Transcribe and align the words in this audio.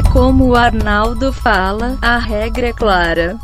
É 0.00 0.02
como 0.02 0.46
o 0.46 0.56
Arnaldo 0.56 1.30
fala, 1.30 1.98
a 2.00 2.16
regra 2.16 2.68
é 2.68 2.72
clara. 2.72 3.36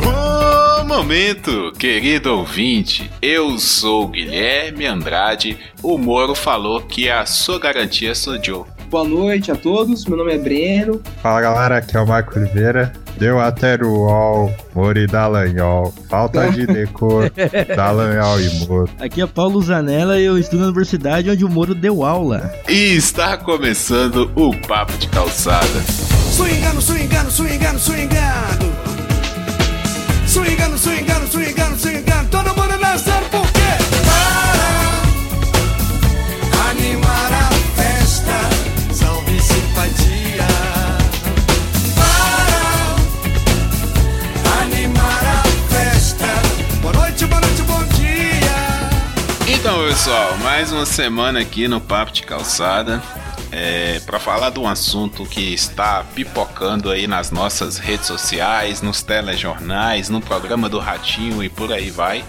Bom 0.00 0.84
momento, 0.84 1.70
querido 1.78 2.36
ouvinte. 2.36 3.08
Eu 3.22 3.56
sou 3.56 4.08
Guilherme 4.08 4.84
Andrade. 4.84 5.56
O 5.80 5.96
Moro 5.96 6.34
falou 6.34 6.82
que 6.82 7.08
a 7.08 7.24
sua 7.24 7.60
garantia 7.60 8.16
sou 8.16 8.42
Joe. 8.42 8.64
Boa 8.90 9.04
noite 9.04 9.52
a 9.52 9.54
todos, 9.54 10.04
meu 10.04 10.18
nome 10.18 10.34
é 10.34 10.38
Breno. 10.38 11.00
Fala 11.22 11.40
galera, 11.40 11.76
aqui 11.76 11.96
é 11.96 12.00
o 12.00 12.06
Marco 12.06 12.36
Oliveira. 12.36 12.92
Deu 13.22 13.38
até 13.38 13.76
o 13.76 13.86
UOL, 13.86 14.52
Mori 14.74 15.06
Dallagnol. 15.06 15.94
Falta 16.10 16.50
de 16.50 16.66
decor, 16.66 17.30
Dallagnol 17.76 18.40
e 18.40 18.66
Moro. 18.66 18.90
Aqui 18.98 19.22
é 19.22 19.26
Paulo 19.28 19.62
Zanella 19.62 20.18
e 20.18 20.24
eu 20.24 20.36
estudo 20.36 20.58
na 20.58 20.66
universidade 20.66 21.30
onde 21.30 21.44
o 21.44 21.48
Moro 21.48 21.72
deu 21.72 22.04
aula. 22.04 22.52
E 22.68 22.96
está 22.96 23.36
começando 23.36 24.28
o 24.34 24.52
Papo 24.66 24.98
de 24.98 25.06
Calçada. 25.06 25.84
Swingando, 26.32 26.82
swingando, 26.82 27.30
swingando, 27.30 27.78
swingando. 27.78 28.72
Swingando, 30.26 30.76
swingando, 30.76 31.26
swingando, 31.28 31.78
swingando. 31.78 32.41
Pessoal, 49.92 50.38
mais 50.38 50.72
uma 50.72 50.86
semana 50.86 51.40
aqui 51.40 51.68
no 51.68 51.78
Papo 51.78 52.12
de 52.12 52.22
Calçada. 52.22 53.02
É, 53.50 54.00
para 54.06 54.18
falar 54.18 54.48
de 54.48 54.58
um 54.58 54.66
assunto 54.66 55.26
que 55.26 55.52
está 55.52 56.02
pipocando 56.14 56.90
aí 56.90 57.06
nas 57.06 57.30
nossas 57.30 57.76
redes 57.76 58.06
sociais, 58.06 58.80
nos 58.80 59.02
telejornais, 59.02 60.08
no 60.08 60.18
programa 60.18 60.66
do 60.66 60.78
Ratinho 60.78 61.44
e 61.44 61.50
por 61.50 61.70
aí 61.70 61.90
vai, 61.90 62.24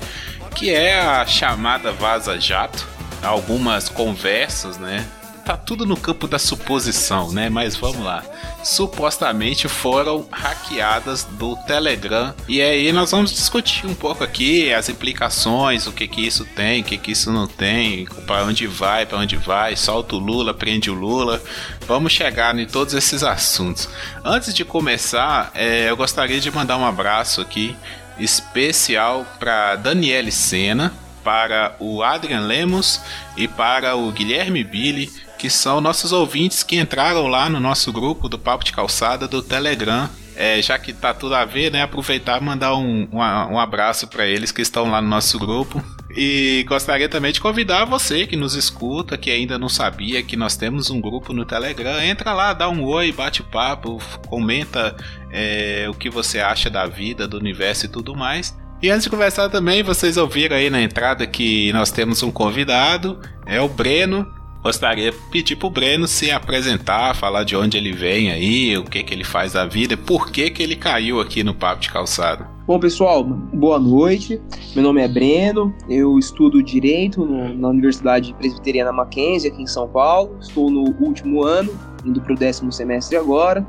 que 0.54 0.72
é 0.72 1.00
a 1.00 1.26
chamada 1.26 1.94
Vaza 1.94 2.38
Jato. 2.38 2.86
Algumas 3.24 3.88
conversas, 3.88 4.78
né? 4.78 5.06
Tá 5.46 5.58
tudo 5.58 5.86
no 5.86 5.98
campo 5.98 6.26
da 6.26 6.40
suposição, 6.40 7.32
né? 7.34 7.50
Mas 7.50 7.76
vamos 7.76 8.04
lá. 8.04 8.24
Supostamente 8.64 9.68
foram 9.68 10.26
hackeadas 10.32 11.26
do 11.26 11.58
Telegram. 11.68 12.34
E 12.48 12.62
aí 12.62 12.94
nós 12.94 13.12
vamos 13.12 13.34
discutir 13.34 13.86
um 13.86 13.94
pouco 13.94 14.24
aqui 14.24 14.74
as 14.74 14.88
implicações, 14.88 15.86
o 15.86 15.92
que 15.92 16.08
que 16.08 16.26
isso 16.26 16.46
tem, 16.46 16.82
o 16.82 16.84
que 16.86 16.98
que 16.98 17.12
isso 17.12 17.30
não 17.30 17.46
tem, 17.46 18.06
para 18.26 18.46
onde 18.46 18.68
vai, 18.68 19.06
para 19.06 19.18
onde 19.18 19.36
vai, 19.36 19.76
solta 19.76 20.16
o 20.16 20.20
Lula, 20.20 20.54
prende 20.54 20.90
o 20.90 20.94
Lula. 20.94 21.44
Vamos 21.86 22.14
chegar 22.14 22.58
em 22.58 22.66
todos 22.66 22.94
esses 22.94 23.22
assuntos. 23.22 23.90
Antes 24.24 24.54
de 24.54 24.64
começar, 24.64 25.52
é, 25.54 25.90
eu 25.90 25.98
gostaria 25.98 26.40
de 26.40 26.50
mandar 26.52 26.78
um 26.78 26.86
abraço 26.86 27.42
aqui 27.42 27.76
especial 28.18 29.26
para 29.40 29.76
Daniele 29.76 30.32
Sena, 30.32 30.94
para 31.24 31.76
o 31.80 32.04
Adrian 32.04 32.42
Lemos 32.42 33.02
e 33.36 33.48
para 33.48 33.96
o 33.96 34.12
Guilherme 34.12 34.64
Billy, 34.64 35.12
que 35.44 35.50
são 35.50 35.82
nossos 35.82 36.14
ouvintes 36.14 36.64
que 36.64 36.80
entraram 36.80 37.28
lá 37.28 37.50
no 37.50 37.60
nosso 37.60 37.92
grupo 37.92 38.30
do 38.30 38.40
Papo 38.40 38.64
de 38.64 38.72
Calçada 38.72 39.28
do 39.28 39.42
Telegram. 39.42 40.10
É, 40.38 40.62
já 40.62 40.80
que 40.80 40.94
tá 40.94 41.14
tudo 41.14 41.36
a 41.36 41.44
ver, 41.44 41.70
né? 41.70 41.82
Aproveitar 41.82 42.42
e 42.42 42.46
mandar 42.46 42.78
um, 42.78 43.10
um, 43.12 43.18
um 43.18 43.60
abraço 43.60 44.08
para 44.08 44.26
eles 44.26 44.54
que 44.54 44.62
estão 44.62 44.90
lá 44.90 45.02
no 45.02 45.10
nosso 45.10 45.38
grupo. 45.38 45.84
E 46.16 46.64
gostaria 46.66 47.10
também 47.10 47.34
de 47.34 47.42
convidar 47.42 47.84
você 47.84 48.26
que 48.26 48.38
nos 48.38 48.56
escuta, 48.56 49.18
que 49.18 49.30
ainda 49.30 49.60
não 49.60 49.68
sabia 49.68 50.24
que 50.24 50.38
nós 50.38 50.56
temos 50.56 50.90
um 50.90 51.02
grupo 51.02 51.34
no 51.34 51.44
Telegram. 51.44 52.02
Entra 52.02 52.32
lá, 52.32 52.54
dá 52.54 52.70
um 52.70 52.82
oi, 52.86 53.12
bate 53.12 53.44
papo, 53.44 54.02
comenta 54.30 54.96
é, 55.30 55.88
o 55.90 55.94
que 55.94 56.09
você 56.09 56.40
acha 56.40 56.70
da 56.70 56.86
vida, 56.86 57.28
do 57.28 57.36
universo 57.36 57.86
e 57.86 57.90
tudo 57.90 58.16
mais. 58.16 58.58
E 58.82 58.90
antes 58.90 59.03
de 59.03 59.09
conversar 59.09 59.50
também, 59.50 59.84
vocês 59.84 60.16
ouviram 60.16 60.56
aí 60.56 60.70
na 60.70 60.82
entrada 60.82 61.28
que 61.28 61.74
nós 61.74 61.92
temos 61.92 62.24
um 62.24 62.32
convidado, 62.32 63.20
é 63.46 63.59
o 63.59 63.68
Breno. 63.68 64.42
Gostaria 64.63 65.12
de 65.12 65.18
pedir 65.29 65.57
pro 65.57 65.69
Breno 65.69 66.07
se 66.07 66.31
apresentar, 66.31 67.13
falar 67.18 67.44
de 67.44 67.53
onde 67.53 67.75
ele 67.75 67.91
vem 67.91 68.31
aí, 68.31 68.78
o 68.78 68.85
que 68.85 69.03
que 69.03 69.13
ele 69.13 69.25
faz 69.25 69.51
da 69.51 69.66
vida, 69.66 69.97
por 69.97 70.31
que 70.31 70.50
que 70.50 70.63
ele 70.63 70.78
caiu 70.78 71.19
aqui 71.19 71.44
no 71.44 71.53
Papo 71.53 71.81
de 71.81 71.91
Calçado. 71.91 72.47
Bom, 72.66 72.79
pessoal, 72.79 73.25
boa 73.25 73.78
noite. 73.78 74.41
Meu 74.73 74.81
nome 74.81 75.02
é 75.02 75.07
Breno, 75.09 75.75
eu 75.90 76.18
estudo 76.18 76.63
Direito 76.63 77.25
no, 77.25 77.53
na 77.53 77.68
Universidade 77.68 78.34
Presbiteriana 78.35 78.94
Mackenzie, 78.94 79.52
aqui 79.52 79.62
em 79.62 79.68
São 79.68 79.85
Paulo. 79.85 80.38
Estou 80.40 80.72
no 80.72 80.96
último 80.97 81.44
ano, 81.44 81.69
indo 82.06 82.22
para 82.22 82.31
o 82.31 82.38
décimo 82.38 82.72
semestre 82.72 83.18
agora. 83.18 83.68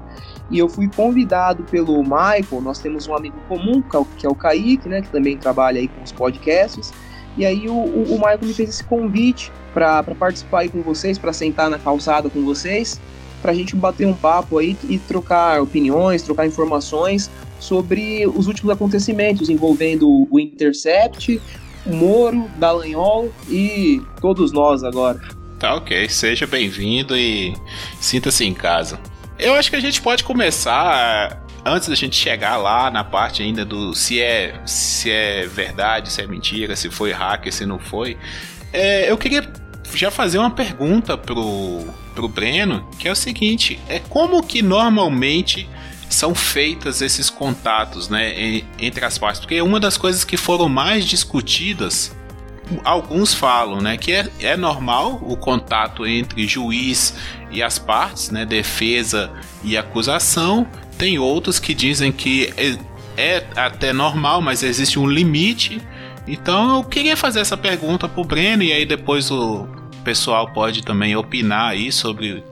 E 0.49 0.61
eu 0.61 0.69
fui 0.69 0.89
convidado 0.89 1.65
pelo 1.65 2.05
Michael, 2.05 2.61
nós 2.63 2.79
temos 2.79 3.09
um 3.09 3.17
amigo 3.17 3.37
comum, 3.49 3.83
que 4.17 4.25
é 4.25 4.29
o 4.29 4.35
Kaique, 4.35 4.89
né, 4.89 5.03
que 5.03 5.09
também 5.09 5.37
trabalha 5.37 5.81
aí 5.81 5.89
com 5.89 6.01
os 6.05 6.13
podcasts. 6.13 6.93
E 7.37 7.45
aí 7.45 7.69
o, 7.69 7.73
o, 7.73 8.15
o 8.15 8.19
Michael 8.19 8.41
me 8.43 8.55
fez 8.55 8.69
esse 8.69 8.85
convite 8.85 9.51
para 9.73 10.03
participar 10.03 10.61
aí 10.61 10.69
com 10.69 10.83
vocês, 10.83 11.19
para 11.19 11.33
sentar 11.33 11.69
na 11.69 11.79
calçada 11.79 12.31
com 12.31 12.45
vocês, 12.45 13.01
para 13.43 13.53
a 13.53 13.55
gente 13.55 13.75
bater 13.75 14.07
um 14.07 14.15
papo 14.15 14.59
aí 14.59 14.77
e 14.89 14.99
trocar 14.99 15.61
opiniões, 15.61 16.23
trocar 16.23 16.47
informações 16.47 17.31
sobre 17.59 18.27
os 18.27 18.47
últimos 18.47 18.73
acontecimentos 18.73 19.51
envolvendo 19.51 20.29
o 20.31 20.39
Intercept, 20.39 21.41
o 21.85 21.95
Moro, 21.95 22.49
Dallagnol 22.57 23.31
e 23.49 24.01
todos 24.21 24.53
nós 24.53 24.85
agora. 24.85 25.21
Tá 25.59 25.75
ok, 25.75 26.09
seja 26.09 26.47
bem-vindo 26.47 27.17
e 27.17 27.55
sinta-se 28.01 28.45
em 28.45 28.55
casa. 28.55 28.99
Eu 29.39 29.55
acho 29.55 29.71
que 29.71 29.77
a 29.77 29.81
gente 29.81 30.01
pode 30.01 30.23
começar 30.23 31.44
antes 31.65 31.89
da 31.89 31.95
gente 31.95 32.17
chegar 32.17 32.57
lá 32.57 32.91
na 32.91 33.03
parte 33.03 33.43
ainda 33.43 33.65
do 33.65 33.95
se 33.95 34.21
é 34.21 34.61
se 34.67 35.11
é 35.11 35.47
verdade, 35.47 36.13
se 36.13 36.21
é 36.21 36.27
mentira, 36.27 36.77
se 36.77 36.91
foi 36.91 37.13
hacker, 37.13 37.53
se 37.53 37.65
não 37.65 37.79
foi. 37.79 38.17
É, 38.73 39.11
eu 39.11 39.17
queria 39.17 39.49
já 39.95 40.11
fazer 40.11 40.39
uma 40.39 40.51
pergunta 40.51 41.17
pro, 41.17 41.87
pro 42.15 42.29
Breno, 42.29 42.89
que 42.99 43.09
é 43.09 43.13
o 43.13 43.17
seguinte: 43.17 43.81
é 43.89 43.99
como 43.99 44.43
que 44.43 44.63
normalmente 44.63 45.69
são 46.09 46.35
feitas 46.35 47.01
esses 47.01 47.31
contatos, 47.31 48.09
né, 48.09 48.63
entre 48.79 49.05
as 49.05 49.19
partes? 49.19 49.41
Porque 49.41 49.61
uma 49.61 49.81
das 49.81 49.97
coisas 49.97 50.25
que 50.25 50.37
foram 50.37 50.69
mais 50.69 51.05
discutidas 51.05 52.15
alguns 52.85 53.35
falam, 53.35 53.81
né, 53.81 53.97
que 53.97 54.13
é, 54.13 54.29
é 54.41 54.57
normal 54.57 55.21
o 55.23 55.37
contato 55.37 56.07
entre 56.07 56.47
juiz 56.47 57.15
e 57.51 57.63
as 57.63 57.79
partes, 57.79 58.31
né, 58.31 58.45
defesa 58.45 59.31
e 59.63 59.77
acusação. 59.77 60.67
Tem 61.05 61.19
outros 61.19 61.59
que 61.59 61.75
dizem 61.75 62.11
que 62.11 62.51
é, 62.57 62.79
é 63.23 63.47
até 63.57 63.93
normal, 63.93 64.41
mas 64.41 64.63
existe 64.63 64.99
um 64.99 65.07
limite. 65.07 65.79
Então 66.27 66.79
eu 66.79 66.83
queria 66.83 67.15
fazer 67.15 67.41
essa 67.41 67.59
pergunta 67.59 68.09
pro 68.09 68.25
Breno 68.25 68.63
e 68.63 68.73
aí 68.73 68.87
depois 68.87 69.31
o 69.31 69.69
pessoal 70.03 70.51
pode 70.55 70.83
também 70.83 71.15
opinar 71.15 71.73
aí 71.73 71.93
sobre 71.93 72.43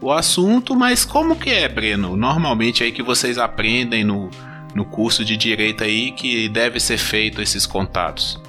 o 0.00 0.10
assunto, 0.10 0.74
mas 0.74 1.04
como 1.04 1.36
que 1.36 1.50
é, 1.50 1.68
Breno? 1.68 2.16
Normalmente 2.16 2.82
aí 2.82 2.90
que 2.90 3.00
vocês 3.00 3.38
aprendem 3.38 4.02
no, 4.02 4.28
no 4.74 4.84
curso 4.84 5.24
de 5.24 5.36
direito 5.36 5.84
aí 5.84 6.10
que 6.10 6.48
deve 6.48 6.80
ser 6.80 6.98
feito 6.98 7.40
esses 7.40 7.64
contatos. 7.64 8.42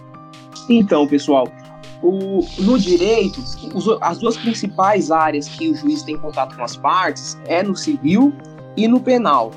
Então, 0.67 1.05
pessoal, 1.05 1.47
o, 2.01 2.43
no 2.57 2.79
direito, 2.79 3.39
os, 3.75 3.85
as 4.01 4.17
duas 4.17 4.37
principais 4.37 5.11
áreas 5.11 5.47
que 5.47 5.69
o 5.69 5.75
juiz 5.75 6.01
tem 6.01 6.17
contato 6.17 6.55
com 6.55 6.63
as 6.63 6.75
partes 6.75 7.37
é 7.45 7.61
no 7.61 7.75
civil 7.75 8.33
e 8.75 8.87
no 8.87 8.99
penal. 8.99 9.51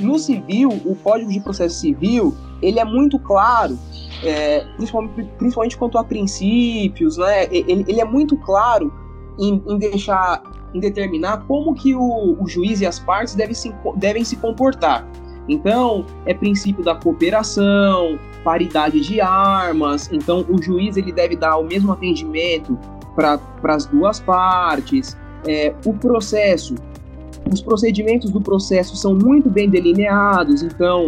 No 0.00 0.18
civil, 0.18 0.70
o 0.84 0.94
Código 0.96 1.30
de 1.30 1.40
Processo 1.40 1.80
Civil 1.80 2.34
ele 2.62 2.78
é 2.78 2.84
muito 2.84 3.18
claro, 3.18 3.78
é, 4.22 4.64
principalmente, 4.76 5.28
principalmente 5.36 5.76
quanto 5.76 5.98
a 5.98 6.04
princípios, 6.04 7.18
né? 7.18 7.44
Ele, 7.50 7.84
ele 7.88 8.00
é 8.00 8.04
muito 8.04 8.36
claro 8.36 8.92
em, 9.38 9.62
em, 9.66 9.78
deixar, 9.78 10.42
em 10.72 10.80
determinar 10.80 11.44
como 11.48 11.74
que 11.74 11.94
o, 11.94 12.40
o 12.40 12.48
juiz 12.48 12.80
e 12.80 12.86
as 12.86 12.98
partes 12.98 13.34
devem 13.34 13.54
se, 13.54 13.74
devem 13.96 14.24
se 14.24 14.36
comportar. 14.36 15.06
Então, 15.48 16.06
é 16.24 16.32
princípio 16.32 16.84
da 16.84 16.94
cooperação, 16.94 18.18
paridade 18.44 19.00
de 19.00 19.20
armas. 19.20 20.08
Então, 20.12 20.46
o 20.48 20.62
juiz 20.62 20.96
ele 20.96 21.12
deve 21.12 21.36
dar 21.36 21.56
o 21.56 21.64
mesmo 21.64 21.92
atendimento 21.92 22.78
para 23.16 23.40
as 23.64 23.86
duas 23.86 24.20
partes. 24.20 25.16
É, 25.46 25.74
o 25.84 25.92
processo, 25.94 26.76
os 27.50 27.60
procedimentos 27.60 28.30
do 28.30 28.40
processo 28.40 28.96
são 28.96 29.14
muito 29.14 29.50
bem 29.50 29.68
delineados. 29.68 30.62
Então, 30.62 31.06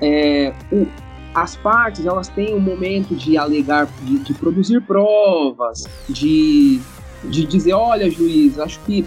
é, 0.00 0.52
o, 0.70 0.86
as 1.34 1.56
partes 1.56 2.04
elas 2.04 2.28
têm 2.28 2.54
um 2.54 2.60
momento 2.60 3.14
de 3.14 3.36
alegar, 3.36 3.88
de, 4.02 4.18
de 4.18 4.34
produzir 4.34 4.80
provas, 4.82 5.84
de, 6.08 6.80
de 7.24 7.46
dizer, 7.46 7.72
olha, 7.72 8.10
juiz, 8.10 8.58
acho 8.58 8.80
que 8.80 9.04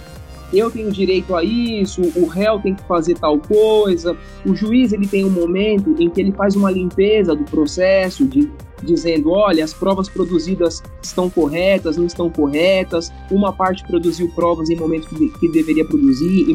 eu 0.57 0.71
tenho 0.71 0.91
direito 0.91 1.35
a 1.35 1.43
isso, 1.43 2.01
o 2.15 2.25
réu 2.25 2.59
tem 2.59 2.75
que 2.75 2.83
fazer 2.83 3.15
tal 3.15 3.39
coisa, 3.39 4.17
o 4.45 4.55
juiz 4.55 4.93
ele 4.93 5.07
tem 5.07 5.25
um 5.25 5.29
momento 5.29 5.95
em 5.99 6.09
que 6.09 6.21
ele 6.21 6.31
faz 6.31 6.55
uma 6.55 6.71
limpeza 6.71 7.35
do 7.35 7.43
processo, 7.43 8.25
de, 8.25 8.51
dizendo, 8.83 9.31
olha, 9.31 9.63
as 9.63 9.73
provas 9.73 10.09
produzidas 10.09 10.81
estão 11.01 11.29
corretas, 11.29 11.97
não 11.97 12.05
estão 12.05 12.29
corretas, 12.29 13.11
uma 13.31 13.53
parte 13.53 13.85
produziu 13.85 14.29
provas 14.35 14.69
em 14.69 14.75
momento 14.75 15.07
que, 15.07 15.29
que 15.39 15.51
deveria 15.51 15.85
produzir, 15.85 16.47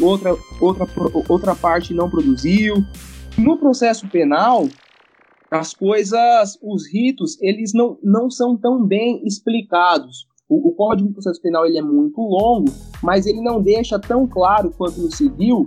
outra, 0.00 0.36
outra, 0.60 0.86
outra 1.28 1.54
parte 1.54 1.94
não 1.94 2.10
produziu. 2.10 2.76
No 3.36 3.58
processo 3.58 4.08
penal, 4.08 4.68
as 5.50 5.74
coisas, 5.74 6.58
os 6.62 6.90
ritos, 6.90 7.40
eles 7.40 7.72
não, 7.74 7.98
não 8.02 8.30
são 8.30 8.56
tão 8.56 8.84
bem 8.84 9.22
explicados. 9.24 10.26
O, 10.48 10.68
o, 10.68 10.72
Código 10.72 11.08
de 11.08 11.14
Processo 11.14 11.42
Penal 11.42 11.66
ele 11.66 11.78
é 11.78 11.82
muito 11.82 12.20
longo, 12.20 12.70
mas 13.02 13.26
ele 13.26 13.40
não 13.40 13.60
deixa 13.60 13.98
tão 13.98 14.26
claro 14.26 14.72
quanto 14.76 15.00
no 15.00 15.10
civil 15.10 15.64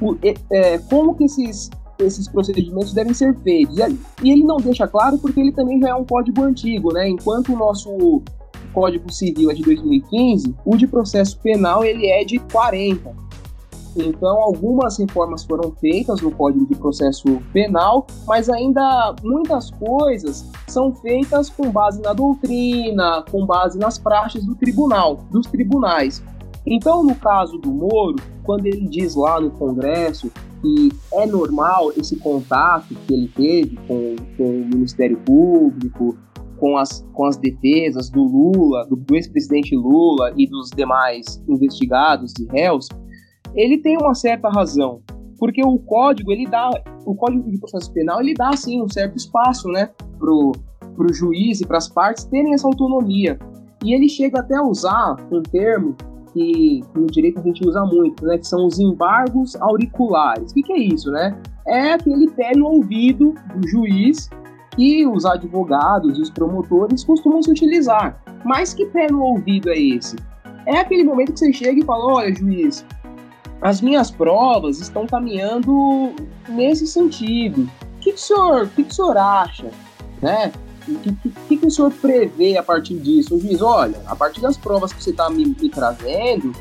o, 0.00 0.16
é, 0.52 0.78
como 0.78 1.14
que 1.14 1.24
esses, 1.24 1.68
esses 1.98 2.28
procedimentos 2.28 2.92
devem 2.92 3.12
ser 3.12 3.36
feitos. 3.40 3.76
E 4.22 4.30
ele 4.30 4.44
não 4.44 4.58
deixa 4.58 4.86
claro 4.86 5.18
porque 5.18 5.40
ele 5.40 5.52
também 5.52 5.80
já 5.80 5.88
é 5.88 5.94
um 5.94 6.04
código 6.04 6.42
antigo, 6.42 6.92
né? 6.92 7.08
Enquanto 7.08 7.52
o 7.52 7.56
nosso 7.56 8.22
Código 8.72 9.10
Civil 9.12 9.50
é 9.50 9.54
de 9.54 9.62
2015, 9.62 10.54
o 10.64 10.76
de 10.76 10.86
processo 10.86 11.38
penal 11.40 11.84
ele 11.84 12.06
é 12.06 12.24
de 12.24 12.38
40. 12.38 13.25
Então, 13.96 14.40
algumas 14.42 14.98
reformas 14.98 15.44
foram 15.44 15.72
feitas 15.72 16.20
no 16.20 16.30
Código 16.30 16.66
de 16.66 16.74
Processo 16.74 17.24
Penal, 17.52 18.06
mas 18.26 18.48
ainda 18.50 19.14
muitas 19.22 19.70
coisas 19.70 20.44
são 20.68 20.94
feitas 20.94 21.48
com 21.48 21.70
base 21.70 22.02
na 22.02 22.12
doutrina, 22.12 23.24
com 23.30 23.46
base 23.46 23.78
nas 23.78 23.98
praxes 23.98 24.44
do 24.44 24.54
tribunal, 24.54 25.20
dos 25.30 25.46
tribunais. 25.46 26.22
Então, 26.66 27.02
no 27.02 27.14
caso 27.14 27.58
do 27.58 27.70
Moro, 27.70 28.16
quando 28.42 28.66
ele 28.66 28.86
diz 28.88 29.14
lá 29.14 29.40
no 29.40 29.50
Congresso 29.52 30.30
que 30.60 30.90
é 31.12 31.26
normal 31.26 31.92
esse 31.96 32.16
contato 32.16 32.94
que 33.06 33.14
ele 33.14 33.28
teve 33.28 33.76
com, 33.86 34.16
com 34.36 34.44
o 34.44 34.64
Ministério 34.66 35.16
Público, 35.18 36.16
com 36.58 36.76
as, 36.76 37.06
com 37.12 37.26
as 37.26 37.36
defesas 37.36 38.10
do 38.10 38.22
Lula, 38.22 38.86
do, 38.86 39.14
ex-presidente 39.14 39.76
Lula 39.76 40.32
e 40.36 40.46
dos 40.46 40.70
demais 40.70 41.42
investigados 41.48 42.32
e 42.40 42.46
réus, 42.46 42.88
ele 43.56 43.78
tem 43.78 43.96
uma 43.96 44.14
certa 44.14 44.48
razão, 44.48 45.00
porque 45.38 45.62
o 45.64 45.78
código 45.78 46.30
ele 46.30 46.46
dá, 46.46 46.70
o 47.04 47.14
código 47.14 47.50
de 47.50 47.58
processo 47.58 47.92
penal 47.92 48.20
ele 48.20 48.34
dá 48.34 48.50
assim 48.50 48.82
um 48.82 48.88
certo 48.88 49.16
espaço, 49.16 49.68
né, 49.68 49.90
pro 50.18 50.52
pro 50.96 51.12
juiz 51.12 51.60
e 51.60 51.66
para 51.66 51.76
as 51.76 51.88
partes 51.88 52.24
terem 52.24 52.54
essa 52.54 52.66
autonomia. 52.66 53.38
E 53.84 53.94
ele 53.94 54.08
chega 54.08 54.40
até 54.40 54.56
a 54.56 54.62
usar 54.62 55.16
um 55.30 55.42
termo 55.42 55.94
que 56.32 56.82
no 56.94 57.06
direito 57.06 57.38
a 57.38 57.42
gente 57.42 57.66
usa 57.66 57.84
muito, 57.84 58.24
né, 58.24 58.38
que 58.38 58.46
são 58.46 58.66
os 58.66 58.78
embargos 58.78 59.54
auriculares. 59.56 60.50
O 60.50 60.54
que, 60.54 60.62
que 60.62 60.72
é 60.72 60.78
isso, 60.78 61.10
né? 61.10 61.38
É 61.66 61.92
aquele 61.92 62.30
pé 62.30 62.52
no 62.56 62.66
ouvido 62.66 63.34
do 63.54 63.68
juiz 63.68 64.28
que 64.74 65.06
os 65.06 65.24
advogados 65.24 66.18
e 66.18 66.22
os 66.22 66.30
promotores 66.30 67.04
costumam 67.04 67.42
se 67.42 67.50
utilizar. 67.50 68.22
Mas 68.44 68.74
que 68.74 68.86
pé 68.86 69.10
no 69.10 69.22
ouvido 69.22 69.70
é 69.70 69.78
esse? 69.78 70.16
É 70.66 70.78
aquele 70.78 71.04
momento 71.04 71.32
que 71.32 71.38
você 71.38 71.52
chega 71.52 71.80
e 71.80 71.84
fala: 71.84 72.14
olha, 72.14 72.34
juiz, 72.34 72.84
as 73.60 73.80
minhas 73.80 74.10
provas 74.10 74.80
estão 74.80 75.06
caminhando 75.06 76.14
nesse 76.48 76.86
sentido. 76.86 77.62
O 77.62 78.00
que, 78.00 78.12
que, 78.12 78.16
o, 78.16 78.18
senhor, 78.18 78.68
que, 78.68 78.84
que 78.84 78.90
o 78.90 78.94
senhor 78.94 79.16
acha? 79.16 79.66
Né? 80.20 80.52
O 80.88 80.94
que, 80.94 81.12
que, 81.48 81.56
que, 81.56 81.66
o 81.66 81.70
senhor 81.70 81.92
prevê 81.92 82.56
a 82.56 82.62
partir 82.62 82.94
disso? 82.98 83.34
O 83.34 83.40
juiz, 83.40 83.60
olha, 83.60 84.00
a 84.06 84.14
partir 84.14 84.40
das 84.40 84.56
provas 84.56 84.92
que 84.92 85.02
você 85.02 85.10
está 85.10 85.28
me, 85.28 85.44
me, 85.44 85.68
trazendo, 85.68 86.52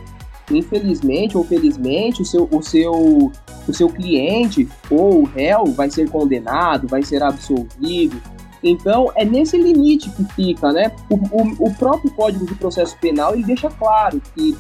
infelizmente 0.50 1.38
ou 1.38 1.44
felizmente, 1.44 2.22
o 2.22 2.26
seu, 2.26 2.48
o, 2.52 2.64
seu, 2.64 3.32
o 3.68 3.74
seu 3.74 3.90
cliente 3.90 4.68
ou 4.90 5.22
o 5.22 5.26
réu 5.26 5.66
vai 5.66 5.90
ser 5.92 6.10
condenado, 6.10 6.88
vai 6.88 7.04
ser 7.04 7.22
absolvido. 7.22 8.20
Então, 8.64 9.12
é 9.16 9.24
nesse 9.24 9.58
limite 9.60 10.10
que 10.10 10.24
fica, 10.34 10.72
né? 10.72 10.92
O, 11.08 11.16
o, 11.16 11.68
o 11.68 11.76
próprio 11.76 12.10
Código 12.12 12.48
de 12.48 12.56
Processo 12.56 12.98
Penal 12.98 13.36
ele 13.36 13.44
deixa 13.44 13.70
claro 13.70 14.20
que 14.34 14.58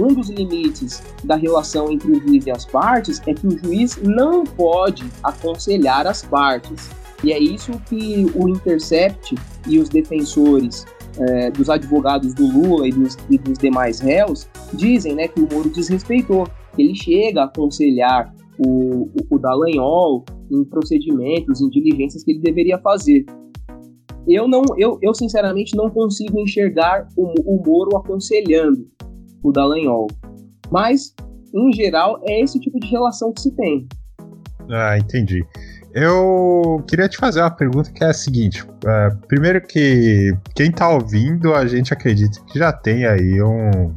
um 0.00 0.08
dos 0.08 0.28
limites 0.28 1.02
da 1.24 1.36
relação 1.36 1.90
entre 1.90 2.10
o 2.10 2.20
juiz 2.20 2.46
e 2.46 2.50
as 2.50 2.64
partes 2.64 3.20
é 3.26 3.34
que 3.34 3.46
o 3.46 3.58
juiz 3.58 3.96
não 4.02 4.44
pode 4.44 5.04
aconselhar 5.22 6.06
as 6.06 6.22
partes. 6.22 6.90
E 7.22 7.32
é 7.32 7.38
isso 7.38 7.72
que 7.88 8.26
o 8.34 8.48
Intercept 8.48 9.34
e 9.66 9.78
os 9.78 9.88
defensores 9.88 10.84
é, 11.18 11.50
dos 11.50 11.70
advogados 11.70 12.34
do 12.34 12.46
Lula 12.46 12.88
e 12.88 12.92
dos, 12.92 13.16
e 13.30 13.38
dos, 13.38 13.58
demais 13.58 14.00
réus 14.00 14.48
dizem 14.72 15.14
né, 15.14 15.28
que 15.28 15.40
o 15.40 15.48
Moro 15.50 15.70
desrespeitou. 15.70 16.46
Ele 16.76 16.94
chega 16.94 17.42
a 17.42 17.44
aconselhar 17.44 18.34
o, 18.58 19.04
o, 19.04 19.36
o 19.36 19.38
Dallagnol 19.38 20.24
em 20.50 20.64
procedimentos, 20.64 21.60
em 21.60 21.70
diligências 21.70 22.24
que 22.24 22.32
ele 22.32 22.40
deveria 22.40 22.78
fazer. 22.78 23.24
Eu 24.26 24.48
não, 24.48 24.62
eu, 24.76 24.98
eu 25.02 25.14
sinceramente 25.14 25.76
não 25.76 25.90
consigo 25.90 26.38
enxergar 26.40 27.06
o, 27.16 27.32
o 27.44 27.62
Moro 27.64 27.96
aconselhando 27.96 28.86
o 29.44 29.52
Dallagnol. 29.52 30.08
Mas, 30.70 31.14
em 31.54 31.72
geral, 31.72 32.18
é 32.24 32.40
esse 32.40 32.58
tipo 32.58 32.80
de 32.80 32.88
relação 32.88 33.32
que 33.32 33.42
se 33.42 33.50
tem. 33.52 33.86
Ah, 34.68 34.98
entendi. 34.98 35.44
Eu 35.92 36.82
queria 36.88 37.08
te 37.08 37.16
fazer 37.16 37.40
uma 37.40 37.50
pergunta 37.50 37.92
que 37.92 38.02
é 38.02 38.08
a 38.08 38.12
seguinte: 38.12 38.64
é, 38.84 39.10
primeiro 39.28 39.60
que 39.60 40.36
quem 40.54 40.70
está 40.70 40.88
ouvindo, 40.88 41.54
a 41.54 41.66
gente 41.66 41.92
acredita 41.92 42.40
que 42.46 42.58
já 42.58 42.72
tem 42.72 43.04
aí 43.04 43.40
um, 43.40 43.94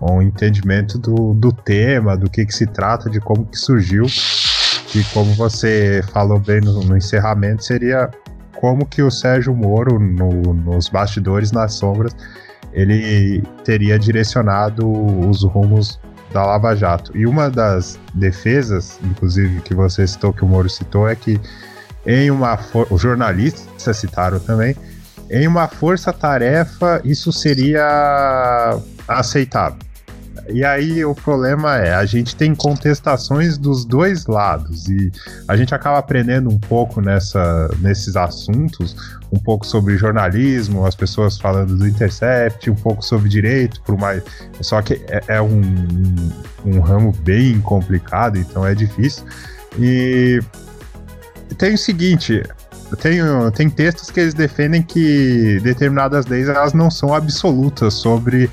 um 0.00 0.22
entendimento 0.22 0.98
do, 0.98 1.34
do 1.34 1.52
tema, 1.52 2.16
do 2.16 2.30
que, 2.30 2.46
que 2.46 2.54
se 2.54 2.66
trata, 2.66 3.10
de 3.10 3.20
como 3.20 3.44
que 3.44 3.58
surgiu. 3.58 4.06
E 4.94 5.04
como 5.12 5.32
você 5.34 6.02
falou 6.12 6.38
bem 6.38 6.60
no, 6.60 6.80
no 6.80 6.96
encerramento, 6.96 7.64
seria 7.64 8.10
como 8.56 8.86
que 8.86 9.02
o 9.02 9.10
Sérgio 9.10 9.54
Moro, 9.54 9.98
no, 9.98 10.54
nos 10.54 10.88
bastidores, 10.88 11.52
nas 11.52 11.74
sombras, 11.74 12.14
ele 12.72 13.42
teria 13.64 13.98
direcionado 13.98 14.90
os 15.28 15.42
rumos 15.42 16.00
da 16.32 16.44
Lava 16.44 16.74
Jato. 16.76 17.16
E 17.16 17.26
uma 17.26 17.50
das 17.50 17.98
defesas, 18.14 18.98
inclusive, 19.02 19.60
que 19.62 19.74
você 19.74 20.06
citou, 20.06 20.32
que 20.32 20.44
o 20.44 20.48
Moro 20.48 20.68
citou, 20.68 21.08
é 21.08 21.14
que 21.16 21.40
em 22.06 22.30
uma 22.30 22.58
os 22.88 23.00
jornalistas 23.00 23.96
citaram 23.96 24.38
também, 24.40 24.74
em 25.30 25.46
uma 25.46 25.68
força-tarefa 25.68 27.00
isso 27.04 27.32
seria 27.32 28.78
aceitável. 29.06 29.78
E 30.48 30.64
aí 30.64 31.04
o 31.04 31.14
problema 31.14 31.76
é, 31.76 31.94
a 31.94 32.04
gente 32.04 32.34
tem 32.34 32.54
contestações 32.54 33.58
dos 33.58 33.84
dois 33.84 34.26
lados 34.26 34.88
e 34.88 35.12
a 35.46 35.56
gente 35.56 35.74
acaba 35.74 35.98
aprendendo 35.98 36.50
um 36.50 36.58
pouco 36.58 37.00
nessa, 37.00 37.68
nesses 37.80 38.16
assuntos, 38.16 38.96
um 39.32 39.38
pouco 39.38 39.66
sobre 39.66 39.96
jornalismo, 39.96 40.86
as 40.86 40.94
pessoas 40.94 41.38
falando 41.38 41.76
do 41.76 41.86
Intercept, 41.86 42.70
um 42.70 42.74
pouco 42.74 43.04
sobre 43.04 43.28
direito, 43.28 43.80
por 43.82 43.96
mais. 43.96 44.22
Só 44.60 44.82
que 44.82 44.94
é, 45.08 45.22
é 45.28 45.42
um, 45.42 45.60
um, 46.64 46.80
ramo 46.80 47.12
bem 47.22 47.60
complicado, 47.60 48.38
então 48.38 48.66
é 48.66 48.74
difícil. 48.74 49.24
E 49.78 50.40
tem 51.58 51.74
o 51.74 51.78
seguinte, 51.78 52.42
tem, 53.00 53.20
tem 53.54 53.70
textos 53.70 54.10
que 54.10 54.20
eles 54.20 54.34
defendem 54.34 54.82
que 54.82 55.60
determinadas 55.62 56.26
leis 56.26 56.48
elas 56.48 56.72
não 56.72 56.90
são 56.90 57.14
absolutas 57.14 57.94
sobre 57.94 58.50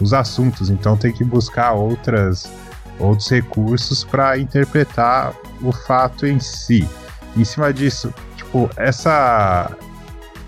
os 0.00 0.12
assuntos, 0.12 0.70
então 0.70 0.96
tem 0.96 1.12
que 1.12 1.24
buscar 1.24 1.72
outras, 1.72 2.50
outros 2.98 3.28
recursos 3.28 4.04
para 4.04 4.38
interpretar 4.38 5.34
o 5.62 5.72
fato 5.72 6.26
em 6.26 6.40
si. 6.40 6.88
Em 7.36 7.44
cima 7.44 7.72
disso, 7.72 8.12
tipo, 8.36 8.68
essa 8.76 9.70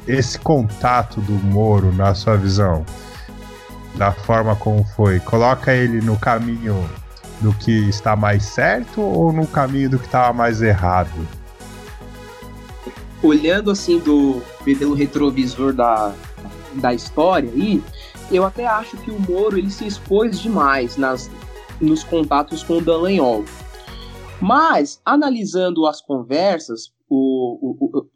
esse 0.06 0.38
contato 0.38 1.20
do 1.20 1.32
Moro 1.32 1.92
na 1.92 2.14
sua 2.14 2.36
visão, 2.36 2.84
da 3.94 4.10
forma 4.12 4.56
como 4.56 4.84
foi, 4.96 5.20
coloca 5.20 5.72
ele 5.72 6.00
no 6.00 6.18
caminho 6.18 6.88
do 7.40 7.52
que 7.52 7.88
está 7.88 8.16
mais 8.16 8.44
certo 8.44 9.00
ou 9.00 9.32
no 9.32 9.46
caminho 9.46 9.90
do 9.90 9.98
que 9.98 10.06
estava 10.06 10.32
mais 10.32 10.62
errado? 10.62 11.26
Olhando 13.22 13.70
assim 13.70 13.98
do 13.98 14.42
pelo 14.64 14.94
retrovisor 14.94 15.72
da, 15.72 16.12
da 16.74 16.94
história 16.94 17.50
aí, 17.50 17.82
eu 18.32 18.44
até 18.44 18.66
acho 18.66 18.96
que 18.98 19.10
o 19.10 19.20
Moro 19.20 19.58
ele 19.58 19.70
se 19.70 19.86
expôs 19.86 20.40
demais 20.40 20.96
nas, 20.96 21.30
nos 21.80 22.02
contatos 22.02 22.62
com 22.62 22.78
o 22.78 22.80
Dallagnol. 22.80 23.44
Mas, 24.40 25.00
analisando 25.04 25.86
as 25.86 26.00
conversas, 26.00 26.92
o, 27.08 27.58
o, 27.60 27.98
o, 27.98 28.06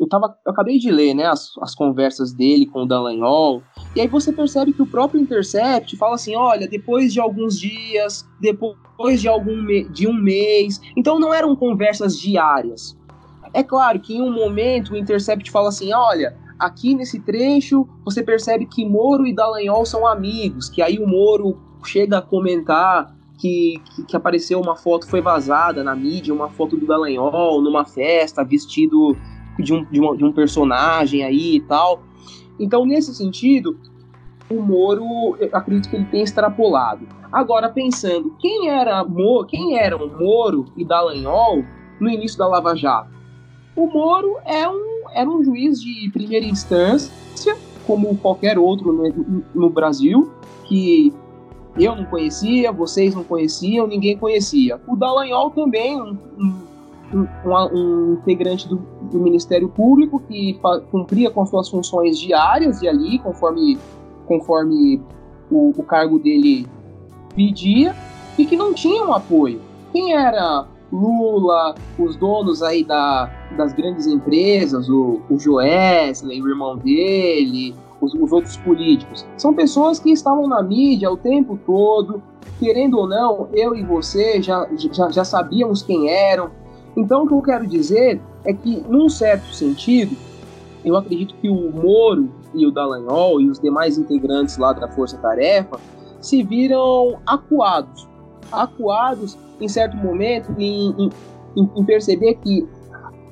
eu, 0.00 0.08
tava, 0.08 0.36
eu 0.46 0.52
acabei 0.52 0.78
de 0.78 0.90
ler 0.90 1.14
né, 1.14 1.26
as, 1.26 1.50
as 1.60 1.74
conversas 1.74 2.32
dele 2.32 2.66
com 2.66 2.82
o 2.82 2.86
Dallagnol, 2.86 3.62
e 3.96 4.00
aí 4.00 4.06
você 4.06 4.32
percebe 4.32 4.72
que 4.72 4.82
o 4.82 4.86
próprio 4.86 5.20
Intercept 5.20 5.96
fala 5.96 6.14
assim, 6.14 6.36
olha, 6.36 6.68
depois 6.68 7.12
de 7.12 7.20
alguns 7.20 7.58
dias, 7.58 8.28
depois 8.40 9.20
de, 9.20 9.28
algum 9.28 9.64
de 9.90 10.06
um 10.06 10.14
mês, 10.14 10.80
então 10.96 11.18
não 11.18 11.32
eram 11.32 11.56
conversas 11.56 12.18
diárias. 12.18 12.96
É 13.52 13.62
claro 13.62 14.00
que 14.00 14.16
em 14.16 14.20
um 14.20 14.32
momento 14.32 14.92
o 14.92 14.96
Intercept 14.96 15.50
fala 15.50 15.68
assim, 15.68 15.92
olha, 15.92 16.36
Aqui 16.58 16.94
nesse 16.94 17.20
trecho, 17.20 17.86
você 18.04 18.22
percebe 18.22 18.66
que 18.66 18.84
Moro 18.88 19.26
e 19.26 19.34
Dallagnol 19.34 19.84
são 19.84 20.06
amigos, 20.06 20.68
que 20.68 20.80
aí 20.80 20.98
o 20.98 21.06
Moro 21.06 21.58
chega 21.84 22.18
a 22.18 22.22
comentar 22.22 23.14
que, 23.38 23.80
que, 23.94 24.04
que, 24.04 24.16
apareceu 24.16 24.60
uma 24.60 24.76
foto, 24.76 25.08
foi 25.08 25.20
vazada 25.20 25.82
na 25.82 25.94
mídia, 25.94 26.32
uma 26.32 26.48
foto 26.48 26.76
do 26.76 26.86
Dallagnol 26.86 27.60
numa 27.60 27.84
festa, 27.84 28.44
vestido 28.44 29.16
de 29.58 29.74
um, 29.74 29.84
de, 29.84 30.00
uma, 30.00 30.16
de 30.16 30.24
um 30.24 30.32
personagem 30.32 31.24
aí 31.24 31.56
e 31.56 31.60
tal. 31.60 32.02
Então, 32.58 32.86
nesse 32.86 33.14
sentido, 33.14 33.78
o 34.50 34.60
Moro, 34.62 35.36
acredito 35.52 35.90
que 35.90 35.96
ele 35.96 36.04
tem 36.06 36.22
extrapolado. 36.22 37.06
Agora, 37.32 37.68
pensando, 37.68 38.36
quem 38.38 38.68
era 38.68 39.04
quem 39.48 39.76
eram 39.76 40.08
Moro 40.08 40.66
e 40.76 40.84
Dallagnol 40.84 41.64
no 42.00 42.08
início 42.08 42.38
da 42.38 42.46
Lava 42.46 42.76
Jato? 42.76 43.10
O 43.74 43.88
Moro 43.88 44.36
é 44.44 44.68
um, 44.68 44.93
era 45.14 45.28
um 45.28 45.42
juiz 45.42 45.80
de 45.80 46.10
primeira 46.10 46.44
instância, 46.44 47.56
como 47.86 48.16
qualquer 48.16 48.58
outro 48.58 48.92
no, 48.92 49.44
no 49.54 49.70
Brasil, 49.70 50.32
que 50.64 51.12
eu 51.78 51.94
não 51.96 52.04
conhecia, 52.04 52.70
vocês 52.72 53.14
não 53.14 53.24
conheciam, 53.24 53.86
ninguém 53.86 54.16
conhecia. 54.16 54.80
O 54.86 54.96
Dallagnol 54.96 55.50
também, 55.50 56.00
um, 56.00 56.16
um, 56.38 56.56
um, 57.12 57.28
um 57.72 58.12
integrante 58.14 58.68
do, 58.68 58.76
do, 59.10 59.20
Ministério 59.20 59.68
Público 59.68 60.20
que 60.28 60.58
cumpria 60.90 61.30
com 61.30 61.44
suas 61.46 61.68
funções 61.68 62.18
diárias 62.18 62.80
e 62.80 62.88
ali, 62.88 63.18
conforme, 63.18 63.78
conforme 64.26 65.00
o, 65.50 65.70
o 65.76 65.82
cargo 65.82 66.18
dele 66.18 66.66
pedia, 67.34 67.94
e 68.38 68.46
que 68.46 68.56
não 68.56 68.72
tinha 68.72 69.04
um 69.04 69.12
apoio. 69.12 69.60
Quem 69.92 70.12
era 70.12 70.66
Lula, 70.94 71.74
os 71.98 72.16
donos 72.16 72.62
aí 72.62 72.84
da, 72.84 73.30
das 73.56 73.72
grandes 73.72 74.06
empresas, 74.06 74.88
o, 74.88 75.20
o 75.28 75.38
Joesley, 75.38 76.40
o 76.40 76.48
irmão 76.48 76.76
dele, 76.76 77.74
os, 78.00 78.14
os 78.14 78.32
outros 78.32 78.56
políticos. 78.58 79.26
São 79.36 79.52
pessoas 79.52 79.98
que 79.98 80.10
estavam 80.10 80.46
na 80.46 80.62
mídia 80.62 81.10
o 81.10 81.16
tempo 81.16 81.58
todo, 81.66 82.22
querendo 82.58 82.98
ou 82.98 83.08
não, 83.08 83.48
eu 83.52 83.74
e 83.74 83.82
você 83.82 84.40
já, 84.40 84.68
já, 84.92 85.10
já 85.10 85.24
sabíamos 85.24 85.82
quem 85.82 86.08
eram. 86.08 86.50
Então, 86.96 87.24
o 87.24 87.26
que 87.26 87.34
eu 87.34 87.42
quero 87.42 87.66
dizer 87.66 88.20
é 88.44 88.52
que, 88.52 88.84
num 88.88 89.08
certo 89.08 89.52
sentido, 89.52 90.16
eu 90.84 90.96
acredito 90.96 91.34
que 91.36 91.48
o 91.48 91.72
Moro 91.72 92.30
e 92.54 92.66
o 92.66 92.70
Dallagnol 92.70 93.40
e 93.40 93.48
os 93.48 93.58
demais 93.58 93.98
integrantes 93.98 94.58
lá 94.58 94.72
da 94.72 94.86
Força 94.88 95.16
Tarefa 95.16 95.80
se 96.20 96.42
viram 96.42 97.18
acuados. 97.26 98.08
Acuados, 98.52 99.36
em 99.60 99.68
certo 99.68 99.96
momento, 99.96 100.52
em, 100.58 101.10
em, 101.56 101.70
em 101.76 101.84
perceber 101.84 102.34
que, 102.36 102.66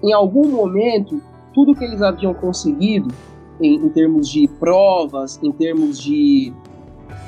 em 0.03 0.13
algum 0.13 0.49
momento, 0.49 1.21
tudo 1.55 1.75
que 1.75 1.85
eles 1.85 2.03
haviam 2.03 2.35
conseguido 2.35 3.13
em, 3.61 3.77
em 3.77 3.89
termos 3.91 4.29
de 4.29 4.49
provas, 4.49 5.39
em 5.43 5.53
termos 5.53 6.01
de, 6.01 6.53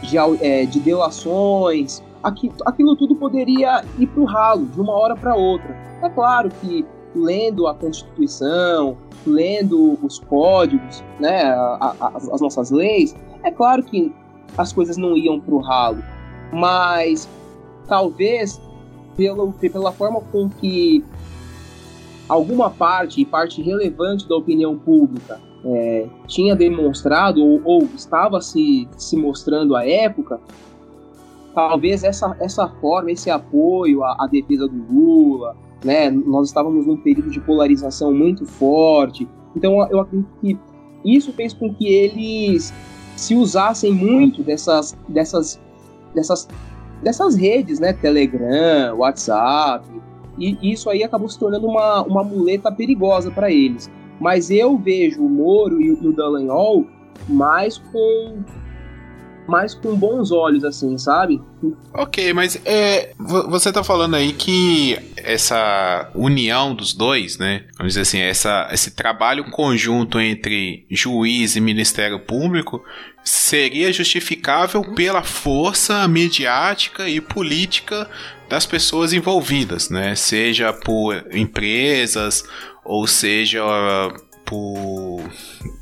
de, 0.03 0.17
é, 0.41 0.65
de 0.67 0.81
delações, 0.81 2.03
aqui, 2.23 2.51
aquilo 2.65 2.97
tudo 2.97 3.15
poderia 3.15 3.85
ir 3.99 4.07
para 4.09 4.21
o 4.21 4.25
ralo 4.25 4.67
de 4.67 4.81
uma 4.81 4.93
hora 4.93 5.15
para 5.15 5.35
outra. 5.35 5.77
É 6.03 6.09
claro 6.09 6.51
que 6.61 6.85
lendo 7.15 7.67
a 7.67 7.75
Constituição, 7.75 8.97
lendo 9.27 9.99
os 10.03 10.19
códigos, 10.19 11.05
né, 11.21 11.45
a, 11.45 11.95
a, 12.01 12.13
as 12.17 12.41
nossas 12.41 12.71
leis, 12.71 13.15
é 13.43 13.51
claro 13.51 13.83
que 13.83 14.13
as 14.59 14.73
coisas 14.73 14.97
não 14.97 15.17
iam 15.17 15.41
para 15.41 15.55
o 15.55 15.59
ralo, 15.59 16.03
mas 16.53 17.29
talvez 17.87 18.61
pelo, 19.17 19.53
pela 19.53 19.93
forma 19.93 20.21
com 20.21 20.49
que 20.49 21.05
alguma 22.29 22.71
parte, 22.71 23.25
parte 23.25 23.63
relevante 23.63 24.29
da 24.29 24.37
opinião 24.37 24.77
pública, 24.79 25.41
é, 25.65 26.07
tinha 26.27 26.55
demonstrado 26.55 27.43
ou, 27.43 27.61
ou, 27.65 27.83
estava 27.95 28.41
se, 28.41 28.87
se 28.97 29.17
mostrando 29.17 29.75
à 29.75 29.87
época, 29.87 30.41
talvez 31.55 32.05
essa, 32.05 32.37
essa 32.41 32.69
forma, 32.69 33.11
esse 33.11 33.31
apoio 33.31 34.05
à, 34.05 34.17
à, 34.21 34.27
defesa 34.27 34.69
do 34.69 34.93
Lula, 34.93 35.57
né, 35.83 36.11
nós 36.11 36.49
estávamos 36.49 36.87
num 36.87 36.97
período 36.97 37.31
de 37.31 37.41
polarização 37.41 38.13
muito 38.13 38.45
forte, 38.45 39.27
então 39.57 39.87
eu 39.91 40.01
acredito 40.01 40.29
que 40.41 40.59
isso 41.05 41.33
fez 41.33 41.53
com 41.53 41.73
que 41.73 41.87
eles 41.87 42.73
se 43.17 43.35
usassem 43.35 43.93
muito 43.93 44.43
dessas, 44.43 44.97
dessas, 45.09 45.61
dessas, 46.15 46.49
dessas 47.05 47.37
redes, 47.37 47.79
né, 47.79 47.93
Telegram, 47.93 48.97
WhatsApp, 48.97 49.87
e 50.37 50.73
isso 50.73 50.91
aí 50.91 51.05
acabou 51.05 51.29
se 51.29 51.39
tornando 51.39 51.67
uma, 51.67 52.03
uma 52.03 52.25
muleta 52.25 52.73
perigosa 52.73 53.31
para 53.31 53.53
eles. 53.53 53.91
Mas 54.19 54.51
eu 54.51 54.77
vejo 54.77 55.25
o 55.25 55.29
Moro 55.29 55.81
e 55.81 55.93
o 55.93 56.13
Dallagnol 56.13 56.87
mais 57.29 57.79
com 57.79 58.43
mais 59.47 59.75
com 59.75 59.95
bons 59.95 60.31
olhos, 60.31 60.65
assim, 60.65 60.97
sabe? 60.97 61.41
Ok, 61.93 62.33
mas 62.33 62.61
é, 62.65 63.13
você 63.19 63.73
tá 63.73 63.85
falando 63.85 64.17
aí 64.17 64.33
que 64.33 64.99
essa 65.17 66.11
união 66.15 66.75
dos 66.75 66.95
dois, 66.95 67.39
né? 67.39 67.65
Vamos 67.77 67.95
dizer 67.95 68.03
assim, 68.03 68.19
essa, 68.19 68.69
esse 68.73 68.91
trabalho 68.93 69.51
conjunto 69.51 70.21
entre 70.21 70.87
juiz 70.91 71.57
e 71.57 71.61
Ministério 71.61 72.21
Público 72.21 72.83
seria 73.23 73.93
justificável 73.93 74.83
pela 74.95 75.23
força 75.23 76.07
mediática 76.07 77.09
e 77.09 77.21
política 77.21 78.09
das 78.49 78.67
pessoas 78.67 79.13
envolvidas, 79.13 79.89
né? 79.89 80.15
Seja 80.15 80.73
por 80.73 81.25
empresas 81.33 82.45
ou 82.85 83.07
seja 83.07 83.63
por 84.45 85.23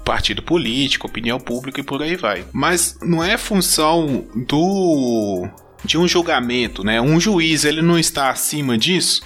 partido 0.05 0.43
político, 0.43 1.07
opinião 1.07 1.39
pública 1.39 1.81
e 1.81 1.85
por 1.85 2.03
aí 2.03 2.17
vai. 2.17 2.45
Mas 2.53 2.99
não 3.03 3.23
é 3.23 3.37
função 3.37 4.27
do 4.49 5.49
de 5.85 5.99
um 5.99 6.07
julgamento, 6.07 6.85
né? 6.85 7.01
Um 7.01 7.19
juiz 7.19 7.65
ele 7.65 7.83
não 7.83 7.99
está 7.99 8.31
acima 8.31 8.79
disso. 8.79 9.23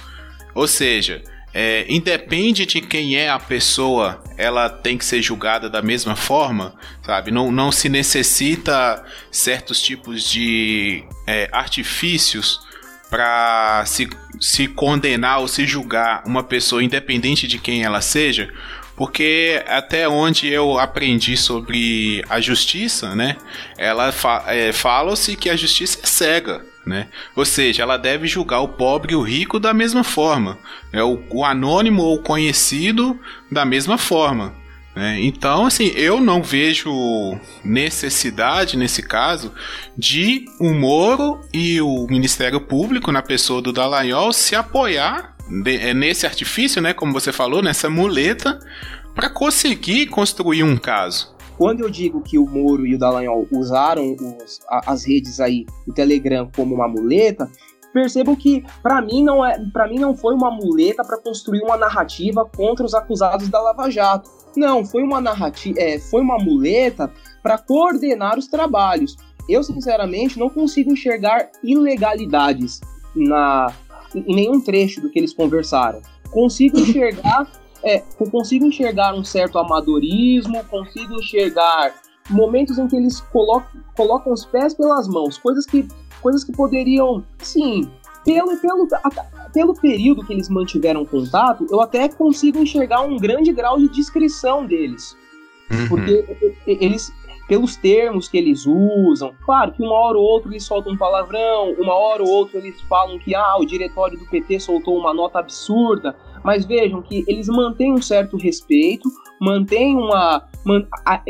Ou 0.55 0.67
seja, 0.67 1.21
é, 1.53 1.85
independe 1.87 2.65
de 2.65 2.81
quem 2.81 3.15
é 3.15 3.29
a 3.29 3.39
pessoa, 3.39 4.23
ela 4.37 4.69
tem 4.69 4.97
que 4.97 5.05
ser 5.05 5.21
julgada 5.21 5.69
da 5.69 5.81
mesma 5.81 6.15
forma, 6.15 6.73
sabe? 7.03 7.31
Não, 7.31 7.51
não 7.51 7.71
se 7.71 7.89
necessita 7.89 9.03
certos 9.31 9.81
tipos 9.81 10.23
de 10.29 11.03
é, 11.25 11.47
artifícios 11.51 12.59
para 13.09 13.83
se, 13.85 14.09
se 14.39 14.67
condenar 14.67 15.39
ou 15.39 15.47
se 15.47 15.65
julgar 15.65 16.23
uma 16.25 16.43
pessoa 16.43 16.83
independente 16.83 17.47
de 17.47 17.57
quem 17.57 17.83
ela 17.83 18.01
seja, 18.01 18.51
porque 18.97 19.63
até 19.67 20.09
onde 20.09 20.47
eu 20.47 20.79
aprendi 20.79 21.37
sobre 21.37 22.25
a 22.27 22.41
justiça, 22.41 23.15
né? 23.15 23.37
Ela 23.77 24.11
fa 24.11 24.43
é, 24.47 24.73
fala-se 24.73 25.35
que 25.35 25.51
a 25.51 25.55
justiça 25.55 25.99
é 26.01 26.07
cega, 26.07 26.65
né? 26.83 27.07
Ou 27.35 27.45
seja, 27.45 27.83
ela 27.83 27.95
deve 27.95 28.27
julgar 28.27 28.61
o 28.61 28.69
pobre 28.69 29.13
e 29.13 29.15
o 29.15 29.21
rico 29.21 29.59
da 29.59 29.71
mesma 29.71 30.03
forma, 30.03 30.57
é 30.91 31.03
o, 31.03 31.21
o 31.29 31.45
anônimo 31.45 32.01
ou 32.01 32.15
o 32.15 32.23
conhecido 32.23 33.17
da 33.51 33.63
mesma 33.63 33.99
forma. 33.99 34.55
Né? 34.95 35.19
Então, 35.21 35.67
assim, 35.67 35.91
eu 35.95 36.19
não 36.19 36.41
vejo 36.41 36.91
necessidade, 37.63 38.75
nesse 38.75 39.03
caso, 39.03 39.53
de 39.95 40.45
o 40.59 40.73
Moro 40.73 41.41
e 41.53 41.79
o 41.79 42.07
Ministério 42.09 42.59
Público, 42.59 43.11
na 43.11 43.21
pessoa 43.21 43.61
do 43.61 43.71
Dallagnol, 43.71 44.33
se 44.33 44.55
apoiar 44.55 45.36
de, 45.49 45.77
é, 45.77 45.93
nesse 45.93 46.25
artifício, 46.25 46.81
né, 46.81 46.93
como 46.93 47.13
você 47.13 47.31
falou, 47.31 47.61
nessa 47.61 47.89
muleta, 47.89 48.59
para 49.15 49.29
conseguir 49.29 50.07
construir 50.07 50.63
um 50.63 50.77
caso. 50.77 51.35
Quando 51.57 51.81
eu 51.81 51.89
digo 51.89 52.21
que 52.21 52.37
o 52.37 52.45
Moro 52.45 52.85
e 52.85 52.93
o 52.93 52.99
Dallagnol 52.99 53.47
usaram 53.51 54.15
os, 54.15 54.59
as 54.69 55.05
redes 55.05 55.39
aí, 55.39 55.65
o 55.87 55.93
Telegram 55.93 56.49
como 56.55 56.75
uma 56.75 56.87
muleta, 56.87 57.49
percebam 57.91 58.35
que 58.35 58.63
para 58.83 59.01
mim 59.01 59.23
não 59.23 59.43
é, 59.43 59.57
para 59.73 59.87
mim 59.87 59.97
não 59.97 60.15
foi 60.15 60.35
uma 60.35 60.51
muleta 60.51 61.03
para 61.03 61.17
construir 61.17 61.63
uma 61.63 61.75
narrativa 61.75 62.45
contra 62.45 62.85
os 62.85 62.93
acusados 62.93 63.49
da 63.49 63.59
Lava 63.59 63.89
Jato. 63.89 64.29
Não, 64.55 64.85
foi 64.85 65.01
uma 65.01 65.19
narrativa, 65.19 65.79
é, 65.79 65.97
foi 65.97 66.21
uma 66.21 66.37
muleta 66.37 67.11
para 67.41 67.57
coordenar 67.57 68.37
os 68.37 68.47
trabalhos. 68.47 69.15
Eu 69.49 69.63
sinceramente 69.63 70.37
não 70.37 70.49
consigo 70.49 70.91
enxergar 70.91 71.49
ilegalidades 71.63 72.81
na 73.15 73.73
em 74.15 74.35
nenhum 74.35 74.61
trecho 74.61 75.01
do 75.01 75.09
que 75.09 75.19
eles 75.19 75.33
conversaram. 75.33 76.01
Consigo 76.31 76.79
enxergar, 76.79 77.49
é, 77.83 77.99
consigo 78.31 78.65
enxergar 78.65 79.13
um 79.13 79.23
certo 79.23 79.57
amadorismo, 79.57 80.63
consigo 80.65 81.13
enxergar 81.15 81.93
momentos 82.29 82.77
em 82.77 82.87
que 82.87 82.95
eles 82.95 83.21
colocam, 83.21 83.81
colocam 83.95 84.33
os 84.33 84.45
pés 84.45 84.73
pelas 84.73 85.07
mãos, 85.07 85.37
coisas 85.37 85.65
que 85.65 85.87
coisas 86.21 86.43
que 86.43 86.51
poderiam, 86.51 87.23
sim, 87.39 87.89
pelo, 88.25 88.57
pelo, 88.57 88.87
pelo 89.53 89.73
período 89.73 90.25
que 90.25 90.33
eles 90.33 90.49
mantiveram 90.49 91.05
contato, 91.05 91.65
eu 91.69 91.79
até 91.79 92.09
consigo 92.09 92.59
enxergar 92.59 93.01
um 93.01 93.17
grande 93.17 93.53
grau 93.53 93.77
de 93.77 93.87
discrição 93.87 94.65
deles. 94.65 95.15
Uhum. 95.71 95.87
Porque 95.87 96.25
eles, 96.65 97.11
pelos 97.47 97.75
termos 97.75 98.27
que 98.27 98.37
eles 98.37 98.65
usam, 98.65 99.33
claro 99.45 99.71
que 99.71 99.81
uma 99.81 99.93
hora 99.93 100.17
ou 100.17 100.23
outra 100.23 100.51
eles 100.51 100.63
soltam 100.63 100.93
um 100.93 100.97
palavrão, 100.97 101.73
uma 101.79 101.93
hora 101.93 102.21
ou 102.21 102.29
outra 102.29 102.59
eles 102.59 102.79
falam 102.81 103.17
que 103.17 103.33
ah, 103.33 103.55
o 103.57 103.65
diretório 103.65 104.19
do 104.19 104.25
PT 104.25 104.59
soltou 104.59 104.97
uma 104.97 105.13
nota 105.13 105.39
absurda, 105.39 106.15
mas 106.43 106.65
vejam 106.65 107.01
que 107.01 107.23
eles 107.27 107.47
mantêm 107.47 107.93
um 107.93 108.01
certo 108.01 108.37
respeito, 108.37 109.09
mantêm 109.39 109.95
uma, 109.95 110.47
a 111.05 111.21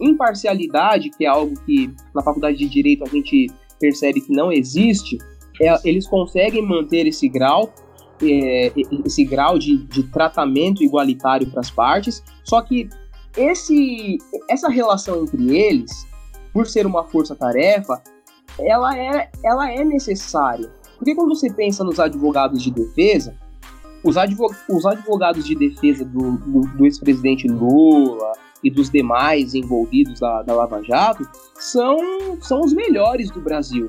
imparcialidade, 0.00 1.10
que 1.10 1.24
é 1.24 1.28
algo 1.28 1.54
que 1.64 1.92
na 2.14 2.22
faculdade 2.22 2.58
de 2.58 2.68
Direito 2.68 3.04
a 3.04 3.08
gente 3.08 3.48
percebe 3.78 4.20
que 4.20 4.32
não 4.32 4.52
existe, 4.52 5.18
é, 5.60 5.74
eles 5.84 6.08
conseguem 6.08 6.66
manter 6.66 7.06
esse 7.06 7.28
grau, 7.28 7.72
é, 8.22 8.72
esse 9.04 9.24
grau 9.24 9.58
de, 9.58 9.78
de 9.84 10.02
tratamento 10.04 10.82
igualitário 10.82 11.50
para 11.50 11.60
as 11.60 11.70
partes, 11.70 12.22
só 12.44 12.60
que 12.60 12.88
esse, 13.36 14.18
essa 14.48 14.68
relação 14.68 15.22
entre 15.22 15.56
eles, 15.56 16.06
por 16.52 16.66
ser 16.66 16.86
uma 16.86 17.04
força-tarefa, 17.04 18.02
ela 18.58 18.96
é, 18.96 19.30
ela 19.44 19.70
é 19.70 19.84
necessária. 19.84 20.70
Porque 20.96 21.14
quando 21.14 21.34
você 21.34 21.50
pensa 21.50 21.84
nos 21.84 21.98
advogados 21.98 22.62
de 22.62 22.70
defesa, 22.70 23.34
os, 24.02 24.16
advog 24.16 24.54
os 24.68 24.84
advogados 24.84 25.44
de 25.44 25.54
defesa 25.54 26.04
do, 26.04 26.36
do, 26.38 26.60
do 26.76 26.84
ex-presidente 26.84 27.46
Lula 27.46 28.32
e 28.62 28.70
dos 28.70 28.90
demais 28.90 29.54
envolvidos 29.54 30.20
da, 30.20 30.42
da 30.42 30.54
Lava 30.54 30.82
Jato 30.82 31.26
são, 31.54 32.38
são 32.40 32.60
os 32.60 32.72
melhores 32.72 33.30
do 33.30 33.40
Brasil. 33.40 33.88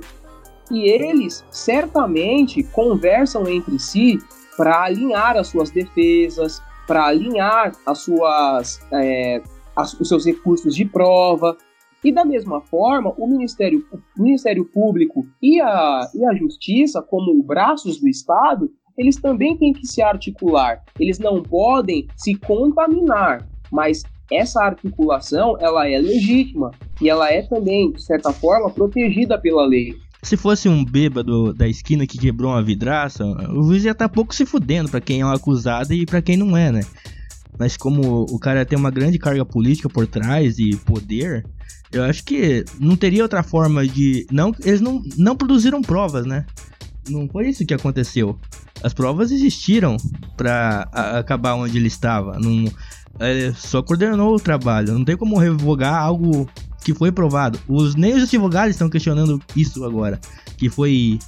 E 0.69 0.89
eles 0.89 1.43
certamente 1.51 2.63
conversam 2.63 3.47
entre 3.47 3.77
si 3.77 4.19
para 4.55 4.83
alinhar 4.83 5.35
as 5.35 5.47
suas 5.47 5.69
defesas, 5.69 6.61
para 6.91 7.05
alinhar 7.05 7.71
as 7.85 7.99
suas, 7.99 8.81
é, 8.91 9.41
as, 9.73 9.93
os 9.93 10.09
seus 10.09 10.25
recursos 10.25 10.75
de 10.75 10.83
prova. 10.83 11.55
E 12.03 12.11
da 12.11 12.25
mesma 12.25 12.59
forma, 12.59 13.13
o 13.17 13.25
Ministério, 13.27 13.87
o 13.93 14.21
Ministério 14.21 14.65
Público 14.65 15.25
e 15.41 15.61
a, 15.61 16.09
e 16.13 16.25
a 16.25 16.33
Justiça, 16.33 17.01
como 17.01 17.41
braços 17.43 18.01
do 18.01 18.09
Estado, 18.09 18.69
eles 18.97 19.15
também 19.15 19.55
têm 19.55 19.71
que 19.71 19.87
se 19.87 20.01
articular. 20.01 20.83
Eles 20.99 21.17
não 21.17 21.41
podem 21.41 22.07
se 22.17 22.35
contaminar, 22.35 23.47
mas 23.71 24.03
essa 24.29 24.61
articulação 24.61 25.55
ela 25.61 25.87
é 25.87 25.97
legítima 25.97 26.71
e 27.01 27.09
ela 27.09 27.31
é 27.31 27.41
também, 27.41 27.93
de 27.93 28.03
certa 28.03 28.33
forma, 28.33 28.69
protegida 28.69 29.39
pela 29.39 29.65
lei. 29.65 29.95
Se 30.23 30.37
fosse 30.37 30.69
um 30.69 30.85
bêbado 30.85 31.53
da 31.53 31.67
esquina 31.67 32.05
que 32.05 32.17
quebrou 32.17 32.51
uma 32.51 32.61
vidraça, 32.61 33.25
o 33.25 33.63
juiz 33.63 33.83
ia 33.83 33.91
estar 33.91 34.07
tá 34.07 34.13
pouco 34.13 34.35
se 34.35 34.45
fudendo 34.45 34.89
para 34.89 35.01
quem 35.01 35.21
é 35.21 35.25
o 35.25 35.31
acusado 35.31 35.93
e 35.93 36.05
para 36.05 36.21
quem 36.21 36.37
não 36.37 36.55
é, 36.55 36.71
né? 36.71 36.81
Mas 37.57 37.75
como 37.75 38.23
o 38.29 38.39
cara 38.39 38.65
tem 38.65 38.77
uma 38.77 38.91
grande 38.91 39.17
carga 39.17 39.43
política 39.43 39.89
por 39.89 40.07
trás 40.07 40.57
e 40.59 40.75
poder, 40.77 41.45
eu 41.91 42.03
acho 42.03 42.23
que 42.23 42.63
não 42.79 42.95
teria 42.95 43.23
outra 43.23 43.43
forma 43.43 43.85
de. 43.85 44.25
Não, 44.31 44.53
eles 44.63 44.79
não, 44.79 45.01
não 45.17 45.35
produziram 45.35 45.81
provas, 45.81 46.25
né? 46.25 46.45
Não 47.09 47.27
foi 47.27 47.49
isso 47.49 47.65
que 47.65 47.73
aconteceu. 47.73 48.39
As 48.83 48.93
provas 48.93 49.31
existiram 49.31 49.97
para 50.37 50.87
acabar 51.19 51.55
onde 51.55 51.77
ele 51.77 51.87
estava. 51.87 52.39
Não, 52.39 52.65
só 53.55 53.81
coordenou 53.81 54.35
o 54.35 54.39
trabalho. 54.39 54.93
Não 54.93 55.05
tem 55.05 55.17
como 55.17 55.37
revogar 55.37 55.95
algo 55.95 56.47
que 56.83 56.93
foi 56.93 57.11
provado. 57.11 57.59
Os, 57.67 57.95
nem 57.95 58.13
os 58.15 58.23
advogados 58.23 58.71
estão 58.71 58.89
questionando 58.89 59.41
isso 59.55 59.83
agora. 59.83 60.19
Que 60.57 60.69
foi. 60.69 61.19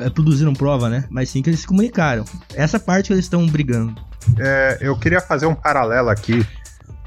É, 0.00 0.08
produziram 0.08 0.54
prova, 0.54 0.88
né? 0.88 1.04
Mas 1.10 1.28
sim 1.28 1.42
que 1.42 1.50
eles 1.50 1.60
se 1.60 1.66
comunicaram. 1.66 2.24
Essa 2.54 2.80
parte 2.80 3.08
que 3.08 3.12
eles 3.12 3.24
estão 3.24 3.46
brigando. 3.46 3.94
É, 4.38 4.78
eu 4.80 4.98
queria 4.98 5.20
fazer 5.20 5.46
um 5.46 5.54
paralelo 5.54 6.08
aqui. 6.08 6.46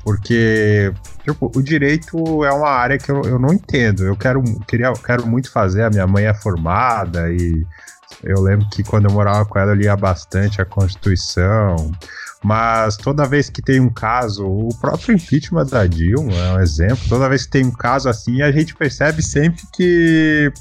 Porque 0.04 0.94
tipo, 1.24 1.52
o 1.54 1.62
direito 1.62 2.46
é 2.46 2.52
uma 2.52 2.70
área 2.70 2.98
que 2.98 3.12
eu, 3.12 3.22
eu 3.24 3.40
não 3.40 3.54
entendo. 3.54 4.04
Eu 4.04 4.16
quero, 4.16 4.42
queria, 4.68 4.94
quero 4.94 5.26
muito 5.28 5.52
fazer. 5.52 5.84
A 5.84 5.90
minha 5.90 6.08
mãe 6.08 6.26
é 6.26 6.34
formada 6.34 7.30
e 7.32 7.66
eu 8.24 8.42
lembro 8.42 8.68
que 8.70 8.84
quando 8.84 9.06
eu 9.06 9.12
morava 9.12 9.46
com 9.46 9.60
ela 9.60 9.72
eu 9.72 9.76
lia 9.76 9.96
bastante 9.96 10.62
a 10.62 10.66
Constituição. 10.66 11.92
Mas 12.44 12.96
toda 12.98 13.26
vez 13.26 13.50
que 13.50 13.62
tem 13.62 13.80
um 13.80 13.90
caso, 13.90 14.46
o 14.46 14.70
próprio 14.80 15.16
impeachment 15.16 15.66
da 15.66 15.88
Dilma 15.88 16.34
é 16.34 16.54
um 16.54 16.60
exemplo. 16.60 17.00
Toda 17.10 17.30
vez 17.30 17.46
que 17.46 17.52
tem 17.52 17.66
um 17.66 17.72
caso 17.72 18.08
assim, 18.08 18.42
a 18.42 18.52
gente 18.52 18.76
percebe 18.76 19.24
sempre 19.24 19.64
que, 19.74 20.52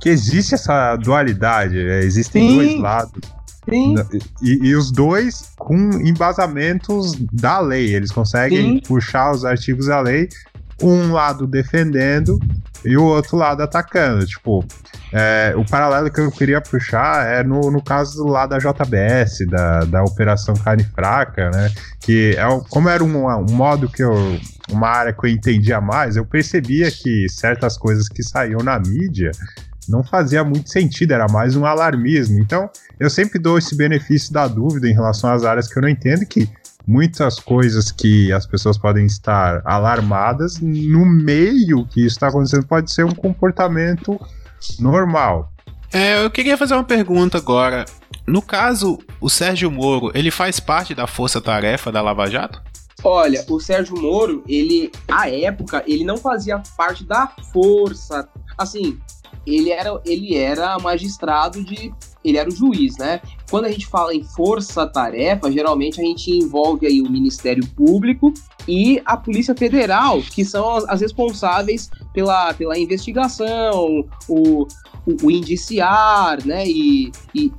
que 0.00 0.08
existe 0.08 0.54
essa 0.54 0.96
dualidade. 0.96 1.78
É, 1.78 2.00
existem 2.00 2.48
Sim. 2.48 2.56
dois 2.56 2.80
lados. 2.80 3.40
Sim. 3.68 3.94
E, 4.42 4.68
e, 4.68 4.74
os 4.74 4.90
dois 4.90 5.52
com 5.56 5.76
embasamentos 6.02 7.14
da 7.32 7.60
lei. 7.60 7.94
Eles 7.94 8.10
conseguem 8.10 8.74
Sim. 8.74 8.80
puxar 8.80 9.32
os 9.32 9.44
artigos 9.44 9.86
da 9.86 10.00
lei, 10.00 10.28
um 10.82 11.12
lado 11.12 11.46
defendendo 11.46 12.38
e 12.84 12.96
o 12.96 13.04
outro 13.04 13.36
lado 13.36 13.62
atacando. 13.62 14.26
Tipo, 14.26 14.64
é, 15.12 15.54
o 15.56 15.64
paralelo 15.64 16.10
que 16.10 16.20
eu 16.20 16.30
queria 16.30 16.60
puxar 16.60 17.26
é 17.26 17.42
no, 17.42 17.70
no 17.70 17.82
caso 17.82 18.24
lá 18.24 18.46
da 18.46 18.58
JBS, 18.58 19.46
da, 19.48 19.80
da 19.80 20.02
Operação 20.02 20.54
Carne 20.54 20.84
Fraca, 20.84 21.50
né? 21.50 21.70
Que 22.00 22.36
é, 22.36 22.44
como 22.68 22.88
era 22.88 23.02
um, 23.02 23.26
um 23.26 23.52
modo 23.52 23.88
que 23.88 24.02
eu. 24.02 24.14
uma 24.70 24.88
área 24.88 25.12
que 25.12 25.26
eu 25.26 25.30
entendia 25.30 25.80
mais, 25.80 26.16
eu 26.16 26.24
percebia 26.24 26.90
que 26.90 27.28
certas 27.28 27.76
coisas 27.76 28.08
que 28.08 28.22
saíam 28.22 28.60
na 28.60 28.78
mídia 28.78 29.32
não 29.88 30.04
fazia 30.04 30.44
muito 30.44 30.70
sentido, 30.70 31.12
era 31.12 31.26
mais 31.28 31.56
um 31.56 31.66
alarmismo. 31.66 32.38
Então, 32.38 32.70
eu 32.98 33.10
sempre 33.10 33.38
dou 33.38 33.58
esse 33.58 33.76
benefício 33.76 34.32
da 34.32 34.46
dúvida 34.46 34.88
em 34.88 34.94
relação 34.94 35.32
às 35.32 35.44
áreas 35.44 35.66
que 35.66 35.76
eu 35.76 35.82
não 35.82 35.88
entendo, 35.88 36.24
que 36.24 36.48
muitas 36.86 37.38
coisas 37.38 37.90
que 37.90 38.32
as 38.32 38.46
pessoas 38.46 38.78
podem 38.78 39.06
estar 39.06 39.62
alarmadas, 39.64 40.60
no 40.60 41.06
meio 41.06 41.86
que 41.86 42.00
isso 42.00 42.16
está 42.16 42.28
acontecendo, 42.28 42.66
pode 42.66 42.92
ser 42.92 43.04
um 43.04 43.14
comportamento 43.14 44.20
normal. 44.78 45.52
É, 45.92 46.24
eu 46.24 46.30
queria 46.30 46.56
fazer 46.56 46.74
uma 46.74 46.84
pergunta 46.84 47.38
agora. 47.38 47.84
No 48.26 48.40
caso, 48.40 48.98
o 49.20 49.28
Sérgio 49.28 49.70
Moro, 49.70 50.12
ele 50.14 50.30
faz 50.30 50.60
parte 50.60 50.94
da 50.94 51.06
força-tarefa 51.06 51.90
da 51.90 52.00
Lava 52.00 52.30
Jato? 52.30 52.62
Olha, 53.02 53.44
o 53.48 53.58
Sérgio 53.58 54.00
Moro, 54.00 54.44
ele, 54.46 54.92
à 55.08 55.28
época, 55.28 55.82
ele 55.86 56.04
não 56.04 56.16
fazia 56.16 56.62
parte 56.76 57.02
da 57.02 57.32
força. 57.52 58.28
Assim, 58.56 58.98
ele 59.46 59.70
era, 59.70 60.00
ele 60.04 60.36
era 60.36 60.78
magistrado 60.78 61.64
de. 61.64 61.92
Ele 62.24 62.36
era 62.36 62.48
o 62.48 62.52
juiz, 62.54 62.96
né? 62.98 63.20
Quando 63.50 63.64
a 63.64 63.70
gente 63.70 63.86
fala 63.86 64.14
em 64.14 64.22
força-tarefa, 64.22 65.50
geralmente 65.50 66.00
a 66.00 66.04
gente 66.04 66.30
envolve 66.30 66.86
aí 66.86 67.00
o 67.00 67.10
Ministério 67.10 67.66
Público 67.68 68.32
e 68.68 69.00
a 69.04 69.16
Polícia 69.16 69.54
Federal, 69.54 70.20
que 70.22 70.44
são 70.44 70.68
as, 70.86 71.00
responsáveis 71.00 71.90
pela, 72.12 72.52
pela 72.54 72.78
investigação, 72.78 74.04
o, 74.28 74.66
o, 75.06 75.16
o 75.22 75.30
indiciar, 75.30 76.44
né? 76.46 76.66
E, 76.66 77.10
e, 77.34 77.50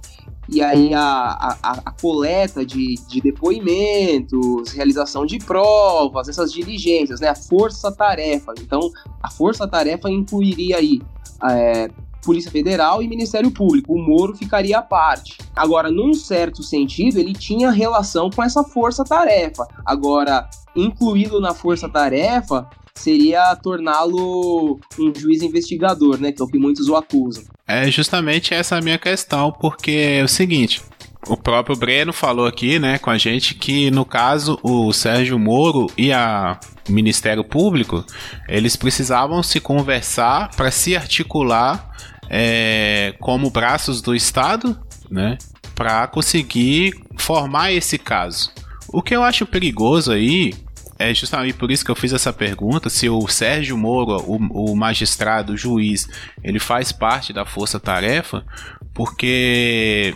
e 0.47 0.61
aí 0.61 0.93
a, 0.93 1.57
a, 1.63 1.71
a, 1.85 1.91
coleta 1.91 2.65
de, 2.65 2.95
de 3.07 3.19
depoimentos, 3.21 4.71
realização 4.71 5.25
de 5.25 5.39
provas, 5.39 6.29
essas 6.29 6.51
diligências, 6.53 7.19
né? 7.19 7.29
A 7.29 7.35
força-tarefa. 7.35 8.53
Então, 8.61 8.91
a 9.23 9.29
força-tarefa 9.31 10.09
incluiria 10.09 10.77
aí 10.77 11.01
é, 11.49 11.89
Polícia 12.21 12.51
Federal 12.51 13.01
e 13.01 13.07
Ministério 13.07 13.51
Público. 13.51 13.93
O 13.93 14.01
Moro 14.01 14.35
ficaria 14.35 14.77
à 14.77 14.81
parte. 14.81 15.37
Agora, 15.55 15.91
num 15.91 16.13
certo 16.13 16.63
sentido, 16.63 17.19
ele 17.19 17.33
tinha 17.33 17.71
relação 17.71 18.29
com 18.29 18.43
essa 18.43 18.63
força-tarefa. 18.63 19.67
Agora, 19.85 20.49
incluído 20.75 21.39
na 21.39 21.53
força-tarefa 21.53 22.67
seria 22.95 23.55
torná-lo 23.55 24.79
um 24.99 25.13
juiz 25.15 25.41
investigador, 25.41 26.19
né? 26.19 26.31
Que 26.31 26.41
é 26.41 26.45
o 26.45 26.47
que 26.47 26.57
muitos 26.57 26.87
o 26.87 26.95
acusam. 26.95 27.43
É 27.67 27.89
justamente 27.89 28.53
essa 28.53 28.77
a 28.77 28.81
minha 28.81 28.97
questão, 28.97 29.51
porque 29.51 30.19
é 30.19 30.23
o 30.23 30.27
seguinte. 30.27 30.81
O 31.27 31.37
próprio 31.37 31.75
Breno 31.75 32.11
falou 32.11 32.47
aqui, 32.47 32.79
né, 32.79 32.97
com 32.97 33.11
a 33.11 33.17
gente 33.17 33.53
que 33.53 33.91
no 33.91 34.03
caso 34.03 34.59
o 34.63 34.91
Sérgio 34.91 35.37
Moro 35.37 35.85
e 35.95 36.11
a 36.11 36.59
Ministério 36.89 37.43
Público, 37.43 38.03
eles 38.49 38.75
precisavam 38.75 39.43
se 39.43 39.59
conversar 39.59 40.49
para 40.55 40.71
se 40.71 40.95
articular 40.95 41.91
é, 42.33 43.13
como 43.19 43.49
braços 43.49 44.01
do 44.01 44.15
Estado, 44.15 44.79
né, 45.09 45.37
para 45.75 46.07
conseguir 46.07 46.93
formar 47.17 47.73
esse 47.73 47.97
caso. 47.97 48.49
O 48.87 49.01
que 49.01 49.13
eu 49.13 49.21
acho 49.21 49.45
perigoso 49.45 50.13
aí 50.13 50.53
é 50.97 51.13
justamente 51.13 51.55
por 51.55 51.69
isso 51.71 51.83
que 51.83 51.91
eu 51.91 51.95
fiz 51.95 52.13
essa 52.13 52.31
pergunta, 52.31 52.89
se 52.89 53.09
o 53.09 53.27
Sérgio 53.27 53.77
Moro, 53.77 54.23
o, 54.25 54.71
o 54.71 54.75
magistrado, 54.75 55.53
o 55.53 55.57
juiz, 55.57 56.07
ele 56.43 56.59
faz 56.59 56.91
parte 56.91 57.33
da 57.33 57.43
força-tarefa, 57.43 58.45
porque 58.93 60.15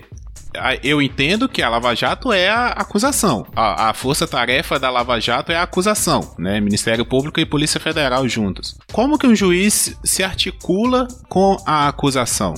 eu 0.84 1.02
entendo 1.02 1.48
que 1.48 1.62
a 1.62 1.70
Lava 1.70 1.96
Jato 1.96 2.32
é 2.32 2.50
a 2.50 2.68
acusação. 2.68 3.46
A, 3.56 3.90
a 3.90 3.94
força-tarefa 3.94 4.80
da 4.80 4.90
Lava 4.90 5.20
Jato 5.20 5.52
é 5.52 5.56
a 5.56 5.64
acusação, 5.64 6.36
né? 6.38 6.60
Ministério 6.60 7.06
Público 7.06 7.40
e 7.40 7.46
Polícia 7.46 7.80
Federal 7.80 8.28
juntos. 8.28 8.78
Como 8.92 9.18
que 9.18 9.28
um 9.28 9.36
juiz 9.36 9.98
se 10.04 10.24
articula 10.24 11.08
com 11.30 11.58
a 11.66 11.88
acusação? 11.88 12.54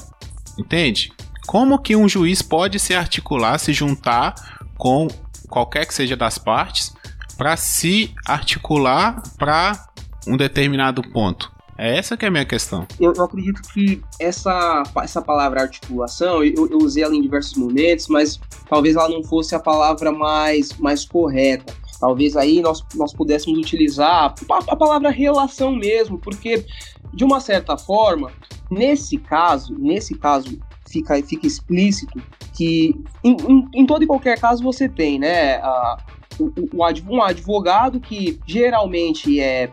Entende? 0.58 1.12
Como 1.46 1.80
que 1.80 1.96
um 1.96 2.10
juiz 2.10 2.42
pode 2.42 2.80
se 2.80 2.94
articular, 2.94 3.58
se 3.58 3.72
juntar 3.72 4.36
com 4.78 5.08
qualquer 5.50 5.86
que 5.86 5.94
seja 5.94 6.16
das 6.16 6.38
partes 6.38 6.94
para 7.38 7.56
se 7.56 8.14
articular 8.26 9.22
para 9.38 9.88
um 10.28 10.36
determinado 10.36 11.02
ponto? 11.02 11.57
É 11.78 11.98
essa 11.98 12.18
que 12.18 12.26
é 12.26 12.28
a 12.28 12.32
minha 12.32 12.46
questão. 12.46 12.88
Eu, 13.00 13.13
eu 13.13 13.24
acredito 13.24 13.62
que 13.74 14.02
essa, 14.20 14.84
essa 15.04 15.22
palavra 15.22 15.62
articulação, 15.62 16.44
eu, 16.44 16.68
eu, 16.70 16.78
usei 16.80 17.04
ela 17.04 17.16
em 17.16 17.22
diversos 17.22 17.56
momentos, 17.56 18.08
mas 18.08 18.40
talvez 18.70 18.96
ela 18.96 19.10
não 19.10 19.24
fosse 19.24 19.54
a 19.54 19.60
palavra 19.60 20.12
mais, 20.12 20.74
mais 20.80 21.06
correta. 21.06 21.74
Talvez 22.00 22.36
aí 22.36 22.62
nós, 22.62 22.84
nós 22.96 23.13
pudéssemos 23.13 23.60
utilizar 23.60 24.34
a, 24.50 24.58
a 24.68 24.76
palavra 24.76 25.10
relação 25.10 25.76
mesmo, 25.76 26.18
porque, 26.18 26.66
de 27.13 27.24
uma 27.24 27.40
certa 27.40 27.78
forma, 27.78 28.32
Nesse 28.70 29.18
caso, 29.18 29.74
nesse 29.78 30.13
caso 30.16 30.60
fica, 30.90 31.22
fica 31.24 31.48
explícito 31.48 32.22
que 32.54 32.94
em, 33.24 33.36
em, 33.48 33.68
em 33.74 33.86
todo 33.86 34.04
e 34.04 34.08
qualquer 34.08 34.40
caso 34.40 34.62
você 34.62 34.90
tem, 34.90 35.18
né, 35.18 35.56
a, 35.58 35.98
o, 36.40 36.52
um 37.10 37.24
advogado 37.24 38.00
que 38.00 38.40
geralmente 38.46 39.40
é, 39.40 39.70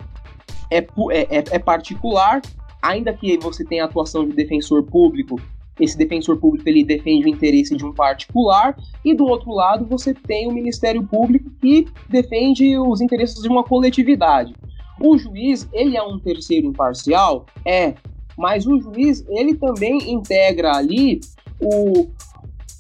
é, 0.71 0.79
é, 0.79 1.45
é 1.51 1.59
particular, 1.59 2.41
ainda 2.83 3.13
que 3.13 3.39
você 3.39 3.65
tenha 3.65 3.85
atuação 3.85 4.27
de 4.27 4.35
defensor 4.35 4.83
público, 4.83 5.41
esse 5.81 5.99
defensor 5.99 6.39
público 6.39 6.69
ele 6.69 6.85
defende 6.85 7.27
o 7.27 7.29
interesse 7.29 7.77
de 7.77 7.85
um 7.85 7.93
particular 7.93 8.77
e 9.05 9.15
do 9.15 9.27
outro 9.27 9.53
lado 9.53 9.87
você 9.87 10.15
tem 10.15 10.47
o 10.47 10.53
Ministério 10.53 11.03
Público 11.03 11.51
que 11.61 11.87
defende 12.09 12.79
os 12.79 13.01
interesses 13.01 13.43
de 13.43 13.49
uma 13.49 13.65
coletividade. 13.65 14.55
O 15.01 15.19
juiz, 15.19 15.69
ele 15.73 15.97
é 15.97 16.03
um 16.03 16.19
terceiro 16.21 16.69
imparcial? 16.69 17.47
É, 17.65 17.95
mas 18.39 18.67
o 18.67 18.81
juiz, 18.81 19.25
ele 19.29 19.55
também 19.57 20.13
integra 20.13 20.77
ali 20.77 21.21
o, 21.61 22.07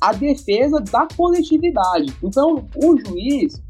a 0.00 0.12
defesa 0.12 0.80
da 0.80 1.08
coletividade. 1.16 2.14
Então, 2.22 2.68
o 2.76 2.96
juiz, 2.98 3.60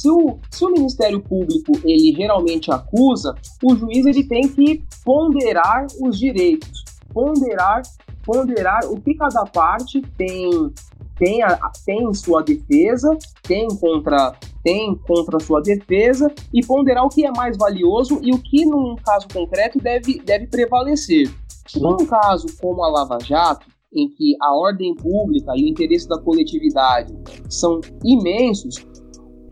se 0.00 0.08
o, 0.08 0.38
se 0.50 0.64
o 0.64 0.70
Ministério 0.70 1.20
Público 1.20 1.72
ele 1.84 2.14
geralmente 2.16 2.70
acusa, 2.70 3.34
o 3.62 3.76
juiz 3.76 4.06
ele 4.06 4.24
tem 4.24 4.48
que 4.48 4.82
ponderar 5.04 5.86
os 6.00 6.18
direitos, 6.18 6.84
ponderar, 7.12 7.82
ponderar 8.24 8.80
o 8.90 8.98
que 8.98 9.14
cada 9.14 9.44
parte 9.44 10.00
tem 10.16 10.72
tem, 11.18 11.42
a, 11.42 11.70
tem 11.84 12.14
sua 12.14 12.42
defesa, 12.42 13.14
tem 13.42 13.68
contra 13.76 14.34
tem 14.64 14.94
contra 15.06 15.38
sua 15.38 15.60
defesa 15.60 16.32
e 16.50 16.64
ponderar 16.64 17.04
o 17.04 17.10
que 17.10 17.26
é 17.26 17.30
mais 17.30 17.58
valioso 17.58 18.20
e 18.22 18.32
o 18.32 18.38
que, 18.38 18.64
num 18.64 18.96
caso 18.96 19.26
concreto, 19.28 19.78
deve, 19.78 20.18
deve 20.20 20.46
prevalecer. 20.46 21.30
Num 21.76 22.06
caso 22.06 22.46
como 22.58 22.82
a 22.82 22.90
Lava 22.90 23.18
Jato, 23.22 23.66
em 23.92 24.08
que 24.08 24.36
a 24.40 24.54
ordem 24.54 24.94
pública 24.94 25.52
e 25.56 25.64
o 25.64 25.68
interesse 25.68 26.08
da 26.08 26.18
coletividade 26.18 27.12
são 27.48 27.80
imensos, 28.04 28.86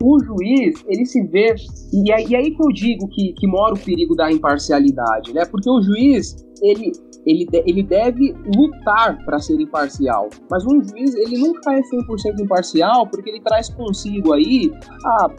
o 0.01 0.19
juiz, 0.23 0.83
ele 0.87 1.05
se 1.05 1.21
vê. 1.27 1.55
E 1.93 2.11
é, 2.11 2.27
e 2.27 2.35
aí 2.35 2.51
que 2.51 2.63
eu 2.63 2.69
digo 2.69 3.07
que, 3.09 3.33
que 3.33 3.47
mora 3.47 3.73
o 3.73 3.79
perigo 3.79 4.15
da 4.15 4.31
imparcialidade, 4.31 5.33
né? 5.33 5.45
Porque 5.45 5.69
o 5.69 5.81
juiz, 5.81 6.35
ele, 6.61 6.91
ele, 7.25 7.47
ele 7.65 7.83
deve 7.83 8.33
lutar 8.55 9.23
para 9.25 9.39
ser 9.39 9.59
imparcial. 9.59 10.29
Mas 10.49 10.65
um 10.65 10.81
juiz, 10.81 11.13
ele 11.15 11.39
nunca 11.39 11.73
é 11.73 11.81
100% 11.81 12.39
imparcial 12.41 13.07
porque 13.07 13.29
ele 13.29 13.41
traz 13.41 13.69
consigo 13.69 14.33
aí 14.33 14.71
a 15.05 15.29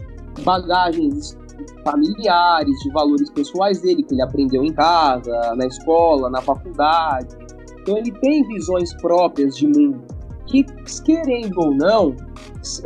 bagagens 0.42 1.38
familiares, 1.84 2.74
de 2.82 2.92
valores 2.92 3.30
pessoais 3.30 3.80
dele, 3.80 4.02
que 4.02 4.14
ele 4.14 4.22
aprendeu 4.22 4.62
em 4.64 4.72
casa, 4.72 5.54
na 5.56 5.66
escola, 5.66 6.28
na 6.30 6.40
faculdade. 6.42 7.36
Então 7.80 7.96
ele 7.96 8.12
tem 8.12 8.46
visões 8.48 8.94
próprias 9.00 9.56
de 9.56 9.66
mundo 9.66 10.19
que, 10.50 10.64
querendo 11.04 11.58
ou 11.58 11.74
não, 11.74 12.14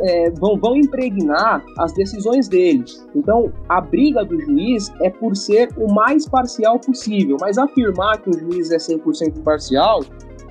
é, 0.01 0.29
vão, 0.31 0.57
vão 0.57 0.75
impregnar 0.75 1.63
as 1.79 1.93
decisões 1.93 2.47
dele. 2.47 2.85
Então, 3.15 3.51
a 3.67 3.81
briga 3.81 4.23
do 4.23 4.39
juiz 4.39 4.93
é 5.01 5.09
por 5.09 5.35
ser 5.35 5.69
o 5.77 5.91
mais 5.91 6.27
parcial 6.27 6.79
possível, 6.79 7.37
mas 7.41 7.57
afirmar 7.57 8.21
que 8.21 8.29
o 8.29 8.39
juiz 8.39 8.71
é 8.71 8.77
100% 8.77 9.37
imparcial, 9.37 10.01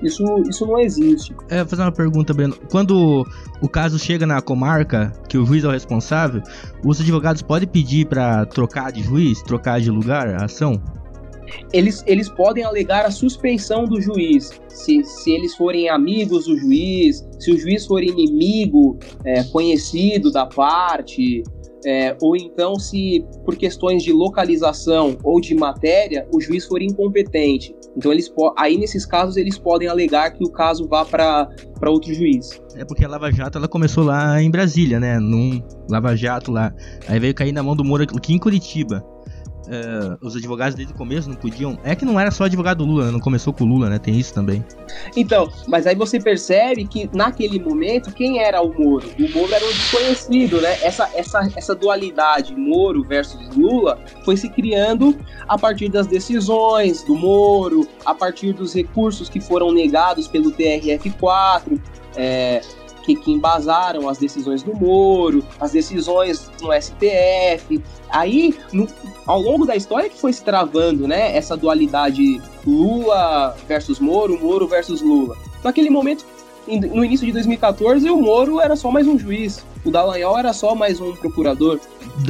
isso, 0.03 0.23
isso 0.49 0.65
não 0.65 0.77
existe. 0.79 1.33
É, 1.49 1.59
vou 1.59 1.67
fazer 1.67 1.81
uma 1.81 1.91
pergunta, 1.91 2.33
Breno. 2.33 2.55
Quando 2.69 3.25
o 3.61 3.69
caso 3.69 3.97
chega 3.97 4.25
na 4.25 4.41
comarca, 4.41 5.13
que 5.29 5.37
o 5.37 5.45
juiz 5.45 5.63
é 5.63 5.67
o 5.67 5.71
responsável, 5.71 6.41
os 6.83 6.99
advogados 6.99 7.41
podem 7.41 7.67
pedir 7.67 8.05
para 8.05 8.45
trocar 8.45 8.91
de 8.91 9.01
juiz, 9.01 9.41
trocar 9.41 9.79
de 9.79 9.89
lugar 9.89 10.27
a 10.27 10.45
ação? 10.45 10.81
Eles, 11.71 12.03
eles 12.07 12.29
podem 12.29 12.63
alegar 12.63 13.05
a 13.05 13.11
suspeição 13.11 13.85
do 13.85 14.01
juiz, 14.01 14.51
se, 14.69 15.03
se 15.03 15.31
eles 15.31 15.55
forem 15.55 15.89
amigos 15.89 16.45
do 16.45 16.57
juiz, 16.57 17.25
se 17.39 17.51
o 17.51 17.57
juiz 17.57 17.85
for 17.85 18.03
inimigo 18.03 18.97
é, 19.23 19.43
conhecido 19.45 20.31
da 20.31 20.45
parte, 20.45 21.43
é, 21.85 22.17
ou 22.19 22.35
então 22.35 22.79
se 22.79 23.23
por 23.45 23.55
questões 23.55 24.03
de 24.03 24.11
localização 24.11 25.17
ou 25.23 25.39
de 25.39 25.53
matéria 25.53 26.27
o 26.33 26.41
juiz 26.41 26.65
for 26.65 26.81
incompetente. 26.81 27.75
Então 27.95 28.11
eles 28.11 28.31
aí 28.57 28.77
nesses 28.77 29.05
casos 29.05 29.37
eles 29.37 29.57
podem 29.57 29.87
alegar 29.87 30.31
que 30.31 30.43
o 30.43 30.51
caso 30.51 30.87
vá 30.87 31.05
para 31.05 31.47
outro 31.85 32.13
juiz. 32.13 32.59
É 32.75 32.83
porque 32.83 33.05
a 33.05 33.07
Lava 33.07 33.31
Jato 33.31 33.57
ela 33.57 33.67
começou 33.67 34.03
lá 34.03 34.41
em 34.41 34.49
Brasília, 34.49 34.99
né? 34.99 35.19
Num 35.19 35.61
Lava 35.89 36.15
Jato 36.15 36.51
lá. 36.51 36.73
Aí 37.07 37.19
veio 37.19 37.33
cair 37.33 37.51
na 37.51 37.61
mão 37.61 37.75
do 37.75 37.85
Moro 37.85 38.03
aqui 38.03 38.33
em 38.33 38.39
Curitiba 38.39 39.05
uh, 39.67 40.17
os 40.21 40.35
advogados 40.35 40.75
desde 40.75 40.93
o 40.93 40.97
começo 40.97 41.29
não 41.29 41.35
podiam. 41.35 41.77
É 41.83 41.95
que 41.95 42.05
não 42.05 42.19
era 42.19 42.31
só 42.31 42.45
advogado 42.45 42.79
do 42.79 42.85
Lula, 42.85 43.05
né? 43.05 43.11
não 43.11 43.19
começou 43.19 43.53
com 43.53 43.63
o 43.63 43.67
Lula, 43.67 43.89
né? 43.89 43.99
Tem 43.99 44.17
isso 44.17 44.33
também. 44.33 44.63
Então, 45.15 45.49
mas 45.67 45.87
aí 45.87 45.95
você 45.95 46.19
percebe 46.19 46.85
que 46.85 47.09
naquele 47.13 47.59
momento, 47.59 48.11
quem 48.13 48.39
era 48.39 48.61
o 48.61 48.73
Moro? 48.73 49.09
O 49.19 49.37
Moro 49.37 49.53
era 49.53 49.65
um 49.65 49.69
desconhecido, 49.69 50.61
né? 50.61 50.77
Essa, 50.81 51.09
essa, 51.13 51.49
essa 51.55 51.75
dualidade 51.75 52.55
Moro 52.55 53.03
versus 53.03 53.55
Lula 53.55 53.99
foi 54.23 54.37
se 54.37 54.49
criando 54.49 55.15
a 55.47 55.57
partir 55.57 55.89
das 55.89 56.07
decisões 56.07 57.03
do 57.03 57.15
Moro, 57.15 57.87
a 58.05 58.13
partir 58.13 58.53
dos 58.53 58.73
recursos 58.73 59.29
que 59.29 59.39
foram 59.39 59.71
negados 59.71 60.27
pelo 60.27 60.51
TRF4. 60.51 61.79
É, 62.17 62.61
que, 63.05 63.15
que 63.15 63.31
embasaram 63.31 64.09
as 64.09 64.17
decisões 64.17 64.63
do 64.63 64.73
Moro, 64.75 65.43
as 65.59 65.71
decisões 65.71 66.49
no 66.61 66.69
STF. 66.73 67.81
Aí, 68.09 68.57
no, 68.73 68.87
ao 69.25 69.39
longo 69.39 69.65
da 69.65 69.75
história 69.75 70.09
que 70.09 70.19
foi 70.19 70.33
se 70.33 70.43
travando, 70.43 71.07
né, 71.07 71.35
essa 71.35 71.55
dualidade 71.55 72.41
Lula 72.65 73.55
versus 73.67 73.99
Moro, 73.99 74.39
Moro 74.39 74.67
versus 74.67 75.01
Lula. 75.01 75.35
Naquele 75.63 75.89
momento, 75.89 76.25
no 76.67 77.05
início 77.05 77.25
de 77.27 77.31
2014, 77.33 78.09
o 78.09 78.21
Moro 78.21 78.59
era 78.59 78.75
só 78.75 78.89
mais 78.89 79.07
um 79.07 79.19
juiz, 79.19 79.63
o 79.83 79.91
Dallagnol 79.91 80.37
era 80.37 80.51
só 80.51 80.73
mais 80.73 80.99
um 80.99 81.15
procurador. 81.15 81.79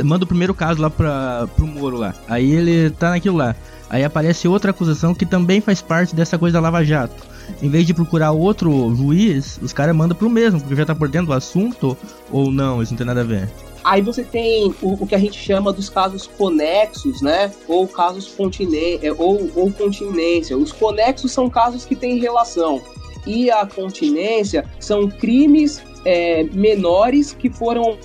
Manda 0.03 0.25
o 0.25 0.27
primeiro 0.27 0.53
caso 0.53 0.81
lá 0.81 0.89
pra, 0.89 1.47
pro 1.55 1.65
Moro 1.65 1.97
lá. 1.97 2.13
Aí 2.27 2.51
ele 2.51 2.89
tá 2.89 3.11
naquilo 3.11 3.38
lá. 3.38 3.55
Aí 3.89 4.03
aparece 4.03 4.47
outra 4.47 4.71
acusação 4.71 5.13
que 5.13 5.25
também 5.25 5.61
faz 5.61 5.81
parte 5.81 6.15
dessa 6.15 6.38
coisa 6.38 6.55
da 6.55 6.59
Lava 6.59 6.83
Jato 6.83 7.35
em 7.62 7.69
vez 7.69 7.86
de 7.86 7.93
procurar 7.93 8.31
outro 8.31 8.95
juiz, 8.95 9.60
os 9.62 9.73
caras 9.73 9.95
mandam 9.95 10.17
pro 10.17 10.29
mesmo, 10.29 10.60
porque 10.60 10.75
já 10.75 10.86
tá 10.86 10.95
por 10.95 11.08
dentro 11.08 11.27
do 11.27 11.34
assunto, 11.34 11.97
ou 12.31 12.51
não, 12.51 12.81
isso 12.81 12.91
não 12.93 12.97
tem 12.97 13.08
nada 13.08 13.21
a 13.21 13.23
ver. 13.23 13.49
Aí 13.84 14.01
você 14.01 14.23
tem 14.23 14.73
o, 14.81 14.93
o, 14.93 15.05
que 15.05 15.13
a 15.13 15.19
gente 15.19 15.38
chama 15.39 15.71
dos 15.71 15.89
casos 15.89 16.25
conexos, 16.25 17.21
né? 17.21 17.51
Ou 17.67 17.88
casos 17.88 18.27
continência, 18.29 19.13
ou, 19.15 19.51
ou 19.55 19.71
continência. 19.71 20.58
Os 20.58 20.71
conexos 20.71 21.31
são 21.31 21.47
casos 21.47 21.86
que 21.86 21.95
têm 21.95 22.17
relação. 22.17 22.81
E 23.27 23.51
a 23.51 23.63
continência 23.65 24.65
são 24.79 25.08
crimes 25.08 25.84
é, 26.05 26.43
menores 26.53 27.33
que 27.33 27.49
foram, 27.49 27.97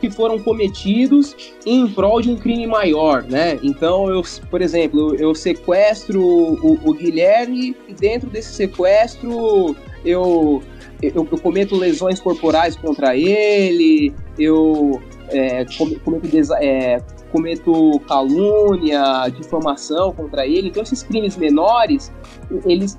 que 0.00 0.08
foram 0.08 0.38
cometidos 0.38 1.36
em 1.66 1.88
prol 1.88 2.22
de 2.22 2.30
um 2.30 2.36
crime 2.36 2.66
maior, 2.66 3.24
né? 3.24 3.58
Então, 3.62 4.08
eu, 4.08 4.22
por 4.48 4.62
exemplo, 4.62 5.16
eu 5.16 5.34
sequestro 5.34 6.22
o, 6.22 6.78
o 6.88 6.94
Guilherme 6.94 7.76
e 7.88 7.92
dentro 7.92 8.30
desse 8.30 8.54
sequestro 8.54 9.76
eu, 10.04 10.62
eu, 11.02 11.28
eu 11.30 11.38
cometo 11.38 11.76
lesões 11.76 12.20
corporais 12.20 12.76
contra 12.76 13.16
ele, 13.16 14.14
eu 14.38 15.02
é, 15.28 15.64
cometo, 16.04 16.54
é, 16.60 16.98
cometo 17.32 18.00
calúnia, 18.06 19.28
difamação 19.36 20.12
contra 20.12 20.46
ele. 20.46 20.68
Então, 20.68 20.82
esses 20.82 21.02
crimes 21.02 21.36
menores, 21.36 22.12
eles, 22.64 22.96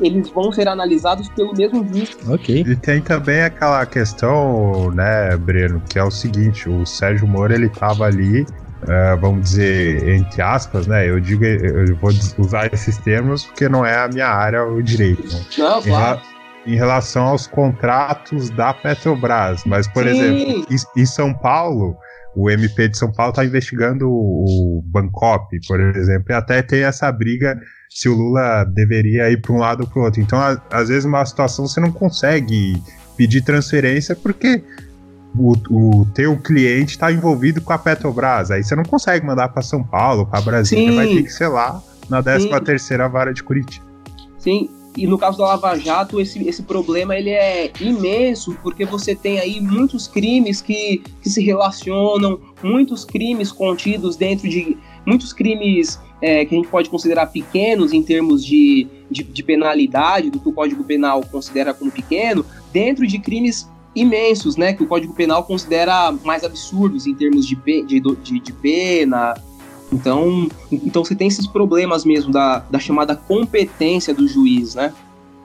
eles 0.00 0.28
vão 0.30 0.52
ser 0.52 0.68
analisados 0.68 1.28
pelo 1.30 1.54
mesmo 1.54 1.86
juiz. 1.88 2.16
Ok. 2.28 2.64
E 2.66 2.76
tem 2.76 3.00
também 3.00 3.42
aquela 3.42 3.84
questão, 3.86 4.90
né, 4.92 5.36
Breno, 5.36 5.82
que 5.88 5.98
é 5.98 6.04
o 6.04 6.10
seguinte: 6.10 6.68
o 6.68 6.84
Sérgio 6.84 7.26
Moro, 7.26 7.52
ele 7.52 7.68
tava 7.68 8.04
ali. 8.04 8.46
Uh, 8.80 9.20
vamos 9.20 9.42
dizer, 9.42 10.08
entre 10.08 10.40
aspas, 10.40 10.86
né? 10.86 11.10
Eu 11.10 11.18
digo, 11.18 11.44
eu 11.44 11.96
vou 11.96 12.10
usar 12.38 12.72
esses 12.72 12.96
termos 12.98 13.44
porque 13.44 13.68
não 13.68 13.84
é 13.84 13.96
a 13.96 14.06
minha 14.06 14.28
área 14.28 14.64
o 14.64 14.80
direito. 14.80 15.26
Né? 15.26 15.44
Não, 15.58 15.82
claro 15.82 16.20
em 16.68 16.76
relação 16.76 17.24
aos 17.24 17.46
contratos 17.46 18.50
da 18.50 18.74
Petrobras. 18.74 19.64
Mas, 19.64 19.88
por 19.88 20.04
Sim. 20.04 20.10
exemplo, 20.10 20.66
em 20.96 21.06
São 21.06 21.32
Paulo, 21.32 21.96
o 22.36 22.50
MP 22.50 22.88
de 22.88 22.98
São 22.98 23.10
Paulo 23.10 23.30
está 23.30 23.44
investigando 23.44 24.08
o, 24.08 24.82
Bancop, 24.84 25.48
por 25.66 25.80
exemplo, 25.80 26.26
e 26.30 26.34
até 26.34 26.62
tem 26.62 26.84
essa 26.84 27.10
briga 27.10 27.58
se 27.90 28.08
o 28.08 28.14
Lula 28.14 28.64
deveria 28.64 29.30
ir 29.30 29.40
para 29.40 29.52
um 29.52 29.58
lado 29.58 29.82
ou 29.82 29.86
para 29.86 30.00
o 30.00 30.04
outro. 30.04 30.20
Então, 30.20 30.38
a, 30.38 30.60
às 30.70 30.88
vezes, 30.88 31.04
uma 31.04 31.24
situação 31.24 31.66
você 31.66 31.80
não 31.80 31.92
consegue 31.92 32.82
pedir 33.16 33.42
transferência 33.42 34.14
porque 34.14 34.62
o, 35.36 35.52
o 35.70 36.06
teu 36.14 36.36
cliente 36.38 36.92
está 36.92 37.12
envolvido 37.12 37.60
com 37.60 37.72
a 37.72 37.78
Petrobras. 37.78 38.50
Aí 38.50 38.62
você 38.62 38.74
não 38.74 38.84
consegue 38.84 39.26
mandar 39.26 39.48
para 39.48 39.62
São 39.62 39.82
Paulo, 39.82 40.26
para 40.26 40.40
Brasília, 40.40 40.90
Sim. 40.90 40.96
vai 40.96 41.06
ter 41.06 41.22
que 41.22 41.32
ser 41.32 41.48
lá 41.48 41.82
na 42.08 42.22
13 42.22 42.48
terceira 42.60 43.08
vara 43.08 43.32
de 43.32 43.42
Curitiba. 43.42 43.86
Sim, 44.38 44.70
e 44.96 45.06
no 45.06 45.18
caso 45.18 45.38
da 45.38 45.44
Lava 45.44 45.78
Jato, 45.78 46.20
esse, 46.20 46.46
esse 46.48 46.62
problema 46.62 47.14
ele 47.14 47.30
é 47.30 47.70
imenso, 47.80 48.56
porque 48.62 48.84
você 48.84 49.14
tem 49.14 49.38
aí 49.38 49.60
muitos 49.60 50.08
crimes 50.08 50.60
que, 50.60 51.02
que 51.22 51.30
se 51.30 51.42
relacionam, 51.42 52.40
muitos 52.62 53.04
crimes 53.04 53.52
contidos 53.52 54.16
dentro 54.16 54.48
de. 54.48 54.76
muitos 55.06 55.32
crimes 55.32 56.00
é, 56.20 56.44
que 56.44 56.54
a 56.54 56.58
gente 56.58 56.68
pode 56.68 56.88
considerar 56.90 57.26
pequenos 57.26 57.92
em 57.92 58.02
termos 58.02 58.44
de, 58.44 58.86
de, 59.10 59.22
de, 59.22 59.42
penalidade, 59.42 60.30
do 60.30 60.40
que 60.40 60.48
o 60.48 60.52
Código 60.52 60.82
Penal 60.84 61.22
considera 61.30 61.72
como 61.72 61.90
pequeno, 61.90 62.44
dentro 62.72 63.06
de 63.06 63.18
crimes 63.18 63.68
imensos, 63.94 64.56
né, 64.56 64.72
que 64.72 64.82
o 64.82 64.86
Código 64.86 65.14
Penal 65.14 65.44
considera 65.44 66.12
mais 66.24 66.44
absurdos 66.44 67.06
em 67.06 67.14
termos 67.14 67.46
de, 67.46 67.56
de, 67.56 68.00
de, 68.00 68.40
de 68.40 68.52
pena. 68.52 69.34
Então, 69.92 70.48
então 70.70 71.04
você 71.04 71.14
tem 71.14 71.28
esses 71.28 71.46
problemas 71.46 72.04
mesmo 72.04 72.30
da, 72.30 72.60
da 72.70 72.78
chamada 72.78 73.16
competência 73.16 74.12
do 74.12 74.28
juiz, 74.28 74.74
né? 74.74 74.92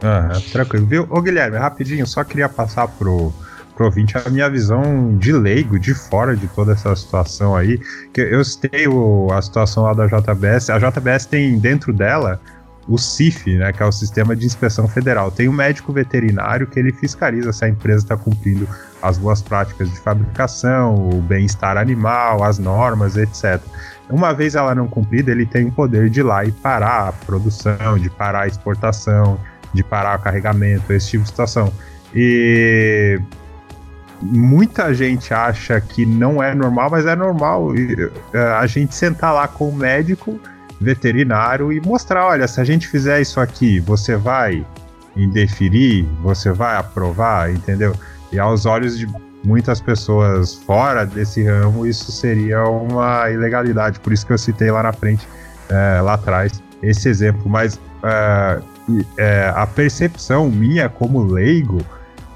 Aham, 0.03 0.41
tranquilo. 0.51 0.85
Viu? 0.85 1.07
Ô 1.09 1.21
Guilherme, 1.21 1.57
rapidinho, 1.57 2.05
só 2.05 2.23
queria 2.25 2.49
passar 2.49 2.89
pro, 2.89 3.33
pro 3.75 3.85
ouvinte 3.85 4.17
a 4.17 4.29
minha 4.29 4.49
visão 4.49 5.17
de 5.17 5.31
leigo, 5.31 5.79
de 5.79 5.93
fora 5.93 6.35
de 6.35 6.47
toda 6.47 6.73
essa 6.73 6.95
situação 6.95 7.55
aí. 7.55 7.79
Que 8.13 8.21
eu 8.21 8.43
citei 8.43 8.87
o, 8.87 9.27
a 9.31 9.41
situação 9.41 9.83
lá 9.83 9.93
da 9.93 10.07
JBS. 10.07 10.69
A 10.69 10.79
JBS 10.79 11.25
tem 11.25 11.57
dentro 11.57 11.91
dela 11.93 12.39
o 12.87 12.97
CIF, 12.97 13.57
né, 13.57 13.71
que 13.71 13.81
é 13.81 13.85
o 13.85 13.91
Sistema 13.91 14.35
de 14.35 14.45
Inspeção 14.45 14.87
Federal. 14.87 15.31
Tem 15.31 15.47
um 15.47 15.53
médico 15.53 15.93
veterinário 15.93 16.67
que 16.67 16.79
ele 16.79 16.91
fiscaliza 16.91 17.53
se 17.53 17.63
a 17.63 17.69
empresa 17.69 18.03
está 18.03 18.17
cumprindo 18.17 18.67
as 19.01 19.17
boas 19.17 19.41
práticas 19.41 19.89
de 19.89 19.97
fabricação, 19.99 20.95
o 20.95 21.21
bem-estar 21.21 21.77
animal, 21.77 22.43
as 22.43 22.59
normas, 22.59 23.15
etc. 23.15 23.61
Uma 24.09 24.33
vez 24.33 24.55
ela 24.55 24.75
não 24.75 24.87
cumprida, 24.87 25.31
ele 25.31 25.45
tem 25.45 25.65
o 25.65 25.71
poder 25.71 26.09
de 26.09 26.19
ir 26.19 26.23
lá 26.23 26.43
e 26.43 26.51
parar 26.51 27.07
a 27.07 27.11
produção, 27.11 27.97
de 27.97 28.09
parar 28.09 28.41
a 28.41 28.47
exportação, 28.47 29.39
de 29.73 29.83
parar 29.83 30.19
o 30.19 30.21
carregamento, 30.21 30.91
esse 30.91 31.11
tipo 31.11 31.23
de 31.23 31.29
situação. 31.29 31.71
E 32.13 33.19
muita 34.23 34.93
gente 34.93 35.33
acha 35.33 35.79
que 35.81 36.05
não 36.05 36.41
é 36.41 36.55
normal, 36.55 36.89
mas 36.89 37.05
é 37.05 37.15
normal 37.15 37.73
é, 38.33 38.39
a 38.53 38.65
gente 38.65 38.95
sentar 38.95 39.33
lá 39.33 39.47
com 39.47 39.69
o 39.69 39.75
médico 39.75 40.39
veterinário 40.79 41.71
e 41.71 41.79
mostrar, 41.81 42.25
olha, 42.25 42.47
se 42.47 42.59
a 42.59 42.63
gente 42.63 42.87
fizer 42.87 43.21
isso 43.21 43.39
aqui, 43.39 43.79
você 43.79 44.15
vai 44.15 44.65
indeferir, 45.15 46.05
você 46.21 46.51
vai 46.51 46.75
aprovar, 46.77 47.51
entendeu? 47.51 47.95
E 48.31 48.39
aos 48.39 48.65
olhos 48.65 48.97
de 48.97 49.07
muitas 49.43 49.81
pessoas 49.81 50.55
fora 50.55 51.05
desse 51.05 51.43
ramo, 51.43 51.85
isso 51.85 52.11
seria 52.11 52.63
uma 52.63 53.29
ilegalidade. 53.29 53.99
Por 53.99 54.13
isso 54.13 54.25
que 54.25 54.33
eu 54.33 54.37
citei 54.37 54.71
lá 54.71 54.83
na 54.83 54.93
frente, 54.93 55.27
é, 55.69 56.01
lá 56.01 56.13
atrás, 56.13 56.63
esse 56.81 57.09
exemplo. 57.09 57.43
Mas 57.45 57.79
é, 58.03 58.61
é, 59.17 59.53
a 59.55 59.67
percepção 59.67 60.49
minha 60.49 60.89
como 60.89 61.23
leigo 61.23 61.81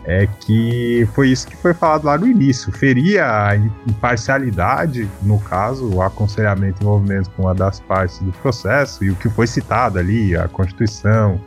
é 0.07 0.25
que 0.25 1.07
foi 1.13 1.29
isso 1.29 1.45
que 1.45 1.57
foi 1.57 1.73
falado 1.73 2.05
lá 2.05 2.17
no 2.17 2.25
início. 2.25 2.71
Feria 2.71 3.25
a 3.25 3.57
imparcialidade, 3.57 5.07
no 5.21 5.37
caso, 5.37 5.93
o 5.93 6.01
aconselhamento 6.01 6.81
e 6.81 6.85
envolvimento 6.85 7.29
com 7.31 7.43
uma 7.43 7.53
das 7.53 7.81
partes 7.81 8.19
do 8.19 8.31
processo, 8.31 9.03
e 9.03 9.11
o 9.11 9.15
que 9.17 9.29
foi 9.29 9.45
citado 9.45 9.99
ali, 9.99 10.35
a 10.35 10.47
Constituição, 10.47 11.41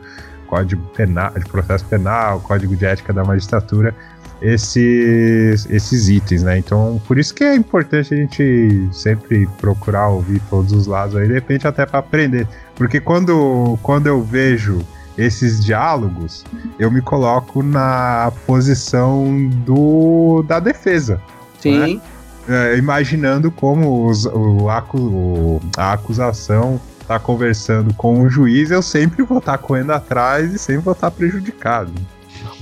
Código 0.45 0.83
Penal, 0.95 1.31
de 1.31 1.45
Processo 1.49 1.83
Penal, 1.85 2.39
Código 2.41 2.75
de 2.75 2.85
Ética 2.85 3.11
da 3.11 3.23
Magistratura, 3.23 3.95
esses, 4.39 5.67
esses 5.67 6.09
itens, 6.09 6.43
né? 6.43 6.59
Então, 6.59 7.01
por 7.07 7.17
isso 7.17 7.33
que 7.33 7.43
é 7.43 7.55
importante 7.55 8.13
a 8.13 8.17
gente 8.17 8.89
sempre 8.91 9.47
procurar 9.59 10.09
ouvir 10.09 10.39
todos 10.51 10.71
os 10.71 10.85
lados 10.85 11.15
aí, 11.15 11.27
de 11.27 11.33
repente 11.33 11.67
até 11.67 11.83
para 11.83 11.99
aprender. 11.99 12.47
Porque 12.75 12.99
quando, 12.99 13.79
quando 13.81 14.05
eu 14.05 14.21
vejo 14.21 14.85
esses 15.21 15.63
diálogos, 15.63 16.43
eu 16.79 16.89
me 16.91 17.01
coloco 17.01 17.61
na 17.61 18.31
posição 18.45 19.47
do 19.65 20.43
da 20.47 20.59
defesa. 20.59 21.21
Sim. 21.59 21.77
Né? 21.95 22.01
É, 22.49 22.77
imaginando 22.77 23.51
como 23.51 24.07
os, 24.07 24.25
o, 24.25 24.67
o, 24.67 25.61
a 25.77 25.93
acusação 25.93 26.81
está 26.99 27.19
conversando 27.19 27.93
com 27.93 28.21
o 28.21 28.29
juiz, 28.29 28.71
eu 28.71 28.81
sempre 28.81 29.23
vou 29.23 29.37
estar 29.37 29.53
tá 29.53 29.57
correndo 29.57 29.91
atrás 29.91 30.51
e 30.51 30.57
sempre 30.57 30.81
vou 30.81 30.93
estar 30.93 31.11
tá 31.11 31.15
prejudicado. 31.15 31.93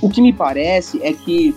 O 0.02 0.10
que 0.10 0.22
me 0.22 0.34
parece 0.34 1.02
é 1.02 1.14
que 1.14 1.56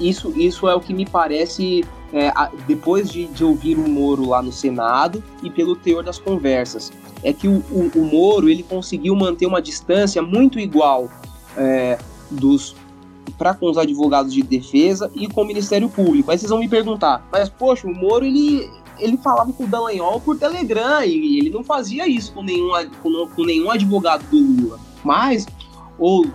isso, 0.00 0.32
isso 0.36 0.68
é 0.68 0.74
o 0.74 0.80
que 0.80 0.94
me 0.94 1.06
parece 1.06 1.84
é, 2.12 2.32
depois 2.66 3.10
de, 3.10 3.26
de, 3.26 3.44
ouvir 3.44 3.76
o 3.76 3.88
Moro 3.88 4.28
lá 4.28 4.40
no 4.40 4.52
Senado 4.52 5.22
e 5.42 5.50
pelo 5.50 5.74
teor 5.74 6.04
das 6.04 6.18
conversas 6.18 6.92
é 7.24 7.32
que 7.32 7.48
o, 7.48 7.64
o, 7.70 7.90
o 7.96 8.04
Moro 8.04 8.48
ele 8.48 8.62
conseguiu 8.62 9.16
manter 9.16 9.46
uma 9.46 9.60
distância 9.60 10.22
muito 10.22 10.60
igual 10.60 11.08
é, 11.56 11.98
dos 12.30 12.76
para 13.38 13.54
com 13.54 13.70
os 13.70 13.78
advogados 13.78 14.32
de 14.32 14.42
defesa 14.42 15.10
e 15.14 15.26
com 15.26 15.42
o 15.42 15.46
Ministério 15.46 15.88
Público. 15.88 16.30
Aí 16.30 16.38
vocês 16.38 16.50
vão 16.50 16.60
me 16.60 16.68
perguntar, 16.68 17.26
mas 17.32 17.48
poxa, 17.48 17.86
o 17.86 17.94
Moro 17.94 18.24
ele, 18.24 18.70
ele 18.98 19.16
falava 19.16 19.52
com 19.52 19.64
o 19.64 19.66
Dallagnol 19.66 20.20
por 20.20 20.38
Telegram 20.38 21.02
e 21.02 21.38
ele 21.38 21.50
não 21.50 21.64
fazia 21.64 22.06
isso 22.06 22.32
com 22.32 22.42
nenhum, 22.42 22.70
com, 23.02 23.26
com 23.28 23.44
nenhum 23.44 23.70
advogado 23.70 24.24
do 24.30 24.36
Lula. 24.36 24.78
Mas, 25.02 25.46
ou 25.98 26.26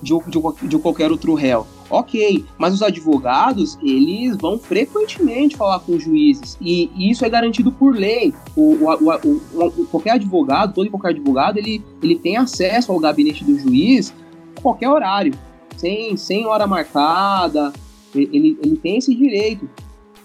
de, 0.00 0.14
de, 0.28 0.68
de 0.68 0.78
qualquer 0.78 1.10
outro 1.10 1.34
réu. 1.34 1.66
Ok, 1.88 2.44
mas 2.58 2.74
os 2.74 2.82
advogados, 2.82 3.78
eles 3.80 4.36
vão 4.36 4.58
frequentemente 4.58 5.56
falar 5.56 5.78
com 5.80 5.92
os 5.92 6.02
juízes, 6.02 6.56
e, 6.60 6.90
isso 6.96 7.24
é 7.24 7.28
garantido 7.28 7.70
por 7.70 7.94
lei. 7.94 8.34
O, 8.56 8.74
o, 8.74 9.40
o, 9.54 9.86
qualquer 9.86 10.12
advogado, 10.12 10.74
todo 10.74 10.86
e 10.86 10.90
qualquer 10.90 11.10
advogado, 11.10 11.58
ele, 11.58 11.84
ele 12.02 12.16
tem 12.16 12.36
acesso 12.36 12.90
ao 12.90 12.98
gabinete 12.98 13.44
do 13.44 13.58
juiz 13.58 14.12
a 14.56 14.60
qualquer 14.60 14.88
horário, 14.88 15.32
sem, 15.76 16.16
sem 16.16 16.44
hora 16.46 16.66
marcada, 16.66 17.72
ele, 18.14 18.58
ele 18.62 18.76
tem 18.76 18.96
esse 18.96 19.14
direito. 19.14 19.68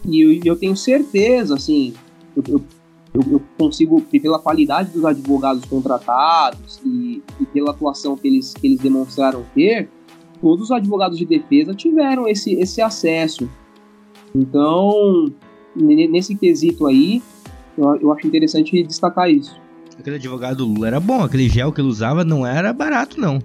E 0.03 0.21
eu, 0.21 0.41
eu 0.43 0.55
tenho 0.55 0.75
certeza, 0.75 1.55
assim, 1.55 1.93
eu, 2.35 2.43
eu, 2.47 3.21
eu, 3.33 3.41
consigo, 3.57 4.01
pela 4.01 4.39
qualidade 4.39 4.91
dos 4.91 5.05
advogados 5.05 5.65
contratados 5.65 6.79
e, 6.83 7.21
e 7.39 7.45
pela 7.45 7.71
atuação 7.71 8.15
que 8.15 8.27
eles, 8.27 8.53
que 8.53 8.65
eles 8.65 8.79
demonstraram 8.79 9.45
ter, 9.53 9.89
todos 10.41 10.65
os 10.65 10.71
advogados 10.71 11.17
de 11.17 11.25
defesa 11.25 11.73
tiveram 11.73 12.27
esse, 12.27 12.53
esse 12.55 12.81
acesso. 12.81 13.49
Então, 14.35 15.31
nesse 15.75 16.35
quesito 16.35 16.87
aí, 16.87 17.21
eu, 17.77 17.95
eu 17.95 18.11
acho 18.11 18.27
interessante 18.27 18.83
destacar 18.83 19.29
isso. 19.29 19.59
Aquele 19.97 20.15
advogado 20.15 20.65
Lula 20.65 20.87
era 20.87 20.99
bom, 20.99 21.23
aquele 21.23 21.47
gel 21.47 21.71
que 21.71 21.79
ele 21.79 21.87
usava 21.87 22.25
não 22.25 22.45
era 22.45 22.73
barato, 22.73 23.19
não. 23.19 23.39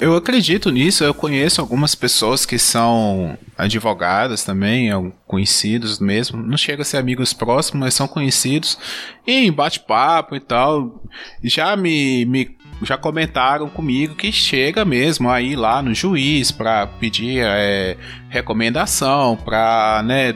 Eu 0.00 0.16
acredito 0.16 0.70
nisso, 0.70 1.04
eu 1.04 1.14
conheço 1.14 1.60
algumas 1.60 1.94
pessoas 1.94 2.44
que 2.44 2.58
são 2.58 3.38
advogadas 3.56 4.42
também, 4.42 4.90
conhecidos 5.24 6.00
mesmo, 6.00 6.42
não 6.42 6.56
chega 6.56 6.82
a 6.82 6.84
ser 6.84 6.96
amigos 6.96 7.32
próximos, 7.32 7.80
mas 7.80 7.94
são 7.94 8.08
conhecidos, 8.08 8.76
e 9.24 9.46
em 9.46 9.52
bate-papo 9.52 10.34
e 10.34 10.40
tal, 10.40 11.00
já 11.44 11.76
me, 11.76 12.24
me 12.24 12.56
já 12.82 12.96
comentaram 12.96 13.68
comigo 13.68 14.14
que 14.14 14.32
chega 14.32 14.84
mesmo 14.84 15.30
aí 15.30 15.56
lá 15.56 15.80
no 15.82 15.94
juiz 15.94 16.50
para 16.50 16.86
pedir 16.86 17.42
é, 17.44 17.96
recomendação, 18.28 19.36
para 19.36 20.02
né, 20.04 20.34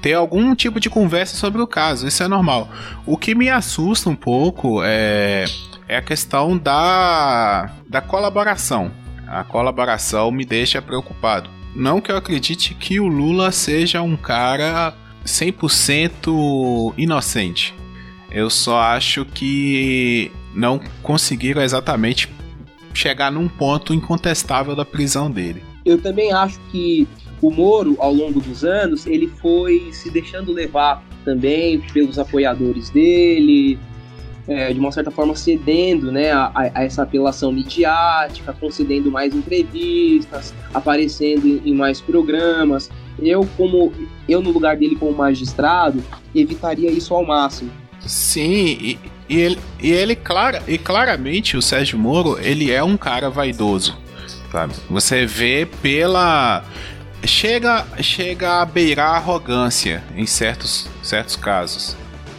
ter 0.00 0.14
algum 0.14 0.54
tipo 0.54 0.78
de 0.78 0.90
conversa 0.90 1.36
sobre 1.36 1.62
o 1.62 1.66
caso. 1.66 2.06
Isso 2.06 2.22
é 2.22 2.28
normal. 2.28 2.68
O 3.06 3.16
que 3.16 3.34
me 3.34 3.48
assusta 3.48 4.10
um 4.10 4.16
pouco 4.16 4.82
é, 4.84 5.46
é 5.88 5.96
a 5.96 6.02
questão 6.02 6.58
da, 6.58 7.70
da 7.88 8.00
colaboração. 8.00 8.92
A 9.26 9.42
colaboração 9.42 10.30
me 10.30 10.44
deixa 10.44 10.82
preocupado. 10.82 11.48
Não 11.74 12.00
que 12.00 12.12
eu 12.12 12.16
acredite 12.16 12.74
que 12.74 13.00
o 13.00 13.06
Lula 13.06 13.50
seja 13.50 14.02
um 14.02 14.16
cara 14.16 14.94
100% 15.24 16.94
inocente. 16.96 17.74
Eu 18.30 18.50
só 18.50 18.80
acho 18.80 19.24
que 19.24 20.30
não 20.54 20.80
conseguiram 21.02 21.62
exatamente 21.62 22.28
chegar 22.92 23.30
num 23.30 23.48
ponto 23.48 23.92
incontestável 23.92 24.74
da 24.76 24.84
prisão 24.84 25.30
dele. 25.30 25.62
Eu 25.84 26.00
também 26.00 26.32
acho 26.32 26.58
que 26.70 27.06
o 27.42 27.50
Moro, 27.50 27.96
ao 27.98 28.12
longo 28.12 28.40
dos 28.40 28.64
anos, 28.64 29.06
ele 29.06 29.26
foi 29.26 29.90
se 29.92 30.10
deixando 30.10 30.52
levar 30.52 31.04
também 31.24 31.80
pelos 31.92 32.18
apoiadores 32.18 32.88
dele, 32.90 33.78
é, 34.46 34.72
de 34.72 34.78
uma 34.78 34.92
certa 34.92 35.10
forma 35.10 35.34
cedendo 35.34 36.12
né, 36.12 36.30
a, 36.32 36.50
a, 36.54 36.84
essa 36.84 37.02
apelação 37.02 37.50
midiática, 37.50 38.52
concedendo 38.52 39.10
mais 39.10 39.34
entrevistas, 39.34 40.54
aparecendo 40.72 41.46
em, 41.46 41.70
em, 41.70 41.74
mais 41.74 42.00
programas. 42.00 42.90
Eu, 43.18 43.48
como 43.56 43.92
eu 44.28 44.42
no 44.42 44.50
lugar 44.50 44.76
dele 44.76 44.96
como 44.96 45.12
magistrado, 45.12 46.02
evitaria 46.34 46.90
isso 46.90 47.14
ao 47.14 47.24
máximo. 47.24 47.70
Sim, 48.06 48.78
e, 48.80 48.98
e 49.28 49.40
ele, 49.40 49.58
e 49.80 49.90
ele 49.90 50.14
clara, 50.14 50.62
e 50.66 50.76
claramente 50.76 51.56
o 51.56 51.62
Sérgio 51.62 51.98
Moro, 51.98 52.38
ele 52.40 52.70
é 52.70 52.82
um 52.82 52.96
cara 52.96 53.30
vaidoso, 53.30 53.96
sabe? 54.50 54.74
Você 54.90 55.24
vê 55.24 55.66
pela 55.80 56.64
chega 57.24 57.86
chega 58.02 58.60
a 58.60 58.64
beirar 58.66 59.14
a 59.14 59.16
arrogância 59.16 60.02
em 60.14 60.26
certos 60.26 60.86
certos 61.02 61.36
casos. 61.36 61.96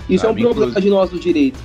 Isso 0.08 0.26
sabe? 0.26 0.44
é 0.44 0.48
um 0.48 0.54
problema 0.54 0.82
de 0.82 0.90
nós 0.90 1.10
do 1.10 1.20
direito. 1.20 1.60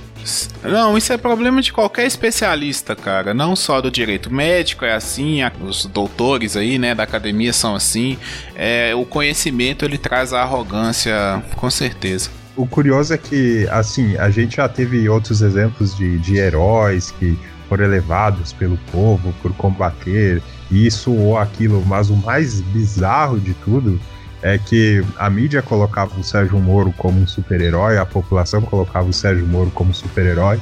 Não, 0.63 0.97
isso 0.97 1.11
é 1.11 1.17
problema 1.17 1.61
de 1.61 1.73
qualquer 1.73 2.05
especialista, 2.05 2.95
cara. 2.95 3.33
Não 3.33 3.55
só 3.55 3.81
do 3.81 3.89
direito. 3.89 4.27
O 4.27 4.33
médico 4.33 4.85
é 4.85 4.93
assim, 4.93 5.39
os 5.61 5.85
doutores 5.85 6.55
aí, 6.55 6.77
né, 6.77 6.93
da 6.93 7.03
academia 7.03 7.51
são 7.51 7.75
assim. 7.75 8.17
É, 8.55 8.93
o 8.95 9.03
conhecimento 9.03 9.83
ele 9.83 9.97
traz 9.97 10.31
a 10.31 10.41
arrogância, 10.41 11.43
com 11.55 11.69
certeza. 11.69 12.29
O 12.55 12.65
curioso 12.65 13.13
é 13.13 13.17
que, 13.17 13.67
assim, 13.69 14.17
a 14.17 14.29
gente 14.29 14.57
já 14.57 14.67
teve 14.67 15.07
outros 15.07 15.41
exemplos 15.41 15.95
de, 15.95 16.19
de 16.19 16.37
heróis 16.37 17.11
que 17.11 17.37
foram 17.69 17.85
elevados 17.85 18.51
pelo 18.51 18.77
povo 18.91 19.33
por 19.41 19.53
combater 19.53 20.41
isso 20.69 21.11
ou 21.13 21.37
aquilo, 21.37 21.83
mas 21.85 22.09
o 22.09 22.15
mais 22.15 22.59
bizarro 22.61 23.39
de 23.39 23.53
tudo 23.53 23.99
é 24.41 24.57
que 24.57 25.03
a 25.17 25.29
mídia 25.29 25.61
colocava 25.61 26.19
o 26.19 26.23
Sérgio 26.23 26.59
Moro 26.59 26.93
como 26.97 27.21
um 27.21 27.27
super-herói, 27.27 27.97
a 27.97 28.05
população 28.05 28.61
colocava 28.61 29.07
o 29.07 29.13
Sérgio 29.13 29.45
Moro 29.45 29.69
como 29.71 29.93
super-herói, 29.93 30.59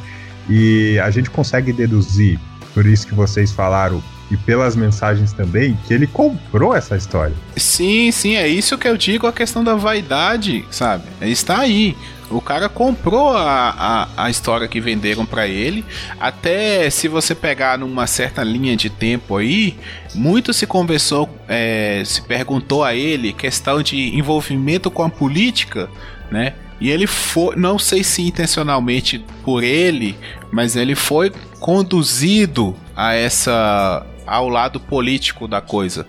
e 0.49 0.99
a 0.99 1.09
gente 1.09 1.29
consegue 1.29 1.71
deduzir, 1.71 2.39
por 2.73 2.85
isso 2.85 3.07
que 3.07 3.15
vocês 3.15 3.51
falaram, 3.51 4.03
e 4.31 4.37
pelas 4.37 4.75
mensagens 4.75 5.33
também, 5.33 5.77
que 5.87 5.93
ele 5.93 6.07
comprou 6.07 6.75
essa 6.75 6.95
história. 6.95 7.35
Sim, 7.55 8.11
sim, 8.11 8.35
é 8.35 8.47
isso 8.47 8.77
que 8.77 8.87
eu 8.87 8.97
digo, 8.97 9.27
a 9.27 9.33
questão 9.33 9.63
da 9.63 9.75
vaidade, 9.75 10.65
sabe? 10.69 11.05
Está 11.21 11.59
aí. 11.59 11.95
O 12.29 12.39
cara 12.39 12.69
comprou 12.69 13.35
a, 13.35 14.07
a, 14.15 14.25
a 14.25 14.29
história 14.29 14.67
que 14.67 14.79
venderam 14.79 15.25
para 15.25 15.47
ele. 15.47 15.83
Até 16.19 16.87
se 16.91 17.07
você 17.07 17.33
pegar 17.33 17.79
numa 17.79 18.05
certa 18.05 18.43
linha 18.43 18.77
de 18.77 18.87
tempo 18.87 19.35
aí, 19.35 19.75
muito 20.13 20.53
se 20.53 20.67
conversou, 20.67 21.27
é, 21.47 22.03
se 22.05 22.21
perguntou 22.21 22.83
a 22.83 22.93
ele 22.93 23.33
questão 23.33 23.81
de 23.81 24.15
envolvimento 24.15 24.91
com 24.91 25.03
a 25.03 25.09
política, 25.09 25.89
né? 26.29 26.53
E 26.79 26.89
ele 26.89 27.07
foi, 27.07 27.55
não 27.55 27.77
sei 27.77 28.03
se 28.03 28.21
intencionalmente 28.21 29.23
por 29.43 29.63
ele, 29.63 30.15
mas 30.51 30.75
ele 30.75 30.95
foi 30.95 31.31
conduzido 31.59 32.75
a 32.95 33.13
essa 33.13 34.05
ao 34.29 34.49
lado 34.49 34.79
político 34.79 35.47
da 35.47 35.61
coisa. 35.61 36.05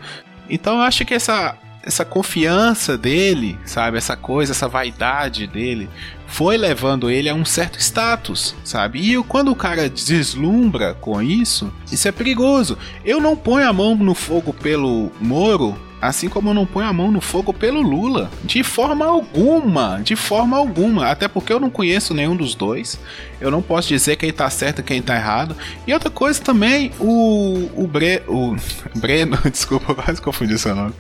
Então 0.48 0.74
eu 0.76 0.82
acho 0.82 1.04
que 1.04 1.14
essa 1.14 1.56
essa 1.82 2.04
confiança 2.04 2.98
dele, 2.98 3.58
sabe, 3.64 3.96
essa 3.96 4.16
coisa, 4.16 4.52
essa 4.52 4.68
vaidade 4.68 5.46
dele, 5.46 5.88
foi 6.26 6.56
levando 6.56 7.10
ele 7.10 7.28
a 7.28 7.34
um 7.34 7.44
certo 7.44 7.78
status, 7.78 8.54
sabe? 8.62 9.00
E 9.00 9.22
quando 9.24 9.50
o 9.50 9.56
cara 9.56 9.88
deslumbra 9.88 10.94
com 10.94 11.20
isso, 11.22 11.72
isso 11.90 12.06
é 12.06 12.12
perigoso. 12.12 12.76
Eu 13.04 13.20
não 13.20 13.34
ponho 13.34 13.68
a 13.68 13.72
mão 13.72 13.96
no 13.96 14.14
fogo 14.14 14.52
pelo 14.52 15.10
Moro 15.20 15.76
Assim 16.00 16.28
como 16.30 16.50
eu 16.50 16.54
não 16.54 16.64
ponho 16.64 16.88
a 16.88 16.92
mão 16.92 17.10
no 17.10 17.20
fogo 17.20 17.52
pelo 17.52 17.82
Lula. 17.82 18.30
De 18.42 18.62
forma 18.62 19.04
alguma. 19.04 20.00
De 20.02 20.16
forma 20.16 20.56
alguma. 20.56 21.08
Até 21.08 21.28
porque 21.28 21.52
eu 21.52 21.60
não 21.60 21.68
conheço 21.68 22.14
nenhum 22.14 22.34
dos 22.34 22.54
dois. 22.54 22.98
Eu 23.38 23.50
não 23.50 23.60
posso 23.60 23.88
dizer 23.88 24.16
quem 24.16 24.32
tá 24.32 24.48
certo 24.48 24.80
e 24.80 24.82
quem 24.82 25.02
tá 25.02 25.14
errado. 25.14 25.54
E 25.86 25.92
outra 25.92 26.10
coisa 26.10 26.40
também, 26.40 26.90
o. 26.98 27.68
O, 27.74 27.86
Bre, 27.86 28.22
o 28.26 28.56
Breno, 28.96 29.36
desculpa, 29.50 29.94
quase 29.94 30.22
confundi 30.22 30.58
seu 30.58 30.74
nome. 30.74 30.94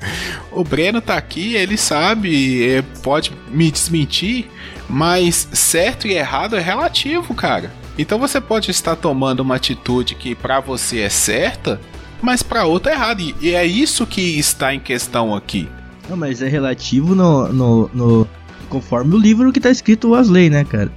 O 0.52 0.62
Breno 0.62 1.00
tá 1.00 1.16
aqui, 1.16 1.54
ele 1.54 1.76
sabe, 1.76 2.68
é, 2.68 2.82
pode 3.02 3.32
me 3.48 3.70
desmentir, 3.70 4.50
mas 4.88 5.48
certo 5.52 6.06
e 6.06 6.12
errado 6.12 6.56
é 6.56 6.60
relativo, 6.60 7.34
cara. 7.34 7.72
Então 7.98 8.18
você 8.18 8.40
pode 8.40 8.70
estar 8.70 8.96
tomando 8.96 9.40
uma 9.40 9.56
atitude 9.56 10.14
que 10.14 10.34
para 10.34 10.60
você 10.60 11.00
é 11.00 11.08
certa 11.08 11.80
mas 12.22 12.42
para 12.42 12.64
outra 12.64 12.92
é 12.92 12.94
errado. 12.94 13.34
E 13.40 13.54
é 13.54 13.64
isso 13.64 14.06
que 14.06 14.38
está 14.38 14.74
em 14.74 14.80
questão 14.80 15.34
aqui. 15.34 15.68
Não, 16.08 16.16
mas 16.16 16.42
é 16.42 16.48
relativo 16.48 17.14
no, 17.14 17.52
no, 17.52 17.90
no 17.92 18.28
conforme 18.68 19.14
o 19.14 19.18
livro 19.18 19.52
que 19.52 19.60
tá 19.60 19.70
escrito 19.70 20.14
as 20.14 20.28
leis, 20.28 20.50
né, 20.50 20.64
cara? 20.64 20.90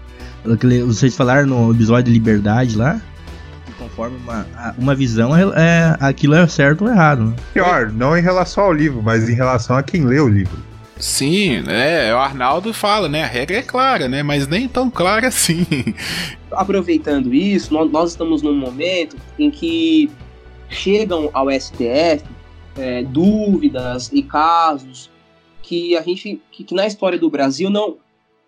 Vocês 0.85 1.15
falaram 1.15 1.47
no 1.47 1.71
episódio 1.71 2.05
de 2.05 2.11
liberdade 2.11 2.75
lá, 2.75 2.99
conforme 3.77 4.17
uma, 4.17 4.45
uma 4.77 4.95
visão, 4.95 5.35
é, 5.35 5.43
é, 5.55 5.97
aquilo 5.99 6.35
é 6.35 6.47
certo 6.47 6.85
ou 6.85 6.89
errado. 6.89 7.25
Né? 7.25 7.35
Pior, 7.53 7.91
não 7.91 8.17
em 8.17 8.21
relação 8.21 8.65
ao 8.65 8.73
livro, 8.73 9.01
mas 9.01 9.29
em 9.29 9.33
relação 9.33 9.77
a 9.77 9.83
quem 9.83 10.05
lê 10.05 10.19
o 10.19 10.27
livro. 10.27 10.57
Sim, 10.97 11.63
é, 11.67 12.13
o 12.13 12.17
Arnaldo 12.17 12.73
fala, 12.73 13.09
né? 13.09 13.23
A 13.23 13.27
regra 13.27 13.57
é 13.57 13.61
clara, 13.61 14.07
né? 14.07 14.23
Mas 14.23 14.47
nem 14.47 14.67
tão 14.67 14.89
clara 14.89 15.27
assim. 15.27 15.65
Aproveitando 16.51 17.33
isso, 17.33 17.73
nós 17.73 18.11
estamos 18.11 18.41
num 18.41 18.55
momento 18.55 19.17
em 19.37 19.51
que 19.51 20.09
chegam 20.73 21.29
ao 21.33 21.49
STF 21.51 22.23
é, 22.77 23.03
dúvidas 23.03 24.11
e 24.11 24.23
casos 24.23 25.09
que 25.61 25.95
a 25.95 26.01
gente 26.01 26.41
que, 26.51 26.63
que, 26.63 26.75
na 26.75 26.85
história 26.85 27.17
do 27.17 27.29
Brasil 27.29 27.69
não 27.69 27.97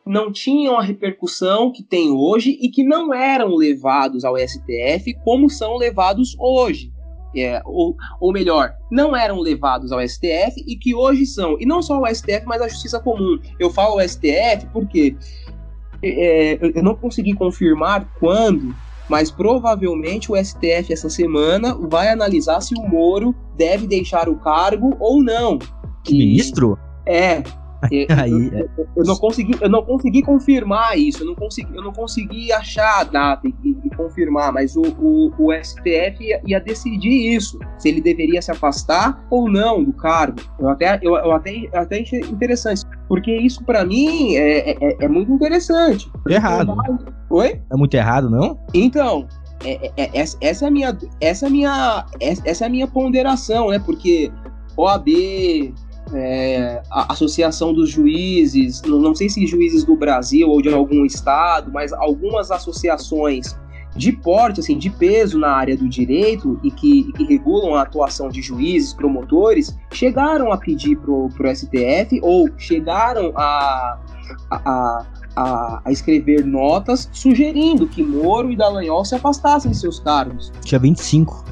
não 0.05 0.31
tinham 0.31 0.77
a 0.77 0.83
repercussão 0.83 1.71
que 1.71 1.81
tem 1.81 2.11
hoje 2.11 2.57
e 2.61 2.69
que 2.69 2.83
não 2.83 3.11
eram 3.11 3.55
levados 3.55 4.23
ao 4.23 4.37
STF 4.37 5.15
como 5.23 5.49
são 5.49 5.77
levados 5.77 6.35
hoje. 6.37 6.93
É, 7.35 7.59
ou, 7.65 7.95
ou 8.21 8.31
melhor, 8.31 8.75
não 8.89 9.15
eram 9.15 9.39
levados 9.39 9.91
ao 9.91 9.99
STF 10.07 10.63
e 10.65 10.77
que 10.77 10.93
hoje 10.93 11.25
são. 11.25 11.57
E 11.59 11.65
não 11.65 11.81
só 11.81 11.95
ao 11.95 12.15
STF, 12.15 12.45
mas 12.45 12.61
à 12.61 12.67
Justiça 12.67 12.99
Comum. 12.99 13.39
Eu 13.59 13.71
falo 13.71 13.99
STF 13.99 14.67
porque 14.71 15.17
é, 16.03 16.59
eu 16.61 16.83
não 16.83 16.95
consegui 16.95 17.33
confirmar 17.33 18.07
quando 18.19 18.75
mas 19.09 19.31
provavelmente 19.31 20.31
o 20.31 20.35
STF 20.35 20.91
essa 20.91 21.09
semana 21.09 21.75
vai 21.75 22.09
analisar 22.09 22.61
se 22.61 22.73
o 22.75 22.87
Moro 22.87 23.35
deve 23.55 23.87
deixar 23.87 24.27
o 24.29 24.35
cargo 24.35 24.95
ou 24.99 25.23
não. 25.23 25.59
Que 26.03 26.17
ministro? 26.17 26.77
É, 27.05 27.43
Aí, 28.17 28.31
eu, 28.31 28.69
eu, 28.77 28.87
eu, 28.97 29.03
não 29.03 29.15
consegui, 29.15 29.55
eu 29.61 29.69
não 29.69 29.83
consegui 29.83 30.21
confirmar 30.21 30.97
isso, 30.97 31.23
eu 31.23 31.27
não 31.27 31.35
consegui, 31.35 31.75
eu 31.75 31.83
não 31.83 31.93
consegui 31.93 32.51
achar 32.51 33.01
a 33.01 33.03
data 33.03 33.47
e, 33.47 33.77
e 33.83 33.89
confirmar, 33.95 34.51
mas 34.51 34.75
o, 34.75 34.81
o, 34.81 35.31
o 35.37 35.53
STF 35.53 36.23
ia, 36.23 36.41
ia, 36.45 36.59
decidir 36.59 37.35
isso, 37.35 37.59
se 37.77 37.89
ele 37.89 38.01
deveria 38.01 38.41
se 38.41 38.51
afastar 38.51 39.25
ou 39.29 39.49
não 39.49 39.83
do 39.83 39.93
cargo. 39.93 40.41
Eu 40.59 40.69
até, 40.69 40.99
eu, 41.01 41.15
eu 41.15 41.31
até, 41.31 41.51
eu 41.51 41.79
até 41.79 42.01
achei 42.01 42.19
interessante, 42.21 42.81
porque 43.07 43.35
isso 43.35 43.63
para 43.63 43.85
mim 43.85 44.35
é, 44.35 44.71
é, 44.71 44.77
é, 44.81 44.97
é, 45.05 45.07
muito 45.07 45.31
interessante. 45.31 46.09
Errado. 46.27 46.75
Oi? 47.29 47.61
É 47.71 47.75
muito 47.75 47.93
errado, 47.93 48.29
não? 48.29 48.59
Então, 48.73 49.27
é, 49.63 49.91
é, 49.97 50.03
é, 50.03 50.11
essa 50.41 50.65
é 50.65 50.67
a 50.67 50.71
minha 50.71 50.97
essa 51.21 51.45
é 51.45 51.47
a 51.47 51.51
minha 51.51 52.05
essa 52.19 52.65
é 52.65 52.69
minha 52.69 52.87
ponderação 52.87 53.69
né 53.69 53.79
porque 53.79 54.31
OAB 54.77 55.07
é, 56.13 56.83
a 56.91 57.11
Associação 57.13 57.73
dos 57.73 57.89
Juízes, 57.89 58.81
não 58.83 59.15
sei 59.15 59.27
se 59.27 59.47
juízes 59.47 59.83
do 59.83 59.95
Brasil 59.95 60.47
ou 60.47 60.61
de 60.61 60.71
algum 60.71 61.03
estado, 61.03 61.71
mas 61.71 61.91
algumas 61.93 62.51
associações 62.51 63.55
de 63.95 64.11
porte, 64.11 64.59
assim, 64.59 64.77
de 64.77 64.89
peso 64.89 65.39
na 65.39 65.49
área 65.49 65.77
do 65.77 65.87
direito 65.87 66.59
e 66.61 66.69
que, 66.69 67.11
que 67.13 67.23
regulam 67.23 67.75
a 67.75 67.83
atuação 67.83 68.27
de 68.27 68.41
juízes, 68.41 68.93
promotores, 68.93 69.75
chegaram 69.93 70.51
a 70.51 70.57
pedir 70.57 70.97
para 70.97 71.11
o 71.11 71.29
STF 71.55 72.19
ou 72.21 72.49
chegaram 72.57 73.31
a, 73.35 73.97
a, 74.51 75.05
a, 75.35 75.81
a, 75.85 75.91
escrever 75.91 76.45
notas 76.45 77.09
sugerindo 77.13 77.87
que 77.87 78.03
Moro 78.03 78.51
e 78.51 78.55
Dallagnol 78.55 79.05
se 79.05 79.15
afastassem 79.15 79.71
de 79.71 79.77
seus 79.77 79.99
cargos. 79.99 80.51
Dia 80.63 80.79
25. 80.79 81.45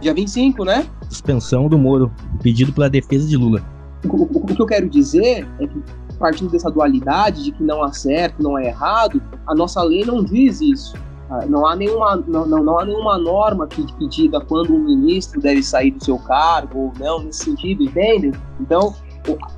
Dia 0.00 0.14
25, 0.14 0.64
né? 0.64 0.86
Suspensão 1.08 1.68
do 1.68 1.76
Moro, 1.76 2.10
pedido 2.40 2.72
pela 2.72 2.88
defesa 2.88 3.28
de 3.28 3.36
Lula. 3.36 3.62
O, 4.08 4.16
o, 4.16 4.28
o 4.32 4.46
que 4.46 4.62
eu 4.62 4.66
quero 4.66 4.88
dizer 4.88 5.46
é 5.58 5.66
que, 5.66 5.82
partindo 6.18 6.50
dessa 6.50 6.70
dualidade 6.70 7.44
de 7.44 7.52
que 7.52 7.62
não 7.62 7.82
há 7.82 7.92
certo, 7.92 8.42
não 8.42 8.56
é 8.56 8.68
errado, 8.68 9.20
a 9.46 9.54
nossa 9.54 9.82
lei 9.82 10.04
não 10.04 10.22
diz 10.22 10.60
isso. 10.60 10.94
Ah, 11.30 11.46
não 11.46 11.66
há 11.66 11.76
nenhuma, 11.76 12.16
não, 12.26 12.44
não, 12.46 12.62
não 12.62 12.78
há 12.78 12.84
nenhuma 12.84 13.16
norma 13.16 13.66
que, 13.66 13.84
que 13.84 14.08
diga 14.08 14.40
quando 14.40 14.74
um 14.74 14.80
ministro 14.80 15.40
deve 15.40 15.62
sair 15.62 15.92
do 15.92 16.04
seu 16.04 16.18
cargo 16.18 16.78
ou 16.78 16.92
não, 16.98 17.22
nesse 17.22 17.44
sentido, 17.44 17.84
entende? 17.84 18.32
Então, 18.60 18.94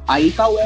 aí 0.06 0.28
está 0.28 0.48
o, 0.48 0.56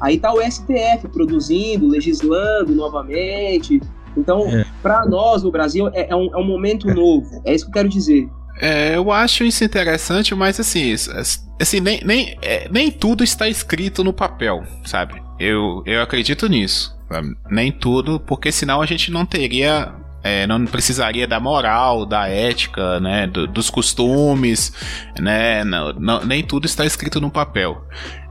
aí 0.00 0.18
tá 0.18 0.32
o 0.32 0.40
STF 0.40 1.08
produzindo, 1.12 1.86
legislando 1.86 2.74
novamente. 2.74 3.80
Então, 4.16 4.46
é. 4.46 4.64
para 4.82 5.04
nós 5.04 5.42
no 5.42 5.50
Brasil, 5.50 5.88
é, 5.92 6.08
é, 6.10 6.16
um, 6.16 6.34
é 6.34 6.38
um 6.38 6.46
momento 6.46 6.88
é. 6.88 6.94
novo. 6.94 7.42
É 7.44 7.54
isso 7.54 7.64
que 7.66 7.70
eu 7.70 7.74
quero 7.74 7.88
dizer. 7.88 8.28
É, 8.58 8.96
eu 8.96 9.12
acho 9.12 9.44
isso 9.44 9.62
interessante, 9.62 10.34
mas 10.34 10.58
assim, 10.58 10.94
assim 11.60 11.80
nem, 11.80 12.00
nem, 12.02 12.38
é, 12.40 12.68
nem 12.70 12.90
tudo 12.90 13.22
está 13.22 13.46
escrito 13.46 14.02
no 14.02 14.12
papel, 14.12 14.64
sabe? 14.84 15.22
Eu, 15.38 15.82
eu 15.84 16.00
acredito 16.00 16.48
nisso. 16.48 16.96
Sabe? 17.08 17.36
Nem 17.50 17.70
tudo, 17.70 18.18
porque 18.18 18.50
senão 18.50 18.80
a 18.80 18.86
gente 18.86 19.10
não 19.10 19.24
teria. 19.24 19.94
É, 20.26 20.46
não 20.46 20.64
precisaria 20.64 21.26
da 21.26 21.38
moral, 21.38 22.04
da 22.04 22.26
ética, 22.26 22.98
né, 22.98 23.26
do, 23.26 23.46
dos 23.46 23.70
costumes, 23.70 24.72
né, 25.20 25.62
não, 25.62 25.92
não, 25.92 26.24
nem 26.24 26.42
tudo 26.42 26.66
está 26.66 26.84
escrito 26.84 27.20
no 27.20 27.30
papel. 27.30 27.86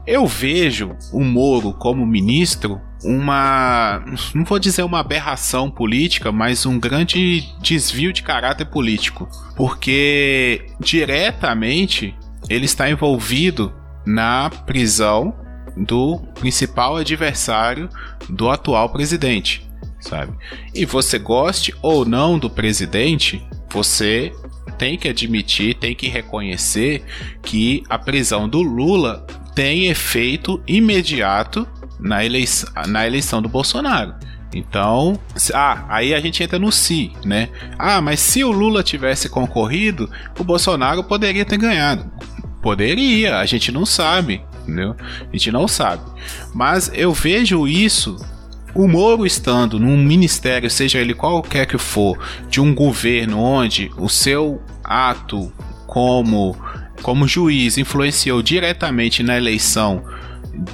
Eu 0.06 0.26
vejo 0.26 0.94
o 1.12 1.24
Moro 1.24 1.72
como 1.72 2.06
ministro 2.06 2.80
uma, 3.02 4.04
não 4.34 4.44
vou 4.44 4.58
dizer 4.58 4.82
uma 4.82 5.00
aberração 5.00 5.70
política, 5.70 6.30
mas 6.30 6.66
um 6.66 6.78
grande 6.78 7.48
desvio 7.60 8.12
de 8.12 8.22
caráter 8.22 8.66
político, 8.66 9.28
porque 9.56 10.66
diretamente 10.78 12.14
ele 12.48 12.66
está 12.66 12.88
envolvido 12.90 13.72
na 14.04 14.50
prisão 14.50 15.34
do 15.76 16.18
principal 16.38 16.96
adversário 16.96 17.88
do 18.28 18.48
atual 18.48 18.88
presidente, 18.90 19.65
sabe? 20.06 20.32
E 20.74 20.86
você 20.86 21.18
goste 21.18 21.74
ou 21.82 22.04
não 22.04 22.38
do 22.38 22.48
presidente, 22.48 23.42
você 23.70 24.32
tem 24.78 24.96
que 24.96 25.08
admitir, 25.08 25.74
tem 25.74 25.94
que 25.94 26.08
reconhecer 26.08 27.02
que 27.42 27.82
a 27.88 27.98
prisão 27.98 28.48
do 28.48 28.62
Lula 28.62 29.26
tem 29.54 29.86
efeito 29.86 30.62
imediato 30.66 31.66
na 31.98 32.24
eleição, 32.24 32.70
na 32.86 33.06
eleição 33.06 33.40
do 33.40 33.48
Bolsonaro. 33.48 34.14
Então, 34.54 35.18
ah, 35.52 35.84
aí 35.88 36.14
a 36.14 36.20
gente 36.20 36.42
entra 36.42 36.58
no 36.58 36.70
se, 36.70 37.12
né? 37.24 37.48
Ah, 37.78 38.00
mas 38.00 38.20
se 38.20 38.44
o 38.44 38.50
Lula 38.50 38.82
tivesse 38.82 39.28
concorrido, 39.28 40.10
o 40.38 40.44
Bolsonaro 40.44 41.02
poderia 41.04 41.44
ter 41.44 41.58
ganhado. 41.58 42.10
Poderia, 42.62 43.38
a 43.38 43.46
gente 43.46 43.70
não 43.70 43.84
sabe, 43.84 44.42
entendeu? 44.62 44.96
A 45.00 45.32
gente 45.32 45.52
não 45.52 45.68
sabe. 45.68 46.02
Mas 46.54 46.90
eu 46.94 47.12
vejo 47.12 47.66
isso 47.68 48.16
o 48.76 48.86
Moro 48.86 49.24
estando 49.24 49.80
num 49.80 49.96
ministério, 49.96 50.70
seja 50.70 50.98
ele 50.98 51.14
qualquer 51.14 51.66
que 51.66 51.78
for, 51.78 52.18
de 52.48 52.60
um 52.60 52.74
governo 52.74 53.40
onde 53.40 53.90
o 53.96 54.08
seu 54.08 54.62
ato 54.84 55.50
como, 55.86 56.54
como 57.02 57.26
juiz 57.26 57.78
influenciou 57.78 58.42
diretamente 58.42 59.22
na 59.22 59.36
eleição 59.36 60.04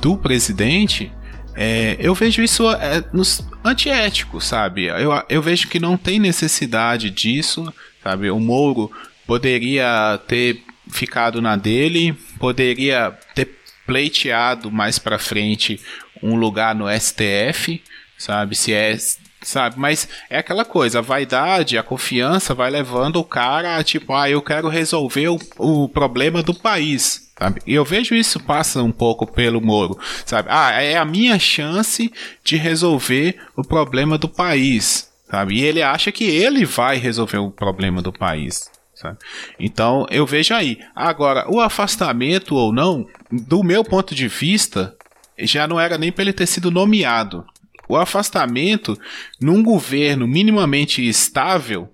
do 0.00 0.16
presidente, 0.16 1.12
é, 1.54 1.96
eu 2.00 2.14
vejo 2.14 2.42
isso 2.42 2.68
é, 2.70 3.04
nos 3.12 3.46
antiético, 3.64 4.40
sabe? 4.40 4.86
Eu, 4.86 5.10
eu 5.28 5.40
vejo 5.40 5.68
que 5.68 5.78
não 5.78 5.96
tem 5.96 6.18
necessidade 6.18 7.08
disso, 7.08 7.72
sabe? 8.02 8.30
O 8.30 8.40
Moro 8.40 8.90
poderia 9.26 10.18
ter 10.26 10.62
ficado 10.90 11.40
na 11.40 11.54
dele, 11.54 12.16
poderia 12.38 13.16
ter 13.34 13.48
pleiteado 13.86 14.70
mais 14.72 14.98
para 14.98 15.18
frente 15.18 15.80
um 16.22 16.36
lugar 16.36 16.74
no 16.74 16.86
STF, 16.88 17.82
sabe? 18.22 18.54
Se 18.54 18.72
é 18.72 18.96
sabe? 19.42 19.78
Mas 19.78 20.08
é 20.30 20.38
aquela 20.38 20.64
coisa, 20.64 21.00
a 21.00 21.02
vaidade, 21.02 21.76
a 21.76 21.82
confiança 21.82 22.54
vai 22.54 22.70
levando 22.70 23.16
o 23.16 23.24
cara 23.24 23.76
a 23.76 23.82
tipo, 23.82 24.14
ah, 24.14 24.30
eu 24.30 24.40
quero 24.40 24.68
resolver 24.68 25.28
o, 25.28 25.38
o 25.58 25.88
problema 25.88 26.42
do 26.42 26.54
país. 26.54 27.32
Sabe? 27.36 27.60
E 27.66 27.74
eu 27.74 27.84
vejo 27.84 28.14
isso 28.14 28.38
passa 28.38 28.80
um 28.82 28.92
pouco 28.92 29.26
pelo 29.26 29.60
Moro, 29.60 29.98
sabe? 30.24 30.48
Ah, 30.50 30.80
é 30.80 30.96
a 30.96 31.04
minha 31.04 31.38
chance 31.40 32.12
de 32.44 32.56
resolver 32.56 33.36
o 33.56 33.64
problema 33.64 34.16
do 34.16 34.28
país, 34.28 35.10
sabe? 35.28 35.56
E 35.56 35.64
ele 35.64 35.82
acha 35.82 36.12
que 36.12 36.24
ele 36.24 36.64
vai 36.64 36.98
resolver 36.98 37.38
o 37.38 37.50
problema 37.50 38.00
do 38.00 38.12
país. 38.12 38.70
Sabe? 38.94 39.18
Então 39.58 40.06
eu 40.10 40.24
vejo 40.24 40.54
aí. 40.54 40.78
Agora, 40.94 41.50
o 41.50 41.58
afastamento 41.58 42.54
ou 42.54 42.72
não, 42.72 43.04
do 43.32 43.64
meu 43.64 43.82
ponto 43.82 44.14
de 44.14 44.28
vista, 44.28 44.94
já 45.36 45.66
não 45.66 45.80
era 45.80 45.98
nem 45.98 46.12
para 46.12 46.22
ele 46.22 46.32
ter 46.32 46.46
sido 46.46 46.70
nomeado. 46.70 47.44
O 47.88 47.96
afastamento 47.96 48.98
num 49.40 49.62
governo 49.62 50.26
minimamente 50.26 51.06
estável 51.06 51.90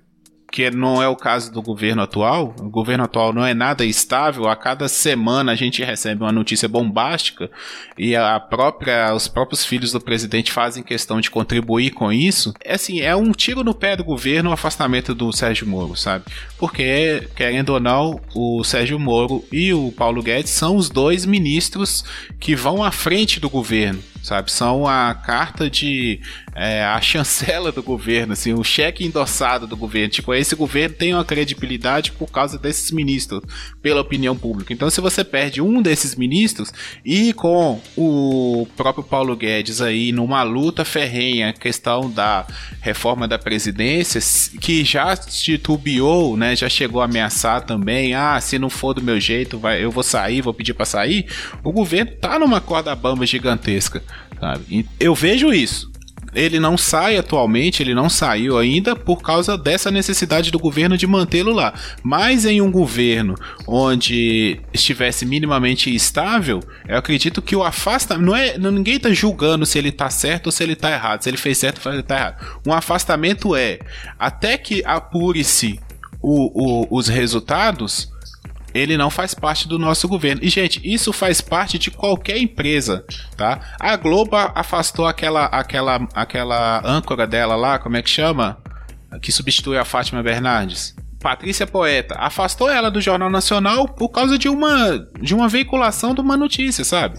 que 0.51 0.70
não 0.70 1.03
é 1.03 1.09
o 1.09 1.16
caso 1.16 1.53
do 1.53 1.61
governo 1.61 2.03
atual. 2.03 2.55
O 2.59 2.70
governo 2.70 3.05
atual 3.05 3.32
não 3.32 3.45
é 3.45 3.53
nada 3.53 3.84
estável. 3.84 4.49
A 4.49 4.57
cada 4.57 4.89
semana 4.89 5.53
a 5.53 5.55
gente 5.55 5.84
recebe 5.84 6.22
uma 6.22 6.32
notícia 6.32 6.68
bombástica 6.68 7.51
e 7.97 8.16
a 8.16 8.41
própria, 8.41 9.14
os 9.14 9.28
próprios 9.28 9.64
filhos 9.64 9.93
do 9.93 10.01
presidente 10.01 10.51
fazem 10.51 10.82
questão 10.82 11.20
de 11.20 11.30
contribuir 11.30 11.91
com 11.91 12.11
isso. 12.11 12.55
É 12.64 12.74
assim, 12.74 13.01
é 13.01 13.14
um 13.14 13.32
tiro 13.32 13.62
no 13.62 13.74
pé 13.74 13.97
do 13.97 14.05
governo 14.05 14.51
o 14.51 14.53
afastamento 14.53 15.14
do 15.14 15.32
Sérgio 15.32 15.66
Moro, 15.66 15.95
sabe? 15.97 16.24
Porque, 16.57 17.28
querendo 17.36 17.70
ou 17.70 17.80
não, 17.80 18.20
o 18.34 18.64
Sérgio 18.64 18.99
Moro 18.99 19.45
e 19.53 19.72
o 19.74 19.93
Paulo 19.93 20.22
Guedes 20.22 20.51
são 20.51 20.76
os 20.76 20.89
dois 20.89 21.26
ministros 21.26 22.05
que 22.41 22.57
vão 22.57 22.82
à 22.82 22.91
frente 22.91 23.39
do 23.39 23.51
governo 23.51 24.03
sabe? 24.29 24.53
São 24.53 24.87
a 24.87 25.14
carta 25.14 25.70
de 25.70 26.20
é, 26.55 26.85
a 26.85 27.01
chancela 27.01 27.72
do 27.72 27.83
governo, 27.83 28.35
assim, 28.35 28.53
o 28.53 28.62
cheque 28.62 29.07
endossado 29.07 29.66
do 29.66 29.76
governo. 29.76 30.11
Tipo, 30.11 30.35
esse 30.35 30.55
governo 30.55 30.95
tem 30.97 31.14
uma 31.14 31.24
credibilidade 31.24 32.12
por 32.12 32.31
causa 32.31 32.59
desses 32.59 32.91
ministros, 32.91 33.43
pela 33.81 34.03
opinião 34.03 34.37
pública. 34.37 34.72
Então, 34.72 34.91
se 34.91 35.01
você 35.01 35.24
perde 35.24 35.62
um 35.62 35.81
desses 35.81 36.14
ministros 36.14 36.72
e 37.05 37.33
com 37.33 37.81
o 37.97 38.66
próprio 38.76 39.03
Paulo 39.03 39.35
Guedes 39.35 39.81
aí 39.81 40.12
numa 40.12 40.43
luta 40.43 40.85
ferrenha, 40.85 41.53
questão 41.53 42.11
da 42.11 42.47
reforma 42.81 43.26
da 43.26 43.39
presidência, 43.39 44.20
que 44.61 44.85
já 44.85 45.16
titubeou, 45.16 46.37
né? 46.37 46.55
Já 46.55 46.68
chegou 46.68 47.01
a 47.01 47.07
ameaçar 47.07 47.64
também, 47.64 48.14
ah, 48.14 48.39
se 48.41 48.59
não 48.59 48.68
for 48.68 48.93
do 48.93 49.03
meu 49.03 49.18
jeito, 49.18 49.59
vai, 49.59 49.83
eu 49.83 49.91
vou 49.91 50.03
sair, 50.03 50.43
vou 50.43 50.53
pedir 50.53 50.74
para 50.74 50.85
sair. 50.85 51.26
O 51.64 51.72
governo 51.72 52.12
tá 52.20 52.39
numa 52.39 52.61
corda 52.61 52.95
bamba 52.95 53.24
gigantesca 53.24 54.03
sabe? 54.41 54.64
E 54.70 54.86
eu 55.01 55.14
vejo 55.14 55.53
isso. 55.53 55.91
Ele 56.34 56.61
não 56.61 56.76
sai 56.76 57.16
atualmente, 57.16 57.82
ele 57.82 57.95
não 57.95 58.09
saiu 58.09 58.59
ainda 58.59 58.95
por 58.95 59.22
causa 59.22 59.57
dessa 59.57 59.91
necessidade 59.91 60.51
do 60.51 60.59
governo 60.59 60.97
de 60.97 61.07
mantê-lo 61.07 61.53
lá. 61.53 61.72
Mas 62.03 62.45
em 62.45 62.61
um 62.61 62.70
governo 62.70 63.34
onde 63.66 64.61
estivesse 64.72 65.24
minimamente 65.24 65.93
estável, 65.95 66.61
eu 66.86 66.99
acredito 66.99 67.41
que 67.41 67.57
o 67.57 67.64
afastamento. 67.64 68.26
Não 68.26 68.36
é, 68.36 68.59
ninguém 68.59 68.97
está 68.97 69.11
julgando 69.11 69.64
se 69.64 69.78
ele 69.78 69.89
está 69.89 70.11
certo 70.11 70.47
ou 70.47 70.53
se 70.53 70.62
ele 70.62 70.74
está 70.74 70.93
errado. 70.93 71.22
Se 71.22 71.30
ele 71.30 71.39
fez 71.39 71.57
certo 71.57 71.78
ou 71.78 71.82
se 71.82 71.89
ele 71.89 72.01
está 72.01 72.16
errado. 72.16 72.61
Um 72.66 72.72
afastamento 72.72 73.57
é 73.57 73.78
até 74.18 74.59
que 74.59 74.82
apure-se 74.84 75.80
os 76.20 77.09
resultados 77.09 78.12
ele 78.75 78.97
não 78.97 79.11
faz 79.11 79.35
parte 79.35 79.66
do 79.66 79.79
nosso 79.79 80.07
governo. 80.09 80.43
E, 80.43 80.49
gente, 80.49 80.81
isso 80.85 81.12
faz 81.12 81.41
parte 81.41 81.79
de 81.79 81.91
qualquer 81.91 82.39
empresa, 82.39 83.05
tá? 83.37 83.61
A 83.79 83.97
Globo 83.97 84.37
afastou 84.37 85.07
aquela, 85.07 85.47
aquela, 85.47 86.07
aquela 86.14 86.83
âncora 86.85 87.27
dela 87.27 87.57
lá, 87.57 87.79
como 87.79 87.97
é 87.97 88.03
que 88.03 88.11
chama? 88.11 88.59
Que 89.23 89.33
substitui 89.33 89.79
a 89.79 89.85
Fátima 89.85 90.23
Bernardes. 90.23 90.95
Patrícia 91.21 91.66
Poeta 91.66 92.14
afastou 92.19 92.71
ela 92.71 92.91
do 92.91 93.01
Jornal 93.01 93.29
Nacional 93.29 93.89
por 93.89 94.09
causa 94.09 94.39
de 94.39 94.49
uma 94.49 95.07
de 95.21 95.35
uma 95.35 95.49
veiculação 95.49 96.14
de 96.14 96.21
uma 96.21 96.37
notícia, 96.37 96.85
sabe? 96.85 97.19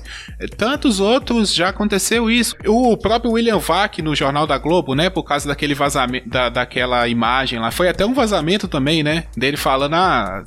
Tantos 0.58 1.00
outros 1.00 1.54
já 1.54 1.70
aconteceu 1.70 2.30
isso. 2.30 2.56
O 2.66 2.95
próprio 2.95 3.32
William 3.32 3.60
Vac 3.60 4.00
no 4.00 4.16
Jornal 4.16 4.47
da 4.47 4.58
Globo, 4.58 4.95
né, 4.95 5.10
por 5.10 5.24
causa 5.24 5.47
daquele 5.47 5.74
vazamento 5.74 6.30
da, 6.30 6.50
daquela 6.50 7.08
imagem 7.08 7.60
lá, 7.60 7.72
foi 7.72 7.89
até 7.89 8.06
um 8.06 8.14
vazamento 8.14 8.68
também, 8.68 9.04
né, 9.04 9.26
dele 9.36 9.58
falando 9.58 9.95
ah, 9.95 10.43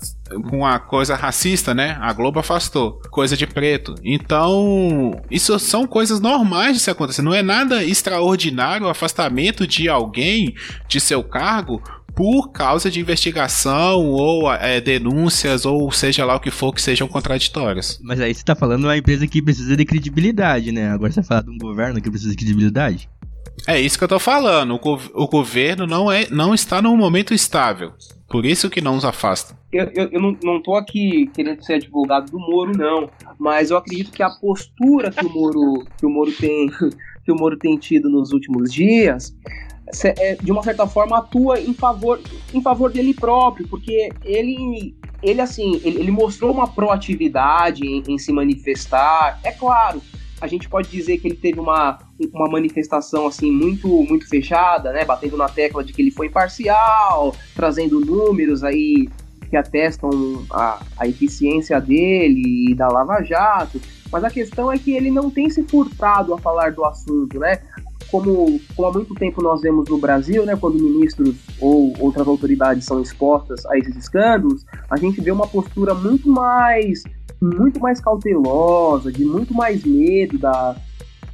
com 0.48 0.58
uma 0.58 0.78
coisa 0.78 1.14
racista, 1.14 1.74
né? 1.74 1.98
A 2.00 2.12
Globo 2.12 2.38
afastou. 2.38 3.00
Coisa 3.10 3.36
de 3.36 3.46
preto. 3.46 3.94
Então, 4.02 5.20
isso 5.30 5.58
são 5.58 5.86
coisas 5.86 6.20
normais 6.20 6.74
de 6.74 6.80
se 6.80 6.90
acontecer. 6.90 7.22
Não 7.22 7.34
é 7.34 7.42
nada 7.42 7.84
extraordinário 7.84 8.86
o 8.86 8.90
afastamento 8.90 9.66
de 9.66 9.88
alguém 9.88 10.54
de 10.88 11.00
seu 11.00 11.22
cargo 11.22 11.82
por 12.14 12.52
causa 12.52 12.90
de 12.90 13.00
investigação 13.00 14.06
ou 14.10 14.52
é, 14.52 14.80
denúncias 14.80 15.64
ou 15.64 15.90
seja 15.90 16.24
lá 16.24 16.36
o 16.36 16.40
que 16.40 16.50
for 16.50 16.72
que 16.72 16.82
sejam 16.82 17.08
contraditórias. 17.08 18.00
Mas 18.02 18.20
aí 18.20 18.34
você 18.34 18.44
tá 18.44 18.54
falando 18.54 18.80
de 18.80 18.86
uma 18.86 18.96
empresa 18.96 19.26
que 19.26 19.42
precisa 19.42 19.76
de 19.76 19.84
credibilidade, 19.84 20.72
né? 20.72 20.90
Agora 20.90 21.12
você 21.12 21.22
fala 21.22 21.42
de 21.42 21.50
um 21.50 21.58
governo 21.58 22.00
que 22.00 22.10
precisa 22.10 22.30
de 22.30 22.36
credibilidade. 22.36 23.08
É 23.66 23.80
isso 23.80 23.96
que 23.96 24.04
eu 24.04 24.08
tô 24.08 24.18
falando. 24.18 24.74
O, 24.74 24.78
go 24.78 25.00
o 25.14 25.26
governo 25.28 25.86
não, 25.86 26.10
é, 26.10 26.26
não 26.30 26.54
está 26.54 26.82
num 26.82 26.96
momento 26.96 27.32
estável. 27.32 27.92
Por 28.28 28.46
isso 28.46 28.70
que 28.70 28.80
não 28.80 28.96
os 28.96 29.04
afasta. 29.04 29.56
Eu, 29.72 29.90
eu, 29.94 30.08
eu 30.12 30.20
não, 30.20 30.36
não 30.42 30.62
tô 30.62 30.74
aqui 30.74 31.30
querendo 31.34 31.62
ser 31.62 31.74
advogado 31.74 32.30
do 32.30 32.38
Moro, 32.38 32.76
não. 32.76 33.10
Mas 33.38 33.70
eu 33.70 33.76
acredito 33.76 34.10
que 34.10 34.22
a 34.22 34.30
postura 34.30 35.10
que 35.10 35.24
o 35.24 35.28
Moro, 35.28 35.84
que 35.98 36.06
o 36.06 36.10
Moro 36.10 36.32
tem 36.32 36.68
que 37.24 37.30
o 37.30 37.36
Moro 37.36 37.56
tem 37.56 37.76
tido 37.76 38.10
nos 38.10 38.32
últimos 38.32 38.72
dias 38.72 39.34
de 40.42 40.50
uma 40.50 40.62
certa 40.62 40.86
forma 40.86 41.18
atua 41.18 41.60
em 41.60 41.74
favor, 41.74 42.20
em 42.52 42.62
favor 42.62 42.90
dele 42.90 43.14
próprio, 43.14 43.68
porque 43.68 44.10
ele, 44.24 44.96
ele 45.22 45.40
assim, 45.40 45.80
ele, 45.84 46.00
ele 46.00 46.10
mostrou 46.10 46.52
uma 46.52 46.66
proatividade 46.66 47.86
em, 47.86 48.02
em, 48.08 48.18
se 48.18 48.32
manifestar. 48.32 49.38
É 49.44 49.52
claro, 49.52 50.02
a 50.40 50.46
gente 50.46 50.68
pode 50.68 50.88
dizer 50.88 51.18
que 51.18 51.28
ele 51.28 51.36
teve 51.36 51.60
uma, 51.60 51.98
uma 52.32 52.48
manifestação 52.48 53.26
assim 53.26 53.50
muito 53.50 53.88
muito 53.88 54.28
fechada, 54.28 54.92
né, 54.92 55.04
batendo 55.04 55.36
na 55.36 55.48
tecla 55.48 55.84
de 55.84 55.92
que 55.92 56.00
ele 56.00 56.10
foi 56.10 56.26
imparcial, 56.26 57.34
trazendo 57.54 58.00
números 58.00 58.64
aí 58.64 59.08
que 59.50 59.56
atestam 59.58 60.10
a, 60.50 60.80
a 60.96 61.06
eficiência 61.06 61.78
dele 61.78 62.70
e 62.70 62.74
da 62.74 62.88
Lava 62.88 63.22
Jato. 63.22 63.78
Mas 64.10 64.24
a 64.24 64.30
questão 64.30 64.72
é 64.72 64.78
que 64.78 64.92
ele 64.92 65.10
não 65.10 65.30
tem 65.30 65.50
se 65.50 65.62
furtado 65.62 66.32
a 66.32 66.38
falar 66.38 66.72
do 66.72 66.84
assunto, 66.84 67.38
né? 67.38 67.60
Como, 68.12 68.60
como 68.76 68.88
há 68.88 68.92
muito 68.92 69.14
tempo 69.14 69.42
nós 69.42 69.62
vemos 69.62 69.88
no 69.88 69.96
Brasil, 69.96 70.44
né, 70.44 70.54
quando 70.54 70.74
ministros 70.74 71.34
ou 71.58 71.94
outras 71.98 72.28
autoridades 72.28 72.84
são 72.84 73.00
expostas 73.00 73.64
a 73.66 73.78
esses 73.78 73.96
escândalos, 73.96 74.66
a 74.90 74.98
gente 74.98 75.18
vê 75.22 75.30
uma 75.30 75.46
postura 75.46 75.94
muito 75.94 76.28
mais 76.30 77.02
muito 77.40 77.80
mais 77.80 78.00
cautelosa, 78.00 79.10
de 79.10 79.24
muito 79.24 79.52
mais 79.52 79.82
medo 79.84 80.38
da, 80.38 80.76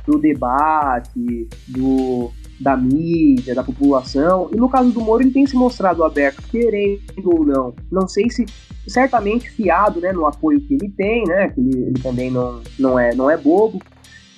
do 0.07 0.19
debate, 0.19 1.47
do, 1.67 2.31
da 2.59 2.75
mídia, 2.75 3.55
da 3.55 3.63
população. 3.63 4.49
E 4.51 4.57
no 4.57 4.71
caso 4.71 4.91
do 4.91 5.03
Moro, 5.03 5.23
ele 5.23 5.33
tem 5.33 5.47
se 5.47 5.55
mostrado 5.55 6.03
aberto, 6.03 6.43
querendo 6.51 7.03
ou 7.25 7.45
não. 7.45 7.75
Não 7.93 8.09
sei 8.09 8.31
se 8.31 8.47
certamente 8.87 9.51
fiado 9.51 10.01
né, 10.01 10.11
no 10.11 10.25
apoio 10.25 10.63
que 10.63 10.73
ele 10.73 10.89
tem, 10.97 11.25
né? 11.27 11.49
Que 11.49 11.61
ele, 11.61 11.79
ele 11.79 12.03
também 12.03 12.31
não, 12.31 12.63
não, 12.79 12.99
é, 12.99 13.15
não 13.15 13.31
é 13.31 13.37
bobo 13.37 13.79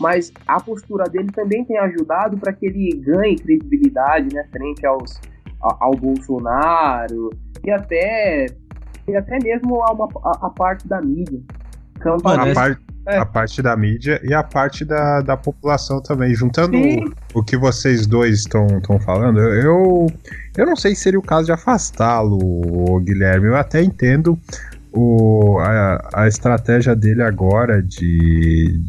mas 0.00 0.32
a 0.46 0.58
postura 0.58 1.04
dele 1.04 1.28
também 1.32 1.64
tem 1.64 1.78
ajudado 1.78 2.38
para 2.38 2.52
que 2.52 2.66
ele 2.66 2.96
ganhe 3.04 3.36
credibilidade 3.36 4.34
né, 4.34 4.44
frente 4.50 4.84
aos, 4.86 5.20
ao 5.60 5.92
Bolsonaro 5.92 7.30
e 7.62 7.70
até, 7.70 8.46
e 9.06 9.14
até 9.14 9.38
mesmo 9.42 9.82
a, 9.82 9.92
uma, 9.92 10.08
a, 10.24 10.46
a 10.46 10.50
parte 10.50 10.88
da 10.88 11.02
mídia. 11.02 11.40
Então, 11.98 12.16
a, 12.24 12.54
parte, 12.54 12.80
É. 13.06 13.18
A 13.18 13.26
parte 13.26 13.60
da 13.60 13.76
mídia 13.76 14.20
e 14.24 14.32
a 14.32 14.42
parte 14.42 14.84
da, 14.84 15.20
da 15.20 15.36
população 15.36 16.00
também. 16.00 16.34
Juntando 16.34 16.76
Sim. 16.76 17.04
o 17.34 17.42
que 17.42 17.56
vocês 17.56 18.06
dois 18.06 18.40
estão 18.40 18.68
falando, 19.04 19.38
eu, 19.38 20.06
eu 20.56 20.66
não 20.66 20.76
sei 20.76 20.94
se 20.94 21.02
seria 21.02 21.18
o 21.18 21.22
caso 21.22 21.46
de 21.46 21.52
afastá-lo, 21.52 22.38
Guilherme. 23.00 23.48
Eu 23.48 23.56
até 23.56 23.82
entendo 23.82 24.38
o, 24.92 25.58
a, 25.60 26.22
a 26.22 26.28
estratégia 26.28 26.96
dele 26.96 27.22
agora 27.22 27.82
de, 27.82 28.80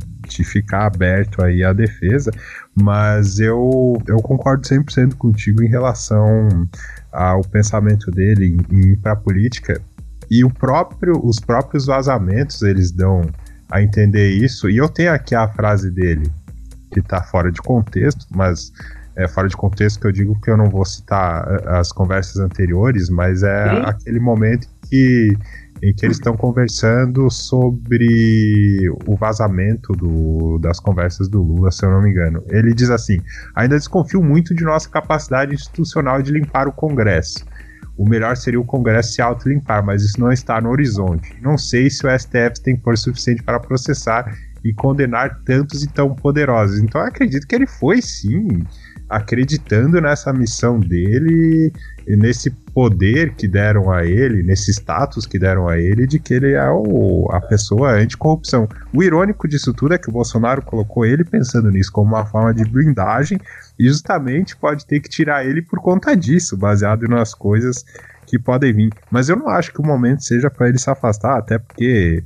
ficar 0.44 0.86
aberto 0.86 1.44
aí 1.44 1.64
à 1.64 1.74
defesa, 1.74 2.32
mas 2.76 3.40
eu, 3.40 4.02
eu 4.08 4.18
concordo 4.18 4.68
100% 4.68 5.16
contigo 5.16 5.64
em 5.64 5.68
relação 5.68 6.68
ao 7.12 7.42
pensamento 7.42 8.10
dele 8.12 8.58
em, 8.72 8.92
ir 8.92 8.98
para 8.98 9.14
a 9.14 9.16
política. 9.16 9.82
E 10.30 10.44
o 10.44 10.50
próprio, 10.50 11.20
os 11.24 11.40
próprios 11.40 11.86
vazamentos 11.86 12.62
eles 12.62 12.92
dão 12.92 13.22
a 13.70 13.82
entender 13.82 14.30
isso. 14.30 14.70
E 14.70 14.78
eu 14.78 14.88
tenho 14.88 15.12
aqui 15.12 15.36
a 15.36 15.48
frase 15.48 15.92
dele, 15.92 16.32
que 16.92 17.02
tá 17.02 17.22
fora 17.22 17.52
de 17.52 17.62
contexto, 17.62 18.26
mas 18.32 18.72
é 19.16 19.28
fora 19.28 19.48
de 19.48 19.58
contexto 19.58 20.00
que 20.00 20.08
eu 20.08 20.12
digo 20.12 20.40
que 20.42 20.50
eu 20.50 20.58
não 20.58 20.70
vou 20.70 20.86
citar 20.86 21.46
eh, 21.48 21.78
as 21.78 21.92
conversas 21.92 22.38
anteriores, 22.38 23.10
mas 23.10 23.44
é 23.44 23.70
Sim. 23.70 23.82
aquele 23.86 24.20
momento 24.20 24.68
que, 24.90 25.38
em 25.84 25.94
que 25.94 26.06
eles 26.06 26.18
estão 26.18 26.36
conversando 26.38 27.30
sobre 27.30 28.88
o 29.08 29.16
vazamento 29.16 29.94
do- 29.94 30.60
das 30.60 30.80
conversas 30.80 31.28
do 31.28 31.42
Lula, 31.42 31.72
se 31.72 31.86
eu 31.86 31.90
não 31.92 32.02
me 32.02 32.10
engano. 32.12 32.44
Ele 32.50 32.74
diz 32.74 32.90
assim: 32.90 33.18
ainda 33.56 33.78
desconfio 33.78 34.22
muito 34.22 34.54
de 34.54 34.64
nossa 34.64 34.90
capacidade 34.90 35.54
institucional 35.56 36.22
de 36.22 36.32
limpar 36.32 36.68
o 36.68 36.72
Congresso. 36.72 37.46
O 37.98 38.08
melhor 38.08 38.38
seria 38.38 38.60
o 38.60 38.66
Congresso 38.66 39.14
se 39.14 39.22
autolimpar, 39.22 39.84
mas 39.86 40.04
isso 40.04 40.20
não 40.20 40.32
está 40.32 40.60
no 40.62 40.70
horizonte. 40.70 41.36
Não 41.42 41.58
sei 41.58 41.90
se 41.90 42.06
o 42.06 42.10
STF 42.10 42.62
tem 42.64 42.78
força 42.80 43.04
suficiente 43.04 43.44
para 43.44 43.60
processar 43.60 44.34
e 44.64 44.74
condenar 44.74 45.42
tantos 45.44 45.84
e 45.84 45.92
tão 45.92 46.14
poderosos. 46.16 46.80
Então 46.80 47.02
acredito 47.02 47.46
que 47.48 47.56
ele 47.56 47.68
foi 47.68 48.02
sim 48.02 48.48
acreditando 49.10 50.00
nessa 50.00 50.32
missão 50.32 50.80
dele 50.80 51.72
e 52.08 52.16
nesse 52.16 52.49
poder 52.74 53.36
que 53.36 53.47
deram 53.47 53.91
a 53.91 54.06
ele, 54.06 54.43
nesse 54.43 54.72
status 54.72 55.26
que 55.26 55.38
deram 55.38 55.68
a 55.68 55.78
ele 55.78 56.08
de 56.08 56.20
que 56.20 56.34
ele 56.34 56.54
é 56.54 56.70
o, 56.70 57.28
a 57.32 57.41
pessoa 57.41 57.91
anticorrupção. 57.91 58.68
O 58.93 59.04
irônico 59.04 59.47
disso 59.47 59.74
tudo 59.74 59.93
é 59.93 59.97
que 59.97 60.10
o 60.10 60.12
Bolsonaro 60.12 60.62
colocou 60.62 61.06
ele 61.06 61.24
pensando 61.24 61.70
nisso 61.70 61.91
como 61.91 62.16
uma 62.16 62.26
forma 62.26 62.54
de 62.54 62.64
blindagem 62.64 63.39
e 63.78 63.88
justamente 63.88 64.56
pode 64.56 64.86
ter 64.86 64.99
que 64.99 65.10
tirar 65.10 65.45
ele 65.45 65.62
por 65.62 65.80
conta 65.82 66.16
disso, 66.16 66.58
baseado 66.58 67.08
nas 67.08 67.34
coisas 67.34 67.86
que 68.26 68.39
podem 68.39 68.74
vir. 68.74 68.93
Mas 69.10 69.28
eu 69.28 69.36
não 69.36 69.49
acho 69.49 69.74
que 69.74 69.82
o 69.82 69.86
momento 69.86 70.24
seja 70.24 70.49
para 70.49 70.70
ele 70.70 70.78
se 70.78 70.89
afastar, 70.89 71.38
até 71.38 71.60
porque 71.60 72.24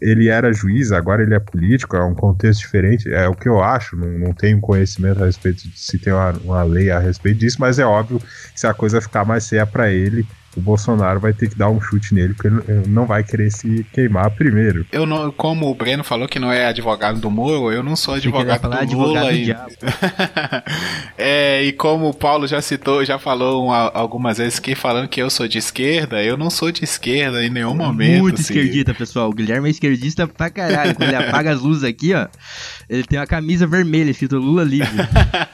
ele 0.00 0.28
era 0.28 0.52
juiz, 0.52 0.90
agora 0.92 1.22
ele 1.22 1.34
é 1.34 1.38
político, 1.38 1.96
é 1.96 2.04
um 2.04 2.14
contexto 2.14 2.60
diferente, 2.60 3.12
é 3.12 3.28
o 3.28 3.34
que 3.34 3.48
eu 3.48 3.62
acho, 3.62 3.96
não, 3.96 4.06
não 4.18 4.32
tenho 4.32 4.60
conhecimento 4.60 5.22
a 5.22 5.26
respeito 5.26 5.68
de 5.68 5.78
se 5.78 5.98
tem 5.98 6.12
uma, 6.12 6.32
uma 6.44 6.62
lei 6.62 6.90
a 6.90 6.98
respeito 6.98 7.38
disso, 7.38 7.58
mas 7.60 7.78
é 7.78 7.84
óbvio 7.84 8.18
que 8.18 8.60
se 8.60 8.66
a 8.66 8.74
coisa 8.74 9.00
ficar 9.00 9.24
mais 9.24 9.48
feia 9.48 9.66
para 9.66 9.90
ele, 9.90 10.26
o 10.56 10.60
Bolsonaro 10.60 11.20
vai 11.20 11.32
ter 11.32 11.48
que 11.48 11.54
dar 11.56 11.68
um 11.70 11.80
chute 11.80 12.14
nele, 12.14 12.34
porque 12.34 12.48
ele 12.48 12.88
não- 12.88 13.06
vai 13.06 13.22
querer 13.24 13.50
se 13.50 13.84
queimar 13.92 14.30
primeiro. 14.30 14.84
Eu 14.92 15.04
não, 15.06 15.30
como 15.32 15.70
o 15.70 15.74
Breno 15.74 16.02
falou 16.04 16.28
que 16.28 16.38
não 16.38 16.50
é 16.52 16.66
advogado 16.66 17.18
do 17.20 17.30
Moro, 17.30 17.72
eu 17.72 17.82
não 17.82 17.96
sou 17.96 18.14
advogado 18.14 18.60
falar 18.60 18.76
do 18.76 18.82
advogado 18.82 19.22
Lula 19.24 19.28
ainda. 19.30 19.66
é, 21.16 21.62
e 21.64 21.72
como 21.72 22.08
o 22.08 22.14
Paulo 22.14 22.46
já 22.46 22.60
citou, 22.60 23.04
já 23.04 23.18
falou 23.18 23.64
uma- 23.66 23.90
algumas 23.94 24.38
vezes 24.38 24.58
que 24.58 24.74
falando 24.74 25.08
que 25.08 25.20
eu 25.20 25.30
sou 25.30 25.46
de 25.48 25.58
esquerda, 25.58 26.22
eu 26.22 26.36
não 26.36 26.50
sou 26.50 26.70
de 26.70 26.84
esquerda 26.84 27.44
em 27.44 27.50
nenhum 27.50 27.74
momento. 27.74 28.20
Muito 28.20 28.40
assim. 28.40 28.52
esquerdista, 28.54 28.94
pessoal. 28.94 29.30
O 29.30 29.32
Guilherme 29.34 29.68
é 29.68 29.70
esquerdista 29.70 30.26
pra 30.26 30.50
caralho. 30.50 30.94
Quando 30.94 31.08
ele 31.08 31.16
apaga 31.16 31.52
as 31.52 31.60
luzes 31.60 31.84
aqui, 31.84 32.14
ó, 32.14 32.26
ele 32.90 33.04
tem 33.04 33.20
uma 33.20 33.26
camisa 33.26 33.68
vermelha 33.68 34.10
escrito 34.10 34.36
Lula 34.36 34.64
livre. 34.64 34.90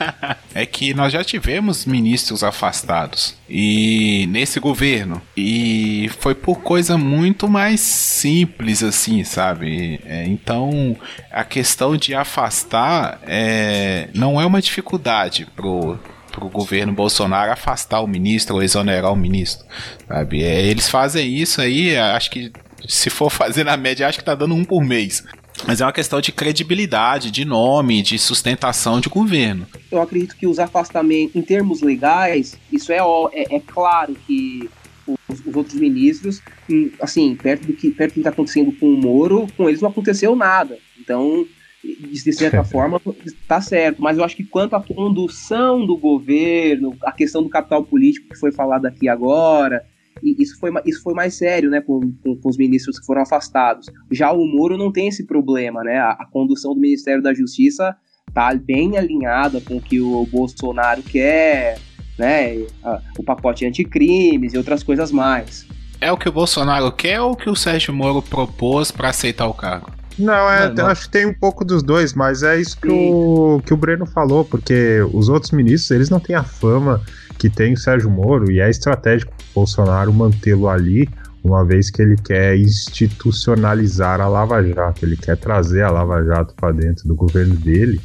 é 0.55 0.65
que 0.65 0.95
nós 0.95 1.13
já 1.13 1.23
tivemos 1.23 1.85
ministros 1.85 2.43
afastados 2.43 3.37
e 3.47 4.27
nesse 4.31 4.59
governo 4.59 5.21
e 5.37 6.11
foi 6.19 6.35
por 6.35 6.63
coisa 6.63 6.97
muito 6.97 7.47
mais 7.47 7.81
simples 7.81 8.83
assim, 8.83 9.23
sabe? 9.23 10.01
É, 10.07 10.25
então 10.27 10.97
a 11.31 11.45
questão 11.45 11.95
de 11.95 12.15
afastar 12.15 13.21
é, 13.27 14.09
não 14.15 14.41
é 14.41 14.47
uma 14.47 14.63
dificuldade 14.63 15.47
pro 15.55 15.99
pro 16.33 16.51
governo 16.51 16.93
Bolsonaro 16.93 17.51
afastar 17.51 18.01
o 18.01 18.07
ministro 18.07 18.57
ou 18.57 18.63
exonerar 18.63 19.11
o 19.11 19.17
ministro, 19.17 19.67
sabe? 20.07 20.43
É, 20.43 20.67
eles 20.67 20.87
fazem 20.87 21.35
isso 21.35 21.63
aí, 21.63 21.97
acho 21.97 22.31
que 22.31 22.53
se 22.87 23.11
for 23.11 23.31
fazer 23.33 23.65
na 23.65 23.77
média, 23.77 24.07
acho 24.07 24.19
que 24.19 24.25
tá 24.25 24.35
dando 24.35 24.55
um 24.55 24.65
por 24.65 24.83
mês. 24.83 25.25
Mas 25.67 25.81
é 25.81 25.85
uma 25.85 25.93
questão 25.93 26.21
de 26.21 26.33
credibilidade, 26.33 27.31
de 27.31 27.45
nome, 27.45 28.03
de 28.03 28.19
sustentação 28.19 29.01
de 29.01 29.09
governo. 29.09 29.67
eu 29.91 30.01
acredito 30.01 30.37
que 30.37 30.47
os 30.47 30.59
afastamentos, 30.59 31.37
em 31.37 31.43
termos 31.43 31.83
legais, 31.83 32.59
isso 32.73 32.93
é, 32.93 32.99
é, 32.99 33.57
é 33.57 33.61
claro 33.61 34.17
que 34.27 34.69
os, 35.07 35.47
os 35.47 35.55
outros 35.55 35.77
ministros, 35.77 36.43
hum, 36.69 36.91
assim, 37.01 37.35
perto 37.37 37.67
do 37.67 37.73
que 37.73 37.91
perto 37.91 38.11
do 38.11 38.15
que 38.15 38.21
está 38.21 38.31
acontecendo 38.31 38.73
com 38.73 38.87
o 38.87 38.97
Moro, 38.97 39.47
com 39.57 39.69
eles 39.69 39.81
não 39.81 39.91
aconteceu 39.91 40.35
nada. 40.35 40.79
Então, 41.01 41.47
de 41.83 42.33
certa 42.33 42.63
forma, 42.65 43.01
está 43.25 43.61
certo. 43.61 44.03
Mas 44.03 44.19
eu 44.19 44.25
acho 44.25 44.37
que 44.37 44.45
quanto 44.45 44.75
à 44.75 44.83
condução 44.83 45.87
do 45.87 45.97
governo, 45.97 46.97
a 47.03 47.13
questão 47.13 47.43
do 47.43 47.49
capital 47.49 47.85
político 47.85 48.29
que 48.29 48.39
foi 48.39 48.53
falado 48.53 48.87
aqui 48.87 49.09
agora, 49.09 49.85
e 50.23 50.43
isso 50.43 50.59
foi, 50.59 50.71
isso 50.85 51.03
foi 51.03 51.15
mais 51.15 51.35
sério, 51.35 51.71
né, 51.71 51.81
com, 51.81 52.01
com, 52.23 52.37
com 52.37 52.49
os 52.49 52.57
ministros 52.57 52.99
que 52.99 53.07
foram 53.07 53.23
afastados. 53.23 53.87
Já 54.11 54.33
o 54.33 54.45
Moro 54.47 54.77
não 54.77 54.91
tem 54.93 55.09
esse 55.09 55.27
problema, 55.27 55.83
né? 55.85 55.99
A, 55.99 56.11
a 56.13 56.27
condução 56.31 56.75
do 56.75 56.81
Ministério 56.81 57.23
da 57.23 57.33
Justiça 57.35 57.95
tá 58.35 58.55
bem 58.55 58.97
alinhada 58.99 59.61
com 59.61 59.77
o 59.77 59.81
que 59.81 60.01
o 60.01 60.27
Bolsonaro 60.27 61.03
quer, 61.03 61.79
né? 62.19 62.65
a- 62.83 63.01
O 63.19 63.23
pacote 63.23 63.65
anticrimes 63.67 64.53
e 64.55 64.59
outras 64.59 64.83
coisas 64.83 65.11
mais. 65.13 65.67
É 66.01 66.13
o 66.13 66.17
que 66.17 66.29
o 66.29 66.33
Bolsonaro 66.33 66.93
quer 66.93 67.21
ou 67.21 67.33
o 67.33 67.37
que 67.37 67.49
o 67.49 67.57
Sérgio 67.57 67.95
Moro 67.95 68.21
propôs 68.21 68.91
para 68.91 69.09
aceitar 69.09 69.47
o 69.47 69.55
cargo? 69.55 69.91
Não, 70.19 70.51
é, 70.51 70.69
Mano, 70.69 70.81
eu 70.81 70.87
acho 70.87 71.03
que 71.07 71.11
tem 71.11 71.27
um 71.27 71.35
pouco 71.35 71.63
dos 71.65 71.83
dois, 71.83 72.15
mas 72.15 72.43
é 72.43 72.59
isso 72.59 72.79
que 72.81 72.89
o, 72.89 73.61
que 73.67 73.75
o 73.75 73.77
Breno 73.77 74.07
falou, 74.07 74.45
porque 74.47 75.01
os 75.13 75.29
outros 75.29 75.53
ministros, 75.53 75.91
eles 75.91 76.09
não 76.11 76.19
têm 76.21 76.35
a 76.37 76.43
fama 76.43 77.03
que 77.47 77.51
tem 77.51 77.75
o 77.75 77.77
Sérgio 77.77 78.11
Moro, 78.11 78.51
e 78.51 78.61
é 78.61 78.69
estratégico 78.69 79.33
o 79.33 79.55
Bolsonaro 79.55 80.13
mantê-lo 80.13 80.69
ali, 80.69 81.09
uma 81.45 81.65
vez 81.65 81.91
que 81.91 82.03
ele 82.03 82.17
quer 82.17 82.59
institucionalizar 82.59 84.21
a 84.21 84.27
Lava 84.27 84.61
Jato, 84.65 85.07
ele 85.07 85.17
quer 85.17 85.37
trazer 85.37 85.83
a 85.83 85.91
Lava 85.91 86.25
Jato 86.25 86.55
para 86.57 86.73
dentro 86.73 87.07
do 87.07 87.15
governo 87.15 87.55
dele, 87.55 88.01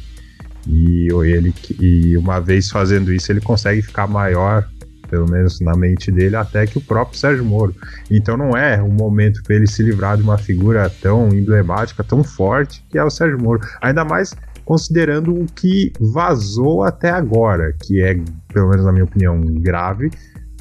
e 0.68 1.08
ele 1.24 1.52
e 1.80 2.16
uma 2.16 2.38
vez 2.38 2.70
fazendo 2.70 3.12
isso, 3.12 3.32
ele 3.32 3.40
consegue 3.40 3.82
ficar 3.82 4.06
maior, 4.06 4.64
pelo 5.10 5.28
menos 5.28 5.60
na 5.60 5.74
mente 5.74 6.12
dele, 6.12 6.36
até 6.36 6.64
que 6.64 6.78
o 6.78 6.80
próprio 6.80 7.18
Sérgio 7.18 7.44
Moro. 7.44 7.74
Então 8.08 8.36
não 8.36 8.56
é 8.56 8.80
um 8.80 8.92
momento 8.92 9.42
para 9.42 9.56
ele 9.56 9.66
se 9.66 9.82
livrar 9.82 10.16
de 10.16 10.22
uma 10.22 10.38
figura 10.38 10.88
tão 10.88 11.30
emblemática, 11.30 12.04
tão 12.04 12.22
forte, 12.22 12.84
que 12.88 12.96
é 12.96 13.02
o 13.02 13.10
Sérgio 13.10 13.42
Moro. 13.42 13.60
Ainda 13.80 14.04
mais 14.04 14.36
considerando 14.64 15.34
o 15.34 15.46
que 15.46 15.92
vazou 16.12 16.82
até 16.82 17.10
agora, 17.10 17.74
que 17.82 18.02
é, 18.02 18.14
pelo 18.52 18.70
menos 18.70 18.84
na 18.84 18.92
minha 18.92 19.04
opinião, 19.04 19.40
grave, 19.40 20.10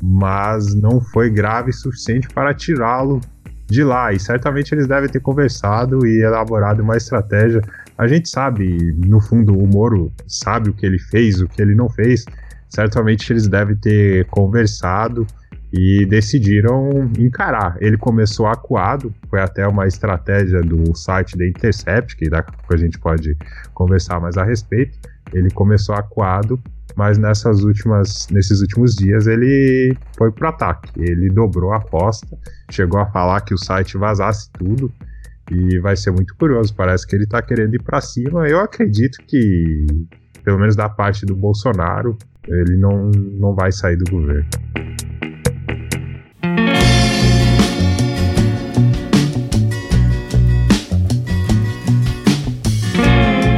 mas 0.02 0.74
não 0.76 1.00
foi 1.00 1.30
grave 1.30 1.70
o 1.70 1.74
suficiente 1.74 2.28
para 2.30 2.54
tirá-lo 2.54 3.22
de 3.68 3.84
lá. 3.84 4.12
E 4.12 4.20
certamente 4.20 4.74
eles 4.74 4.88
devem 4.88 5.10
ter 5.10 5.22
conversado 5.22 6.06
e 6.06 6.22
elaborado 6.22 6.82
uma 6.82 6.98
estratégia. 6.98 7.62
A 7.98 8.08
gente 8.08 8.28
sabe, 8.30 8.94
no 9.06 9.20
fundo, 9.20 9.58
o 9.58 9.68
Moro 9.68 10.12
sabe 10.28 10.70
o 10.70 10.74
que 10.74 10.86
ele 10.86 11.00
fez, 11.00 11.40
o 11.40 11.48
que 11.48 11.62
ele 11.62 11.76
não 11.76 11.90
fez. 11.90 12.26
Certamente 12.70 13.32
eles 13.32 13.48
devem 13.48 13.76
ter 13.76 14.26
conversado 14.26 15.26
e 15.74 16.06
decidiram 16.06 17.10
encarar. 17.18 17.78
Ele 17.80 17.98
começou 17.98 18.46
acuado, 18.48 19.14
foi 19.30 19.40
até 19.40 19.66
uma 19.68 19.88
estratégia 19.88 20.62
do 20.62 20.96
site 20.96 21.38
da 21.38 21.48
Intercept, 21.48 22.18
que 22.18 22.30
daqui 22.30 22.50
a 22.50 22.58
pouco 22.58 22.74
a 22.74 22.78
gente 22.78 23.00
pode 23.00 23.38
conversar 23.74 24.20
mais 24.20 24.38
a 24.38 24.44
respeito. 24.44 24.98
Ele 25.34 25.50
começou 25.50 25.96
acuado, 25.96 26.60
mas 26.96 27.18
nessas 27.18 27.64
últimas, 27.64 28.28
nesses 28.30 28.60
últimos 28.60 28.96
dias 28.96 29.28
ele 29.28 29.96
foi 30.18 30.32
pro 30.32 30.50
ataque. 30.50 30.92
Ele 30.98 31.30
dobrou 31.30 31.72
a 31.72 31.78
aposta, 31.78 32.38
chegou 32.70 33.00
a 33.00 33.06
falar 33.06 33.42
que 33.42 33.54
o 33.54 33.58
site 33.58 33.98
vazasse 33.98 34.50
tudo. 34.52 34.92
E 35.50 35.80
vai 35.80 35.98
ser 35.98 36.12
muito 36.12 36.34
curioso. 36.36 36.74
Parece 36.74 37.06
que 37.06 37.14
ele 37.14 37.26
tá 37.26 37.42
querendo 37.42 37.76
ir 37.76 37.82
para 37.82 38.00
cima. 38.00 38.48
Eu 38.48 38.62
acredito 38.62 39.18
que, 39.28 39.86
pelo 40.46 40.60
menos 40.60 40.78
da 40.78 40.88
parte 40.88 41.26
do 41.26 41.36
Bolsonaro, 41.36 42.18
ele 42.48 42.78
não, 42.78 43.10
não 43.12 43.54
vai 43.54 43.70
sair 43.72 43.98
do 43.98 44.10
governo. 44.10 44.48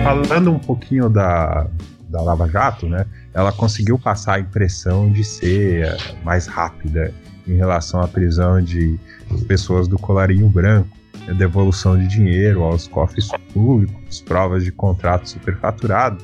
Falando 0.03 0.51
um 0.51 0.59
pouquinho 0.59 1.09
da, 1.09 1.65
da 2.09 2.21
Lava 2.21 2.47
Jato, 2.49 2.87
né? 2.87 3.05
Ela 3.33 3.51
conseguiu 3.53 3.97
passar 3.97 4.35
a 4.35 4.39
impressão 4.39 5.09
de 5.09 5.23
ser 5.23 5.95
mais 6.23 6.45
rápida 6.45 7.13
em 7.47 7.55
relação 7.55 8.01
à 8.01 8.07
prisão 8.07 8.61
de 8.61 8.99
pessoas 9.47 9.87
do 9.87 9.97
colarinho 9.97 10.47
branco. 10.49 10.89
devolução 11.37 11.97
de 11.97 12.07
dinheiro 12.07 12.63
aos 12.63 12.87
cofres 12.87 13.29
públicos, 13.53 14.21
provas 14.21 14.63
de 14.63 14.71
contrato 14.71 15.29
superfaturado. 15.29 16.23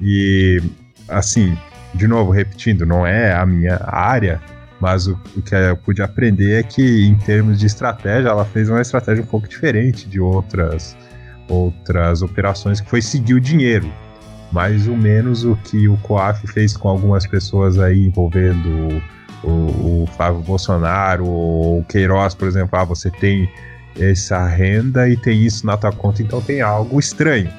E, 0.00 0.62
assim, 1.08 1.56
de 1.94 2.06
novo, 2.06 2.30
repetindo, 2.30 2.84
não 2.84 3.06
é 3.06 3.32
a 3.32 3.46
minha 3.46 3.80
área, 3.86 4.40
mas 4.80 5.06
o, 5.06 5.18
o, 5.34 5.40
que 5.40 5.54
eu 5.54 5.76
pude 5.78 6.02
aprender 6.02 6.60
é 6.60 6.62
que, 6.62 7.06
em 7.06 7.14
termos 7.14 7.58
de 7.58 7.66
estratégia, 7.66 8.28
ela 8.28 8.44
fez 8.44 8.68
uma 8.68 8.82
estratégia 8.82 9.24
um 9.24 9.26
pouco 9.26 9.48
diferente 9.48 10.06
de 10.06 10.20
outras, 10.20 10.96
outras 11.48 12.22
operações, 12.22 12.80
que 12.80 12.88
foi 12.88 13.02
seguir 13.02 13.34
o 13.34 13.40
dinheiro. 13.40 13.90
Mais 14.52 14.86
ou 14.86 14.96
menos 14.96 15.44
o 15.44 15.56
que 15.56 15.88
o 15.88 15.96
COAF 15.98 16.46
fez 16.46 16.76
com 16.76 16.88
algumas 16.88 17.26
pessoas 17.26 17.78
aí 17.78 18.06
envolvendo 18.06 19.02
o, 19.42 20.02
o 20.02 20.06
Flávio 20.16 20.40
Bolsonaro 20.42 21.26
ou 21.26 21.80
o 21.80 21.84
Queiroz, 21.84 22.34
por 22.34 22.46
exemplo. 22.46 22.78
Ah, 22.78 22.84
você 22.84 23.10
tem 23.10 23.50
essa 23.98 24.46
renda 24.46 25.08
e 25.08 25.16
tem 25.16 25.44
isso 25.44 25.66
na 25.66 25.76
tua 25.76 25.92
conta, 25.92 26.22
então 26.22 26.40
tem 26.40 26.60
algo 26.60 26.98
estranho. 26.98 27.50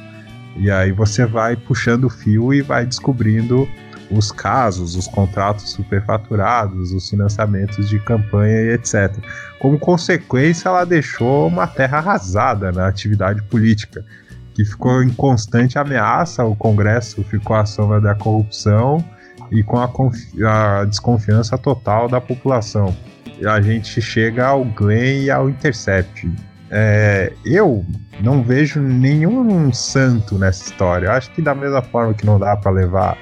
E 0.57 0.71
aí 0.71 0.91
você 0.91 1.25
vai 1.25 1.55
puxando 1.55 2.05
o 2.05 2.09
fio 2.09 2.53
e 2.53 2.61
vai 2.61 2.85
descobrindo 2.85 3.67
os 4.11 4.31
casos, 4.31 4.95
os 4.95 5.07
contratos 5.07 5.71
superfaturados, 5.71 6.91
os 6.91 7.09
financiamentos 7.09 7.89
de 7.89 7.99
campanha 7.99 8.61
e 8.61 8.73
etc. 8.73 9.13
Como 9.59 9.79
consequência, 9.79 10.69
ela 10.69 10.85
deixou 10.85 11.47
uma 11.47 11.67
terra 11.67 11.97
arrasada 11.97 12.71
na 12.71 12.87
atividade 12.87 13.41
política, 13.43 14.05
que 14.53 14.63
ficou 14.63 15.03
em 15.03 15.09
constante 15.09 15.77
ameaça, 15.77 16.43
o 16.43 16.55
Congresso 16.55 17.23
ficou 17.23 17.55
à 17.55 17.65
sombra 17.65 17.99
da 17.99 18.15
corrupção 18.15 19.03
e 19.51 19.61
com 19.63 19.77
a, 19.77 19.89
a 20.47 20.85
desconfiança 20.85 21.57
total 21.57 22.07
da 22.07 22.21
população. 22.21 22.95
A 23.45 23.59
gente 23.59 24.01
chega 24.01 24.47
ao 24.47 24.63
Glenn 24.63 25.23
e 25.23 25.31
ao 25.31 25.49
Intercept. 25.49 26.31
É, 26.71 27.33
eu 27.45 27.85
não 28.21 28.41
vejo 28.41 28.79
nenhum 28.79 29.71
santo 29.73 30.37
nessa 30.37 30.63
história. 30.63 31.07
Eu 31.07 31.11
acho 31.11 31.31
que 31.31 31.41
da 31.41 31.53
mesma 31.53 31.81
forma 31.81 32.13
que 32.13 32.25
não 32.25 32.39
dá 32.39 32.55
para 32.55 32.71
levar 32.71 33.17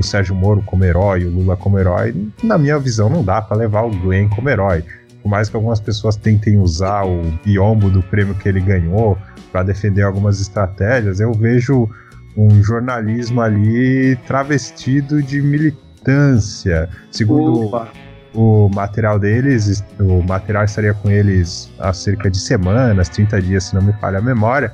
o 0.00 0.02
Sérgio 0.02 0.34
Moro 0.34 0.62
como 0.62 0.84
herói, 0.84 1.24
o 1.24 1.30
Lula 1.30 1.56
como 1.56 1.78
herói, 1.78 2.14
na 2.42 2.58
minha 2.58 2.78
visão 2.78 3.08
não 3.08 3.22
dá 3.22 3.40
para 3.40 3.56
levar 3.56 3.82
o 3.82 3.90
Glenn 3.90 4.28
como 4.28 4.48
herói. 4.48 4.84
Por 5.22 5.28
mais 5.28 5.48
que 5.48 5.56
algumas 5.56 5.78
pessoas 5.78 6.16
tentem 6.16 6.58
usar 6.58 7.04
o 7.04 7.22
biombo 7.44 7.90
do 7.90 8.02
prêmio 8.02 8.34
que 8.34 8.48
ele 8.48 8.60
ganhou 8.60 9.18
para 9.52 9.62
defender 9.62 10.02
algumas 10.02 10.40
estratégias, 10.40 11.20
eu 11.20 11.32
vejo 11.32 11.88
um 12.36 12.62
jornalismo 12.62 13.40
ali 13.40 14.16
travestido 14.26 15.22
de 15.22 15.42
militância. 15.42 16.88
Segundo 17.10 17.66
Opa. 17.66 17.88
o 18.34 18.70
material 18.74 19.18
deles, 19.18 19.84
o 19.98 20.22
material 20.22 20.64
estaria 20.64 20.94
com 20.94 21.10
eles 21.10 21.70
há 21.78 21.92
cerca 21.92 22.30
de 22.30 22.38
semanas, 22.38 23.08
30 23.10 23.42
dias, 23.42 23.64
se 23.64 23.74
não 23.74 23.82
me 23.82 23.92
falha 23.94 24.18
a 24.18 24.22
memória. 24.22 24.72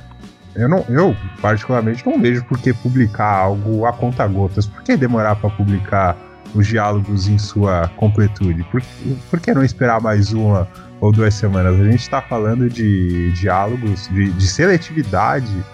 Eu, 0.57 0.69
não, 0.69 0.85
eu, 0.89 1.17
particularmente, 1.41 2.05
não 2.07 2.21
vejo 2.21 2.45
por 2.45 2.59
que 2.59 2.73
publicar 2.73 3.31
algo 3.31 3.85
a 3.85 3.93
conta 3.93 4.27
gotas. 4.27 4.67
Por 4.67 4.83
que 4.83 4.97
demorar 4.97 5.37
para 5.37 5.51
publicar 5.51 6.17
os 6.55 6.67
diálogos 6.67 7.29
em 7.29 7.39
sua 7.39 7.89
completude? 7.97 8.65
Por, 8.65 8.83
por 9.31 9.39
que 9.39 9.53
não 9.53 9.63
esperar 9.63 10.01
mais 10.01 10.33
uma 10.33 10.67
ou 11.01 11.13
duas 11.13 11.35
semanas? 11.35 11.79
A 11.79 11.85
gente 11.85 12.01
está 12.01 12.23
falando 12.23 12.71
de 12.71 13.31
diálogos, 13.33 14.09
de, 14.09 14.33
de 14.33 14.47
seletividade 14.49 15.65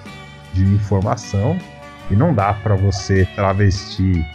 de 0.52 0.64
informação 0.64 1.56
e 2.10 2.16
não 2.16 2.34
dá 2.34 2.52
para 2.52 2.74
você 2.74 3.26
travestir 3.36 4.26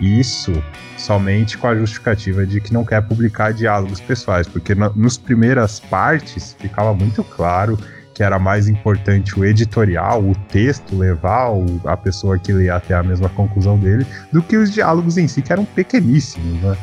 isso 0.00 0.52
somente 0.96 1.56
com 1.58 1.66
a 1.66 1.74
justificativa 1.74 2.46
de 2.46 2.60
que 2.60 2.72
não 2.72 2.84
quer 2.84 3.02
publicar 3.02 3.52
diálogos 3.52 4.00
pessoais, 4.00 4.46
porque 4.46 4.74
na, 4.74 4.90
nos 4.90 5.16
primeiras 5.16 5.80
partes 5.80 6.56
ficava 6.58 6.94
muito 6.94 7.24
claro 7.24 7.78
que 8.16 8.22
era 8.22 8.38
mais 8.38 8.66
importante 8.66 9.38
o 9.38 9.44
editorial, 9.44 10.24
o 10.24 10.34
texto, 10.50 10.96
levar 10.96 11.50
o, 11.50 11.66
a 11.84 11.98
pessoa 11.98 12.38
que 12.38 12.50
lê 12.50 12.70
até 12.70 12.94
a 12.94 13.02
mesma 13.02 13.28
conclusão 13.28 13.78
dele, 13.78 14.06
do 14.32 14.42
que 14.42 14.56
os 14.56 14.72
diálogos 14.72 15.18
em 15.18 15.28
si, 15.28 15.42
que 15.42 15.52
eram 15.52 15.66
pequeníssimos, 15.66 16.62
né? 16.62 16.78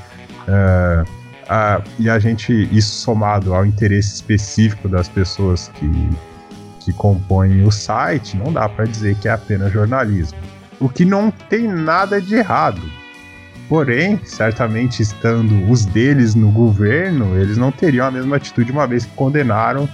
Uh, 0.47 1.23
e 1.97 2.07
a 2.07 2.19
gente, 2.19 2.69
isso 2.71 2.93
somado 3.01 3.51
ao 3.51 3.65
interesse 3.65 4.13
específico 4.13 4.87
das 4.87 5.09
pessoas 5.09 5.71
que, 5.73 6.09
que 6.81 6.93
compõem 6.93 7.65
o 7.65 7.71
site, 7.71 8.37
não 8.37 8.53
dá 8.53 8.69
para 8.69 8.85
dizer 8.85 9.15
que 9.15 9.27
é 9.27 9.31
apenas 9.31 9.73
jornalismo. 9.73 10.37
O 10.79 10.87
que 10.87 11.03
não 11.03 11.31
tem 11.31 11.67
nada 11.67 12.21
de 12.21 12.35
errado. 12.35 12.81
Porém, 13.67 14.19
certamente 14.23 15.01
estando 15.01 15.67
os 15.67 15.83
deles 15.83 16.35
no 16.35 16.51
governo, 16.51 17.35
eles 17.35 17.57
não 17.57 17.71
teriam 17.71 18.05
a 18.05 18.11
mesma 18.11 18.35
atitude 18.35 18.71
uma 18.71 18.85
vez 18.85 19.03
que 19.03 19.15
condenaram 19.15 19.89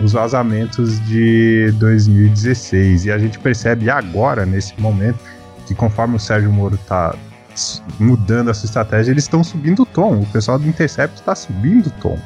os 0.00 0.12
vazamentos 0.12 1.00
de 1.06 1.72
2016. 1.78 3.06
E 3.06 3.12
a 3.12 3.18
gente 3.18 3.38
percebe 3.38 3.90
agora, 3.90 4.46
nesse 4.46 4.78
momento, 4.80 5.18
que 5.66 5.74
conforme 5.74 6.16
o 6.16 6.20
Sérgio 6.20 6.52
Moro 6.52 6.76
está 6.76 7.14
mudando 7.98 8.50
a 8.50 8.54
sua 8.54 8.66
estratégia, 8.66 9.10
eles 9.10 9.24
estão 9.24 9.42
subindo 9.42 9.82
o 9.82 9.86
tom. 9.86 10.20
O 10.20 10.26
pessoal 10.26 10.58
do 10.58 10.66
Intercept 10.66 11.18
está 11.18 11.34
subindo 11.34 11.88
o 11.88 11.90
tom. 12.00 12.18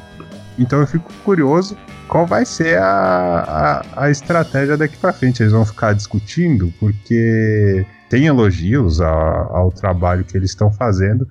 Então 0.57 0.79
eu 0.79 0.87
fico 0.87 1.11
curioso 1.25 1.75
qual 2.07 2.27
vai 2.27 2.45
ser 2.45 2.77
a, 2.77 3.83
a, 3.95 4.03
a 4.03 4.09
estratégia 4.11 4.77
daqui 4.77 4.95
para 4.97 5.11
frente. 5.11 5.41
Eles 5.41 5.51
vão 5.51 5.65
ficar 5.65 5.93
discutindo, 5.93 6.71
porque 6.79 7.85
tem 8.07 8.27
elogios 8.27 9.01
ao, 9.01 9.55
ao 9.55 9.71
trabalho 9.71 10.23
que 10.23 10.37
eles 10.37 10.51
estão 10.51 10.71
fazendo, 10.71 11.27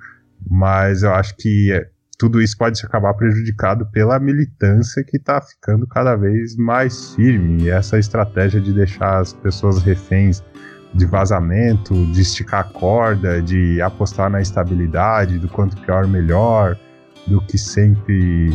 mas 0.51 1.05
eu 1.05 1.15
acho 1.15 1.37
que 1.37 1.71
tudo 2.19 2.41
isso 2.41 2.57
pode 2.57 2.79
se 2.79 2.87
acabar 2.87 3.15
prejudicado 3.15 3.87
pela 3.87 4.19
militância 4.19 5.03
que 5.03 5.17
está 5.17 5.41
ficando 5.41 5.87
cada 5.87 6.15
vez 6.15 6.57
mais 6.57 7.15
firme. 7.15 7.65
E 7.65 7.71
essa 7.71 7.99
estratégia 7.99 8.61
de 8.61 8.73
deixar 8.73 9.21
as 9.21 9.33
pessoas 9.33 9.83
reféns 9.83 10.43
de 10.95 11.07
vazamento, 11.07 11.95
de 12.13 12.21
esticar 12.21 12.61
a 12.61 12.65
corda, 12.65 13.41
de 13.41 13.81
apostar 13.81 14.31
na 14.31 14.41
estabilidade, 14.41 15.39
do 15.39 15.49
quanto 15.49 15.77
pior 15.83 16.07
melhor, 16.07 16.79
do 17.27 17.41
que 17.41 17.59
sempre 17.59 18.51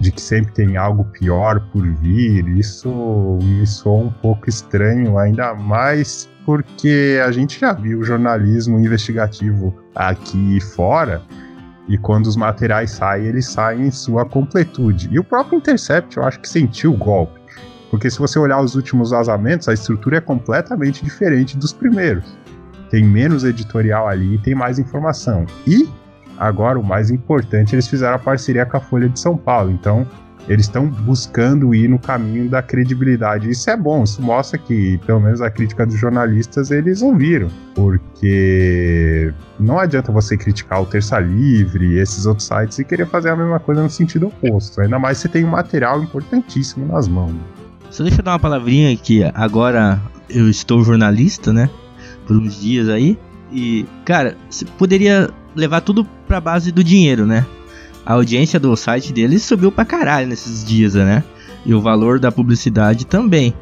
de 0.00 0.10
que 0.10 0.20
sempre 0.20 0.52
tem 0.52 0.76
algo 0.76 1.04
pior 1.04 1.60
por 1.72 1.86
vir, 1.96 2.46
isso 2.58 3.38
me 3.42 3.66
soa 3.66 4.04
um 4.04 4.10
pouco 4.10 4.50
estranho, 4.50 5.16
ainda 5.16 5.54
mais 5.54 6.28
porque 6.44 7.18
a 7.24 7.30
gente 7.30 7.58
já 7.58 7.72
viu 7.72 8.02
jornalismo 8.02 8.78
investigativo 8.78 9.74
aqui 9.94 10.60
fora 10.60 11.22
e 11.88 11.98
quando 11.98 12.26
os 12.26 12.36
materiais 12.36 12.92
saem, 12.92 13.26
eles 13.26 13.46
saem 13.46 13.86
em 13.86 13.90
sua 13.90 14.24
completude. 14.24 15.08
E 15.10 15.18
o 15.18 15.24
próprio 15.24 15.58
Intercept, 15.58 16.16
eu 16.16 16.24
acho 16.24 16.40
que 16.40 16.48
sentiu 16.48 16.92
o 16.92 16.96
golpe. 16.96 17.40
Porque 17.90 18.10
se 18.10 18.18
você 18.18 18.38
olhar 18.38 18.60
os 18.60 18.74
últimos 18.74 19.10
vazamentos, 19.10 19.68
a 19.68 19.74
estrutura 19.74 20.16
é 20.16 20.20
completamente 20.20 21.04
diferente 21.04 21.56
dos 21.56 21.72
primeiros. 21.72 22.24
Tem 22.90 23.04
menos 23.04 23.44
editorial 23.44 24.08
ali 24.08 24.34
e 24.34 24.38
tem 24.38 24.54
mais 24.54 24.78
informação. 24.78 25.44
E, 25.66 25.88
agora, 26.38 26.78
o 26.78 26.82
mais 26.82 27.10
importante, 27.10 27.74
eles 27.74 27.86
fizeram 27.86 28.14
a 28.14 28.18
parceria 28.18 28.64
com 28.64 28.76
a 28.76 28.80
Folha 28.80 29.08
de 29.08 29.20
São 29.20 29.36
Paulo. 29.36 29.70
Então, 29.70 30.06
eles 30.48 30.66
estão 30.66 30.86
buscando 30.86 31.74
ir 31.74 31.88
no 31.88 31.98
caminho 31.98 32.48
da 32.48 32.62
credibilidade. 32.62 33.50
Isso 33.50 33.68
é 33.70 33.76
bom, 33.76 34.04
isso 34.04 34.22
mostra 34.22 34.58
que, 34.58 34.98
pelo 35.06 35.20
menos 35.20 35.40
a 35.40 35.50
crítica 35.50 35.86
dos 35.86 35.98
jornalistas, 35.98 36.70
eles 36.70 37.02
ouviram. 37.02 37.48
Porque 37.74 39.32
não 39.58 39.78
adianta 39.78 40.12
você 40.12 40.36
criticar 40.36 40.82
o 40.82 40.86
Terça 40.86 41.18
Livre 41.18 41.94
e 41.94 41.98
esses 41.98 42.26
outros 42.26 42.46
sites 42.46 42.78
e 42.78 42.84
querer 42.84 43.06
fazer 43.06 43.30
a 43.30 43.36
mesma 43.36 43.58
coisa 43.58 43.82
no 43.82 43.90
sentido 43.90 44.26
oposto. 44.26 44.80
Ainda 44.80 44.98
mais 44.98 45.18
se 45.18 45.28
tem 45.28 45.44
um 45.44 45.50
material 45.50 46.02
importantíssimo 46.02 46.86
nas 46.86 47.08
mãos. 47.08 47.34
Só 47.90 48.02
deixa 48.02 48.20
eu 48.20 48.24
dar 48.24 48.32
uma 48.32 48.38
palavrinha 48.38 48.96
que 48.96 49.22
agora 49.34 50.00
eu 50.28 50.48
estou 50.48 50.82
jornalista, 50.82 51.52
né? 51.52 51.70
Por 52.26 52.36
uns 52.36 52.60
dias 52.60 52.88
aí. 52.88 53.18
E, 53.52 53.86
cara, 54.04 54.36
você 54.50 54.64
poderia 54.64 55.30
levar 55.54 55.80
tudo 55.80 56.04
pra 56.26 56.40
base 56.40 56.72
do 56.72 56.82
dinheiro, 56.82 57.24
né? 57.24 57.46
A 58.04 58.12
audiência 58.12 58.60
do 58.60 58.74
site 58.76 59.12
deles 59.12 59.42
subiu 59.42 59.72
pra 59.72 59.84
caralho 59.84 60.26
nesses 60.26 60.64
dias, 60.64 60.94
né? 60.94 61.24
E 61.64 61.74
o 61.74 61.80
valor 61.80 62.20
da 62.20 62.30
publicidade 62.30 63.06
também. 63.06 63.54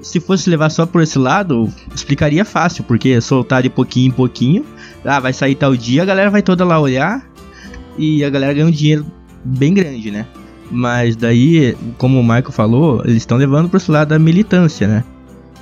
Se 0.00 0.20
fosse 0.20 0.50
levar 0.50 0.70
só 0.70 0.84
por 0.84 1.02
esse 1.02 1.18
lado, 1.18 1.72
explicaria 1.94 2.44
fácil, 2.44 2.84
porque 2.84 3.20
soltar 3.20 3.62
de 3.62 3.70
pouquinho 3.70 4.08
em 4.08 4.10
pouquinho, 4.10 4.64
ah, 5.04 5.20
vai 5.20 5.32
sair 5.32 5.54
tal 5.54 5.74
dia, 5.76 6.02
a 6.02 6.06
galera 6.06 6.30
vai 6.30 6.42
toda 6.42 6.64
lá 6.64 6.78
olhar 6.78 7.26
e 7.96 8.24
a 8.24 8.30
galera 8.30 8.52
ganha 8.52 8.66
um 8.66 8.70
dinheiro 8.70 9.06
bem 9.44 9.72
grande, 9.72 10.10
né? 10.10 10.26
Mas 10.70 11.16
daí, 11.16 11.76
como 11.98 12.18
o 12.18 12.22
Michael 12.22 12.50
falou, 12.50 13.02
eles 13.04 13.18
estão 13.18 13.38
levando 13.38 13.68
para 13.68 13.76
esse 13.76 13.90
lado 13.90 14.08
da 14.08 14.18
militância, 14.18 14.88
né? 14.88 15.04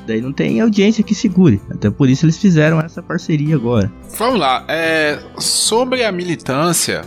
Daí 0.06 0.20
não 0.20 0.32
tem 0.32 0.60
audiência 0.60 1.04
que 1.04 1.14
segure. 1.14 1.60
Até 1.70 1.90
por 1.90 2.08
isso 2.08 2.24
eles 2.24 2.38
fizeram 2.38 2.80
essa 2.80 3.02
parceria 3.02 3.54
agora. 3.54 3.92
Vamos 4.18 4.40
lá. 4.40 4.64
É, 4.68 5.20
sobre 5.38 6.04
a 6.04 6.10
militância, 6.10 7.02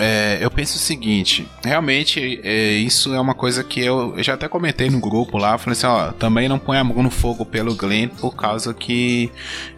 é, 0.00 0.38
eu 0.40 0.50
penso 0.50 0.76
o 0.76 0.80
seguinte, 0.80 1.46
realmente 1.62 2.40
é, 2.42 2.72
isso 2.72 3.14
é 3.14 3.20
uma 3.20 3.34
coisa 3.34 3.62
que 3.62 3.80
eu, 3.80 4.14
eu, 4.16 4.22
já 4.22 4.34
até 4.34 4.48
comentei 4.48 4.88
no 4.88 4.98
grupo 4.98 5.36
lá, 5.36 5.58
falei 5.58 5.72
assim, 5.72 5.86
ó, 5.86 6.10
também 6.12 6.48
não 6.48 6.58
põe 6.58 6.78
a 6.78 6.84
mão 6.84 7.02
no 7.02 7.10
fogo 7.10 7.44
pelo 7.44 7.74
Glenn 7.74 8.08
por 8.08 8.34
causa 8.34 8.72
que 8.72 9.30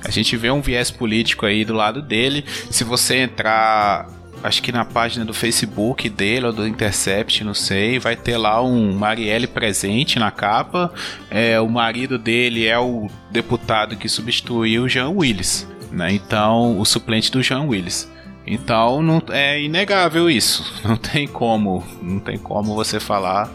a 0.05 0.11
gente 0.11 0.37
vê 0.37 0.51
um 0.51 0.61
viés 0.61 0.91
político 0.93 1.45
aí 1.45 1.65
do 1.65 1.75
lado 1.75 2.01
dele. 2.01 2.45
Se 2.71 2.85
você 2.85 3.17
entrar 3.17 4.09
acho 4.43 4.63
que 4.63 4.73
na 4.73 4.85
página 4.85 5.25
do 5.25 5.35
Facebook 5.35 6.09
dele 6.09 6.47
ou 6.47 6.53
do 6.53 6.67
Intercept, 6.67 7.45
não 7.45 7.55
sei, 7.55 7.99
vai 7.99 8.17
ter 8.17 8.37
lá 8.37 8.63
um 8.63 8.93
Marielle 8.93 9.47
presente 9.47 10.19
na 10.19 10.31
capa. 10.31 10.93
É, 11.31 11.61
o 11.61 11.69
marido 11.69 12.19
dele 12.19 12.67
é 12.67 12.79
o 12.79 13.09
deputado 13.31 13.97
que 13.97 14.09
substituiu 14.09 14.85
o 14.85 14.89
Jean 14.89 15.11
Willis, 15.11 15.67
né? 15.91 16.13
Então, 16.13 16.79
o 16.79 16.85
suplente 16.85 17.31
do 17.31 17.43
Jean 17.43 17.63
Willis. 17.63 18.11
Então, 18.53 19.03
não, 19.03 19.23
é 19.31 19.63
inegável 19.63 20.29
isso. 20.29 20.71
Não 20.85 20.95
tem 20.95 21.27
como, 21.27 21.83
não 22.03 22.21
tem 22.21 22.37
como 22.37 22.75
você 22.75 23.01
falar 23.01 23.51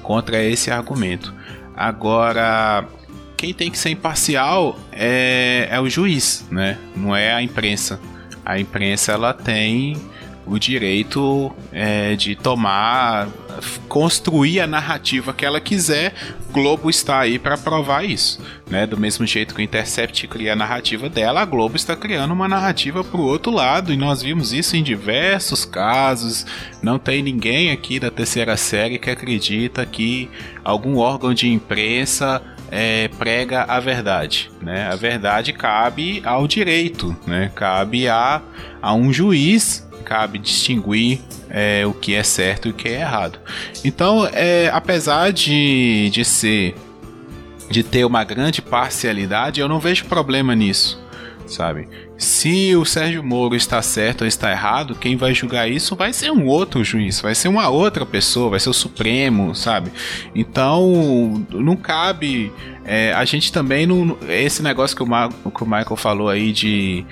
contra 0.00 0.40
esse 0.40 0.70
argumento. 0.70 1.34
Agora, 1.76 2.86
quem 3.36 3.52
tem 3.52 3.68
que 3.68 3.76
ser 3.76 3.90
imparcial 3.90 4.78
é, 4.92 5.66
é 5.68 5.80
o 5.80 5.88
juiz, 5.88 6.46
né? 6.52 6.78
Não 6.94 7.16
é 7.16 7.32
a 7.34 7.42
imprensa. 7.42 8.00
A 8.44 8.60
imprensa 8.60 9.10
ela 9.10 9.34
tem 9.34 9.96
o 10.48 10.58
direito 10.58 11.52
é, 11.70 12.16
de 12.16 12.34
tomar, 12.34 13.28
construir 13.88 14.60
a 14.60 14.66
narrativa 14.66 15.32
que 15.32 15.44
ela 15.44 15.60
quiser. 15.60 16.14
Globo 16.50 16.88
está 16.88 17.20
aí 17.20 17.38
para 17.38 17.58
provar 17.58 18.04
isso, 18.04 18.40
né? 18.70 18.86
Do 18.86 18.96
mesmo 18.96 19.26
jeito 19.26 19.54
que 19.54 19.60
o 19.60 19.64
Intercept 19.64 20.26
cria 20.26 20.54
a 20.54 20.56
narrativa 20.56 21.08
dela, 21.08 21.42
a 21.42 21.44
Globo 21.44 21.76
está 21.76 21.94
criando 21.94 22.32
uma 22.32 22.48
narrativa 22.48 23.04
para 23.04 23.20
o 23.20 23.24
outro 23.24 23.52
lado 23.52 23.92
e 23.92 23.96
nós 23.96 24.22
vimos 24.22 24.52
isso 24.52 24.74
em 24.74 24.82
diversos 24.82 25.64
casos. 25.64 26.46
Não 26.82 26.98
tem 26.98 27.22
ninguém 27.22 27.70
aqui 27.70 28.00
da 28.00 28.10
terceira 28.10 28.56
série 28.56 28.98
que 28.98 29.10
acredita 29.10 29.84
que 29.84 30.30
algum 30.64 30.96
órgão 30.96 31.34
de 31.34 31.48
imprensa 31.48 32.42
é, 32.70 33.08
prega 33.18 33.64
a 33.64 33.80
verdade. 33.80 34.50
Né? 34.60 34.86
A 34.86 34.96
verdade 34.96 35.52
cabe 35.52 36.22
ao 36.24 36.46
direito, 36.46 37.16
né? 37.26 37.50
cabe 37.54 38.08
a, 38.08 38.42
a 38.80 38.94
um 38.94 39.12
juiz 39.12 39.86
cabe 40.04 40.38
distinguir 40.38 41.20
é, 41.50 41.84
o 41.84 41.92
que 41.92 42.14
é 42.14 42.22
certo 42.22 42.66
e 42.66 42.70
o 42.70 42.74
que 42.74 42.88
é 42.88 43.00
errado. 43.00 43.38
Então, 43.84 44.26
é, 44.32 44.70
apesar 44.72 45.30
de, 45.32 46.08
de 46.10 46.24
ser 46.24 46.74
de 47.70 47.82
ter 47.82 48.06
uma 48.06 48.24
grande 48.24 48.62
parcialidade, 48.62 49.60
eu 49.60 49.68
não 49.68 49.78
vejo 49.78 50.06
problema 50.06 50.54
nisso, 50.54 50.98
sabe? 51.48 51.88
Se 52.16 52.74
o 52.76 52.84
Sérgio 52.84 53.22
Moro 53.22 53.54
está 53.54 53.80
certo 53.80 54.22
ou 54.22 54.26
está 54.26 54.50
errado, 54.50 54.94
quem 54.94 55.16
vai 55.16 55.34
julgar 55.34 55.68
isso 55.68 55.96
vai 55.96 56.12
ser 56.12 56.30
um 56.30 56.46
outro 56.46 56.82
juiz, 56.84 57.20
vai 57.20 57.34
ser 57.34 57.48
uma 57.48 57.68
outra 57.68 58.04
pessoa, 58.04 58.50
vai 58.50 58.60
ser 58.60 58.70
o 58.70 58.74
Supremo, 58.74 59.54
sabe? 59.54 59.90
Então, 60.34 61.44
não 61.50 61.76
cabe. 61.76 62.52
É, 62.84 63.12
a 63.12 63.24
gente 63.24 63.52
também 63.52 63.86
não. 63.86 64.16
Esse 64.28 64.62
negócio 64.62 64.96
que 64.96 65.02
o, 65.02 65.06
Ma, 65.06 65.28
que 65.28 65.62
o 65.62 65.66
Michael 65.66 65.96
falou 65.96 66.28
aí 66.28 66.52
de 66.52 67.04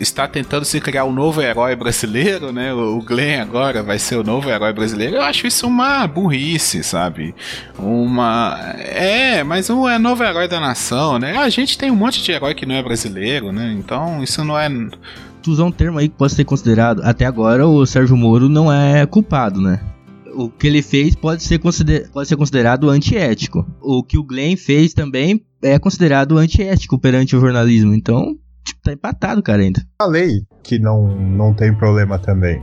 está 0.00 0.28
tentando 0.28 0.64
se 0.64 0.80
criar 0.80 1.04
um 1.04 1.12
novo 1.12 1.40
herói 1.40 1.74
brasileiro, 1.74 2.52
né? 2.52 2.72
O 2.72 3.00
Glenn 3.00 3.40
agora 3.40 3.82
vai 3.82 3.98
ser 3.98 4.16
o 4.16 4.24
novo 4.24 4.48
herói 4.48 4.72
brasileiro. 4.72 5.16
Eu 5.16 5.22
acho 5.22 5.46
isso 5.46 5.66
uma 5.66 6.06
burrice, 6.06 6.82
sabe? 6.82 7.34
Uma. 7.78 8.58
É, 8.78 9.42
mas 9.42 9.68
um 9.70 9.88
é 9.88 9.98
novo 9.98 10.22
herói 10.22 10.48
da 10.48 10.60
nação, 10.60 11.18
né? 11.18 11.36
A 11.38 11.48
gente 11.48 11.76
tem 11.76 11.90
um 11.90 11.96
monte 11.96 12.22
de 12.22 12.32
herói 12.32 12.54
que 12.54 12.66
não 12.66 12.74
é 12.74 12.82
brasileiro, 12.82 13.52
né? 13.52 13.74
Então 13.78 14.22
isso 14.22 14.44
não 14.44 14.58
é. 14.58 14.68
Tu 15.42 15.50
usar 15.50 15.64
um 15.64 15.72
termo 15.72 15.98
aí 15.98 16.08
que 16.08 16.16
pode 16.16 16.32
ser 16.32 16.44
considerado. 16.44 17.02
Até 17.04 17.24
agora 17.24 17.66
o 17.66 17.84
Sérgio 17.86 18.16
Moro 18.16 18.48
não 18.48 18.72
é 18.72 19.06
culpado, 19.06 19.60
né? 19.60 19.80
o 20.38 20.48
que 20.48 20.68
ele 20.68 20.82
fez 20.82 21.16
pode 21.16 21.42
ser, 21.42 21.58
consider 21.58 22.08
pode 22.10 22.28
ser 22.28 22.36
considerado 22.36 22.88
antiético. 22.88 23.66
O 23.80 24.04
que 24.04 24.16
o 24.16 24.22
Glenn 24.22 24.56
fez 24.56 24.94
também 24.94 25.44
é 25.60 25.76
considerado 25.80 26.38
antiético 26.38 26.96
perante 26.96 27.34
o 27.34 27.40
jornalismo. 27.40 27.92
Então, 27.92 28.36
tá 28.88 28.92
empatado, 28.92 29.42
cara, 29.42 29.62
ainda. 29.62 29.80
Falei 30.00 30.42
que 30.62 30.78
não, 30.78 31.08
não 31.16 31.54
tem 31.54 31.74
problema 31.74 32.18
também 32.18 32.62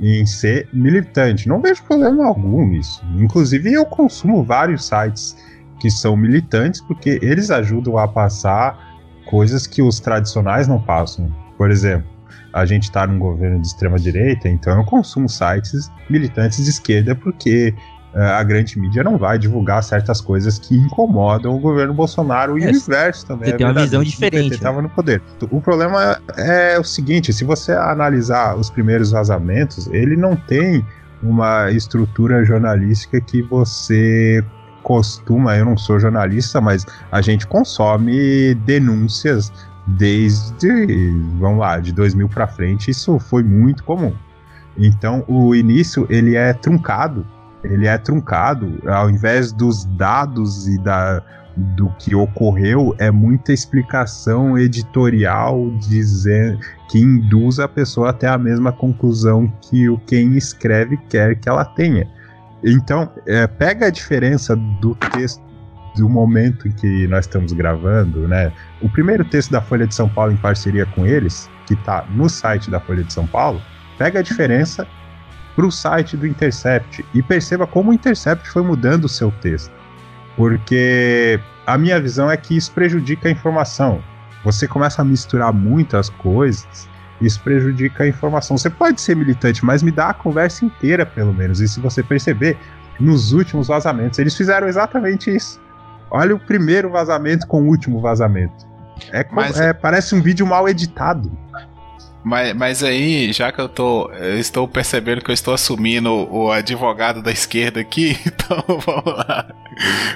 em 0.00 0.26
ser 0.26 0.68
militante. 0.72 1.48
Não 1.48 1.60
vejo 1.60 1.82
problema 1.84 2.26
algum 2.26 2.66
nisso. 2.66 3.02
Inclusive, 3.16 3.72
eu 3.72 3.84
consumo 3.84 4.42
vários 4.42 4.86
sites 4.86 5.36
que 5.80 5.90
são 5.90 6.16
militantes 6.16 6.80
porque 6.80 7.18
eles 7.22 7.50
ajudam 7.50 7.98
a 7.98 8.08
passar 8.08 8.78
coisas 9.26 9.66
que 9.66 9.82
os 9.82 10.00
tradicionais 10.00 10.68
não 10.68 10.80
passam. 10.80 11.32
Por 11.56 11.70
exemplo, 11.70 12.08
a 12.52 12.64
gente 12.64 12.84
está 12.84 13.06
num 13.06 13.18
governo 13.18 13.60
de 13.60 13.66
extrema 13.66 13.98
direita, 13.98 14.48
então 14.48 14.78
eu 14.78 14.84
consumo 14.84 15.28
sites 15.28 15.90
militantes 16.08 16.62
de 16.64 16.70
esquerda 16.70 17.14
porque 17.14 17.74
a 18.14 18.42
grande 18.44 18.78
mídia 18.78 19.02
não 19.02 19.18
vai 19.18 19.38
divulgar 19.38 19.82
certas 19.82 20.20
coisas 20.20 20.58
que 20.58 20.76
incomodam 20.76 21.56
o 21.56 21.58
governo 21.58 21.92
Bolsonaro 21.92 22.56
e 22.56 22.62
é, 22.62 22.66
o 22.68 22.70
inverso 22.70 23.26
também. 23.26 23.48
Você 23.48 23.54
é 23.54 23.56
tem 23.56 23.66
uma 23.66 23.82
visão 23.82 24.02
diferente. 24.04 24.54
Estava 24.54 24.80
no 24.80 24.88
poder. 24.88 25.20
O 25.50 25.60
problema 25.60 26.18
é 26.36 26.78
o 26.78 26.84
seguinte: 26.84 27.32
se 27.32 27.44
você 27.44 27.72
analisar 27.72 28.56
os 28.56 28.70
primeiros 28.70 29.10
vazamentos, 29.10 29.88
ele 29.88 30.16
não 30.16 30.36
tem 30.36 30.86
uma 31.22 31.70
estrutura 31.70 32.44
jornalística 32.44 33.20
que 33.20 33.42
você 33.42 34.44
costuma. 34.82 35.56
Eu 35.56 35.64
não 35.64 35.76
sou 35.76 35.98
jornalista, 35.98 36.60
mas 36.60 36.86
a 37.10 37.20
gente 37.20 37.46
consome 37.46 38.54
denúncias 38.54 39.52
desde, 39.86 41.10
vamos 41.40 41.58
lá, 41.58 41.80
de 41.80 41.92
2000 41.92 42.28
para 42.28 42.46
frente. 42.46 42.90
Isso 42.90 43.18
foi 43.18 43.42
muito 43.42 43.82
comum. 43.82 44.12
Então, 44.76 45.24
o 45.26 45.54
início 45.54 46.06
ele 46.10 46.36
é 46.36 46.52
truncado 46.52 47.26
ele 47.64 47.86
é 47.86 47.96
truncado, 47.98 48.80
ao 48.86 49.10
invés 49.10 49.52
dos 49.52 49.84
dados 49.96 50.68
e 50.68 50.78
da, 50.78 51.22
do 51.56 51.88
que 51.98 52.14
ocorreu, 52.14 52.94
é 52.98 53.10
muita 53.10 53.52
explicação 53.52 54.58
editorial 54.58 55.70
dizer, 55.78 56.58
que 56.90 56.98
induz 56.98 57.58
a 57.58 57.68
pessoa 57.68 58.10
até 58.10 58.28
a 58.28 58.38
mesma 58.38 58.72
conclusão 58.72 59.52
que 59.62 59.88
o 59.88 59.98
quem 59.98 60.36
escreve 60.36 60.96
quer 61.08 61.36
que 61.36 61.48
ela 61.48 61.64
tenha. 61.64 62.08
Então, 62.62 63.10
é, 63.26 63.46
pega 63.46 63.86
a 63.86 63.90
diferença 63.90 64.56
do 64.56 64.94
texto 64.94 65.42
do 65.96 66.08
momento 66.08 66.66
em 66.66 66.72
que 66.72 67.06
nós 67.06 67.24
estamos 67.26 67.52
gravando, 67.52 68.26
né? 68.26 68.52
O 68.82 68.88
primeiro 68.88 69.24
texto 69.24 69.52
da 69.52 69.60
Folha 69.60 69.86
de 69.86 69.94
São 69.94 70.08
Paulo 70.08 70.32
em 70.32 70.36
parceria 70.36 70.84
com 70.86 71.06
eles, 71.06 71.48
que 71.66 71.74
está 71.74 72.04
no 72.10 72.28
site 72.28 72.70
da 72.70 72.80
Folha 72.80 73.04
de 73.04 73.12
São 73.12 73.26
Paulo, 73.26 73.62
pega 73.96 74.18
a 74.18 74.22
diferença 74.22 74.86
para 75.54 75.66
o 75.66 75.72
site 75.72 76.16
do 76.16 76.26
Intercept 76.26 77.04
e 77.14 77.22
perceba 77.22 77.66
como 77.66 77.90
o 77.90 77.94
Intercept 77.94 78.48
foi 78.48 78.62
mudando 78.62 79.04
o 79.04 79.08
seu 79.08 79.30
texto. 79.40 79.72
Porque 80.36 81.38
a 81.66 81.78
minha 81.78 82.00
visão 82.00 82.30
é 82.30 82.36
que 82.36 82.56
isso 82.56 82.72
prejudica 82.72 83.28
a 83.28 83.30
informação. 83.30 84.02
Você 84.44 84.66
começa 84.68 85.00
a 85.00 85.04
misturar 85.04 85.52
muitas 85.52 86.10
coisas, 86.10 86.88
isso 87.20 87.40
prejudica 87.40 88.04
a 88.04 88.08
informação. 88.08 88.58
Você 88.58 88.68
pode 88.68 89.00
ser 89.00 89.16
militante, 89.16 89.64
mas 89.64 89.82
me 89.82 89.90
dá 89.90 90.10
a 90.10 90.14
conversa 90.14 90.64
inteira, 90.64 91.06
pelo 91.06 91.32
menos. 91.32 91.60
E 91.60 91.68
se 91.68 91.80
você 91.80 92.02
perceber, 92.02 92.58
nos 92.98 93.32
últimos 93.32 93.68
vazamentos, 93.68 94.18
eles 94.18 94.36
fizeram 94.36 94.66
exatamente 94.66 95.34
isso. 95.34 95.60
Olha 96.10 96.34
o 96.34 96.38
primeiro 96.38 96.90
vazamento 96.90 97.46
com 97.46 97.62
o 97.62 97.66
último 97.66 98.00
vazamento. 98.00 98.66
É, 99.12 99.26
mas... 99.30 99.58
é 99.58 99.72
parece 99.72 100.14
um 100.14 100.20
vídeo 100.20 100.46
mal 100.46 100.68
editado. 100.68 101.30
Mas, 102.24 102.54
mas 102.54 102.82
aí, 102.82 103.30
já 103.32 103.52
que 103.52 103.60
eu 103.60 103.68
tô. 103.68 104.10
Eu 104.12 104.38
estou 104.38 104.66
percebendo 104.66 105.22
que 105.22 105.30
eu 105.30 105.34
estou 105.34 105.52
assumindo 105.52 106.10
o, 106.10 106.50
advogado 106.50 107.22
da 107.22 107.30
esquerda 107.30 107.80
aqui, 107.80 108.16
então 108.26 108.64
vamos 108.80 109.04
lá. 109.04 109.46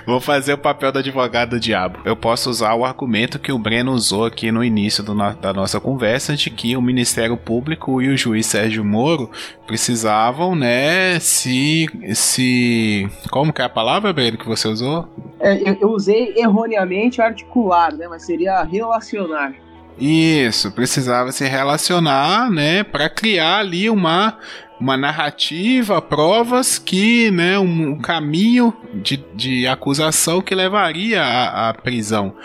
Vou 0.06 0.18
fazer 0.18 0.54
o 0.54 0.58
papel 0.58 0.90
do 0.90 1.00
advogado 1.00 1.50
do 1.50 1.60
diabo. 1.60 1.98
Eu 2.06 2.16
posso 2.16 2.48
usar 2.48 2.74
o 2.74 2.84
argumento 2.84 3.38
que 3.38 3.52
o 3.52 3.58
Breno 3.58 3.92
usou 3.92 4.24
aqui 4.24 4.50
no 4.50 4.64
início 4.64 5.04
no, 5.04 5.34
da 5.34 5.52
nossa 5.52 5.78
conversa, 5.78 6.34
de 6.34 6.48
que 6.48 6.74
o 6.76 6.80
Ministério 6.80 7.36
Público 7.36 8.00
e 8.00 8.08
o 8.08 8.16
juiz 8.16 8.46
Sérgio 8.46 8.84
Moro 8.84 9.30
precisavam, 9.66 10.54
né, 10.54 11.20
se. 11.20 11.86
se. 12.14 13.06
Como 13.30 13.52
que 13.52 13.60
é 13.60 13.66
a 13.66 13.68
palavra, 13.68 14.14
Breno, 14.14 14.38
que 14.38 14.48
você 14.48 14.66
usou? 14.66 15.06
É, 15.38 15.60
eu, 15.68 15.76
eu 15.78 15.90
usei 15.90 16.32
erroneamente 16.38 17.20
articular, 17.20 17.92
né? 17.94 18.08
Mas 18.08 18.24
seria 18.24 18.62
relacionar. 18.62 19.67
Isso, 19.98 20.70
precisava 20.70 21.32
se 21.32 21.46
relacionar, 21.46 22.50
né, 22.50 22.84
para 22.84 23.08
criar 23.08 23.58
ali 23.58 23.90
uma 23.90 24.38
uma 24.80 24.96
narrativa, 24.96 26.00
provas 26.00 26.78
que, 26.78 27.30
né, 27.32 27.58
um, 27.58 27.90
um 27.90 27.98
caminho 27.98 28.72
de, 28.94 29.16
de 29.34 29.66
acusação 29.66 30.40
que 30.40 30.54
levaria 30.54 31.20
à, 31.20 31.70
à 31.70 31.74
prisão. 31.74 32.36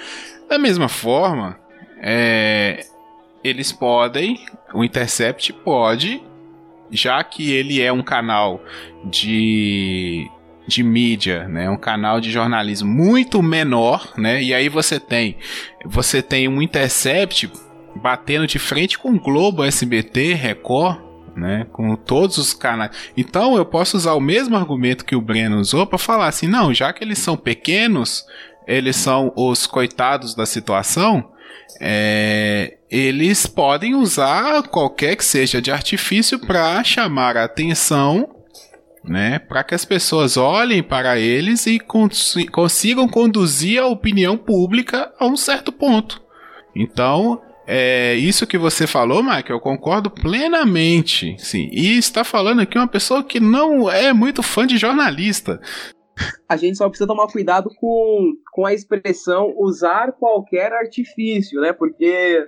Da 0.49 0.57
mesma 0.57 0.89
forma, 0.89 1.59
é, 2.01 2.85
eles 3.43 3.71
podem, 3.71 4.43
o 4.73 4.83
Intercept 4.83 5.53
pode, 5.53 6.23
já 6.89 7.23
que 7.23 7.51
ele 7.51 7.81
é 7.81 7.91
um 7.91 8.01
canal 8.01 8.63
de 9.05 10.27
de 10.67 10.83
mídia, 10.83 11.47
né? 11.47 11.69
Um 11.69 11.77
canal 11.77 12.19
de 12.19 12.31
jornalismo 12.31 12.89
muito 12.89 13.41
menor, 13.41 14.13
né? 14.17 14.41
E 14.41 14.53
aí 14.53 14.69
você 14.69 14.99
tem 14.99 15.37
você 15.85 16.21
tem 16.21 16.47
um 16.47 16.61
Intercept 16.61 17.51
batendo 17.95 18.47
de 18.47 18.57
frente 18.57 18.97
com 18.97 19.17
Globo, 19.17 19.63
SBT, 19.63 20.33
Record, 20.33 20.99
né, 21.35 21.67
com 21.71 21.95
todos 21.95 22.37
os 22.37 22.53
canais. 22.53 22.91
Então 23.15 23.55
eu 23.55 23.65
posso 23.65 23.97
usar 23.97 24.13
o 24.13 24.19
mesmo 24.19 24.55
argumento 24.55 25.05
que 25.05 25.15
o 25.15 25.21
Breno 25.21 25.59
usou 25.59 25.85
para 25.85 25.97
falar 25.97 26.27
assim, 26.27 26.47
não, 26.47 26.73
já 26.73 26.91
que 26.93 27.03
eles 27.03 27.19
são 27.19 27.35
pequenos, 27.35 28.25
eles 28.67 28.95
são 28.95 29.31
os 29.35 29.67
coitados 29.67 30.35
da 30.35 30.45
situação, 30.45 31.31
é, 31.81 32.77
eles 32.89 33.45
podem 33.45 33.95
usar 33.95 34.63
qualquer 34.63 35.15
que 35.15 35.25
seja 35.25 35.61
de 35.61 35.71
artifício 35.71 36.39
para 36.39 36.83
chamar 36.83 37.35
a 37.35 37.45
atenção, 37.45 38.32
né, 39.03 39.39
para 39.39 39.63
que 39.63 39.75
as 39.75 39.83
pessoas 39.83 40.37
olhem 40.37 40.81
para 40.81 41.19
eles 41.19 41.65
e 41.67 41.79
cons 41.79 42.35
consigam 42.51 43.07
conduzir 43.07 43.81
a 43.81 43.87
opinião 43.87 44.37
pública 44.37 45.13
a 45.19 45.25
um 45.25 45.35
certo 45.35 45.71
ponto. 45.71 46.21
Então, 46.75 47.41
é 47.67 48.15
isso 48.15 48.47
que 48.47 48.57
você 48.57 48.87
falou, 48.87 49.23
Mike, 49.23 49.49
eu 49.49 49.59
concordo 49.59 50.09
plenamente. 50.09 51.35
Sim, 51.37 51.69
e 51.71 51.97
está 51.97 52.23
falando 52.23 52.61
aqui 52.61 52.77
uma 52.77 52.87
pessoa 52.87 53.23
que 53.23 53.39
não 53.39 53.89
é 53.89 54.13
muito 54.13 54.41
fã 54.41 54.65
de 54.65 54.77
jornalista. 54.77 55.59
A 56.47 56.55
gente 56.55 56.77
só 56.77 56.87
precisa 56.87 57.07
tomar 57.07 57.27
cuidado 57.27 57.69
com, 57.75 58.33
com 58.51 58.65
a 58.65 58.73
expressão 58.73 59.53
usar 59.57 60.11
qualquer 60.13 60.71
artifício, 60.71 61.59
né? 61.59 61.73
Porque 61.73 62.47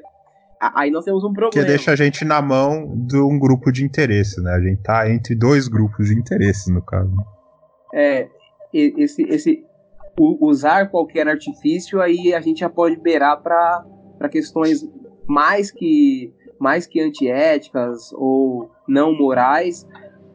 aí 0.75 0.89
nós 0.89 1.05
temos 1.05 1.23
um 1.23 1.33
problema. 1.33 1.51
Que 1.51 1.63
deixa 1.63 1.91
a 1.91 1.95
gente 1.95 2.23
na 2.23 2.41
mão 2.41 2.93
de 2.95 3.17
um 3.17 3.37
grupo 3.37 3.71
de 3.71 3.83
interesse, 3.83 4.41
né? 4.41 4.51
A 4.51 4.59
gente 4.59 4.81
tá 4.81 5.09
entre 5.09 5.35
dois 5.35 5.67
grupos 5.67 6.07
de 6.07 6.17
interesse, 6.17 6.71
no 6.71 6.81
caso. 6.81 7.13
É, 7.93 8.27
esse, 8.73 9.23
esse 9.23 9.63
usar 10.17 10.89
qualquer 10.89 11.27
artifício, 11.27 12.01
aí 12.01 12.33
a 12.33 12.39
gente 12.39 12.59
já 12.59 12.69
pode 12.69 12.95
beirar 12.97 13.41
para 13.41 14.29
questões 14.29 14.87
mais 15.27 15.71
que 15.71 16.33
mais 16.57 16.87
que 16.87 17.01
antiéticas 17.01 18.13
ou 18.13 18.71
não 18.87 19.13
morais 19.13 19.85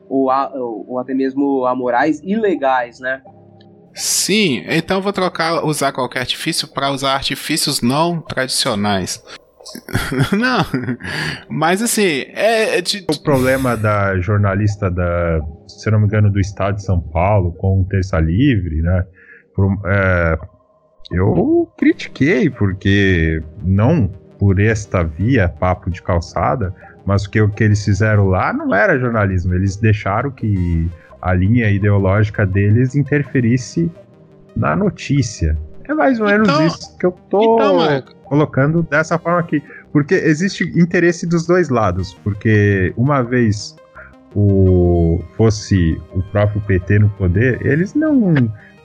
ou, 0.09 0.31
a, 0.31 0.53
ou 0.55 0.99
até 0.99 1.15
mesmo 1.15 1.65
amorais 1.65 2.21
ilegais, 2.21 3.01
né? 3.01 3.23
Sim, 3.95 4.63
então 4.69 5.01
vou 5.01 5.13
trocar 5.13 5.65
usar 5.65 5.93
qualquer 5.93 6.21
artifício 6.21 6.69
para 6.69 6.91
usar 6.91 7.15
artifícios 7.15 7.81
não 7.81 8.21
tradicionais. 8.21 9.23
não, 10.37 10.65
mas 11.49 11.83
assim, 11.83 12.25
é, 12.29 12.79
é 12.79 12.83
o 13.09 13.23
problema 13.23 13.77
da 13.77 14.19
jornalista 14.21 14.91
da, 14.91 15.41
se 15.69 15.91
não 15.91 16.01
me 16.01 16.07
engano, 16.07 16.31
do 16.31 16.41
Estado 16.41 16.77
de 16.77 16.85
São 16.85 17.01
Paulo 17.01 17.53
com 17.53 17.83
o 17.83 17.85
Terça 17.85 18.19
Livre, 18.19 18.83
né? 18.83 19.05
Por, 19.55 19.79
é, 19.87 20.39
eu 21.13 21.69
critiquei 21.77 22.49
porque 22.49 23.43
não 23.63 24.09
por 24.39 24.59
esta 24.59 25.03
via, 25.03 25.49
papo 25.49 25.91
de 25.91 26.03
calçada, 26.03 26.75
mas 27.05 27.27
que, 27.27 27.41
o 27.41 27.49
que 27.49 27.65
eles 27.65 27.85
fizeram 27.85 28.29
lá 28.29 28.53
não 28.53 28.75
era 28.75 28.99
jornalismo, 28.99 29.55
eles 29.55 29.77
deixaram 29.77 30.31
que 30.31 30.89
a 31.21 31.35
linha 31.35 31.69
ideológica 31.71 32.47
deles 32.47 32.95
interferisse 32.95 33.91
na 34.57 34.75
notícia. 34.75 35.59
É 35.91 35.95
mais 35.95 36.21
ou 36.21 36.27
menos 36.27 36.49
então, 36.49 36.65
isso 36.65 36.97
que 36.97 37.05
eu 37.05 37.11
tô 37.29 37.57
então, 37.57 38.15
colocando 38.23 38.81
dessa 38.81 39.19
forma 39.19 39.41
aqui. 39.41 39.61
Porque 39.93 40.15
existe 40.15 40.63
interesse 40.81 41.27
dos 41.27 41.45
dois 41.45 41.69
lados. 41.69 42.15
Porque 42.23 42.95
uma 42.97 43.23
vez 43.23 43.75
o 44.33 45.21
fosse 45.37 46.01
o 46.15 46.23
próprio 46.23 46.61
PT 46.61 47.01
no 47.01 47.09
poder, 47.11 47.61
eles 47.67 47.93
não 47.95 48.33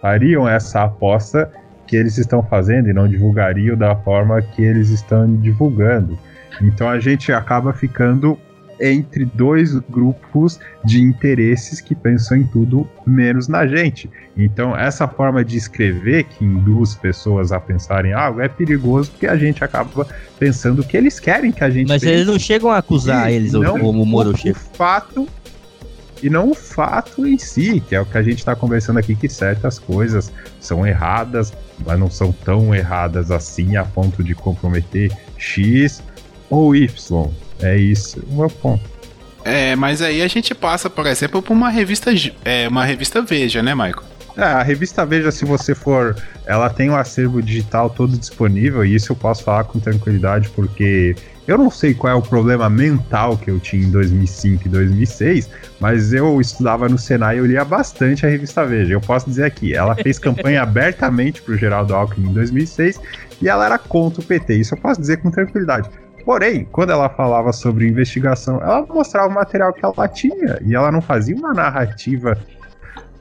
fariam 0.01 0.49
essa 0.49 0.81
aposta 0.81 1.51
que 1.85 1.95
eles 1.95 2.17
estão 2.17 2.41
fazendo 2.41 2.89
e 2.89 2.93
não 2.93 3.07
divulgariam 3.07 3.77
da 3.77 3.95
forma 3.97 4.41
que 4.41 4.63
eles 4.63 4.89
estão 4.89 5.31
divulgando. 5.35 6.17
Então 6.59 6.89
a 6.89 6.99
gente 6.99 7.31
acaba 7.31 7.71
ficando 7.71 8.35
entre 8.79 9.25
dois 9.25 9.75
grupos 9.89 10.59
de 10.83 11.01
interesses 11.01 11.79
que 11.81 11.95
pensam 11.95 12.37
em 12.37 12.43
tudo 12.43 12.87
menos 13.05 13.47
na 13.47 13.65
gente. 13.65 14.09
Então, 14.37 14.75
essa 14.75 15.07
forma 15.07 15.43
de 15.43 15.57
escrever 15.57 16.25
que 16.25 16.43
induz 16.43 16.95
pessoas 16.95 17.51
a 17.51 17.59
pensarem 17.59 18.13
algo 18.13 18.41
é 18.41 18.47
perigoso 18.47 19.11
porque 19.11 19.27
a 19.27 19.37
gente 19.37 19.63
acaba 19.63 20.07
pensando 20.37 20.83
que 20.83 20.97
eles 20.97 21.19
querem 21.19 21.51
que 21.51 21.63
a 21.63 21.69
gente. 21.69 21.87
Mas 21.87 22.01
pense. 22.01 22.13
eles 22.13 22.27
não 22.27 22.37
chegam 22.37 22.69
a 22.69 22.77
acusar 22.77 23.31
e 23.31 23.35
eles, 23.35 23.53
não, 23.53 23.79
como 23.79 24.05
Moro 24.05 24.31
O 24.31 24.53
fato 24.53 25.27
e 26.21 26.29
não 26.29 26.51
o 26.51 26.55
fato 26.55 27.25
em 27.27 27.37
si, 27.37 27.81
que 27.87 27.95
é 27.95 28.01
o 28.01 28.05
que 28.05 28.17
a 28.17 28.23
gente 28.23 28.39
está 28.39 28.55
conversando 28.55 28.97
aqui, 28.97 29.15
que 29.15 29.29
certas 29.29 29.77
coisas 29.77 30.31
são 30.59 30.85
erradas, 30.85 31.53
mas 31.85 31.99
não 31.99 32.09
são 32.09 32.31
tão 32.31 32.73
erradas 32.73 33.31
assim 33.31 33.75
a 33.75 33.83
ponto 33.83 34.23
de 34.23 34.33
comprometer 34.33 35.11
X 35.37 36.01
ou 36.49 36.75
Y. 36.75 37.29
É 37.59 37.77
isso 37.77 38.21
o 38.29 38.35
meu 38.35 38.49
ponto. 38.49 38.83
É, 39.43 39.75
mas 39.75 40.01
aí 40.01 40.21
a 40.23 40.27
gente 40.27 40.55
passa, 40.55 40.89
por 40.89 41.05
exemplo, 41.05 41.41
por 41.41 41.53
uma 41.53 41.69
revista, 41.69 42.11
é, 42.43 42.67
uma 42.67 42.83
revista 42.83 43.21
Veja, 43.21 43.61
né, 43.61 43.75
Michael? 43.75 44.03
É, 44.35 44.43
a 44.43 44.63
revista 44.63 45.05
Veja, 45.05 45.31
se 45.31 45.45
você 45.45 45.75
for, 45.75 46.15
ela 46.45 46.69
tem 46.69 46.89
o 46.89 46.93
um 46.93 46.95
acervo 46.95 47.41
digital 47.41 47.89
todo 47.89 48.17
disponível, 48.17 48.83
e 48.83 48.95
isso 48.95 49.11
eu 49.11 49.15
posso 49.15 49.43
falar 49.43 49.63
com 49.65 49.79
tranquilidade, 49.79 50.49
porque 50.49 51.15
eu 51.47 51.59
não 51.59 51.69
sei 51.69 51.93
qual 51.93 52.11
é 52.11 52.15
o 52.15 52.23
problema 52.23 52.67
mental 52.69 53.37
que 53.37 53.51
eu 53.51 53.59
tinha 53.59 53.85
em 53.85 53.91
2005 53.91 54.65
e 54.65 54.69
2006, 54.69 55.49
mas 55.79 56.11
eu 56.11 56.41
estudava 56.41 56.89
no 56.89 56.97
Senai 56.97 57.35
e 57.35 57.39
eu 57.39 57.45
lia 57.45 57.63
bastante 57.63 58.25
a 58.25 58.29
revista 58.29 58.65
Veja. 58.65 58.93
Eu 58.93 59.01
posso 59.01 59.29
dizer 59.29 59.45
aqui, 59.45 59.75
ela 59.75 59.95
fez 59.95 60.17
campanha 60.17 60.63
abertamente 60.63 61.43
pro 61.43 61.55
Geraldo 61.55 61.93
Alckmin 61.93 62.29
em 62.29 62.33
2006 62.33 62.99
e 63.41 63.47
ela 63.47 63.65
era 63.65 63.77
contra 63.77 64.21
o 64.21 64.25
PT. 64.25 64.55
Isso 64.55 64.73
eu 64.73 64.79
posso 64.79 64.99
dizer 64.99 65.17
com 65.17 65.29
tranquilidade. 65.29 65.87
Porém, 66.25 66.65
quando 66.65 66.89
ela 66.89 67.07
falava 67.07 67.53
sobre 67.53 67.87
investigação, 67.87 68.59
ela 68.59 68.83
mostrava 68.87 69.27
o 69.27 69.33
material 69.33 69.71
que 69.71 69.85
ela 69.85 70.07
tinha 70.07 70.59
e 70.65 70.73
ela 70.73 70.91
não 70.91 71.01
fazia 71.01 71.35
uma 71.35 71.53
narrativa 71.53 72.35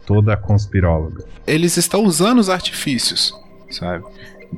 toda 0.06 0.36
conspiróloga. 0.36 1.22
Eles 1.46 1.76
estão 1.76 2.02
usando 2.02 2.38
os 2.38 2.48
artifícios, 2.48 3.38
sabe? 3.70 4.04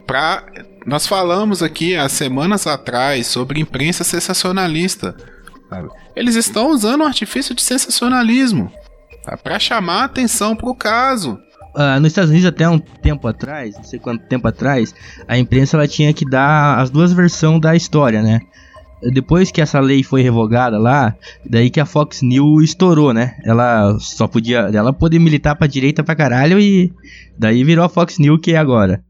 Pra, 0.07 0.45
nós 0.87 1.07
falamos 1.09 1.61
aqui 1.61 1.97
há 1.97 2.09
semanas 2.09 2.69
atrás 2.69 3.27
sobre 3.27 3.61
imprensa 3.61 4.05
sensacionalista. 4.05 5.17
Sabe? 5.69 5.89
Eles 6.15 6.37
estão 6.37 6.71
usando 6.71 7.01
o 7.01 7.07
artifício 7.07 7.55
de 7.55 7.63
sensacionalismo 7.63 8.71
para 9.43 9.59
chamar 9.59 10.03
a 10.03 10.05
atenção 10.05 10.55
para 10.55 10.69
o 10.69 10.75
caso. 10.75 11.37
Uh, 11.77 12.01
nos 12.01 12.09
Estados 12.09 12.31
Unidos, 12.31 12.47
até 12.47 12.67
um 12.67 12.79
tempo 12.79 13.29
atrás, 13.29 13.77
não 13.77 13.85
sei 13.85 13.99
quanto 13.99 14.25
tempo 14.25 14.49
atrás, 14.49 14.95
a 15.29 15.37
imprensa 15.37 15.77
ela 15.77 15.87
tinha 15.87 16.11
que 16.15 16.25
dar 16.25 16.81
as 16.81 16.89
duas 16.89 17.13
versões 17.13 17.61
da 17.61 17.77
história, 17.77 18.23
né? 18.23 18.41
Depois 19.13 19.51
que 19.51 19.61
essa 19.61 19.79
lei 19.79 20.03
foi 20.03 20.23
revogada 20.23 20.79
lá, 20.79 21.15
daí 21.45 21.69
que 21.69 21.79
a 21.79 21.85
Fox 21.85 22.23
News 22.23 22.65
estourou, 22.65 23.13
né? 23.13 23.37
Ela 23.45 23.99
só 23.99 24.27
podia, 24.27 24.71
ela 24.73 24.91
podia 24.91 25.21
militar 25.21 25.55
pra 25.55 25.67
direita 25.67 26.03
pra 26.03 26.17
caralho 26.17 26.59
e 26.59 26.91
daí 27.39 27.63
virou 27.63 27.85
a 27.85 27.91
Fox 27.91 28.19
News 28.19 28.41
que 28.41 28.53
é 28.53 28.57
agora. 28.57 29.05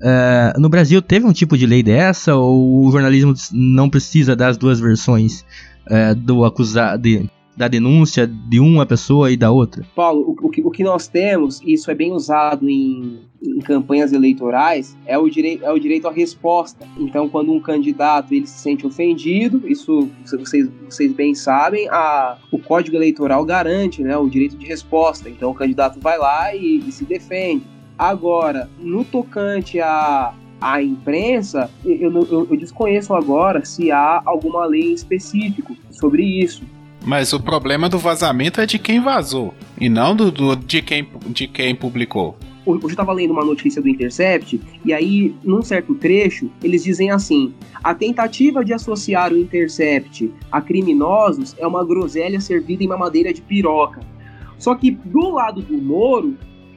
Uh, 0.00 0.58
no 0.58 0.70
Brasil 0.70 1.02
teve 1.02 1.26
um 1.26 1.32
tipo 1.32 1.56
de 1.56 1.66
lei 1.66 1.82
dessa 1.82 2.34
ou 2.34 2.86
o 2.86 2.90
jornalismo 2.90 3.34
não 3.52 3.90
precisa 3.90 4.34
das 4.34 4.56
duas 4.56 4.80
versões 4.80 5.44
uh, 5.86 6.14
do 6.14 6.44
acusado, 6.44 7.28
da 7.56 7.68
denúncia 7.68 8.26
de 8.26 8.60
uma 8.60 8.84
pessoa 8.84 9.30
e 9.30 9.36
da 9.36 9.50
outra? 9.50 9.84
Paulo, 9.94 10.22
o, 10.22 10.46
o, 10.46 10.50
que, 10.50 10.62
o 10.62 10.70
que 10.70 10.84
nós 10.84 11.08
temos, 11.08 11.60
e 11.62 11.72
isso 11.72 11.90
é 11.90 11.94
bem 11.94 12.12
usado 12.12 12.68
em, 12.68 13.20
em 13.42 13.58
campanhas 13.60 14.12
eleitorais, 14.12 14.96
é 15.06 15.16
o, 15.16 15.28
direi 15.28 15.58
é 15.62 15.72
o 15.72 15.78
direito 15.78 16.06
à 16.06 16.12
resposta. 16.12 16.86
Então, 16.98 17.28
quando 17.28 17.52
um 17.52 17.60
candidato 17.60 18.34
ele 18.34 18.46
se 18.46 18.58
sente 18.58 18.86
ofendido, 18.86 19.62
isso 19.66 20.08
vocês, 20.24 20.68
vocês 20.88 21.12
bem 21.12 21.34
sabem, 21.34 21.88
a, 21.88 22.36
o 22.52 22.58
Código 22.58 22.96
Eleitoral 22.96 23.44
garante 23.44 24.02
né, 24.02 24.16
o 24.16 24.28
direito 24.28 24.56
de 24.56 24.66
resposta. 24.66 25.30
Então, 25.30 25.50
o 25.50 25.54
candidato 25.54 25.98
vai 25.98 26.18
lá 26.18 26.54
e, 26.54 26.78
e 26.86 26.92
se 26.92 27.04
defende. 27.04 27.64
Agora, 27.98 28.68
no 28.78 29.04
tocante 29.04 29.80
a 29.80 30.34
a 30.60 30.82
imprensa, 30.82 31.70
eu, 31.84 32.10
eu, 32.10 32.48
eu, 32.50 32.56
desconheço 32.56 33.12
agora 33.14 33.64
se 33.64 33.90
há 33.90 34.22
alguma 34.24 34.64
lei 34.64 34.90
em 34.90 34.94
específico 34.94 35.76
sobre 35.90 36.22
isso. 36.24 36.64
Mas 37.06 37.32
o 37.32 37.38
problema 37.38 37.88
do 37.88 38.00
vazamento 38.00 38.60
é 38.60 38.66
de 38.66 38.80
quem 38.80 39.00
vazou 39.00 39.54
e 39.80 39.88
não 39.88 40.16
do, 40.16 40.28
do 40.28 40.56
de, 40.56 40.82
quem, 40.82 41.08
de 41.28 41.46
quem 41.46 41.72
publicou. 41.72 42.36
Hoje 42.66 42.82
eu 42.82 42.88
estava 42.88 43.12
lendo 43.12 43.30
uma 43.30 43.44
notícia 43.44 43.80
do 43.80 43.88
Intercept 43.88 44.60
e 44.84 44.92
aí, 44.92 45.32
num 45.44 45.62
certo 45.62 45.94
trecho, 45.94 46.50
eles 46.60 46.82
dizem 46.82 47.12
assim: 47.12 47.54
a 47.84 47.94
tentativa 47.94 48.64
de 48.64 48.72
associar 48.72 49.32
o 49.32 49.38
Intercept 49.38 50.28
a 50.50 50.60
criminosos 50.60 51.54
é 51.58 51.64
uma 51.64 51.86
groselha 51.86 52.40
servida 52.40 52.82
em 52.82 52.88
mamadeira 52.88 53.32
de 53.32 53.40
piroca. 53.40 54.00
Só 54.58 54.74
que 54.74 54.90
do 54.90 55.30
lado 55.30 55.62
do 55.62 55.78
Moro, 55.78 56.36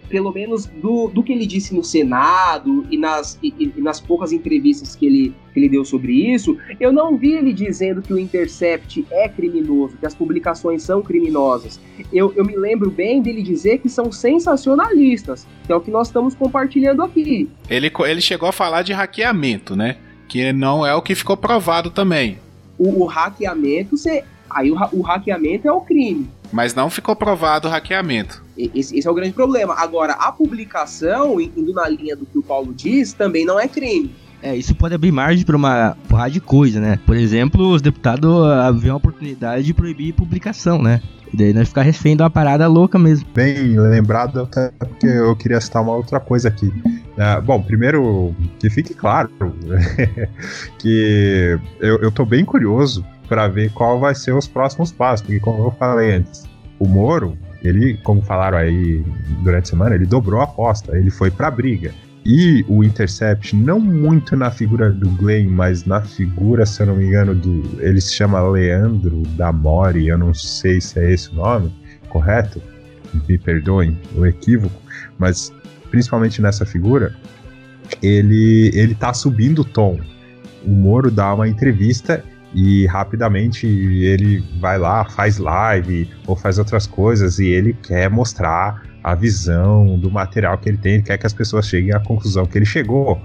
pelo 0.09 0.31
menos 0.33 0.65
do, 0.65 1.07
do 1.07 1.23
que 1.23 1.31
ele 1.31 1.45
disse 1.45 1.73
no 1.73 1.83
Senado 1.83 2.85
e 2.89 2.97
nas, 2.97 3.37
e, 3.41 3.71
e 3.77 3.81
nas 3.81 4.01
poucas 4.01 4.31
entrevistas 4.31 4.95
que 4.95 5.05
ele, 5.05 5.35
que 5.53 5.59
ele 5.59 5.69
deu 5.69 5.85
sobre 5.85 6.11
isso, 6.33 6.57
eu 6.79 6.91
não 6.91 7.15
vi 7.15 7.33
ele 7.33 7.53
dizendo 7.53 8.01
que 8.01 8.11
o 8.11 8.19
Intercept 8.19 9.05
é 9.11 9.29
criminoso, 9.29 9.97
que 9.97 10.05
as 10.05 10.15
publicações 10.15 10.83
são 10.83 11.01
criminosas. 11.01 11.79
Eu, 12.11 12.33
eu 12.35 12.43
me 12.43 12.55
lembro 12.55 12.89
bem 12.89 13.21
dele 13.21 13.43
dizer 13.43 13.79
que 13.79 13.87
são 13.87 14.11
sensacionalistas, 14.11 15.47
que 15.65 15.71
é 15.71 15.75
o 15.75 15.81
que 15.81 15.91
nós 15.91 16.07
estamos 16.07 16.33
compartilhando 16.33 17.03
aqui. 17.03 17.49
Ele, 17.69 17.91
ele 18.07 18.21
chegou 18.21 18.49
a 18.49 18.51
falar 18.51 18.81
de 18.81 18.91
hackeamento, 18.91 19.75
né? 19.75 19.97
Que 20.27 20.51
não 20.51 20.85
é 20.85 20.93
o 20.95 21.01
que 21.01 21.13
ficou 21.15 21.37
provado 21.37 21.91
também. 21.91 22.37
O, 22.77 23.03
o 23.03 23.05
hackeamento, 23.05 23.95
você, 23.95 24.23
aí 24.49 24.71
o, 24.71 24.75
o 24.93 25.01
hackeamento 25.01 25.67
é 25.67 25.71
o 25.71 25.81
crime. 25.81 26.29
Mas 26.51 26.73
não 26.73 26.89
ficou 26.89 27.15
provado 27.15 27.67
o 27.67 27.71
hackeamento. 27.71 28.43
Esse, 28.57 28.97
esse, 28.97 29.07
é 29.07 29.11
o 29.11 29.13
grande 29.13 29.33
problema. 29.33 29.75
Agora, 29.75 30.13
a 30.13 30.31
publicação, 30.31 31.39
indo 31.39 31.73
na 31.73 31.87
linha 31.87 32.15
do 32.15 32.25
que 32.25 32.37
o 32.37 32.43
Paulo 32.43 32.73
diz, 32.73 33.13
também 33.13 33.45
não 33.45 33.59
é 33.59 33.67
crime. 33.67 34.13
É, 34.41 34.55
isso 34.55 34.73
pode 34.73 34.95
abrir 34.95 35.11
margem 35.11 35.45
para 35.45 35.55
uma 35.55 35.97
porrada 36.07 36.31
de 36.31 36.39
coisa, 36.39 36.79
né? 36.79 36.97
Por 37.05 37.15
exemplo, 37.15 37.69
os 37.69 37.81
deputados 37.81 38.29
haviam 38.45 38.93
a 38.93 38.97
oportunidade 38.97 39.63
de 39.63 39.73
proibir 39.73 40.13
publicação, 40.13 40.81
né? 40.81 41.01
E 41.31 41.37
daí 41.37 41.53
nós 41.53 41.67
ficar 41.67 41.83
refém 41.83 42.15
de 42.15 42.23
uma 42.23 42.29
parada 42.29 42.65
louca 42.67 42.97
mesmo. 42.97 43.27
Bem 43.33 43.77
lembrado, 43.77 44.41
até 44.41 44.71
porque 44.79 45.05
eu 45.05 45.35
queria 45.35 45.61
citar 45.61 45.83
uma 45.83 45.93
outra 45.93 46.19
coisa 46.19 46.47
aqui. 46.47 46.71
É, 47.17 47.39
bom, 47.41 47.61
primeiro, 47.61 48.33
que 48.59 48.69
fique 48.69 48.93
claro 48.93 49.29
que 50.79 51.59
eu, 51.79 51.97
eu 51.99 52.11
tô 52.11 52.25
bem 52.25 52.43
curioso 52.43 53.05
para 53.29 53.47
ver 53.47 53.71
qual 53.71 53.99
vai 53.99 54.15
ser 54.15 54.33
os 54.33 54.47
próximos 54.47 54.91
passos, 54.91 55.25
porque 55.25 55.39
como 55.39 55.63
eu 55.63 55.71
falei 55.71 56.15
antes, 56.15 56.43
o 56.79 56.87
Moro, 56.87 57.37
ele, 57.63 57.97
como 58.03 58.21
falaram 58.21 58.57
aí 58.57 59.05
durante 59.43 59.65
a 59.65 59.69
semana, 59.69 59.95
ele 59.95 60.05
dobrou 60.05 60.41
a 60.41 60.45
aposta, 60.45 60.97
ele 60.97 61.11
foi 61.11 61.29
pra 61.29 61.51
briga. 61.51 61.93
E 62.25 62.65
o 62.67 62.83
Intercept, 62.83 63.55
não 63.55 63.79
muito 63.79 64.35
na 64.35 64.51
figura 64.51 64.91
do 64.91 65.09
Glenn, 65.11 65.49
mas 65.49 65.85
na 65.85 66.01
figura, 66.01 66.65
se 66.65 66.81
eu 66.81 66.87
não 66.87 66.95
me 66.97 67.05
engano, 67.05 67.33
do. 67.33 67.81
Ele 67.81 68.01
se 68.01 68.13
chama 68.13 68.41
Leandro 68.41 69.23
Damori, 69.37 70.07
eu 70.07 70.17
não 70.17 70.33
sei 70.33 70.81
se 70.81 70.99
é 70.99 71.13
esse 71.13 71.29
o 71.29 71.35
nome 71.35 71.73
correto, 72.09 72.61
me 73.27 73.37
perdoem 73.37 73.97
o 74.15 74.25
equívoco, 74.25 74.81
mas 75.17 75.53
principalmente 75.89 76.41
nessa 76.41 76.65
figura, 76.65 77.15
ele, 78.01 78.71
ele 78.73 78.95
tá 78.95 79.13
subindo 79.13 79.59
o 79.59 79.65
tom. 79.65 79.99
O 80.65 80.69
Moro 80.69 81.09
dá 81.09 81.33
uma 81.33 81.47
entrevista 81.47 82.23
e 82.53 82.85
rapidamente 82.87 83.67
ele 83.67 84.43
vai 84.59 84.77
lá, 84.77 85.05
faz 85.05 85.37
live 85.37 86.09
ou 86.25 86.35
faz 86.35 86.57
outras 86.57 86.87
coisas 86.87 87.39
e 87.39 87.45
ele 87.45 87.73
quer 87.73 88.09
mostrar 88.09 88.83
a 89.03 89.15
visão 89.15 89.97
do 89.97 90.09
material 90.09 90.57
que 90.57 90.69
ele 90.69 90.77
tem, 90.77 90.93
ele 90.95 91.03
quer 91.03 91.17
que 91.17 91.25
as 91.25 91.33
pessoas 91.33 91.67
cheguem 91.67 91.93
à 91.93 91.99
conclusão 91.99 92.45
que 92.45 92.57
ele 92.57 92.65
chegou. 92.65 93.21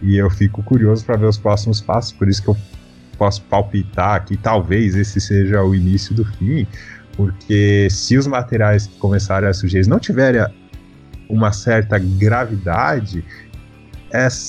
E 0.00 0.16
eu 0.16 0.30
fico 0.30 0.62
curioso 0.62 1.04
para 1.04 1.16
ver 1.16 1.26
os 1.26 1.36
próximos 1.36 1.80
passos, 1.80 2.12
por 2.12 2.28
isso 2.28 2.42
que 2.42 2.48
eu 2.48 2.56
posso 3.18 3.42
palpitar 3.42 4.24
que 4.24 4.36
talvez 4.36 4.94
esse 4.94 5.20
seja 5.20 5.62
o 5.62 5.74
início 5.74 6.14
do 6.14 6.24
fim, 6.24 6.66
porque 7.16 7.88
se 7.90 8.16
os 8.16 8.28
materiais 8.28 8.86
que 8.86 8.96
começarem 8.98 9.48
a 9.48 9.52
surgir 9.52 9.86
não 9.88 9.98
tiverem 9.98 10.46
uma 11.28 11.50
certa 11.50 11.98
gravidade, 11.98 13.24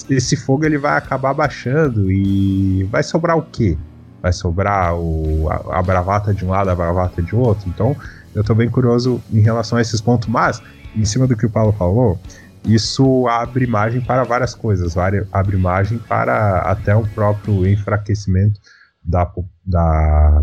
esse 0.09 0.37
fogo 0.37 0.65
ele 0.65 0.77
vai 0.77 0.97
acabar 0.97 1.33
baixando 1.33 2.11
e 2.11 2.83
vai 2.91 3.01
sobrar 3.01 3.35
o 3.35 3.41
quê? 3.41 3.75
Vai 4.21 4.33
sobrar 4.33 4.95
o, 4.95 5.49
a, 5.49 5.79
a 5.79 5.81
bravata 5.81 6.33
de 6.33 6.45
um 6.45 6.49
lado, 6.49 6.69
a 6.69 6.75
bravata 6.75 7.21
de 7.21 7.35
outro. 7.35 7.69
Então, 7.69 7.95
eu 8.35 8.43
tô 8.43 8.53
bem 8.53 8.69
curioso 8.69 9.21
em 9.31 9.41
relação 9.41 9.77
a 9.77 9.81
esses 9.81 10.01
pontos, 10.01 10.27
mas, 10.27 10.61
em 10.95 11.05
cima 11.05 11.25
do 11.27 11.35
que 11.35 11.45
o 11.45 11.49
Paulo 11.49 11.71
falou, 11.71 12.19
isso 12.65 13.27
abre 13.27 13.65
margem 13.65 14.01
para 14.01 14.23
várias 14.23 14.53
coisas, 14.53 14.95
abre 15.31 15.57
margem 15.57 15.97
para 15.97 16.59
até 16.59 16.95
o 16.95 17.07
próprio 17.07 17.67
enfraquecimento 17.67 18.59
da, 19.03 19.31
da, 19.65 20.41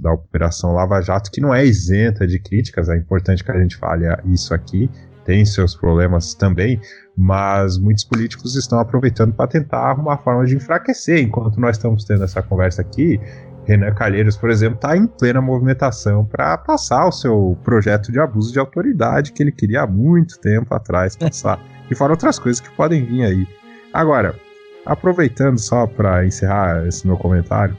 da 0.00 0.12
Operação 0.12 0.72
Lava 0.72 1.00
Jato, 1.00 1.30
que 1.30 1.40
não 1.40 1.54
é 1.54 1.64
isenta 1.64 2.26
de 2.26 2.38
críticas, 2.38 2.88
é 2.88 2.96
importante 2.96 3.42
que 3.42 3.50
a 3.50 3.58
gente 3.60 3.76
fale 3.76 4.04
isso 4.26 4.54
aqui, 4.54 4.90
tem 5.26 5.44
seus 5.44 5.74
problemas 5.74 6.32
também, 6.32 6.80
mas 7.16 7.76
muitos 7.76 8.04
políticos 8.04 8.54
estão 8.54 8.78
aproveitando 8.78 9.34
para 9.34 9.48
tentar 9.48 9.94
uma 9.94 10.16
forma 10.16 10.46
de 10.46 10.54
enfraquecer. 10.54 11.18
Enquanto 11.18 11.60
nós 11.60 11.76
estamos 11.76 12.04
tendo 12.04 12.22
essa 12.22 12.40
conversa 12.40 12.80
aqui, 12.80 13.20
Renan 13.66 13.92
Calheiros, 13.92 14.36
por 14.36 14.48
exemplo, 14.48 14.76
está 14.76 14.96
em 14.96 15.06
plena 15.06 15.40
movimentação 15.40 16.24
para 16.24 16.56
passar 16.56 17.08
o 17.08 17.12
seu 17.12 17.58
projeto 17.64 18.12
de 18.12 18.20
abuso 18.20 18.52
de 18.52 18.60
autoridade 18.60 19.32
que 19.32 19.42
ele 19.42 19.50
queria 19.50 19.82
há 19.82 19.86
muito 19.86 20.38
tempo 20.38 20.72
atrás 20.72 21.16
passar. 21.16 21.58
e 21.90 21.94
fora 21.94 22.12
outras 22.12 22.38
coisas 22.38 22.60
que 22.60 22.70
podem 22.70 23.04
vir 23.04 23.24
aí. 23.24 23.48
Agora, 23.92 24.36
aproveitando 24.84 25.58
só 25.58 25.86
para 25.86 26.24
encerrar 26.24 26.86
esse 26.86 27.04
meu 27.04 27.16
comentário, 27.16 27.76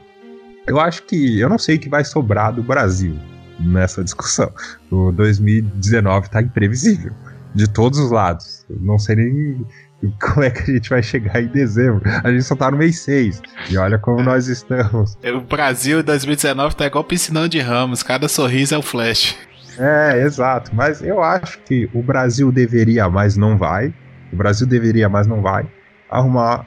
eu 0.68 0.78
acho 0.82 1.04
que 1.04 1.40
eu 1.40 1.48
não 1.48 1.58
sei 1.58 1.78
o 1.78 1.80
que 1.80 1.88
vai 1.88 2.04
sobrar 2.04 2.54
do 2.54 2.62
Brasil 2.62 3.16
nessa 3.58 4.04
discussão. 4.04 4.52
O 4.92 5.14
2019 5.14 6.26
está 6.26 6.42
imprevisível 6.42 7.14
de 7.58 7.68
todos 7.68 8.00
os 8.00 8.12
lados. 8.12 8.66
Eu 8.70 8.78
não 8.80 9.00
sei 9.00 9.16
nem 9.16 9.66
como 10.22 10.44
é 10.44 10.52
que 10.52 10.72
a 10.72 10.74
gente 10.76 10.90
vai 10.90 11.02
chegar 11.02 11.42
em 11.42 11.48
dezembro. 11.48 12.02
A 12.24 12.32
gente 12.32 12.44
só 12.44 12.56
tá 12.56 12.70
no 12.72 12.78
mês 12.78 13.00
6. 13.00 13.42
E 13.70 13.78
olha 13.78 13.98
como 13.98 14.22
nós 14.22 14.48
estamos. 14.48 15.18
O 15.36 15.42
Brasil 15.42 16.04
2019 16.04 16.76
tá 16.76 16.86
igual 16.86 17.04
piscinão 17.04 17.48
de 17.48 17.60
ramos, 17.60 18.04
cada 18.04 18.28
sorriso 18.28 18.76
é 18.76 18.78
um 18.78 18.82
flash. 18.82 19.36
É, 19.78 20.22
exato. 20.22 20.74
Mas 20.74 21.02
eu 21.02 21.22
acho 21.22 21.60
que 21.64 21.90
o 21.94 22.02
Brasil 22.02 22.52
deveria, 22.52 23.10
mas 23.10 23.36
não 23.36 23.58
vai. 23.58 23.94
O 24.32 24.36
Brasil 24.36 24.68
deveria, 24.68 25.10
mas 25.10 25.28
não 25.28 25.42
vai. 25.42 25.68
Arrumar 26.10 26.66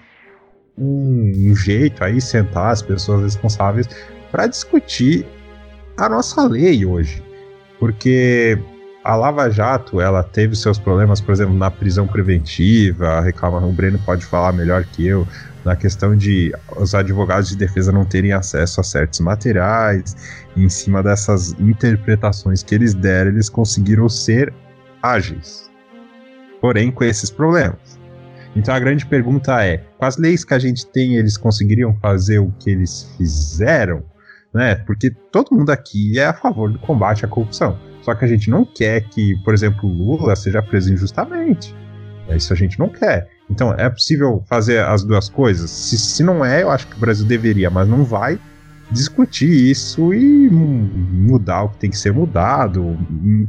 um, 0.76 1.50
um 1.50 1.54
jeito 1.54 2.02
aí, 2.02 2.20
sentar 2.20 2.72
as 2.72 2.82
pessoas 2.82 3.22
responsáveis 3.22 3.88
para 4.30 4.46
discutir 4.46 5.26
a 5.96 6.08
nossa 6.08 6.46
lei 6.46 6.84
hoje. 6.84 7.22
Porque 7.78 8.58
a 9.02 9.16
Lava 9.16 9.50
Jato, 9.50 10.00
ela 10.00 10.22
teve 10.22 10.54
seus 10.54 10.78
problemas, 10.78 11.20
por 11.20 11.32
exemplo, 11.32 11.54
na 11.54 11.70
prisão 11.70 12.06
preventiva, 12.06 13.08
a 13.08 13.20
reclamação, 13.20 13.70
o 13.70 13.72
Breno 13.72 13.98
pode 14.04 14.24
falar 14.26 14.52
melhor 14.52 14.84
que 14.84 15.06
eu, 15.06 15.26
na 15.64 15.74
questão 15.74 16.14
de 16.14 16.52
os 16.76 16.94
advogados 16.94 17.48
de 17.48 17.56
defesa 17.56 17.90
não 17.90 18.04
terem 18.04 18.32
acesso 18.32 18.80
a 18.80 18.84
certos 18.84 19.20
materiais, 19.20 20.16
em 20.56 20.68
cima 20.68 21.02
dessas 21.02 21.52
interpretações 21.52 22.62
que 22.62 22.74
eles 22.74 22.94
deram, 22.94 23.30
eles 23.30 23.48
conseguiram 23.48 24.08
ser 24.08 24.52
ágeis. 25.02 25.70
Porém, 26.60 26.90
com 26.90 27.04
esses 27.04 27.30
problemas. 27.30 27.98
Então 28.54 28.74
a 28.74 28.78
grande 28.78 29.06
pergunta 29.06 29.64
é: 29.64 29.78
com 29.96 30.04
as 30.04 30.18
leis 30.18 30.44
que 30.44 30.52
a 30.52 30.58
gente 30.58 30.86
tem, 30.86 31.16
eles 31.16 31.38
conseguiriam 31.38 31.96
fazer 32.00 32.38
o 32.38 32.52
que 32.58 32.70
eles 32.70 33.10
fizeram? 33.16 34.02
Né? 34.52 34.74
Porque 34.74 35.10
todo 35.32 35.54
mundo 35.56 35.70
aqui 35.70 36.18
é 36.18 36.26
a 36.26 36.34
favor 36.34 36.70
do 36.70 36.78
combate 36.80 37.24
à 37.24 37.28
corrupção. 37.28 37.78
Só 38.02 38.14
que 38.14 38.24
a 38.24 38.28
gente 38.28 38.48
não 38.50 38.64
quer 38.64 39.02
que, 39.02 39.36
por 39.44 39.54
exemplo, 39.54 39.88
Lula 39.88 40.34
seja 40.36 40.62
preso 40.62 40.92
injustamente. 40.92 41.74
É 42.28 42.36
isso 42.36 42.52
a 42.52 42.56
gente 42.56 42.78
não 42.78 42.88
quer. 42.88 43.28
Então, 43.50 43.74
é 43.76 43.88
possível 43.90 44.42
fazer 44.46 44.84
as 44.84 45.02
duas 45.02 45.28
coisas? 45.28 45.70
Se, 45.70 45.98
se 45.98 46.22
não 46.22 46.44
é, 46.44 46.62
eu 46.62 46.70
acho 46.70 46.86
que 46.86 46.96
o 46.96 47.00
Brasil 47.00 47.26
deveria, 47.26 47.68
mas 47.68 47.88
não 47.88 48.04
vai 48.04 48.38
discutir 48.90 49.48
isso 49.48 50.12
e 50.12 50.48
mudar 50.50 51.62
o 51.62 51.68
que 51.70 51.78
tem 51.78 51.90
que 51.90 51.98
ser 51.98 52.12
mudado. 52.12 52.96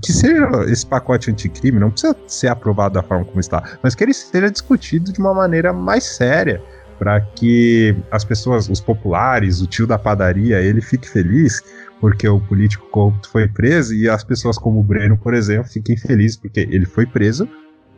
Que 0.01 0.11
seja 0.11 0.47
esse 0.67 0.85
pacote 0.85 1.31
anticrime, 1.31 1.79
não 1.79 1.91
precisa 1.91 2.15
ser 2.27 2.47
aprovado 2.47 2.95
da 2.95 3.03
forma 3.03 3.25
como 3.25 3.39
está, 3.39 3.77
mas 3.81 3.95
que 3.95 4.03
ele 4.03 4.13
seja 4.13 4.49
discutido 4.49 5.11
de 5.11 5.19
uma 5.19 5.33
maneira 5.33 5.73
mais 5.73 6.03
séria 6.03 6.61
para 6.99 7.19
que 7.19 7.95
as 8.11 8.23
pessoas, 8.23 8.69
os 8.69 8.79
populares, 8.79 9.59
o 9.59 9.65
tio 9.65 9.87
da 9.87 9.97
padaria, 9.97 10.61
ele 10.61 10.81
fique 10.81 11.09
feliz 11.09 11.63
porque 12.01 12.27
o 12.27 12.39
político 12.39 12.89
corrupto 12.89 13.29
foi 13.29 13.47
preso 13.47 13.93
e 13.93 14.09
as 14.09 14.23
pessoas 14.23 14.57
como 14.57 14.79
o 14.79 14.83
Breno, 14.83 15.15
por 15.15 15.35
exemplo, 15.35 15.71
fiquem 15.71 15.95
felizes 15.95 16.35
porque 16.35 16.61
ele 16.61 16.85
foi 16.85 17.05
preso, 17.05 17.47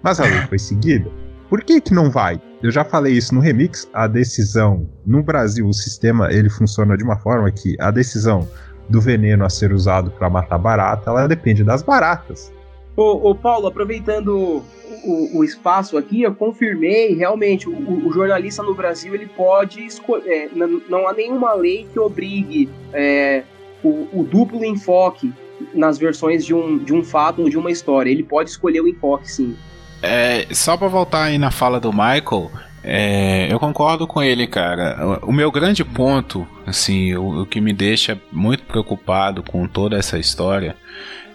mas 0.04 0.20
a 0.20 0.26
lei 0.26 0.42
foi 0.50 0.60
seguida. 0.60 1.10
Por 1.50 1.64
que 1.64 1.80
que 1.80 1.94
não 1.94 2.12
vai? 2.12 2.42
Eu 2.62 2.70
já 2.70 2.84
falei 2.84 3.14
isso 3.14 3.34
no 3.34 3.40
remix, 3.40 3.88
a 3.94 4.06
decisão 4.06 4.90
no 5.06 5.24
Brasil, 5.24 5.66
o 5.66 5.74
sistema 5.74 6.32
ele 6.32 6.50
funciona 6.50 6.98
de 6.98 7.04
uma 7.04 7.18
forma 7.18 7.50
que 7.50 7.78
a 7.80 7.92
decisão 7.92 8.48
do 8.90 9.00
veneno 9.00 9.46
a 9.46 9.50
ser 9.50 9.72
usado 9.72 10.12
para 10.12 10.30
matar 10.30 10.58
barata, 10.58 11.10
ela 11.10 11.28
depende 11.28 11.64
das 11.64 11.82
baratas. 11.82 12.52
Ô, 12.96 13.30
ô 13.30 13.36
Paulo, 13.36 13.68
aproveitando 13.68 14.64
o, 15.04 15.40
o, 15.40 15.44
espaço 15.44 15.98
aqui, 15.98 16.22
eu 16.22 16.36
confirmei 16.36 17.16
realmente 17.16 17.68
o, 17.68 18.08
o 18.08 18.12
jornalista 18.14 18.62
no 18.62 18.76
Brasil 18.76 19.16
ele 19.16 19.26
pode 19.26 19.84
escolher. 19.84 20.32
É, 20.32 20.50
não, 20.54 20.82
não, 20.88 21.08
há 21.08 21.14
nenhuma 21.14 21.54
lei 21.54 21.88
que 21.92 21.98
obrigue 21.98 22.70
é, 22.94 23.44
o, 23.84 24.08
o, 24.14 24.24
duplo 24.24 24.64
enfoque 24.64 25.34
nas 25.74 25.98
versões 25.98 26.46
de 26.46 26.54
um, 26.54 26.78
de 26.78 26.94
um 26.94 27.04
fato 27.04 27.42
ou 27.42 27.50
de 27.50 27.58
uma 27.58 27.72
história. 27.72 28.10
Ele 28.10 28.24
pode 28.24 28.50
escolher 28.50 28.82
o 28.82 28.88
enfoque, 28.88 29.30
sim. 29.30 29.56
É, 30.02 30.48
só 30.52 30.76
para 30.76 30.88
voltar 30.88 31.24
aí 31.24 31.38
na 31.38 31.52
fala 31.52 31.80
do 31.80 31.92
Michael, 31.92 32.52
é, 32.84 33.48
eu 33.52 33.60
concordo 33.60 34.06
com 34.06 34.22
ele, 34.22 34.46
cara. 34.46 35.20
O, 35.24 35.32
meu 35.32 35.50
grande 35.50 35.86
ponto, 35.86 36.46
assim, 36.66 37.16
o, 37.16 37.42
o, 37.42 37.46
que 37.46 37.62
me 37.62 37.72
deixa 37.72 38.20
muito 38.32 38.64
preocupado 38.66 39.42
com 39.42 39.66
toda 39.68 39.98
essa 39.98 40.20
história 40.20 40.76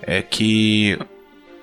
é 0.02 0.20
que 0.20 0.98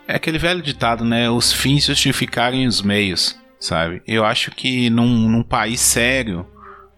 é 0.07 0.15
aquele 0.15 0.39
velho 0.39 0.61
ditado, 0.61 1.05
né? 1.05 1.29
Os 1.29 1.53
fins 1.53 1.85
justificarem 1.85 2.65
os 2.65 2.81
meios, 2.81 3.39
sabe? 3.59 4.01
Eu 4.07 4.25
acho 4.25 4.51
que 4.51 4.89
num, 4.89 5.29
num 5.29 5.43
país 5.43 5.79
sério 5.81 6.47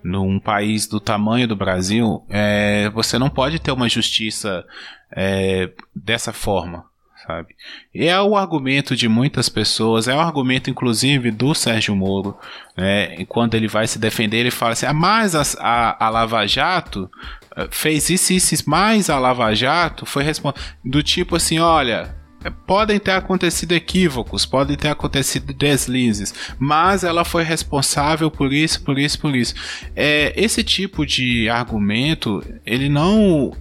num 0.03 0.39
país 0.39 0.87
do 0.87 0.99
tamanho 0.99 1.47
do 1.47 1.55
Brasil, 1.55 2.23
é, 2.29 2.89
você 2.91 3.17
não 3.17 3.29
pode 3.29 3.59
ter 3.59 3.71
uma 3.71 3.89
justiça 3.89 4.65
é, 5.11 5.69
dessa 5.95 6.31
forma, 6.31 6.85
sabe? 7.25 7.55
E 7.93 8.05
é 8.05 8.19
o 8.21 8.35
argumento 8.35 8.95
de 8.95 9.07
muitas 9.07 9.49
pessoas, 9.49 10.07
é 10.07 10.15
o 10.15 10.19
argumento 10.19 10.69
inclusive 10.69 11.31
do 11.31 11.53
Sérgio 11.53 11.95
Moro, 11.95 12.37
né? 12.75 13.25
Quando 13.25 13.55
ele 13.55 13.67
vai 13.67 13.87
se 13.87 13.99
defender, 13.99 14.37
ele 14.37 14.51
fala 14.51 14.73
assim: 14.73 14.85
ah, 14.85 14.93
mas 14.93 15.35
a, 15.35 15.43
a, 15.59 16.05
a 16.05 16.09
Lava 16.09 16.45
Jato 16.47 17.09
eh, 17.55 17.67
fez 17.71 18.09
isso, 18.09 18.33
isso, 18.33 18.53
isso, 18.53 18.69
mas 18.69 19.09
a 19.09 19.19
Lava 19.19 19.53
Jato 19.53 20.05
foi 20.05 20.23
responsável. 20.23 20.63
Do 20.83 21.01
tipo 21.03 21.35
assim: 21.35 21.59
olha, 21.59 22.15
podem 22.65 22.99
ter 22.99 23.11
acontecido 23.11 23.73
equívocos, 23.73 24.45
podem 24.45 24.77
ter 24.77 24.89
acontecido 24.89 25.53
deslizes, 25.53 26.33
mas 26.59 27.03
ela 27.03 27.25
foi 27.25 27.43
responsável 27.43 28.29
por 28.29 28.53
isso, 28.53 28.83
por 28.83 28.97
isso, 28.97 29.19
por 29.19 29.35
isso. 29.35 29.55
É, 29.95 30.33
esse 30.35 30.63
tipo 30.63 31.05
de 31.05 31.49
argumento, 31.49 32.43
ele 32.65 32.89
não. 32.89 33.51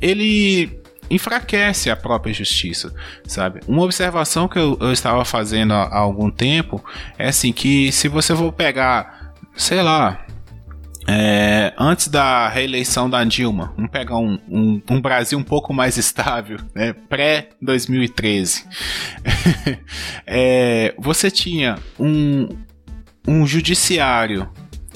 Ele 0.00 0.82
enfraquece 1.10 1.90
a 1.90 1.96
própria 1.96 2.32
justiça, 2.32 2.92
sabe? 3.26 3.60
Uma 3.68 3.82
observação 3.82 4.48
que 4.48 4.58
eu, 4.58 4.78
eu 4.80 4.92
estava 4.92 5.24
fazendo 5.24 5.74
há, 5.74 5.82
há 5.82 5.98
algum 5.98 6.30
tempo 6.30 6.82
é 7.18 7.28
assim 7.28 7.52
que 7.52 7.92
se 7.92 8.08
você 8.08 8.34
for 8.34 8.50
pegar, 8.50 9.34
sei 9.54 9.82
lá, 9.82 10.24
é, 11.06 11.72
antes 11.78 12.08
da 12.08 12.48
reeleição 12.48 13.10
da 13.10 13.24
Dilma, 13.24 13.72
vamos 13.76 13.90
pegar 13.90 14.18
um, 14.18 14.38
um, 14.48 14.80
um 14.88 15.00
Brasil 15.00 15.38
um 15.38 15.42
pouco 15.42 15.72
mais 15.74 15.96
estável, 15.96 16.58
né, 16.74 16.92
pré-2013. 17.08 18.64
é, 20.26 20.94
você 20.98 21.30
tinha 21.30 21.78
um, 21.98 22.48
um 23.26 23.46
judiciário 23.46 24.48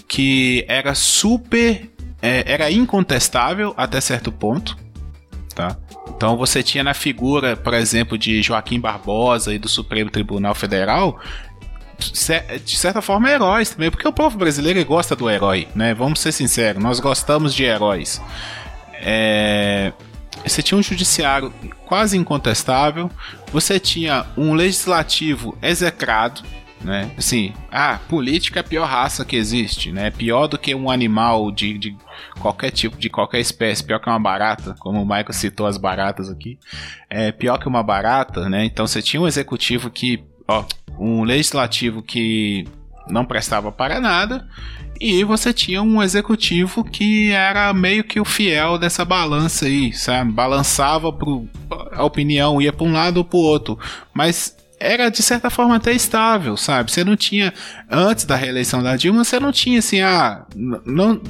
que 0.09 0.65
era 0.69 0.95
super. 0.95 1.91
É, 2.23 2.51
era 2.51 2.71
incontestável 2.71 3.75
até 3.77 4.01
certo 4.01 4.33
ponto. 4.33 4.77
Tá? 5.55 5.77
Então 6.09 6.37
você 6.37 6.63
tinha 6.63 6.85
na 6.85 6.95
figura, 6.95 7.57
por 7.57 7.75
exemplo, 7.75 8.17
de 8.17 8.43
Joaquim 8.43 8.81
Barbosa 8.81 9.55
e 9.55 9.59
do 9.59 9.69
Supremo 9.69 10.11
Tribunal 10.11 10.55
Federal 10.55 11.21
de 11.99 12.77
certa 12.77 13.01
forma, 13.01 13.31
heróis 13.31 13.71
também, 13.71 13.91
porque 13.91 14.07
o 14.07 14.13
povo 14.13 14.39
brasileiro 14.39 14.85
gosta 14.85 15.17
do 15.17 15.29
herói, 15.29 15.69
né? 15.75 15.95
Vamos 15.95 16.21
ser 16.21 16.33
sinceros, 16.33 16.83
nós 16.83 17.01
gostamos 17.01 17.55
de 17.55 17.65
heróis. 17.65 18.21
É... 18.95 19.93
Você 20.45 20.63
tinha 20.63 20.79
um 20.79 20.83
judiciário 20.83 21.53
quase 21.87 22.17
incontestável, 22.17 23.11
você 23.53 23.81
tinha 23.81 24.27
um 24.37 24.55
legislativo 24.55 25.57
execrado, 25.61 26.43
né? 26.81 27.11
Assim, 27.17 27.53
ah, 27.71 27.99
política 28.09 28.61
é 28.61 28.63
a 28.63 28.65
pior 28.65 28.87
raça 28.87 29.25
que 29.25 29.35
existe, 29.35 29.91
né? 29.91 30.11
Pior 30.11 30.47
do 30.47 30.59
que 30.59 30.75
um 30.75 30.91
animal 30.91 31.51
de, 31.51 31.79
de 31.79 31.97
qualquer 32.39 32.71
tipo, 32.71 32.97
de 32.97 33.09
qualquer 33.09 33.41
espécie, 33.41 33.83
pior 33.83 33.99
que 33.99 34.09
uma 34.09 34.21
barata, 34.21 34.75
como 34.79 35.03
o 35.03 35.07
Michael 35.07 35.33
citou 35.33 35.67
as 35.67 35.79
baratas 35.79 36.31
aqui, 36.31 36.59
é 37.09 37.33
pior 37.33 37.59
que 37.59 37.67
uma 37.67 37.83
barata, 37.83 38.49
né? 38.49 38.65
Então 38.65 38.87
você 38.87 39.03
tinha 39.03 39.21
um 39.21 39.27
executivo 39.27 39.91
que 39.91 40.23
ó, 40.49 40.65
um 40.99 41.23
legislativo 41.23 42.03
que 42.03 42.67
não 43.09 43.25
prestava 43.25 43.71
para 43.71 44.01
nada 44.01 44.47
e 45.01 45.23
você 45.25 45.53
tinha 45.53 45.83
um 45.83 46.03
executivo 46.03 46.83
que 46.83 47.31
era 47.31 47.73
meio 47.73 48.03
que 48.03 48.19
o 48.19 48.25
fiel 48.25 48.79
dessa 48.79 49.05
balança 49.05 49.67
aí, 49.67 49.93
sabe? 49.93 50.33
Balançava 50.33 51.13
pro 51.13 51.47
a 51.93 52.05
opinião 52.05 52.61
ia 52.61 52.73
para 52.73 52.87
um 52.87 52.93
lado 52.93 53.19
ou 53.19 53.25
para 53.25 53.37
o 53.37 53.43
outro, 53.43 53.79
mas 54.15 54.57
era 54.79 55.09
de 55.09 55.23
certa 55.23 55.49
forma 55.49 55.77
até 55.77 55.93
estável, 55.93 56.57
sabe? 56.57 56.91
Você 56.91 57.03
não 57.03 57.17
tinha 57.17 57.53
antes 57.91 58.25
da 58.25 58.37
reeleição 58.37 58.83
da 58.83 58.97
Dilma, 58.97 59.25
você 59.25 59.41
não 59.41 59.51
tinha 59.51 59.79
assim, 59.79 60.01
ah, 60.01 60.45
não 60.85 61.21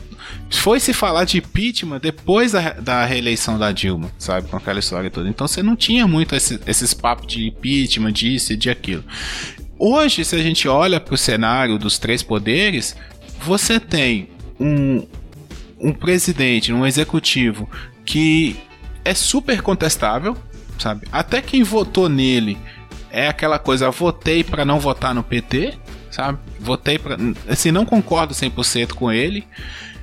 foi 0.50 0.80
se 0.80 0.92
falar 0.92 1.24
de 1.24 1.38
impeachment 1.38 2.00
depois 2.00 2.52
da, 2.52 2.72
da 2.72 3.04
reeleição 3.04 3.58
da 3.58 3.70
Dilma, 3.70 4.10
sabe? 4.18 4.48
Com 4.48 4.56
aquela 4.56 4.80
história 4.80 5.10
toda. 5.10 5.28
Então 5.28 5.46
você 5.46 5.62
não 5.62 5.76
tinha 5.76 6.06
muito 6.08 6.34
esse, 6.34 6.60
esses 6.66 6.92
papos 6.92 7.26
de 7.26 7.46
impeachment, 7.46 8.12
disso 8.12 8.52
e 8.52 8.56
de 8.56 8.68
aquilo. 8.68 9.04
Hoje, 9.78 10.24
se 10.24 10.34
a 10.34 10.42
gente 10.42 10.66
olha 10.66 10.98
para 10.98 11.14
o 11.14 11.18
cenário 11.18 11.78
dos 11.78 11.98
três 11.98 12.22
poderes, 12.22 12.96
você 13.42 13.78
tem 13.78 14.30
um, 14.58 15.06
um 15.78 15.92
presidente, 15.92 16.72
um 16.72 16.86
executivo 16.86 17.68
que 18.04 18.56
é 19.04 19.14
super 19.14 19.62
contestável, 19.62 20.36
sabe? 20.78 21.06
Até 21.12 21.40
quem 21.40 21.62
votou 21.62 22.08
nele 22.08 22.56
é 23.16 23.28
aquela 23.28 23.58
coisa, 23.58 23.90
votei 23.90 24.44
para 24.44 24.62
não 24.62 24.78
votar 24.78 25.14
no 25.14 25.22
PT, 25.22 25.72
sabe? 26.10 26.38
Votei 26.60 26.98
para. 26.98 27.16
Assim, 27.48 27.70
não 27.70 27.86
concordo 27.86 28.34
100% 28.34 28.92
com 28.92 29.10
ele. 29.10 29.46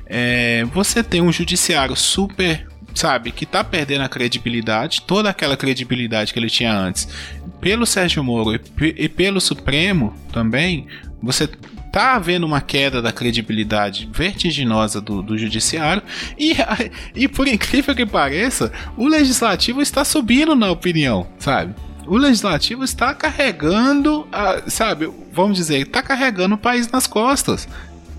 É, 0.07 0.65
você 0.73 1.03
tem 1.03 1.21
um 1.21 1.31
judiciário 1.31 1.95
super, 1.95 2.67
sabe, 2.95 3.31
que 3.31 3.45
tá 3.45 3.63
perdendo 3.63 4.01
a 4.01 4.09
credibilidade, 4.09 5.03
toda 5.03 5.29
aquela 5.29 5.55
credibilidade 5.55 6.33
que 6.33 6.39
ele 6.39 6.49
tinha 6.49 6.75
antes, 6.75 7.07
pelo 7.61 7.85
Sérgio 7.85 8.23
Moro 8.23 8.55
e, 8.55 8.59
e 8.97 9.07
pelo 9.07 9.39
Supremo 9.39 10.15
também. 10.31 10.87
Você 11.21 11.47
tá 11.91 12.15
havendo 12.15 12.47
uma 12.47 12.61
queda 12.61 12.99
da 12.99 13.11
credibilidade 13.11 14.09
vertiginosa 14.11 14.99
do, 14.99 15.21
do 15.21 15.37
judiciário 15.37 16.01
e, 16.35 16.55
e 17.13 17.27
por 17.27 17.47
incrível 17.47 17.93
que 17.93 18.07
pareça, 18.07 18.73
o 18.97 19.07
legislativo 19.07 19.83
está 19.83 20.03
subindo 20.03 20.55
na 20.55 20.71
opinião, 20.71 21.27
sabe? 21.37 21.75
O 22.07 22.17
legislativo 22.17 22.83
está 22.83 23.13
carregando, 23.13 24.27
a, 24.31 24.61
sabe, 24.67 25.09
vamos 25.31 25.57
dizer, 25.57 25.79
está 25.79 26.01
carregando 26.01 26.55
o 26.55 26.57
país 26.57 26.89
nas 26.91 27.07
costas. 27.07 27.67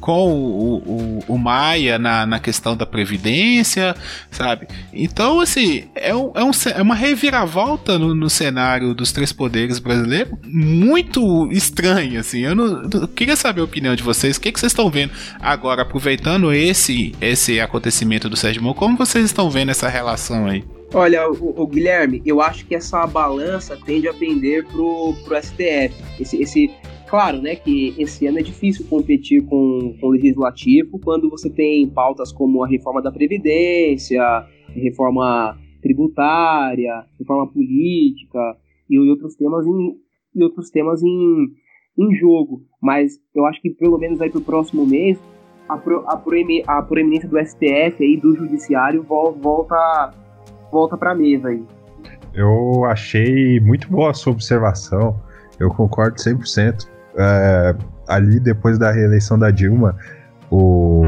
Com 0.00 0.34
o, 0.34 0.76
o, 0.76 1.24
o 1.28 1.38
Maia 1.38 1.98
na, 1.98 2.26
na 2.26 2.38
questão 2.38 2.76
da 2.76 2.84
Previdência, 2.84 3.96
sabe? 4.30 4.68
Então, 4.92 5.40
assim, 5.40 5.84
é, 5.94 6.14
um, 6.14 6.30
é, 6.34 6.44
um, 6.44 6.50
é 6.76 6.82
uma 6.82 6.94
reviravolta 6.94 7.98
no, 7.98 8.14
no 8.14 8.28
cenário 8.28 8.92
dos 8.94 9.12
três 9.12 9.32
poderes 9.32 9.78
brasileiros 9.78 10.38
muito 10.44 11.50
estranha, 11.50 12.20
assim. 12.20 12.40
Eu, 12.40 12.54
não, 12.54 13.06
queria 13.06 13.34
saber 13.34 13.62
a 13.62 13.64
opinião 13.64 13.96
de 13.96 14.02
vocês. 14.02 14.36
O 14.36 14.40
que, 14.42 14.52
que 14.52 14.60
vocês 14.60 14.72
estão 14.72 14.90
vendo 14.90 15.12
agora, 15.40 15.80
aproveitando 15.80 16.52
esse, 16.52 17.14
esse 17.18 17.58
acontecimento 17.58 18.28
do 18.28 18.36
Sérgio 18.36 18.62
Moro? 18.62 18.74
Como 18.74 18.98
vocês 18.98 19.24
estão 19.24 19.48
vendo 19.48 19.70
essa 19.70 19.88
relação 19.88 20.44
aí? 20.44 20.62
Olha, 20.96 21.28
o, 21.28 21.60
o, 21.60 21.66
Guilherme, 21.66 22.22
eu 22.24 22.40
acho 22.40 22.64
que 22.66 22.72
essa 22.72 23.04
balança 23.04 23.76
tende 23.84 24.06
a 24.06 24.14
pender 24.14 24.64
pro, 24.68 25.12
pro 25.24 25.36
STF. 25.42 25.92
Esse, 26.20 26.40
esse, 26.40 26.70
claro, 27.08 27.42
né, 27.42 27.56
que 27.56 27.92
esse 27.98 28.24
ano 28.28 28.38
é 28.38 28.42
difícil 28.42 28.86
competir 28.88 29.44
com, 29.44 29.96
com 30.00 30.06
o 30.06 30.10
legislativo 30.10 31.00
quando 31.00 31.28
você 31.28 31.50
tem 31.50 31.88
pautas 31.88 32.30
como 32.30 32.62
a 32.62 32.68
reforma 32.68 33.02
da 33.02 33.10
Previdência, 33.10 34.22
reforma 34.68 35.58
tributária, 35.82 37.04
reforma 37.18 37.50
política 37.52 38.56
e 38.88 38.96
outros 38.96 39.34
temas 39.34 39.66
em, 39.66 39.96
e 40.32 40.44
outros 40.44 40.70
temas 40.70 41.02
em, 41.02 41.48
em 41.98 42.14
jogo. 42.14 42.62
Mas 42.80 43.18
eu 43.34 43.44
acho 43.46 43.60
que 43.60 43.70
pelo 43.70 43.98
menos 43.98 44.20
aí 44.20 44.30
pro 44.30 44.40
próximo 44.40 44.86
mês 44.86 45.18
a, 45.68 45.76
pro, 45.76 46.04
a, 46.06 46.16
proemi, 46.16 46.62
a 46.68 46.80
proeminência 46.82 47.28
do 47.28 47.36
STF 47.36 47.96
aí, 48.00 48.16
do 48.16 48.36
judiciário, 48.36 49.02
volta 49.02 50.22
volta 50.74 50.96
para 50.96 51.12
a 51.12 51.14
mesa 51.14 51.48
aí. 51.48 51.62
Eu 52.34 52.84
achei 52.86 53.60
muito 53.60 53.88
boa 53.88 54.10
a 54.10 54.14
sua 54.14 54.32
observação, 54.32 55.14
eu 55.60 55.70
concordo 55.70 56.16
100%. 56.16 56.88
É, 57.16 57.76
ali, 58.08 58.40
depois 58.40 58.76
da 58.76 58.90
reeleição 58.90 59.38
da 59.38 59.52
Dilma, 59.52 59.96
o, 60.50 61.04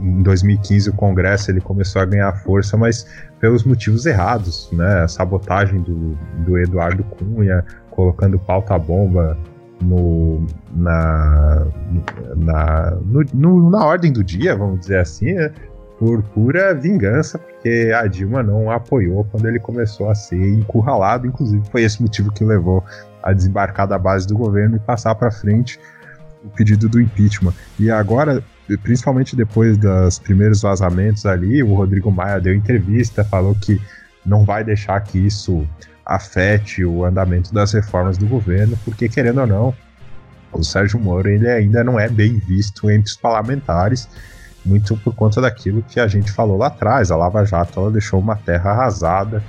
em 0.00 0.22
2015 0.22 0.88
o 0.88 0.94
Congresso 0.94 1.50
ele 1.50 1.60
começou 1.60 2.00
a 2.00 2.06
ganhar 2.06 2.32
força, 2.42 2.74
mas 2.74 3.06
pelos 3.38 3.64
motivos 3.64 4.06
errados, 4.06 4.70
né? 4.72 5.02
A 5.02 5.08
sabotagem 5.08 5.82
do, 5.82 6.16
do 6.46 6.58
Eduardo 6.58 7.04
Cunha, 7.04 7.62
colocando 7.90 8.38
pauta-bomba 8.38 9.36
no, 9.82 10.46
na, 10.74 11.66
na, 12.34 12.90
no, 13.04 13.24
no, 13.34 13.70
na 13.70 13.84
ordem 13.84 14.10
do 14.10 14.24
dia, 14.24 14.56
vamos 14.56 14.80
dizer 14.80 15.00
assim, 15.00 15.34
né? 15.34 15.52
Por 15.98 16.22
pura 16.22 16.74
vingança, 16.74 17.38
porque 17.38 17.92
a 17.94 18.06
Dilma 18.06 18.42
não 18.42 18.70
apoiou 18.70 19.24
quando 19.24 19.46
ele 19.46 19.58
começou 19.58 20.10
a 20.10 20.14
ser 20.14 20.36
encurralado. 20.36 21.26
Inclusive, 21.26 21.62
foi 21.70 21.82
esse 21.82 22.02
motivo 22.02 22.30
que 22.32 22.44
levou 22.44 22.84
a 23.22 23.32
desembarcar 23.32 23.88
da 23.88 23.98
base 23.98 24.26
do 24.26 24.36
governo 24.36 24.76
e 24.76 24.78
passar 24.78 25.14
para 25.14 25.30
frente 25.30 25.80
o 26.44 26.48
pedido 26.50 26.88
do 26.88 27.00
impeachment. 27.00 27.54
E 27.78 27.90
agora, 27.90 28.42
principalmente 28.82 29.34
depois 29.34 29.76
dos 29.78 30.18
primeiros 30.18 30.62
vazamentos 30.62 31.24
ali, 31.24 31.62
o 31.62 31.74
Rodrigo 31.74 32.10
Maia 32.10 32.40
deu 32.40 32.54
entrevista, 32.54 33.24
falou 33.24 33.54
que 33.54 33.80
não 34.24 34.44
vai 34.44 34.62
deixar 34.62 35.00
que 35.00 35.18
isso 35.18 35.66
afete 36.04 36.84
o 36.84 37.04
andamento 37.04 37.52
das 37.52 37.72
reformas 37.72 38.16
do 38.18 38.26
governo, 38.26 38.78
porque 38.84 39.08
querendo 39.08 39.40
ou 39.40 39.46
não, 39.46 39.74
o 40.52 40.62
Sérgio 40.62 41.00
Moro 41.00 41.28
ele 41.28 41.48
ainda 41.48 41.82
não 41.82 41.98
é 41.98 42.08
bem 42.08 42.38
visto 42.38 42.88
entre 42.90 43.10
os 43.10 43.16
parlamentares 43.16 44.08
muito 44.66 44.96
por 44.98 45.14
conta 45.14 45.40
daquilo 45.40 45.82
que 45.82 46.00
a 46.00 46.06
gente 46.06 46.30
falou 46.32 46.58
lá 46.58 46.66
atrás. 46.66 47.10
A 47.10 47.16
Lava 47.16 47.44
Jato 47.44 47.80
ela 47.80 47.90
deixou 47.90 48.20
uma 48.20 48.36
terra 48.36 48.72
arrasada 48.72 49.42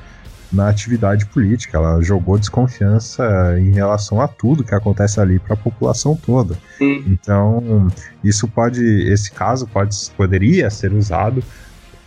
na 0.51 0.69
atividade 0.69 1.25
política, 1.25 1.77
ela 1.77 2.01
jogou 2.01 2.37
desconfiança 2.37 3.55
em 3.59 3.71
relação 3.71 4.21
a 4.21 4.27
tudo 4.27 4.63
que 4.63 4.73
acontece 4.73 5.19
ali 5.19 5.39
para 5.39 5.55
a 5.55 5.57
população 5.57 6.15
toda. 6.15 6.55
Sim. 6.77 7.03
Então, 7.07 7.87
isso 8.23 8.47
pode, 8.47 8.81
esse 9.11 9.31
caso 9.31 9.67
pode, 9.67 9.95
poderia 10.15 10.69
ser 10.69 10.93
usado 10.93 11.43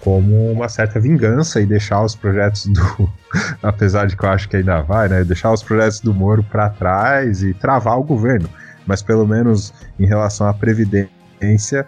como 0.00 0.50
uma 0.50 0.68
certa 0.68 0.98
vingança 0.98 1.60
e 1.60 1.66
deixar 1.66 2.02
os 2.02 2.14
projetos 2.14 2.66
do, 2.66 3.12
apesar 3.62 4.06
de 4.06 4.16
que 4.16 4.24
eu 4.24 4.30
acho 4.30 4.48
que 4.48 4.56
ainda 4.56 4.80
vai, 4.80 5.08
né, 5.08 5.22
deixar 5.22 5.52
os 5.52 5.62
projetos 5.62 6.00
do 6.00 6.14
Moro 6.14 6.42
para 6.42 6.70
trás 6.70 7.42
e 7.42 7.52
travar 7.52 7.98
o 7.98 8.02
governo. 8.02 8.48
Mas 8.86 9.02
pelo 9.02 9.26
menos 9.26 9.74
em 9.98 10.06
relação 10.06 10.46
à 10.46 10.54
previdência, 10.54 11.86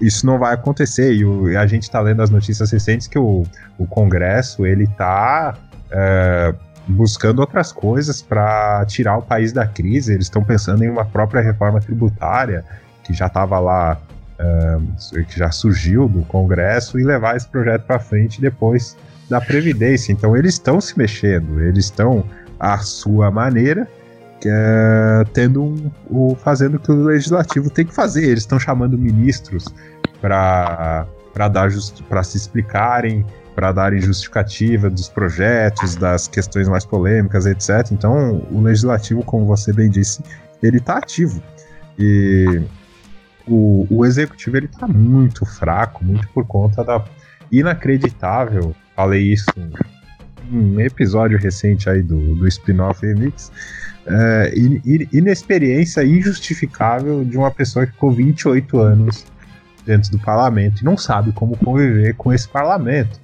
isso 0.00 0.26
não 0.26 0.38
vai 0.38 0.54
acontecer. 0.54 1.12
E 1.12 1.24
o, 1.24 1.58
a 1.58 1.66
gente 1.66 1.84
está 1.84 2.00
lendo 2.00 2.22
as 2.22 2.30
notícias 2.30 2.70
recentes 2.70 3.06
que 3.06 3.18
o, 3.18 3.44
o 3.78 3.86
Congresso 3.86 4.66
ele 4.66 4.84
está 4.84 5.56
é, 5.90 6.54
buscando 6.86 7.40
outras 7.40 7.72
coisas 7.72 8.20
para 8.20 8.84
tirar 8.86 9.16
o 9.18 9.22
país 9.22 9.52
da 9.52 9.66
crise. 9.66 10.12
Eles 10.12 10.26
estão 10.26 10.42
pensando 10.42 10.84
em 10.84 10.90
uma 10.90 11.04
própria 11.04 11.40
reforma 11.40 11.80
tributária 11.80 12.64
que 13.02 13.12
já 13.12 13.26
estava 13.26 13.58
lá, 13.58 13.98
uh, 14.40 15.24
que 15.24 15.38
já 15.38 15.50
surgiu 15.50 16.08
do 16.08 16.22
Congresso 16.22 16.98
e 16.98 17.04
levar 17.04 17.36
esse 17.36 17.46
projeto 17.46 17.82
para 17.82 17.98
frente 17.98 18.40
depois 18.40 18.96
da 19.28 19.40
Previdência. 19.40 20.12
Então 20.12 20.36
eles 20.36 20.54
estão 20.54 20.80
se 20.80 20.96
mexendo, 20.98 21.60
eles 21.60 21.86
estão 21.86 22.24
à 22.58 22.78
sua 22.78 23.30
maneira. 23.30 23.86
Uh, 24.48 25.24
tendo 25.32 25.62
um, 25.62 25.90
o, 26.10 26.34
fazendo 26.34 26.76
o 26.76 26.78
que 26.78 26.90
o 26.90 27.04
legislativo 27.04 27.70
tem 27.70 27.86
que 27.86 27.94
fazer. 27.94 28.24
Eles 28.24 28.40
estão 28.40 28.58
chamando 28.58 28.98
ministros 28.98 29.64
para 30.20 31.06
dar 31.50 31.68
para 32.08 32.22
se 32.22 32.36
explicarem, 32.36 33.24
para 33.54 33.72
darem 33.72 34.00
justificativa 34.00 34.90
dos 34.90 35.08
projetos, 35.08 35.96
das 35.96 36.28
questões 36.28 36.68
mais 36.68 36.84
polêmicas, 36.84 37.46
etc. 37.46 37.90
Então, 37.92 38.46
o 38.50 38.60
legislativo, 38.60 39.22
como 39.24 39.46
você 39.46 39.72
bem 39.72 39.88
disse, 39.88 40.22
ele 40.62 40.78
está 40.78 40.98
ativo. 40.98 41.42
E 41.98 42.62
o, 43.46 43.86
o 43.90 44.04
executivo 44.04 44.56
ele 44.56 44.66
está 44.66 44.86
muito 44.86 45.44
fraco, 45.44 46.04
muito 46.04 46.28
por 46.28 46.46
conta 46.46 46.82
da 46.82 47.04
inacreditável, 47.52 48.74
falei 48.96 49.32
isso 49.32 49.46
em 49.56 50.74
um 50.74 50.80
episódio 50.80 51.38
recente 51.38 51.88
aí 51.88 52.02
do, 52.02 52.34
do 52.34 52.48
spin-off 52.48 53.04
Remix, 53.04 53.52
é, 54.06 54.52
inexperiência 55.12 56.04
injustificável 56.04 57.24
de 57.24 57.36
uma 57.36 57.50
pessoa 57.50 57.86
que 57.86 57.92
ficou 57.92 58.10
28 58.10 58.78
anos 58.78 59.24
dentro 59.84 60.10
do 60.10 60.18
parlamento 60.18 60.80
e 60.80 60.84
não 60.84 60.96
sabe 60.96 61.32
como 61.32 61.56
conviver 61.56 62.14
com 62.14 62.32
esse 62.32 62.48
parlamento. 62.48 63.20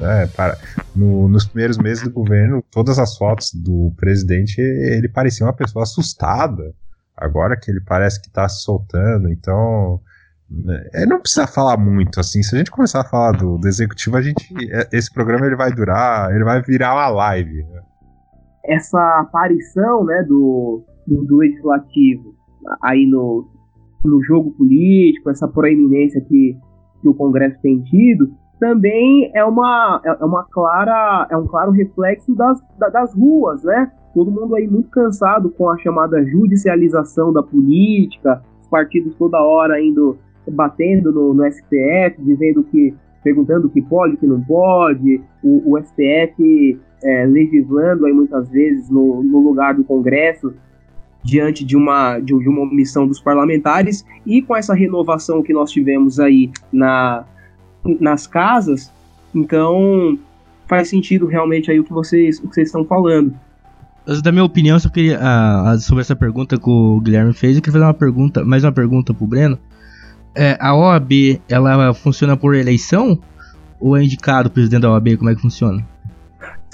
É, 0.00 0.26
para, 0.26 0.58
no, 0.94 1.28
nos 1.28 1.46
primeiros 1.46 1.78
meses 1.78 2.02
do 2.02 2.10
governo, 2.10 2.64
todas 2.70 2.98
as 2.98 3.16
fotos 3.16 3.52
do 3.54 3.92
presidente, 3.96 4.60
ele 4.60 5.08
parecia 5.08 5.46
uma 5.46 5.52
pessoa 5.52 5.84
assustada. 5.84 6.74
Agora 7.16 7.56
que 7.56 7.70
ele 7.70 7.80
parece 7.80 8.20
que 8.20 8.26
está 8.26 8.48
se 8.48 8.62
soltando, 8.62 9.30
então. 9.30 10.00
É, 10.92 11.06
não 11.06 11.20
precisa 11.20 11.46
falar 11.46 11.76
muito, 11.76 12.18
assim. 12.18 12.42
Se 12.42 12.54
a 12.54 12.58
gente 12.58 12.72
começar 12.72 13.00
a 13.00 13.04
falar 13.04 13.32
do, 13.32 13.56
do 13.56 13.68
executivo, 13.68 14.16
a 14.16 14.22
gente. 14.22 14.44
É, 14.68 14.88
esse 14.92 15.12
programa 15.12 15.46
ele 15.46 15.54
vai 15.54 15.72
durar. 15.72 16.34
Ele 16.34 16.42
vai 16.42 16.60
virar 16.60 16.94
uma 16.94 17.08
live. 17.08 17.62
Né? 17.62 17.80
Essa 18.64 19.20
aparição 19.20 20.04
né, 20.04 20.22
do, 20.22 20.82
do, 21.06 21.24
do 21.24 21.36
legislativo 21.36 22.34
aí 22.82 23.06
no, 23.06 23.46
no 24.04 24.22
jogo 24.22 24.50
político, 24.52 25.30
essa 25.30 25.48
proeminência 25.48 26.20
que, 26.20 26.56
que 27.00 27.08
o 27.08 27.14
Congresso 27.14 27.60
tem 27.60 27.82
tido, 27.82 28.30
também 28.58 29.30
é 29.34 29.44
uma, 29.44 30.00
é, 30.04 30.08
é 30.08 30.24
uma 30.24 30.44
clara, 30.44 31.26
é 31.30 31.36
um 31.36 31.46
claro 31.46 31.70
reflexo 31.72 32.34
das, 32.34 32.60
das 32.78 33.14
ruas, 33.14 33.62
né? 33.64 33.90
Todo 34.14 34.30
mundo 34.30 34.54
aí 34.54 34.66
muito 34.68 34.88
cansado 34.90 35.50
com 35.50 35.68
a 35.68 35.76
chamada 35.78 36.24
judicialização 36.24 37.32
da 37.32 37.42
política, 37.42 38.42
os 38.62 38.68
partidos 38.68 39.14
toda 39.16 39.42
hora 39.42 39.82
indo 39.82 40.16
batendo 40.50 41.12
no, 41.12 41.34
no 41.34 41.44
STF, 41.50 42.22
dizendo 42.22 42.62
que 42.64 42.94
perguntando 43.22 43.66
o 43.66 43.70
que 43.70 43.80
pode, 43.82 44.14
o 44.14 44.18
que 44.18 44.26
não 44.26 44.40
pode, 44.42 45.20
o, 45.42 45.72
o 45.72 45.82
STF 45.82 46.78
é, 47.04 47.26
legislando 47.26 48.06
aí 48.06 48.12
muitas 48.12 48.48
vezes 48.48 48.88
no, 48.88 49.22
no 49.22 49.38
lugar 49.40 49.74
do 49.74 49.84
Congresso 49.84 50.54
diante 51.22 51.64
de 51.64 51.76
uma, 51.76 52.18
de, 52.18 52.34
uma 52.34 52.62
omissão 52.62 53.06
dos 53.06 53.20
parlamentares 53.20 54.04
e 54.26 54.42
com 54.42 54.56
essa 54.56 54.74
renovação 54.74 55.42
que 55.42 55.52
nós 55.52 55.70
tivemos 55.70 56.18
aí 56.18 56.50
na, 56.72 57.24
nas 58.00 58.26
casas, 58.26 58.92
então 59.34 60.18
faz 60.66 60.88
sentido 60.88 61.26
realmente 61.26 61.70
aí 61.70 61.78
o 61.78 61.84
que 61.84 61.92
vocês, 61.92 62.38
o 62.38 62.48
que 62.48 62.54
vocês 62.54 62.68
estão 62.68 62.84
falando. 62.84 63.34
Da 64.22 64.30
minha 64.30 64.44
opinião, 64.44 64.78
só 64.78 64.90
queria, 64.90 65.18
ah, 65.20 65.76
sobre 65.78 66.02
essa 66.02 66.14
pergunta 66.14 66.58
que 66.58 66.68
o 66.68 67.00
Guilherme 67.00 67.32
fez, 67.32 67.56
eu 67.56 67.62
queria 67.62 67.72
fazer 67.72 67.84
uma 67.84 67.94
pergunta, 67.94 68.44
mais 68.44 68.62
uma 68.62 68.72
pergunta 68.72 69.14
pro 69.14 69.26
Breno. 69.26 69.58
É, 70.34 70.58
a 70.60 70.74
OAB, 70.74 71.40
ela 71.48 71.94
funciona 71.94 72.36
por 72.36 72.54
eleição? 72.54 73.18
Ou 73.80 73.96
é 73.96 74.02
indicado 74.02 74.48
o 74.48 74.52
presidente 74.52 74.82
da 74.82 74.90
OAB? 74.90 75.16
Como 75.16 75.30
é 75.30 75.34
que 75.34 75.40
funciona? 75.40 75.93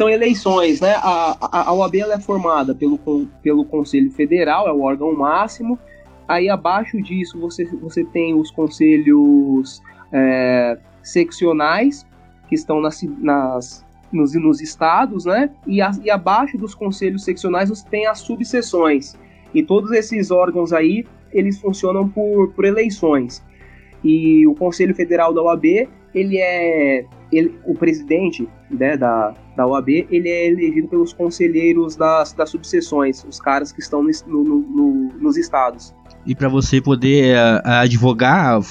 São 0.00 0.08
eleições, 0.08 0.80
né? 0.80 0.94
A, 0.94 1.36
a, 1.42 1.68
a 1.68 1.74
OAB 1.74 1.96
é 1.96 2.18
formada 2.18 2.74
pelo, 2.74 2.98
pelo 3.42 3.66
Conselho 3.66 4.10
Federal, 4.10 4.66
é 4.66 4.72
o 4.72 4.80
órgão 4.80 5.14
máximo. 5.14 5.78
Aí 6.26 6.48
abaixo 6.48 7.02
disso 7.02 7.38
você, 7.38 7.66
você 7.66 8.02
tem 8.02 8.34
os 8.34 8.50
conselhos 8.50 9.82
é, 10.10 10.78
seccionais, 11.02 12.06
que 12.48 12.54
estão 12.54 12.80
nas, 12.80 13.02
nas 13.18 13.84
nos, 14.10 14.34
nos, 14.36 14.62
estados, 14.62 15.26
né? 15.26 15.50
E, 15.66 15.82
a, 15.82 15.90
e 16.02 16.10
abaixo 16.10 16.56
dos 16.56 16.74
conselhos 16.74 17.22
seccionais 17.22 17.68
você 17.68 17.86
tem 17.86 18.06
as 18.06 18.20
subseções. 18.20 19.18
E 19.52 19.62
todos 19.62 19.92
esses 19.92 20.30
órgãos 20.30 20.72
aí, 20.72 21.04
eles 21.30 21.60
funcionam 21.60 22.08
por, 22.08 22.54
por 22.54 22.64
eleições. 22.64 23.44
E 24.02 24.46
o 24.46 24.54
Conselho 24.54 24.94
Federal 24.94 25.34
da 25.34 25.42
OAB, 25.42 25.90
ele 26.14 26.38
é 26.38 27.04
ele, 27.32 27.58
o 27.64 27.74
presidente 27.74 28.48
né, 28.70 28.96
da, 28.96 29.34
da 29.56 29.66
OAB, 29.66 29.88
ele 30.10 30.28
é 30.28 30.48
elegido 30.48 30.88
pelos 30.88 31.12
conselheiros 31.12 31.96
das, 31.96 32.32
das 32.32 32.50
subseções, 32.50 33.24
os 33.24 33.40
caras 33.40 33.72
que 33.72 33.80
estão 33.80 34.02
no, 34.02 34.10
no, 34.26 34.44
no, 34.44 34.92
nos 35.20 35.36
estados. 35.36 35.94
E 36.26 36.34
para 36.34 36.48
você 36.48 36.80
poder 36.80 37.36
uh, 37.36 37.60
advogar, 37.64 38.60
uh, 38.60 38.64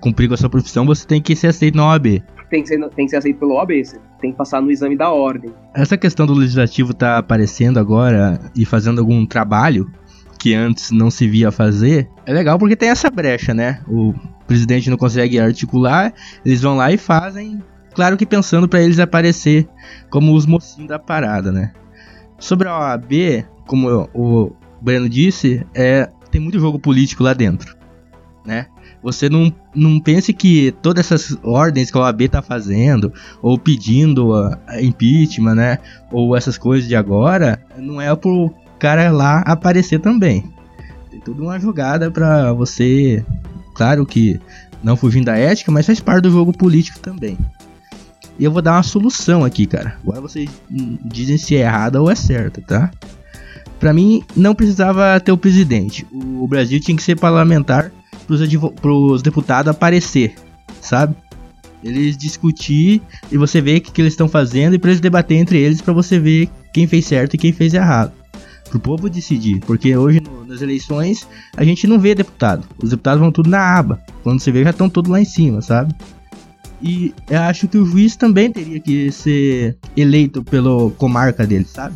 cumprir 0.00 0.28
com 0.28 0.34
a 0.34 0.36
sua 0.36 0.50
profissão, 0.50 0.84
você 0.84 1.06
tem 1.06 1.20
que 1.20 1.34
ser 1.34 1.48
aceito 1.48 1.76
na 1.76 1.86
OAB. 1.86 2.22
Tem 2.50 2.62
que 2.62 2.68
ser, 2.68 2.88
tem 2.90 3.06
que 3.06 3.10
ser 3.10 3.16
aceito 3.16 3.38
pela 3.38 3.54
OAB, 3.54 3.84
você 3.84 3.98
tem 4.20 4.32
que 4.32 4.36
passar 4.36 4.60
no 4.60 4.70
exame 4.70 4.96
da 4.96 5.10
ordem. 5.10 5.52
Essa 5.74 5.96
questão 5.96 6.26
do 6.26 6.34
legislativo 6.34 6.92
tá 6.92 7.18
aparecendo 7.18 7.78
agora 7.78 8.40
e 8.56 8.64
fazendo 8.64 9.00
algum 9.00 9.24
trabalho 9.24 9.90
que 10.38 10.54
antes 10.54 10.90
não 10.90 11.10
se 11.10 11.28
via 11.28 11.52
fazer, 11.52 12.08
é 12.26 12.32
legal 12.32 12.58
porque 12.58 12.74
tem 12.74 12.88
essa 12.88 13.10
brecha, 13.10 13.52
né? 13.52 13.82
O 13.86 14.14
presidente 14.50 14.90
não 14.90 14.96
consegue 14.96 15.38
articular, 15.38 16.12
eles 16.44 16.60
vão 16.60 16.76
lá 16.76 16.90
e 16.90 16.98
fazem, 16.98 17.62
claro 17.94 18.16
que 18.16 18.26
pensando 18.26 18.68
para 18.68 18.82
eles 18.82 18.98
aparecer 18.98 19.68
como 20.10 20.34
os 20.34 20.44
mocinhos 20.44 20.88
da 20.88 20.98
parada, 20.98 21.52
né? 21.52 21.70
Sobre 22.36 22.66
a 22.66 22.76
OAB, 22.76 23.44
como 23.64 24.08
o 24.12 24.50
Breno 24.82 25.08
disse, 25.08 25.64
é 25.72 26.10
tem 26.32 26.40
muito 26.40 26.58
jogo 26.58 26.80
político 26.80 27.22
lá 27.22 27.32
dentro, 27.32 27.76
né? 28.44 28.66
Você 29.04 29.28
não, 29.30 29.54
não 29.72 30.00
pense 30.00 30.32
que 30.32 30.74
todas 30.82 31.12
essas 31.12 31.38
ordens 31.44 31.88
que 31.88 31.96
a 31.96 32.00
OAB 32.00 32.22
tá 32.28 32.42
fazendo, 32.42 33.12
ou 33.40 33.56
pedindo 33.56 34.34
a, 34.34 34.58
a 34.66 34.82
impeachment, 34.82 35.54
né? 35.54 35.78
Ou 36.10 36.36
essas 36.36 36.58
coisas 36.58 36.88
de 36.88 36.96
agora, 36.96 37.64
não 37.78 38.00
é 38.00 38.14
pro 38.16 38.52
cara 38.80 39.12
lá 39.12 39.42
aparecer 39.46 40.00
também. 40.00 40.52
Tem 41.08 41.20
toda 41.20 41.40
uma 41.40 41.60
jogada 41.60 42.10
para 42.10 42.52
você, 42.52 43.24
claro 43.80 44.04
que 44.04 44.38
não 44.82 44.94
fugindo 44.94 45.24
da 45.24 45.38
ética, 45.38 45.72
mas 45.72 45.86
faz 45.86 46.00
parte 46.00 46.24
do 46.24 46.30
jogo 46.30 46.52
político 46.52 46.98
também. 46.98 47.38
E 48.38 48.44
eu 48.44 48.52
vou 48.52 48.60
dar 48.60 48.72
uma 48.72 48.82
solução 48.82 49.42
aqui, 49.42 49.64
cara. 49.64 49.96
Agora 50.02 50.20
vocês 50.20 50.50
dizem 51.02 51.38
se 51.38 51.56
é 51.56 51.60
errada 51.60 51.98
ou 51.98 52.10
é 52.10 52.14
certa, 52.14 52.60
tá? 52.60 52.90
Para 53.78 53.94
mim, 53.94 54.22
não 54.36 54.54
precisava 54.54 55.18
ter 55.18 55.32
o 55.32 55.38
presidente. 55.38 56.06
O 56.12 56.46
Brasil 56.46 56.78
tinha 56.78 56.94
que 56.94 57.02
ser 57.02 57.18
parlamentar 57.18 57.90
para 58.26 58.92
os 58.92 59.22
deputados 59.22 59.70
aparecer, 59.70 60.34
sabe? 60.82 61.16
Eles 61.82 62.18
discutir 62.18 63.00
e 63.32 63.38
você 63.38 63.62
ver 63.62 63.78
o 63.78 63.80
que, 63.80 63.90
que 63.90 64.02
eles 64.02 64.12
estão 64.12 64.28
fazendo 64.28 64.74
e 64.74 64.78
para 64.78 64.90
eles 64.90 65.00
debater 65.00 65.38
entre 65.38 65.58
eles 65.58 65.80
para 65.80 65.94
você 65.94 66.18
ver 66.18 66.50
quem 66.70 66.86
fez 66.86 67.06
certo 67.06 67.32
e 67.32 67.38
quem 67.38 67.50
fez 67.50 67.72
errado. 67.72 68.12
Para 68.70 68.78
o 68.78 68.80
povo 68.80 69.10
decidir, 69.10 69.60
porque 69.66 69.96
hoje 69.96 70.20
no, 70.20 70.46
nas 70.46 70.62
eleições 70.62 71.26
a 71.56 71.64
gente 71.64 71.86
não 71.86 71.98
vê 71.98 72.14
deputado. 72.14 72.66
Os 72.82 72.90
deputados 72.90 73.20
vão 73.20 73.32
tudo 73.32 73.50
na 73.50 73.58
aba. 73.58 74.00
Quando 74.22 74.40
você 74.40 74.52
vê 74.52 74.64
já 74.64 74.70
estão 74.70 74.88
todos 74.88 75.10
lá 75.10 75.20
em 75.20 75.24
cima, 75.24 75.60
sabe? 75.60 75.94
E 76.80 77.12
eu 77.28 77.40
acho 77.40 77.68
que 77.68 77.76
o 77.76 77.84
juiz 77.84 78.16
também 78.16 78.50
teria 78.50 78.80
que 78.80 79.10
ser 79.10 79.76
eleito 79.96 80.42
pela 80.42 80.90
comarca 80.92 81.46
dele, 81.46 81.66
sabe? 81.66 81.94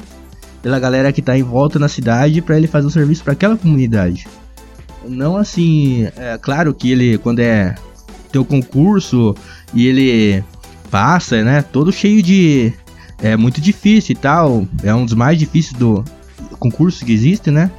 pela 0.65 0.81
galera 0.81 1.13
que 1.13 1.21
tá 1.21 1.37
em 1.37 1.43
volta 1.43 1.79
na 1.79 1.89
cidade 1.89 2.41
para 2.41 2.57
ele 2.57 2.67
fazer 2.67 2.87
um 2.87 2.91
serviço 2.91 3.23
para 3.23 3.35
aquela 3.35 3.55
comunidade. 3.55 4.27
Não 5.07 5.37
assim, 5.37 6.09
é 6.17 6.39
claro 6.41 6.73
que 6.73 6.91
ele 6.91 7.19
quando 7.19 7.41
é 7.41 7.75
teu 8.33 8.47
concurso 8.47 9.37
e 9.75 9.87
ele 9.87 10.43
passa, 10.91 11.45
né, 11.45 11.61
todo 11.61 11.93
cheio 11.93 12.23
de 12.23 12.73
é 13.23 13.37
muito 13.37 13.61
difícil 13.61 14.15
e 14.15 14.17
tal, 14.17 14.67
é 14.83 14.95
um 14.95 15.05
dos 15.05 15.13
mais 15.13 15.39
difíceis 15.39 15.79
do 15.79 16.03
concurso 16.59 17.05
que 17.05 17.13
existe, 17.13 17.51
né? 17.51 17.71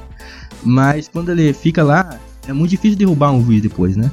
Mas 0.62 1.08
quando 1.08 1.30
ele 1.30 1.52
fica 1.52 1.82
lá, 1.82 2.18
é 2.46 2.52
muito 2.52 2.70
difícil 2.70 2.98
derrubar 2.98 3.32
um 3.32 3.44
juiz 3.44 3.62
depois, 3.62 3.96
né? 3.96 4.10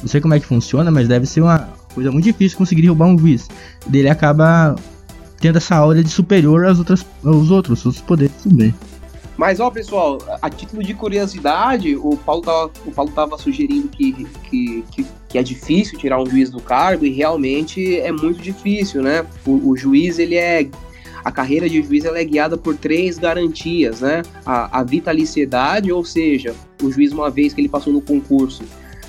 Não 0.00 0.08
sei 0.08 0.20
como 0.20 0.34
é 0.34 0.40
que 0.40 0.46
funciona, 0.46 0.90
mas 0.90 1.08
deve 1.08 1.26
ser 1.26 1.40
uma 1.40 1.68
coisa 1.94 2.12
muito 2.12 2.24
difícil 2.24 2.56
conseguir 2.56 2.82
derrubar 2.82 3.06
um 3.06 3.18
juiz. 3.18 3.48
Dele 3.86 4.08
acaba 4.08 4.76
tendo 5.40 5.56
essa 5.56 5.76
aura 5.76 6.02
de 6.02 6.10
superior 6.10 6.66
às 6.66 6.78
outras, 6.78 7.04
aos 7.24 7.50
outros, 7.50 7.84
os 7.84 8.00
poderes 8.00 8.34
também. 8.42 8.74
Mas, 9.36 9.60
ó, 9.60 9.70
pessoal, 9.70 10.18
a 10.42 10.50
título 10.50 10.82
de 10.82 10.92
curiosidade, 10.92 11.94
o 11.94 12.16
Paulo 12.16 12.42
tava, 12.42 12.70
o 12.84 12.90
Paulo 12.90 13.12
tava 13.12 13.38
sugerindo 13.38 13.86
que, 13.86 14.12
que, 14.50 14.84
que, 14.90 15.06
que, 15.28 15.38
é 15.38 15.42
difícil 15.44 15.96
tirar 15.96 16.20
um 16.20 16.26
juiz 16.26 16.50
do 16.50 16.60
cargo, 16.60 17.06
e 17.06 17.10
realmente 17.10 18.00
é 18.00 18.10
muito 18.10 18.42
difícil, 18.42 19.00
né? 19.00 19.24
O, 19.46 19.70
o 19.70 19.76
juiz, 19.76 20.18
ele 20.18 20.34
é. 20.34 20.68
A 21.24 21.32
carreira 21.32 21.68
de 21.68 21.82
juiz 21.82 22.04
é 22.04 22.24
guiada 22.24 22.56
por 22.56 22.76
três 22.76 23.18
garantias, 23.18 24.00
né? 24.00 24.22
A, 24.44 24.80
a 24.80 24.82
vitaliciedade, 24.82 25.92
ou 25.92 26.04
seja, 26.04 26.54
o 26.82 26.90
juiz, 26.90 27.12
uma 27.12 27.30
vez 27.30 27.52
que 27.52 27.60
ele 27.60 27.68
passou 27.68 27.92
no 27.92 28.00
concurso, 28.00 28.62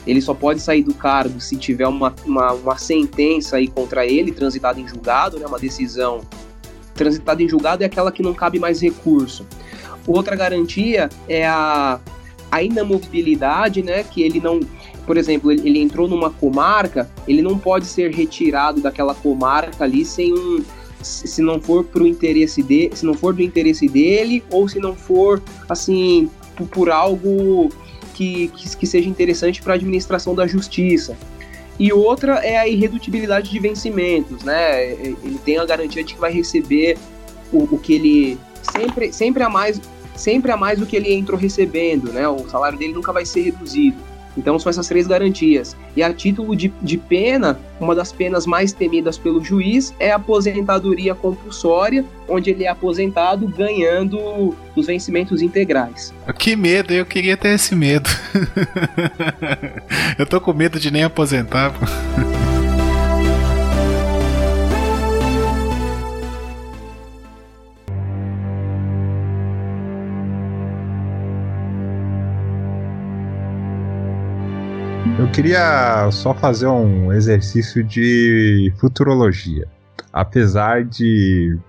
ele 0.05 0.21
só 0.21 0.33
pode 0.33 0.59
sair 0.59 0.83
do 0.83 0.93
cargo 0.93 1.39
se 1.39 1.55
tiver 1.55 1.87
uma, 1.87 2.13
uma, 2.25 2.53
uma 2.53 2.77
sentença 2.77 3.57
aí 3.57 3.67
contra 3.67 4.05
ele, 4.05 4.31
transitada 4.31 4.79
em 4.79 4.87
julgado, 4.87 5.39
né? 5.39 5.45
Uma 5.45 5.59
decisão 5.59 6.21
transitada 6.95 7.41
em 7.41 7.47
julgado 7.47 7.83
é 7.83 7.85
aquela 7.85 8.11
que 8.11 8.23
não 8.23 8.33
cabe 8.33 8.59
mais 8.59 8.81
recurso. 8.81 9.45
Outra 10.07 10.35
garantia 10.35 11.09
é 11.27 11.45
a, 11.45 11.99
a 12.51 12.63
inamovibilidade, 12.63 13.83
né? 13.83 14.03
Que 14.03 14.23
ele 14.23 14.39
não, 14.39 14.59
por 15.05 15.15
exemplo, 15.15 15.51
ele, 15.51 15.67
ele 15.69 15.79
entrou 15.79 16.07
numa 16.07 16.29
comarca, 16.29 17.09
ele 17.27 17.41
não 17.41 17.57
pode 17.57 17.85
ser 17.85 18.11
retirado 18.11 18.81
daquela 18.81 19.13
comarca 19.13 19.83
ali 19.83 20.03
sem 20.03 20.33
um 20.33 20.63
se 21.01 21.41
não 21.41 21.59
for 21.61 21.83
pro 21.83 22.05
interesse 22.05 22.61
de, 22.61 22.89
se 22.93 23.05
não 23.05 23.13
for 23.13 23.33
do 23.33 23.41
interesse 23.41 23.87
dele 23.87 24.43
ou 24.51 24.67
se 24.67 24.79
não 24.79 24.95
for 24.95 25.41
assim 25.67 26.29
por, 26.55 26.67
por 26.67 26.89
algo 26.89 27.69
que, 28.13 28.49
que, 28.49 28.77
que 28.77 28.87
seja 28.87 29.07
interessante 29.07 29.61
para 29.61 29.73
a 29.73 29.75
administração 29.75 30.35
da 30.35 30.45
justiça. 30.45 31.17
E 31.79 31.93
outra 31.93 32.35
é 32.45 32.57
a 32.57 32.67
irredutibilidade 32.67 33.49
de 33.49 33.57
vencimentos, 33.59 34.43
né? 34.43 34.91
Ele 34.91 35.39
tem 35.45 35.57
a 35.57 35.65
garantia 35.65 36.03
de 36.03 36.13
que 36.13 36.19
vai 36.19 36.33
receber 36.33 36.97
o, 37.53 37.63
o 37.63 37.79
que 37.79 37.93
ele 37.93 38.37
sempre, 38.61 39.13
sempre 39.13 39.43
a 39.43 39.49
mais 39.49 39.79
sempre 40.15 40.51
a 40.51 40.57
mais 40.57 40.77
do 40.77 40.85
que 40.85 40.97
ele 40.97 41.13
entrou 41.13 41.39
recebendo, 41.39 42.11
né? 42.11 42.27
O 42.27 42.47
salário 42.49 42.77
dele 42.77 42.91
nunca 42.91 43.13
vai 43.13 43.25
ser 43.25 43.41
reduzido. 43.41 43.97
Então 44.37 44.57
são 44.59 44.69
essas 44.69 44.87
três 44.87 45.07
garantias. 45.07 45.75
E 45.95 46.03
a 46.03 46.13
título 46.13 46.55
de, 46.55 46.71
de 46.81 46.97
pena, 46.97 47.59
uma 47.79 47.95
das 47.95 48.11
penas 48.11 48.45
mais 48.45 48.71
temidas 48.71 49.17
pelo 49.17 49.43
juiz 49.43 49.93
é 49.99 50.11
a 50.11 50.15
aposentadoria 50.15 51.15
compulsória, 51.15 52.05
onde 52.27 52.49
ele 52.49 52.63
é 52.63 52.67
aposentado 52.67 53.47
ganhando 53.47 54.55
os 54.75 54.87
vencimentos 54.87 55.41
integrais. 55.41 56.13
Que 56.37 56.55
medo, 56.55 56.93
eu 56.93 57.05
queria 57.05 57.35
ter 57.35 57.49
esse 57.49 57.75
medo. 57.75 58.09
eu 60.17 60.25
tô 60.25 60.39
com 60.39 60.53
medo 60.53 60.79
de 60.79 60.91
nem 60.91 61.03
aposentar. 61.03 61.73
Eu 75.19 75.29
queria 75.31 76.09
só 76.11 76.33
fazer 76.33 76.67
um 76.67 77.11
exercício 77.11 77.83
de 77.83 78.71
futurologia. 78.77 79.67
Apesar 80.13 80.85
de 80.85 81.59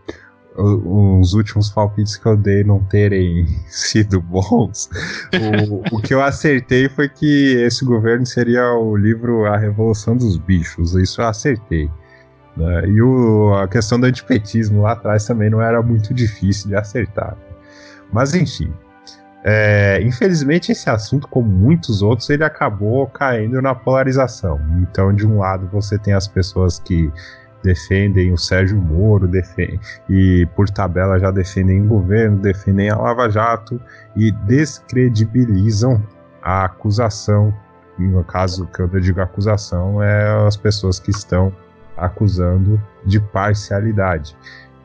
os 0.57 1.33
últimos 1.33 1.69
palpites 1.69 2.17
que 2.17 2.27
eu 2.27 2.37
dei 2.37 2.63
não 2.63 2.79
terem 2.85 3.47
sido 3.67 4.21
bons, 4.21 4.89
o, 5.91 5.97
o, 5.97 6.01
que 6.01 6.15
eu 6.15 6.23
acertei 6.23 6.89
foi 6.89 7.09
que 7.09 7.57
esse 7.57 7.85
governo 7.85 8.25
seria 8.25 8.73
o 8.75 8.97
livro 8.97 9.45
A 9.47 9.57
Revolução 9.57 10.17
dos 10.17 10.37
Bichos. 10.37 10.95
Isso 10.95 11.21
eu 11.21 11.27
acertei. 11.27 11.91
Né? 12.57 12.87
E 12.87 13.03
o, 13.03 13.53
a 13.55 13.67
questão 13.67 13.99
do 13.99 14.07
antipetismo 14.07 14.83
lá 14.83 14.93
atrás 14.93 15.27
também 15.27 15.51
não 15.51 15.61
era 15.61 15.83
muito 15.83 16.15
difícil 16.15 16.69
de 16.69 16.77
acertar. 16.77 17.37
Mas 18.13 18.33
enfim, 18.33 18.73
é, 19.43 20.01
infelizmente, 20.03 20.73
esse 20.73 20.91
assunto, 20.91 21.27
como 21.29 21.49
muitos 21.49 22.03
outros, 22.03 22.29
ele 22.29 22.45
acabou 22.45 23.07
caindo 23.07 23.61
na 23.63 23.75
polarização. 23.75 24.61
Então, 24.83 25.15
de 25.15 25.27
um 25.27 25.39
lado, 25.39 25.69
você 25.73 25.99
tem 25.99 26.13
as 26.13 26.29
pessoas 26.29 26.79
que 26.79 27.11
defendem 27.63 28.33
o 28.33 28.39
Sérgio 28.39 28.79
Moro 28.79 29.29
defendem, 29.29 29.79
e, 30.09 30.47
por 30.55 30.69
tabela, 30.69 31.19
já 31.19 31.31
defendem 31.31 31.83
o 31.83 31.89
governo, 31.89 32.39
defendem 32.39 32.91
a 32.91 32.97
Lava 32.97 33.29
Jato 33.29 33.81
e 34.17 34.31
descredibilizam 34.33 36.03
a 36.43 36.65
acusação. 36.65 37.55
No 37.99 38.25
caso, 38.25 38.67
que 38.67 38.81
eu 38.81 38.89
digo 38.89 39.21
acusação, 39.21 40.03
é 40.03 40.47
as 40.47 40.57
pessoas 40.57 40.99
que 40.99 41.11
estão 41.11 41.53
acusando 41.97 42.81
de 43.05 43.21
parcialidade 43.21 44.35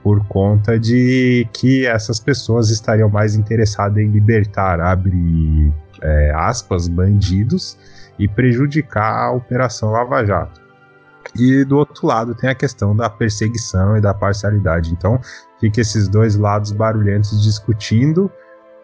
por 0.05 0.23
conta 0.27 0.79
de 0.79 1.49
que 1.51 1.83
essas 1.87 2.19
pessoas 2.19 2.69
estariam 2.69 3.09
mais 3.09 3.33
interessadas 3.33 3.97
em 3.97 4.11
libertar, 4.11 4.79
abre 4.79 5.73
é, 5.99 6.31
aspas, 6.35 6.87
bandidos 6.87 7.75
e 8.19 8.27
prejudicar 8.27 9.25
a 9.25 9.31
Operação 9.31 9.89
Lava 9.89 10.23
Jato. 10.23 10.61
E 11.35 11.65
do 11.65 11.77
outro 11.77 12.05
lado 12.05 12.35
tem 12.35 12.51
a 12.51 12.53
questão 12.53 12.95
da 12.95 13.09
perseguição 13.09 13.97
e 13.97 14.01
da 14.01 14.13
parcialidade. 14.13 14.91
Então 14.91 15.19
fica 15.59 15.81
esses 15.81 16.07
dois 16.07 16.35
lados 16.35 16.71
barulhentos 16.71 17.41
discutindo 17.41 18.31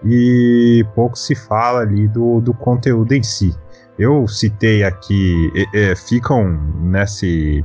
e 0.03 0.84
pouco 0.95 1.15
se 1.15 1.35
fala 1.35 1.81
ali 1.81 2.07
do, 2.07 2.41
do 2.41 2.52
conteúdo 2.52 3.11
em 3.11 3.22
si. 3.22 3.56
Eu 3.99 4.27
citei 4.27 4.84
aqui, 4.84 5.52
é, 5.76 5.91
é, 5.91 5.95
ficam 5.95 6.60
nesse 6.81 7.64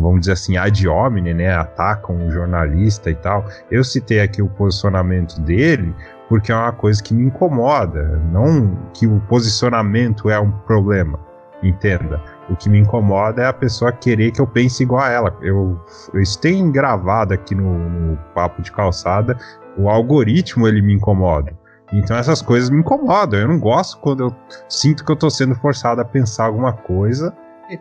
vamos 0.00 0.20
dizer 0.20 0.32
assim, 0.32 0.56
ad 0.56 0.86
hominem, 0.88 1.34
né, 1.34 1.54
atacam 1.54 2.16
um 2.16 2.30
jornalista 2.30 3.10
e 3.10 3.14
tal. 3.14 3.44
Eu 3.70 3.82
citei 3.84 4.20
aqui 4.20 4.42
o 4.42 4.48
posicionamento 4.48 5.40
dele 5.40 5.94
porque 6.28 6.52
é 6.52 6.54
uma 6.54 6.72
coisa 6.72 7.02
que 7.02 7.14
me 7.14 7.24
incomoda, 7.24 8.20
não 8.30 8.76
que 8.92 9.06
o 9.06 9.18
posicionamento 9.20 10.28
é 10.28 10.38
um 10.38 10.50
problema, 10.50 11.18
entenda. 11.62 12.20
O 12.50 12.56
que 12.56 12.68
me 12.68 12.78
incomoda 12.78 13.42
é 13.42 13.46
a 13.46 13.52
pessoa 13.52 13.90
querer 13.90 14.30
que 14.32 14.40
eu 14.40 14.46
pense 14.46 14.82
igual 14.82 15.02
a 15.02 15.10
ela. 15.10 15.36
Eu, 15.40 15.80
isso 16.14 16.38
tem 16.38 16.70
gravado 16.70 17.32
aqui 17.32 17.54
no, 17.54 17.78
no 17.88 18.16
papo 18.34 18.60
de 18.60 18.70
calçada, 18.70 19.38
o 19.76 19.88
algoritmo 19.88 20.68
ele 20.68 20.82
me 20.82 20.94
incomoda. 20.94 21.52
Então 21.92 22.16
essas 22.16 22.42
coisas 22.42 22.68
me 22.68 22.80
incomodam. 22.80 23.40
Eu 23.40 23.48
não 23.48 23.58
gosto 23.58 23.98
quando 24.00 24.24
eu 24.24 24.36
sinto 24.68 25.04
que 25.04 25.10
eu 25.10 25.14
estou 25.14 25.30
sendo 25.30 25.54
forçado 25.54 26.00
a 26.00 26.04
pensar 26.04 26.44
alguma 26.44 26.72
coisa 26.72 27.34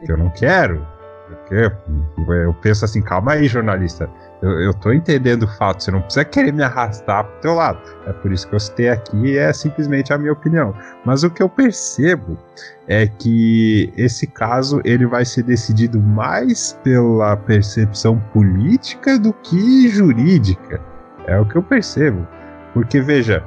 que 0.05 0.11
eu 0.11 0.17
não 0.17 0.29
quero. 0.29 0.85
Porque 1.27 1.71
eu 2.31 2.53
penso 2.61 2.85
assim, 2.85 3.01
calma 3.01 3.33
aí, 3.33 3.47
jornalista. 3.47 4.09
Eu, 4.41 4.51
eu 4.61 4.73
tô 4.73 4.93
entendendo 4.93 5.43
o 5.43 5.47
fato, 5.47 5.83
você 5.83 5.91
não 5.91 6.01
precisa 6.01 6.23
querer 6.23 6.53
me 6.53 6.63
arrastar 6.63 7.23
pro 7.23 7.41
teu 7.41 7.53
lado. 7.55 7.79
É 8.05 8.13
por 8.13 8.31
isso 8.31 8.47
que 8.47 8.55
eu 8.55 8.59
citei 8.59 8.89
aqui, 8.89 9.37
é 9.37 9.51
simplesmente 9.51 10.13
a 10.13 10.17
minha 10.17 10.33
opinião. 10.33 10.73
Mas 11.03 11.23
o 11.23 11.29
que 11.29 11.41
eu 11.41 11.49
percebo 11.49 12.37
é 12.87 13.07
que 13.07 13.91
esse 13.97 14.27
caso 14.27 14.81
ele 14.85 15.05
vai 15.05 15.25
ser 15.25 15.43
decidido 15.43 15.99
mais 15.99 16.79
pela 16.83 17.35
percepção 17.35 18.19
política 18.33 19.19
do 19.19 19.33
que 19.33 19.89
jurídica. 19.89 20.79
É 21.25 21.37
o 21.37 21.45
que 21.45 21.57
eu 21.57 21.63
percebo. 21.63 22.25
Porque 22.73 23.01
veja, 23.01 23.43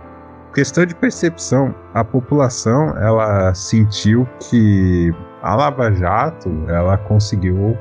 questão 0.53 0.85
de 0.85 0.95
percepção, 0.95 1.75
a 1.95 2.05
população 2.05 2.97
ela 2.99 3.55
sentiu 3.55 4.29
que 4.41 5.15
a 5.43 5.55
Lava 5.55 5.93
Jato 5.93 6.51
ela 6.69 6.97
conseguiu 6.99 7.77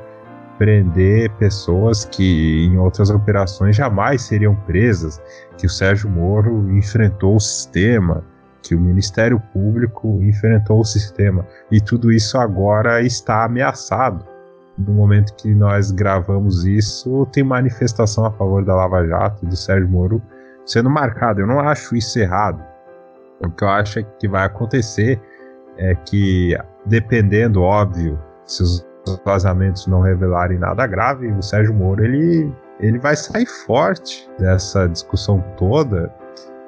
prender 0.57 1.31
pessoas 1.37 2.03
que 2.03 2.65
em 2.65 2.77
outras 2.77 3.09
operações 3.09 3.75
jamais 3.75 4.21
seriam 4.23 4.55
presas, 4.55 5.21
que 5.57 5.65
o 5.65 5.69
Sérgio 5.69 6.09
Moro 6.09 6.69
enfrentou 6.77 7.37
o 7.37 7.39
sistema, 7.39 8.23
que 8.61 8.75
o 8.75 8.79
Ministério 8.79 9.41
Público 9.53 10.21
enfrentou 10.21 10.81
o 10.81 10.85
sistema 10.85 11.45
e 11.71 11.79
tudo 11.79 12.11
isso 12.11 12.37
agora 12.37 13.01
está 13.01 13.45
ameaçado. 13.45 14.25
No 14.77 14.93
momento 14.93 15.33
que 15.35 15.53
nós 15.53 15.91
gravamos 15.91 16.65
isso, 16.65 17.25
tem 17.33 17.43
manifestação 17.43 18.25
a 18.25 18.31
favor 18.31 18.63
da 18.63 18.75
Lava 18.75 19.05
Jato 19.05 19.45
e 19.45 19.49
do 19.49 19.55
Sérgio 19.55 19.89
Moro 19.89 20.21
sendo 20.65 20.89
marcado. 20.89 21.41
Eu 21.41 21.47
não 21.47 21.59
acho 21.59 21.95
isso 21.95 22.19
errado. 22.19 22.63
O 23.41 23.49
que 23.49 23.63
eu 23.63 23.69
acho 23.69 23.99
é 23.99 24.03
que 24.03 24.27
vai 24.27 24.45
acontecer 24.45 25.21
é 25.77 25.95
que, 25.95 26.57
dependendo, 26.85 27.61
óbvio, 27.61 28.19
se 28.45 28.63
os 28.63 28.85
vazamentos 29.25 29.87
não 29.87 30.01
revelarem 30.01 30.57
nada 30.57 30.85
grave, 30.85 31.31
o 31.31 31.41
Sérgio 31.41 31.73
Moro 31.73 32.03
ele, 32.03 32.51
ele 32.79 32.99
vai 32.99 33.15
sair 33.15 33.45
forte 33.45 34.29
dessa 34.39 34.87
discussão 34.87 35.43
toda. 35.57 36.13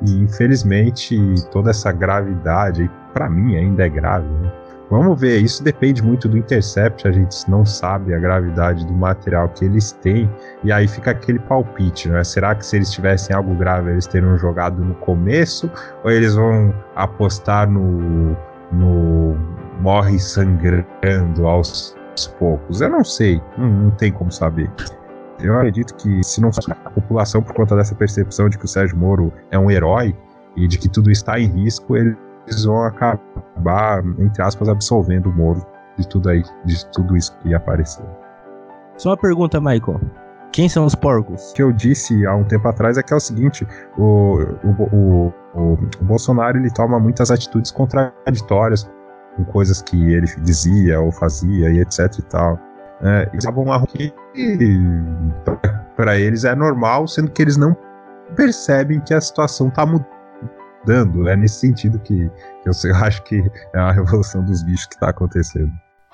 E 0.06 0.24
infelizmente 0.24 1.18
toda 1.52 1.70
essa 1.70 1.92
gravidade, 1.92 2.90
para 3.14 3.30
mim 3.30 3.56
ainda 3.56 3.86
é 3.86 3.90
grave, 3.90 4.28
né? 4.28 4.52
Vamos 4.92 5.22
ver, 5.22 5.38
isso 5.38 5.64
depende 5.64 6.04
muito 6.04 6.28
do 6.28 6.38
Intercept, 6.38 7.08
a 7.08 7.12
gente 7.14 7.50
não 7.50 7.66
sabe 7.66 8.14
a 8.14 8.20
gravidade 8.20 8.86
do 8.86 8.92
material 8.92 9.48
que 9.48 9.64
eles 9.64 9.94
têm, 9.94 10.30
e 10.66 10.72
aí 10.72 10.86
fica 10.86 11.12
aquele 11.12 11.40
palpite, 11.40 12.10
não 12.10 12.18
é? 12.18 12.26
Será 12.26 12.54
que 12.54 12.66
se 12.66 12.76
eles 12.76 12.92
tivessem 12.92 13.34
algo 13.34 13.56
grave, 13.56 13.90
eles 13.90 14.06
teriam 14.06 14.38
jogado 14.38 14.84
no 14.84 14.94
começo, 14.96 15.72
ou 16.04 16.12
eles 16.12 16.36
vão 16.36 16.76
apostar 16.94 17.70
no, 17.70 18.36
no 18.70 19.38
morre 19.82 20.20
sangrando 20.20 21.48
aos, 21.48 21.96
poucos? 22.40 22.82
Eu 22.82 22.90
não 22.90 23.04
sei, 23.04 23.42
não, 23.58 23.68
não 23.68 23.92
tem 23.92 24.12
como 24.12 24.32
saber. 24.32 24.72
Eu 25.40 25.56
acredito 25.56 25.96
que 25.96 26.24
se 26.24 26.40
não 26.40 26.54
fosse 26.54 26.72
a 26.72 26.90
população 26.92 27.42
por 27.42 27.54
conta 27.56 27.76
dessa 27.76 27.96
percepção 27.96 28.48
de 28.48 28.58
que 28.58 28.66
o 28.66 28.68
Sérgio 28.68 28.98
Moro 28.98 29.34
é 29.50 29.58
um 29.58 29.72
herói 29.72 30.16
e 30.56 30.68
de 30.68 30.78
que 30.78 30.88
tudo 30.88 31.10
está 31.10 31.40
em 31.40 31.48
risco, 31.48 31.98
ele 31.98 32.16
eles 32.48 32.66
vão 32.66 32.84
acabar, 32.84 34.04
entre 34.20 34.42
aspas, 34.42 34.68
absolvendo 34.68 35.30
o 35.30 35.34
Moro 35.34 35.66
de 35.98 36.08
tudo 36.08 36.30
aí, 36.30 36.44
de 36.66 36.86
tudo 36.92 37.16
isso 37.16 37.38
que 37.40 37.54
apareceu. 37.54 38.06
Só 38.98 39.10
uma 39.10 39.18
pergunta, 39.18 39.60
Michael. 39.60 40.02
Quem 40.52 40.68
são 40.68 40.86
os 40.86 40.96
porcos? 40.96 41.52
O 41.52 41.54
que 41.54 41.64
eu 41.64 41.72
disse 41.72 42.26
há 42.26 42.36
um 42.36 42.44
tempo 42.44 42.68
atrás 42.68 42.98
é 42.98 43.04
que 43.04 43.14
é 43.14 43.16
o 43.16 43.20
seguinte: 43.20 43.66
o, 43.98 44.38
o, 44.42 44.84
o, 44.92 45.34
o, 45.56 45.74
o 45.74 46.04
Bolsonaro 46.04 46.58
ele 46.58 46.70
toma 46.72 47.00
muitas 47.00 47.32
atitudes 47.32 47.72
contraditórias 47.72 48.90
com 49.36 49.44
coisas 49.46 49.82
que 49.82 49.98
ele 50.14 50.28
dizia 50.44 51.00
ou 51.00 51.12
fazia 51.12 51.70
e 51.70 51.80
etc 51.80 52.00
e 52.18 52.22
tal. 52.24 52.60
É, 53.04 53.30
eles 53.34 53.46
acabam 53.46 53.86
que 53.88 54.14
para 55.96 56.20
eles 56.20 56.44
é 56.44 56.56
normal, 56.56 57.08
sendo 57.08 57.32
que 57.32 57.42
eles 57.42 57.58
não 57.58 57.76
percebem 58.36 59.00
que 59.02 59.14
a 59.14 59.22
situação 59.22 59.68
está 59.68 59.86
mudando. 59.86 61.28
É 61.28 61.36
nesse 61.36 61.60
sentido 61.60 62.00
que, 62.00 62.30
que 62.64 62.70
eu 62.70 62.96
acho 62.98 63.24
que 63.24 63.44
é 63.74 63.80
a 63.80 63.92
revolução 63.92 64.44
dos 64.44 64.64
bichos 64.64 64.86
que 64.86 64.96
está 64.96 65.10
acontecendo. 65.10 65.72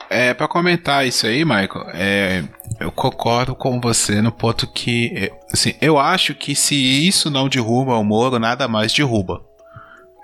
É, 0.09 0.33
para 0.33 0.47
comentar 0.47 1.05
isso 1.05 1.25
aí, 1.25 1.43
Michael, 1.43 1.87
é, 1.93 2.43
eu 2.79 2.91
concordo 2.91 3.55
com 3.55 3.81
você 3.81 4.21
no 4.21 4.31
ponto 4.31 4.65
que, 4.67 5.11
é, 5.15 5.31
assim, 5.51 5.73
eu 5.81 5.97
acho 5.97 6.33
que 6.33 6.55
se 6.55 6.75
isso 6.75 7.29
não 7.29 7.49
derruba 7.49 7.97
o 7.97 8.03
Moro, 8.03 8.39
nada 8.39 8.67
mais 8.67 8.93
derruba, 8.93 9.41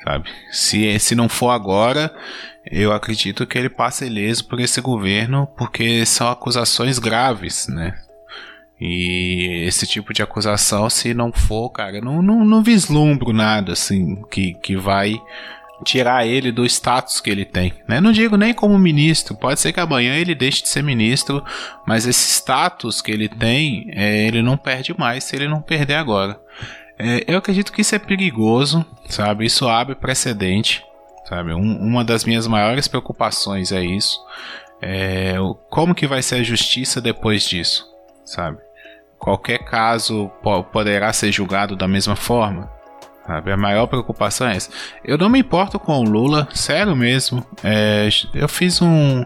sabe? 0.03 0.29
Se, 0.51 0.99
se 0.99 1.15
não 1.15 1.29
for 1.29 1.49
agora, 1.49 2.13
eu 2.65 2.91
acredito 2.91 3.45
que 3.45 3.57
ele 3.57 3.69
passa 3.69 4.05
ileso 4.05 4.45
por 4.47 4.59
esse 4.59 4.79
governo, 4.81 5.47
porque 5.57 6.05
são 6.05 6.29
acusações 6.29 6.99
graves, 6.99 7.67
né? 7.67 7.93
E 8.79 9.63
esse 9.65 9.87
tipo 9.87 10.13
de 10.13 10.21
acusação, 10.21 10.89
se 10.89 11.13
não 11.13 11.31
for, 11.31 11.69
cara, 11.69 12.01
não, 12.01 12.21
não, 12.21 12.43
não 12.43 12.61
vislumbro 12.61 13.31
nada, 13.31 13.71
assim, 13.71 14.21
que, 14.29 14.55
que 14.55 14.75
vai 14.75 15.21
tirar 15.83 16.25
ele 16.25 16.51
do 16.51 16.65
status 16.65 17.19
que 17.21 17.29
ele 17.29 17.45
tem. 17.45 17.73
Né? 17.87 18.01
Não 18.01 18.11
digo 18.11 18.35
nem 18.35 18.53
como 18.53 18.77
ministro, 18.79 19.35
pode 19.35 19.59
ser 19.59 19.73
que 19.73 19.79
amanhã 19.79 20.15
ele 20.15 20.33
deixe 20.33 20.61
de 20.61 20.69
ser 20.69 20.83
ministro, 20.83 21.43
mas 21.85 22.05
esse 22.05 22.29
status 22.31 23.01
que 23.01 23.11
ele 23.11 23.29
tem, 23.29 23.89
é, 23.91 24.27
ele 24.27 24.41
não 24.41 24.57
perde 24.57 24.93
mais 24.97 25.23
se 25.23 25.35
ele 25.35 25.47
não 25.47 25.61
perder 25.61 25.95
agora. 25.95 26.39
É, 27.03 27.25
eu 27.27 27.37
acredito 27.37 27.73
que 27.73 27.81
isso 27.81 27.93
é 27.93 27.99
perigoso, 27.99 28.85
sabe? 29.09 29.45
Isso 29.45 29.67
abre 29.67 29.93
precedente, 29.93 30.81
sabe? 31.25 31.53
Um, 31.53 31.77
uma 31.77 32.01
das 32.01 32.23
minhas 32.23 32.47
maiores 32.47 32.87
preocupações 32.87 33.73
é 33.73 33.83
isso. 33.83 34.17
É, 34.81 35.35
como 35.69 35.93
que 35.93 36.07
vai 36.07 36.21
ser 36.21 36.35
a 36.35 36.43
justiça 36.43 37.01
depois 37.01 37.43
disso, 37.43 37.85
sabe? 38.23 38.57
Qualquer 39.19 39.59
caso 39.59 40.31
poderá 40.71 41.11
ser 41.11 41.31
julgado 41.31 41.75
da 41.75 41.87
mesma 41.89 42.15
forma. 42.15 42.71
Sabe? 43.25 43.51
A 43.51 43.57
maior 43.57 43.87
preocupação 43.87 44.47
é 44.47 44.55
essa. 44.55 44.69
Eu 45.03 45.17
não 45.17 45.29
me 45.29 45.39
importo 45.39 45.79
com 45.79 45.97
o 45.99 46.03
Lula, 46.03 46.47
sério 46.53 46.95
mesmo. 46.95 47.45
É, 47.63 48.07
eu 48.33 48.47
fiz 48.47 48.81
um. 48.81 49.25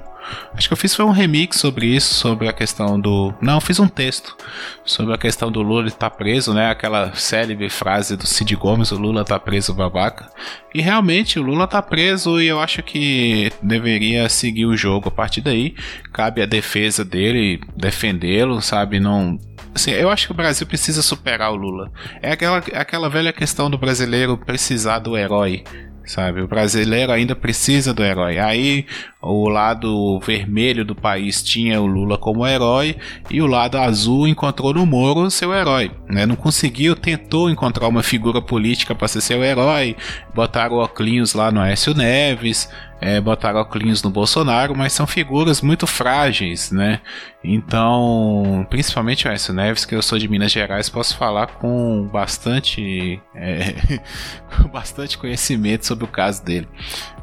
Acho 0.53 0.67
que 0.67 0.73
eu 0.73 0.77
fiz 0.77 0.95
foi 0.95 1.05
um 1.05 1.11
remix 1.11 1.59
sobre 1.59 1.87
isso, 1.87 2.13
sobre 2.13 2.47
a 2.47 2.53
questão 2.53 2.99
do. 2.99 3.33
Não, 3.41 3.61
fiz 3.61 3.79
um 3.79 3.87
texto 3.87 4.35
sobre 4.83 5.13
a 5.13 5.17
questão 5.17 5.51
do 5.51 5.61
Lula 5.61 5.87
estar 5.87 6.09
tá 6.09 6.15
preso, 6.15 6.53
né? 6.53 6.69
Aquela 6.69 7.13
célebre 7.13 7.69
frase 7.69 8.15
do 8.15 8.25
Cid 8.25 8.55
Gomes: 8.55 8.91
o 8.91 8.97
Lula 8.97 9.23
tá 9.23 9.39
preso, 9.39 9.73
babaca. 9.73 10.29
E 10.73 10.81
realmente 10.81 11.39
o 11.39 11.43
Lula 11.43 11.67
tá 11.67 11.81
preso 11.81 12.41
e 12.41 12.47
eu 12.47 12.59
acho 12.59 12.83
que 12.83 13.51
deveria 13.61 14.29
seguir 14.29 14.65
o 14.65 14.77
jogo. 14.77 15.09
A 15.09 15.11
partir 15.11 15.41
daí, 15.41 15.75
cabe 16.11 16.41
a 16.41 16.45
defesa 16.45 17.03
dele 17.05 17.59
defendê-lo, 17.75 18.61
sabe? 18.61 18.99
Não 18.99 19.37
Assim, 19.77 19.91
eu 19.91 20.09
acho 20.09 20.25
que 20.25 20.31
o 20.31 20.35
Brasil 20.35 20.65
precisa 20.65 21.03
superar 21.03 21.51
o 21.51 21.55
Lula. 21.55 21.91
É 22.19 22.31
aquela, 22.31 22.57
aquela 22.57 23.09
velha 23.09 23.31
questão 23.31 23.69
do 23.69 23.77
brasileiro 23.77 24.35
precisar 24.35 24.97
do 24.97 25.15
herói 25.15 25.63
sabe? 26.07 26.41
O 26.41 26.47
brasileiro 26.47 27.11
ainda 27.11 27.35
precisa 27.35 27.93
do 27.93 28.03
herói. 28.03 28.39
Aí 28.39 28.85
o 29.21 29.49
lado 29.49 30.19
vermelho 30.19 30.85
do 30.85 30.95
país 30.95 31.43
tinha 31.43 31.81
o 31.81 31.85
Lula 31.85 32.17
como 32.17 32.47
herói 32.47 32.95
e 33.29 33.41
o 33.41 33.45
lado 33.45 33.77
azul 33.77 34.27
encontrou 34.27 34.73
no 34.73 34.85
Moro 34.85 35.29
seu 35.29 35.53
herói. 35.53 35.91
Né? 36.07 36.25
Não 36.25 36.35
conseguiu, 36.35 36.95
tentou 36.95 37.49
encontrar 37.49 37.87
uma 37.87 38.01
figura 38.01 38.41
política 38.41 38.95
para 38.95 39.07
ser 39.07 39.21
seu 39.21 39.43
herói, 39.43 39.95
botaram 40.33 40.77
óculos 40.77 41.33
lá 41.33 41.51
no 41.51 41.59
Aécio 41.59 41.93
Neves, 41.93 42.69
é, 42.99 43.21
botaram 43.21 43.59
óculos 43.59 44.01
no 44.01 44.09
Bolsonaro, 44.09 44.75
mas 44.75 44.93
são 44.93 45.05
figuras 45.05 45.61
muito 45.61 45.85
frágeis, 45.85 46.71
né? 46.71 46.99
Então, 47.43 48.65
principalmente 48.69 49.27
o 49.27 49.31
Aécio 49.31 49.53
Neves, 49.53 49.85
que 49.85 49.95
eu 49.95 50.01
sou 50.01 50.17
de 50.17 50.27
Minas 50.27 50.51
Gerais, 50.51 50.89
posso 50.89 51.15
falar 51.17 51.47
com 51.47 52.07
bastante, 52.11 53.21
é, 53.35 53.99
bastante 54.71 55.17
conhecimento 55.17 55.85
sobre 55.85 56.05
o 56.05 56.07
caso 56.07 56.43
dele. 56.43 56.67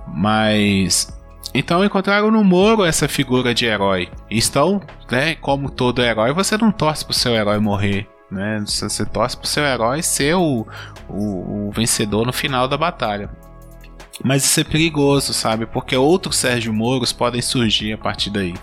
Mas 0.07 1.09
então 1.55 1.85
encontraram 1.85 2.33
no 2.33 2.43
Moro 2.43 2.85
essa 2.85 3.07
figura 3.07 3.55
de 3.55 3.65
herói. 3.65 4.09
Estão, 4.29 4.81
né, 5.11 5.37
como 5.37 5.71
todo 5.71 6.03
herói, 6.03 6.33
você 6.33 6.59
não 6.59 6.73
torce 6.73 7.05
pro 7.05 7.15
seu 7.15 7.33
herói 7.33 7.59
morrer. 7.59 8.09
Né? 8.31 8.65
Você 8.67 9.05
torce 9.07 9.37
pro 9.37 9.47
seu 9.47 9.65
herói 9.65 10.03
ser 10.03 10.35
o, 10.35 10.67
o, 11.09 11.69
o 11.69 11.71
vencedor 11.71 12.27
no 12.27 12.33
final 12.33 12.67
da 12.67 12.77
batalha. 12.77 13.31
Mas 14.23 14.45
isso 14.45 14.61
é 14.61 14.65
perigoso, 14.65 15.33
sabe? 15.33 15.67
Porque 15.67 15.97
outros 15.97 16.37
Sérgio 16.37 16.73
Moros 16.73 17.13
podem 17.13 17.43
surgir 17.43 17.93
a 17.93 17.99
partir 17.99 18.31
daí, 18.31 18.55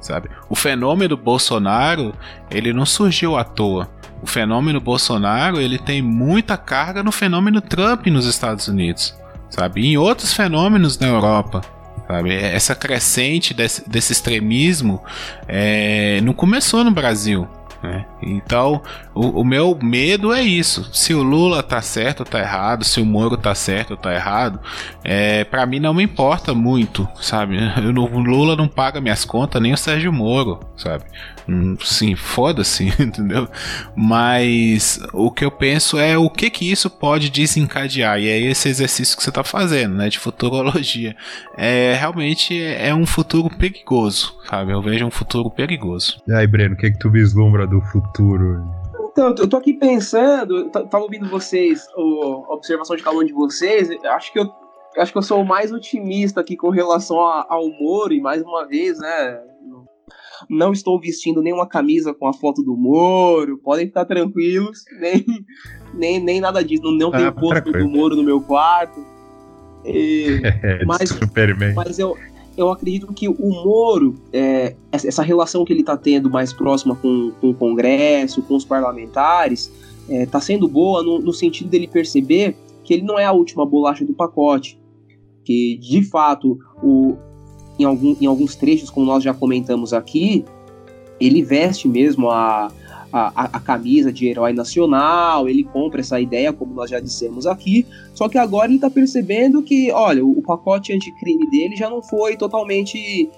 sabe? 0.00 0.28
O 0.48 0.56
fenômeno 0.56 1.16
Bolsonaro, 1.16 2.14
ele 2.50 2.72
não 2.72 2.84
surgiu 2.84 3.36
à 3.36 3.44
toa. 3.44 3.88
O 4.22 4.26
fenômeno 4.26 4.80
Bolsonaro, 4.80 5.60
ele 5.60 5.78
tem 5.78 6.02
muita 6.02 6.56
carga 6.56 7.02
no 7.02 7.12
fenômeno 7.12 7.60
Trump 7.60 8.06
nos 8.06 8.26
Estados 8.26 8.66
Unidos, 8.66 9.14
sabe? 9.48 9.82
E 9.82 9.86
em 9.86 9.96
outros 9.96 10.32
fenômenos 10.32 10.98
na 10.98 11.06
Europa, 11.06 11.60
sabe? 12.08 12.34
Essa 12.34 12.74
crescente 12.74 13.54
desse, 13.54 13.88
desse 13.88 14.12
extremismo 14.12 15.02
é, 15.46 16.20
não 16.22 16.32
começou 16.32 16.82
no 16.82 16.90
Brasil, 16.90 17.46
né? 17.82 18.04
Então, 18.22 18.82
o, 19.14 19.40
o, 19.40 19.44
meu 19.44 19.78
medo 19.80 20.32
é 20.32 20.42
isso. 20.42 20.88
Se 20.92 21.14
o 21.14 21.22
Lula 21.22 21.62
tá 21.62 21.80
certo 21.80 22.20
ou 22.20 22.26
tá 22.26 22.40
errado, 22.40 22.84
se 22.84 23.00
o 23.00 23.06
Moro 23.06 23.36
tá 23.36 23.54
certo 23.54 23.92
ou 23.92 23.96
tá 23.96 24.14
errado, 24.14 24.60
é, 25.04 25.44
para 25.44 25.66
mim 25.66 25.80
não 25.80 25.94
me 25.94 26.02
importa 26.02 26.54
muito, 26.54 27.08
sabe? 27.20 27.58
Eu, 27.82 27.92
o 27.92 28.18
Lula 28.18 28.56
não 28.56 28.68
paga 28.68 29.00
minhas 29.00 29.24
contas, 29.24 29.60
nem 29.60 29.72
o 29.72 29.76
Sérgio 29.76 30.12
Moro, 30.12 30.60
sabe? 30.76 31.04
Hum, 31.48 31.76
sim, 31.80 32.16
foda-se, 32.16 32.88
entendeu? 33.00 33.48
Mas 33.94 35.00
o 35.12 35.30
que 35.30 35.44
eu 35.44 35.50
penso 35.50 35.98
é 35.98 36.18
o 36.18 36.28
que 36.28 36.50
que 36.50 36.70
isso 36.70 36.90
pode 36.90 37.30
desencadear. 37.30 38.20
E 38.20 38.28
é 38.28 38.38
esse 38.40 38.68
exercício 38.68 39.16
que 39.16 39.22
você 39.22 39.30
tá 39.30 39.44
fazendo, 39.44 39.94
né? 39.94 40.08
De 40.08 40.18
futurologia. 40.18 41.16
É, 41.56 41.94
realmente 41.94 42.60
é 42.60 42.94
um 42.94 43.06
futuro 43.06 43.54
perigoso, 43.56 44.36
sabe? 44.48 44.72
Eu 44.72 44.82
vejo 44.82 45.06
um 45.06 45.10
futuro 45.10 45.50
perigoso. 45.50 46.20
E 46.26 46.32
aí, 46.32 46.46
Breno, 46.46 46.74
o 46.74 46.78
que 46.78 46.90
que 46.90 46.98
tu 46.98 47.10
vislumbra 47.10 47.66
do 47.66 47.80
futuro? 47.80 48.64
Então, 49.12 49.34
eu 49.38 49.48
tô 49.48 49.56
aqui 49.56 49.72
pensando, 49.72 50.68
tava 50.68 50.98
ouvindo 50.98 51.26
vocês, 51.28 51.86
a 51.96 52.52
observação 52.52 52.96
de 52.96 53.02
cada 53.02 53.16
um 53.16 53.24
de 53.24 53.32
vocês, 53.32 53.88
acho 54.04 54.30
que 54.30 54.38
eu 54.38 54.52
acho 54.98 55.12
que 55.12 55.18
eu 55.18 55.22
sou 55.22 55.42
o 55.42 55.46
mais 55.46 55.72
otimista 55.72 56.40
aqui 56.40 56.56
com 56.56 56.70
relação 56.70 57.18
ao 57.18 57.68
Moro, 57.70 58.12
e 58.12 58.20
mais 58.20 58.42
uma 58.42 58.66
vez, 58.66 58.98
né, 58.98 59.40
não 60.48 60.72
estou 60.72 61.00
vestindo 61.00 61.42
nenhuma 61.42 61.66
camisa 61.66 62.14
com 62.14 62.26
a 62.26 62.32
foto 62.32 62.62
do 62.62 62.76
Moro, 62.76 63.58
podem 63.58 63.86
ficar 63.86 64.04
tranquilos, 64.04 64.84
nem, 65.00 65.24
nem, 65.94 66.20
nem 66.20 66.40
nada 66.40 66.62
disso, 66.64 66.82
não, 66.82 66.92
não 66.92 67.10
tem 67.10 67.26
ah, 67.26 67.32
posto 67.32 67.72
do 67.72 67.88
Moro 67.88 68.16
no 68.16 68.22
meu 68.22 68.40
quarto. 68.40 69.04
E, 69.84 70.40
é, 70.44 70.84
mas, 70.86 71.10
mas 71.74 71.98
eu, 71.98 72.16
eu 72.56 72.70
acredito 72.70 73.12
que 73.12 73.28
o 73.28 73.64
Moro, 73.64 74.14
é, 74.32 74.74
essa 74.90 75.22
relação 75.22 75.64
que 75.64 75.72
ele 75.72 75.80
está 75.80 75.96
tendo 75.96 76.30
mais 76.30 76.52
próxima 76.52 76.96
com, 76.96 77.32
com, 77.40 77.50
o 77.50 77.54
Congresso, 77.54 78.42
com 78.42 78.56
os 78.56 78.64
parlamentares, 78.64 79.70
está 80.08 80.14
é, 80.14 80.26
tá 80.26 80.40
sendo 80.40 80.66
boa 80.66 81.02
no, 81.02 81.18
no, 81.18 81.32
sentido 81.32 81.68
dele 81.68 81.86
perceber 81.86 82.56
que 82.82 82.94
ele 82.94 83.02
não 83.02 83.18
é 83.18 83.24
a 83.24 83.32
última 83.32 83.66
bolacha 83.66 84.04
do 84.04 84.14
pacote. 84.14 84.78
Que, 85.44 85.76
de 85.76 86.02
fato, 86.02 86.58
o, 86.82 87.16
em, 87.78 87.84
algum, 87.84 88.16
em 88.20 88.26
alguns 88.26 88.54
trechos, 88.54 88.90
como 88.90 89.06
nós 89.06 89.22
já 89.22 89.34
comentamos 89.34 89.92
aqui, 89.92 90.44
ele 91.20 91.42
veste 91.42 91.88
mesmo 91.88 92.30
a, 92.30 92.70
a, 93.12 93.44
a, 93.56 93.60
camisa 93.60 94.12
de 94.12 94.26
herói 94.26 94.52
nacional, 94.52 95.48
ele 95.48 95.64
compra 95.64 96.00
essa 96.00 96.20
ideia, 96.20 96.52
como 96.52 96.74
nós 96.74 96.90
já 96.90 97.00
dissemos 97.00 97.46
aqui, 97.46 97.86
só 98.14 98.28
que 98.28 98.36
agora 98.36 98.66
ele 98.66 98.76
está 98.76 98.90
percebendo 98.90 99.62
que, 99.62 99.90
olha, 99.92 100.24
o, 100.24 100.38
o 100.38 100.42
pacote 100.42 100.92
anticrime 100.92 101.48
dele 101.50 101.76
já 101.76 101.88
não 101.88 102.02
foi 102.02 102.36
totalmente 102.36 103.28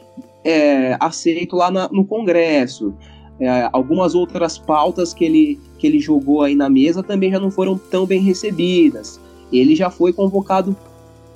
é, 0.44 0.96
aceito 0.98 1.56
lá 1.56 1.70
na, 1.70 1.88
no 1.88 2.04
Congresso. 2.04 2.94
É, 3.40 3.68
algumas 3.72 4.16
outras 4.16 4.58
pautas 4.58 5.14
que 5.14 5.24
ele, 5.24 5.60
que 5.78 5.86
ele 5.86 6.00
jogou 6.00 6.42
aí 6.42 6.56
na 6.56 6.68
mesa 6.68 7.02
também 7.04 7.30
já 7.30 7.38
não 7.38 7.50
foram 7.50 7.78
tão 7.78 8.04
bem 8.04 8.20
recebidas. 8.20 9.20
Ele 9.52 9.76
já 9.76 9.90
foi 9.90 10.12
convocado 10.12 10.76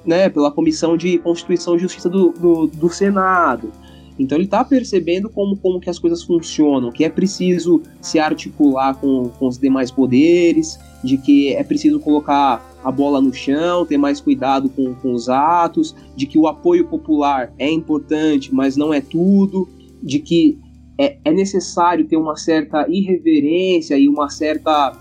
né, 0.04 0.28
pela 0.28 0.50
Comissão 0.50 0.96
de 0.96 1.18
Constituição 1.18 1.76
e 1.76 1.78
Justiça 1.78 2.08
do, 2.08 2.30
do, 2.30 2.66
do 2.66 2.88
Senado. 2.88 3.72
Então 4.18 4.36
ele 4.36 4.44
está 4.44 4.64
percebendo 4.64 5.28
como, 5.28 5.56
como 5.56 5.80
que 5.80 5.88
as 5.88 5.98
coisas 5.98 6.22
funcionam, 6.22 6.92
que 6.92 7.04
é 7.04 7.08
preciso 7.08 7.82
se 8.00 8.18
articular 8.18 8.94
com, 8.94 9.30
com 9.30 9.48
os 9.48 9.58
demais 9.58 9.90
poderes, 9.90 10.78
de 11.02 11.16
que 11.16 11.54
é 11.54 11.64
preciso 11.64 11.98
colocar 11.98 12.64
a 12.84 12.90
bola 12.90 13.20
no 13.20 13.32
chão, 13.32 13.86
ter 13.86 13.96
mais 13.96 14.20
cuidado 14.20 14.68
com, 14.68 14.94
com 14.94 15.12
os 15.12 15.28
atos, 15.28 15.94
de 16.14 16.26
que 16.26 16.38
o 16.38 16.46
apoio 16.46 16.86
popular 16.86 17.52
é 17.58 17.70
importante, 17.70 18.54
mas 18.54 18.76
não 18.76 18.92
é 18.92 19.00
tudo, 19.00 19.68
de 20.02 20.18
que 20.18 20.58
é, 20.98 21.16
é 21.24 21.32
necessário 21.32 22.06
ter 22.06 22.16
uma 22.16 22.36
certa 22.36 22.86
irreverência 22.88 23.96
e 23.98 24.08
uma 24.08 24.28
certa 24.28 24.92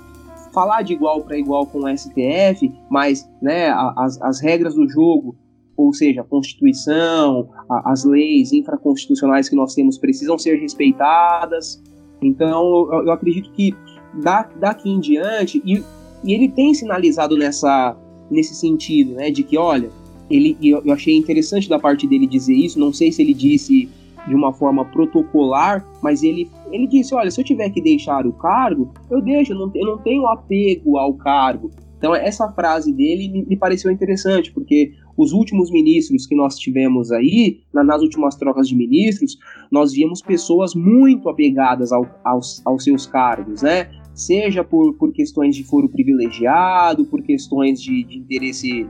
falar 0.52 0.82
de 0.82 0.94
igual 0.94 1.22
para 1.22 1.38
igual 1.38 1.66
com 1.66 1.80
o 1.80 1.98
STF, 1.98 2.72
mas 2.90 3.30
né, 3.42 3.70
as, 3.98 4.22
as 4.22 4.40
regras 4.42 4.76
do 4.76 4.88
jogo, 4.88 5.36
ou 5.76 5.94
seja, 5.94 6.22
a 6.22 6.24
Constituição, 6.24 7.50
a, 7.70 7.92
as 7.92 8.04
leis 8.04 8.52
infraconstitucionais 8.52 9.50
que 9.50 9.56
nós 9.56 9.74
temos 9.74 9.98
precisam 9.98 10.38
ser 10.38 10.60
respeitadas. 10.60 11.82
Então, 12.22 12.88
eu, 12.92 13.06
eu 13.06 13.12
acredito 13.12 13.52
que 13.52 13.74
da, 14.22 14.44
daqui 14.60 14.90
em 14.90 15.00
diante, 15.00 15.62
e, 15.66 15.84
e 16.24 16.34
ele 16.34 16.50
tem 16.50 16.74
sinalizado 16.74 17.38
nessa, 17.38 17.96
nesse 18.30 18.54
sentido, 18.54 19.14
né, 19.14 19.32
de 19.32 19.44
que, 19.44 19.58
olha, 19.58 19.90
ele, 20.30 20.58
eu, 20.62 20.82
eu 20.86 20.94
achei 20.94 21.16
interessante 21.16 21.68
da 21.68 21.80
parte 21.80 22.08
dele 22.08 22.28
dizer 22.28 22.54
isso, 22.54 22.80
não 22.80 22.94
sei 22.94 23.12
se 23.12 23.22
ele 23.22 23.34
disse 23.34 23.90
de 24.28 24.36
uma 24.36 24.54
forma 24.54 24.86
protocolar, 24.86 25.86
mas 26.02 26.24
ele, 26.24 26.50
ele 26.72 26.88
disse: 26.88 27.14
olha, 27.14 27.32
se 27.32 27.40
eu 27.40 27.46
tiver 27.46 27.70
que 27.70 27.82
deixar 27.82 28.26
o 28.26 28.34
cargo, 28.34 28.94
eu 29.10 29.22
deixo, 29.22 29.54
eu 29.54 29.58
não, 29.58 29.72
eu 29.74 29.86
não 29.86 29.98
tenho 29.98 30.28
apego 30.28 30.98
ao 30.98 31.14
cargo. 31.14 31.72
Então, 31.98 32.16
essa 32.16 32.52
frase 32.52 32.92
dele 32.92 33.30
me, 33.30 33.46
me 33.46 33.56
pareceu 33.56 33.92
interessante, 33.92 34.52
porque 34.52 34.92
os 35.16 35.34
últimos 35.34 35.70
ministros 35.70 36.26
que 36.26 36.36
nós 36.36 36.58
tivemos 36.58 37.12
aí, 37.12 37.60
na, 37.72 37.84
nas 37.84 38.02
últimas 38.02 38.36
trocas 38.36 38.68
de 38.68 38.76
ministros, 38.76 39.38
nós 39.72 39.94
víamos 39.94 40.20
pessoas 40.20 40.74
muito 40.74 41.30
apegadas 41.30 41.92
ao, 41.92 42.08
aos, 42.24 42.66
aos 42.66 42.84
seus 42.84 43.06
cargos, 43.06 43.62
né? 43.62 43.92
Seja 44.16 44.64
por, 44.64 44.94
por 44.96 45.14
questões 45.14 45.56
de 45.56 45.64
foro 45.64 45.88
privilegiado, 45.88 47.06
por 47.06 47.22
questões 47.22 47.80
de, 47.80 48.04
de 48.04 48.18
interesse, 48.18 48.88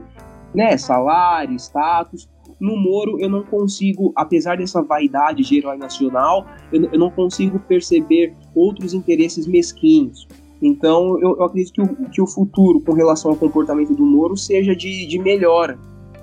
né, 0.54 0.76
salário, 0.78 1.54
status, 1.56 2.28
no 2.62 2.76
Moro, 2.76 3.18
eu 3.18 3.28
não 3.28 3.42
consigo, 3.42 4.12
apesar 4.14 4.56
dessa 4.56 4.80
vaidade 4.80 5.42
de 5.42 5.58
herói 5.58 5.76
nacional, 5.76 6.46
eu, 6.72 6.88
eu 6.92 6.98
não 6.98 7.10
consigo 7.10 7.58
perceber 7.58 8.32
outros 8.54 8.94
interesses 8.94 9.48
mesquinhos. 9.48 10.28
Então, 10.62 11.18
eu, 11.20 11.36
eu 11.38 11.42
acredito 11.42 11.72
que 11.72 11.82
o, 11.82 12.10
que 12.10 12.22
o, 12.22 12.26
futuro 12.26 12.80
com 12.80 12.92
relação 12.92 13.32
ao 13.32 13.36
comportamento 13.36 13.92
do 13.94 14.06
Moro 14.06 14.36
seja 14.36 14.76
de, 14.76 15.04
de 15.06 15.18
melhora. 15.18 15.76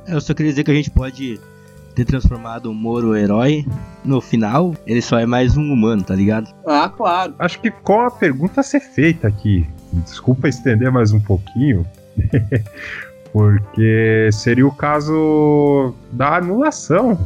Eu 0.07 0.21
só 0.21 0.33
queria 0.33 0.53
dizer 0.53 0.63
que 0.63 0.71
a 0.71 0.73
gente 0.73 0.89
pode 0.89 1.37
ter 1.93 2.05
transformado 2.05 2.67
o 2.67 2.73
Moro 2.73 3.17
herói 3.17 3.65
no 4.05 4.21
final, 4.21 4.73
ele 4.87 5.01
só 5.01 5.19
é 5.19 5.25
mais 5.25 5.57
um 5.57 5.73
humano, 5.73 6.03
tá 6.03 6.15
ligado? 6.15 6.49
Ah, 6.65 6.87
claro. 6.87 7.35
Acho 7.37 7.59
que 7.59 7.69
com 7.69 7.99
a 7.99 8.09
pergunta 8.09 8.61
a 8.61 8.63
ser 8.63 8.79
feita 8.79 9.27
aqui, 9.27 9.67
desculpa 10.05 10.47
estender 10.47 10.89
mais 10.89 11.11
um 11.11 11.19
pouquinho, 11.19 11.85
porque 13.31 14.29
seria 14.31 14.65
o 14.65 14.71
caso 14.71 15.93
da 16.11 16.37
anulação 16.37 17.17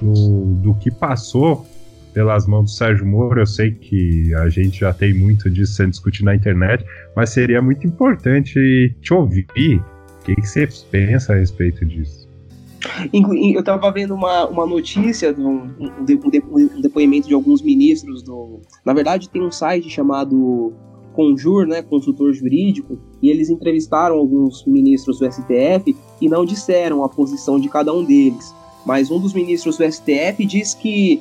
do, 0.00 0.54
do 0.56 0.74
que 0.74 0.90
passou 0.90 1.66
pelas 2.12 2.46
mãos 2.46 2.64
do 2.64 2.70
Sérgio 2.70 3.06
Moro. 3.06 3.40
Eu 3.40 3.46
sei 3.46 3.70
que 3.70 4.34
a 4.34 4.48
gente 4.48 4.80
já 4.80 4.92
tem 4.92 5.14
muito 5.14 5.48
disso 5.48 5.74
sendo 5.74 5.90
discutido 5.90 6.24
na 6.24 6.34
internet, 6.34 6.84
mas 7.14 7.30
seria 7.30 7.62
muito 7.62 7.86
importante 7.86 8.94
te 9.00 9.14
ouvir. 9.14 9.46
O 9.46 10.24
que, 10.24 10.34
que 10.34 10.46
você 10.46 10.68
pensa 10.90 11.32
a 11.32 11.36
respeito 11.36 11.84
disso? 11.86 12.28
Eu 13.52 13.60
estava 13.60 13.90
vendo 13.90 14.14
uma, 14.14 14.46
uma 14.46 14.66
notícia, 14.66 15.34
um, 15.36 15.70
um, 15.80 16.80
depoimento 16.80 17.26
de 17.26 17.34
alguns 17.34 17.60
ministros 17.60 18.22
do. 18.22 18.60
Na 18.84 18.92
verdade, 18.92 19.28
tem 19.28 19.42
um 19.42 19.50
site 19.50 19.90
chamado 19.90 20.72
Conjur, 21.12 21.66
né, 21.66 21.82
consultor 21.82 22.32
jurídico, 22.32 22.98
e 23.22 23.30
eles 23.30 23.50
entrevistaram 23.50 24.16
alguns 24.16 24.64
ministros 24.64 25.18
do 25.18 25.30
STF 25.30 25.96
e 26.20 26.28
não 26.28 26.44
disseram 26.44 27.04
a 27.04 27.08
posição 27.08 27.58
de 27.58 27.68
cada 27.68 27.92
um 27.92 28.04
deles. 28.04 28.54
Mas 28.86 29.10
um 29.10 29.18
dos 29.20 29.32
ministros 29.32 29.76
do 29.76 29.84
STF 29.84 30.44
diz 30.46 30.74
que 30.74 31.20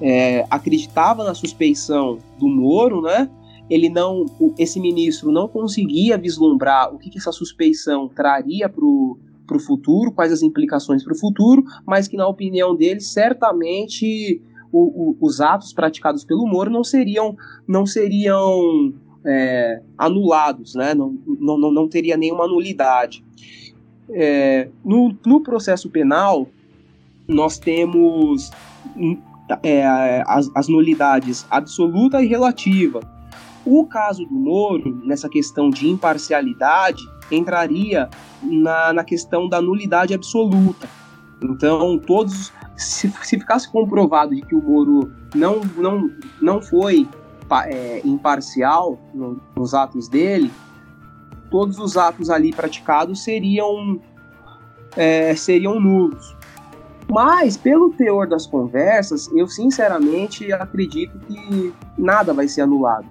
é, 0.00 0.44
acreditava 0.50 1.24
na 1.24 1.34
suspeição 1.34 2.18
do 2.38 2.48
Moro, 2.48 3.00
né? 3.00 3.28
Ele 3.70 3.88
não, 3.88 4.26
esse 4.58 4.80
ministro 4.80 5.30
não 5.30 5.48
conseguia 5.48 6.18
vislumbrar 6.18 6.92
o 6.92 6.98
que, 6.98 7.08
que 7.08 7.18
essa 7.18 7.32
suspeição 7.32 8.08
traria 8.08 8.68
para 8.68 8.84
o 8.84 9.18
futuro, 9.64 10.12
quais 10.12 10.32
as 10.32 10.42
implicações 10.42 11.04
para 11.04 11.12
o 11.12 11.18
futuro, 11.18 11.62
mas 11.86 12.08
que, 12.08 12.16
na 12.16 12.26
opinião 12.26 12.74
dele, 12.74 13.00
certamente 13.00 14.42
o, 14.72 15.10
o, 15.10 15.16
os 15.20 15.40
atos 15.40 15.72
praticados 15.72 16.24
pelo 16.24 16.46
Moro 16.46 16.70
não 16.70 16.82
seriam, 16.82 17.36
não 17.66 17.86
seriam 17.86 18.92
é, 19.24 19.82
anulados, 19.96 20.74
né? 20.74 20.94
não, 20.94 21.16
não, 21.42 21.72
não 21.72 21.88
teria 21.88 22.16
nenhuma 22.16 22.46
nulidade. 22.46 23.24
É, 24.10 24.68
no, 24.84 25.14
no 25.26 25.40
processo 25.40 25.90
penal, 25.90 26.48
nós 27.26 27.58
temos 27.58 28.50
é, 29.62 30.22
as, 30.26 30.50
as 30.54 30.68
nulidades 30.68 31.46
absoluta 31.50 32.22
e 32.22 32.26
relativa. 32.26 33.00
O 33.64 33.86
caso 33.86 34.24
do 34.24 34.34
Moro, 34.34 35.00
nessa 35.04 35.28
questão 35.28 35.70
de 35.70 35.88
imparcialidade, 35.88 37.02
entraria 37.30 38.08
na, 38.42 38.92
na 38.92 39.04
questão 39.04 39.48
da 39.48 39.60
nulidade 39.60 40.12
absoluta. 40.12 40.88
Então, 41.42 41.98
todos, 41.98 42.52
se, 42.76 43.08
se 43.22 43.38
ficasse 43.38 43.70
comprovado 43.70 44.34
de 44.34 44.42
que 44.42 44.54
o 44.54 44.62
Moro 44.62 45.12
não, 45.34 45.60
não, 45.76 46.10
não 46.40 46.60
foi 46.60 47.06
é, 47.66 48.00
imparcial 48.04 48.98
no, 49.14 49.40
nos 49.56 49.74
atos 49.74 50.08
dele, 50.08 50.50
todos 51.52 51.78
os 51.78 51.98
atos 51.98 52.30
ali 52.30 52.50
praticados 52.50 53.22
seriam, 53.22 54.00
é, 54.96 55.36
seriam 55.36 55.78
nulos. 55.78 56.34
Mas, 57.08 57.58
pelo 57.58 57.90
teor 57.90 58.26
das 58.26 58.46
conversas, 58.46 59.30
eu 59.36 59.46
sinceramente 59.46 60.50
acredito 60.50 61.18
que 61.20 61.74
nada 61.98 62.32
vai 62.32 62.48
ser 62.48 62.62
anulado. 62.62 63.06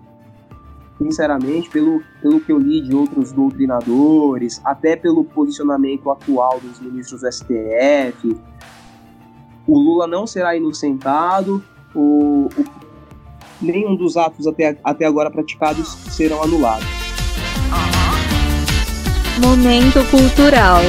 Sinceramente, 0.98 1.70
pelo, 1.70 2.02
pelo 2.20 2.40
que 2.40 2.52
eu 2.52 2.58
li 2.58 2.82
de 2.82 2.96
outros 2.96 3.32
doutrinadores, 3.32 4.60
até 4.66 4.96
pelo 4.96 5.24
posicionamento 5.24 6.10
atual 6.10 6.60
dos 6.60 6.80
ministros 6.80 7.22
do 7.22 7.32
STF, 7.32 8.36
o 9.68 9.80
Lula 9.80 10.08
não 10.08 10.26
será 10.26 10.56
inocentado, 10.56 11.64
o, 11.94 12.50
o 12.58 12.66
nenhum 13.62 13.96
dos 13.96 14.18
atos 14.18 14.48
até, 14.48 14.80
até 14.84 15.06
agora 15.06 15.30
praticados 15.30 15.88
serão 16.10 16.42
anulados. 16.42 17.01
Momento 19.40 20.04
cultural. 20.10 20.82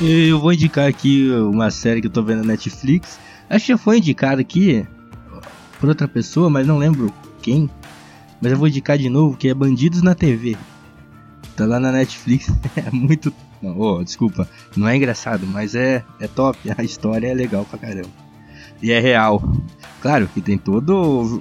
Eu 0.00 0.40
vou 0.40 0.52
indicar 0.52 0.88
aqui 0.88 1.30
uma 1.30 1.70
série 1.70 2.00
que 2.00 2.06
eu 2.06 2.10
tô 2.10 2.22
vendo 2.22 2.38
na 2.38 2.48
Netflix. 2.48 3.18
Acho 3.48 3.66
que 3.66 3.72
já 3.72 3.78
foi 3.78 3.98
indicada 3.98 4.40
aqui 4.40 4.86
por 5.80 5.88
outra 5.88 6.06
pessoa, 6.06 6.50
mas 6.50 6.66
não 6.66 6.78
lembro 6.78 7.12
quem. 7.42 7.70
Mas 8.40 8.52
eu 8.52 8.58
vou 8.58 8.68
indicar 8.68 8.98
de 8.98 9.08
novo 9.08 9.36
que 9.36 9.48
é 9.48 9.54
Bandidos 9.54 10.02
na 10.02 10.14
TV. 10.14 10.56
Tá 11.56 11.66
lá 11.66 11.80
na 11.80 11.90
Netflix. 11.90 12.50
É 12.76 12.90
muito 12.90 13.32
não, 13.60 13.78
oh, 13.78 14.04
desculpa, 14.04 14.48
não 14.76 14.88
é 14.88 14.96
engraçado, 14.96 15.46
mas 15.46 15.74
é, 15.74 16.04
é 16.20 16.28
top. 16.28 16.58
A 16.76 16.82
história 16.82 17.26
é 17.26 17.34
legal 17.34 17.64
pra 17.64 17.78
caramba. 17.78 18.27
E 18.80 18.92
é 18.92 19.00
real. 19.00 19.42
Claro 20.00 20.28
que 20.28 20.40
tem 20.40 20.56
todo 20.56 20.90
o, 20.90 21.36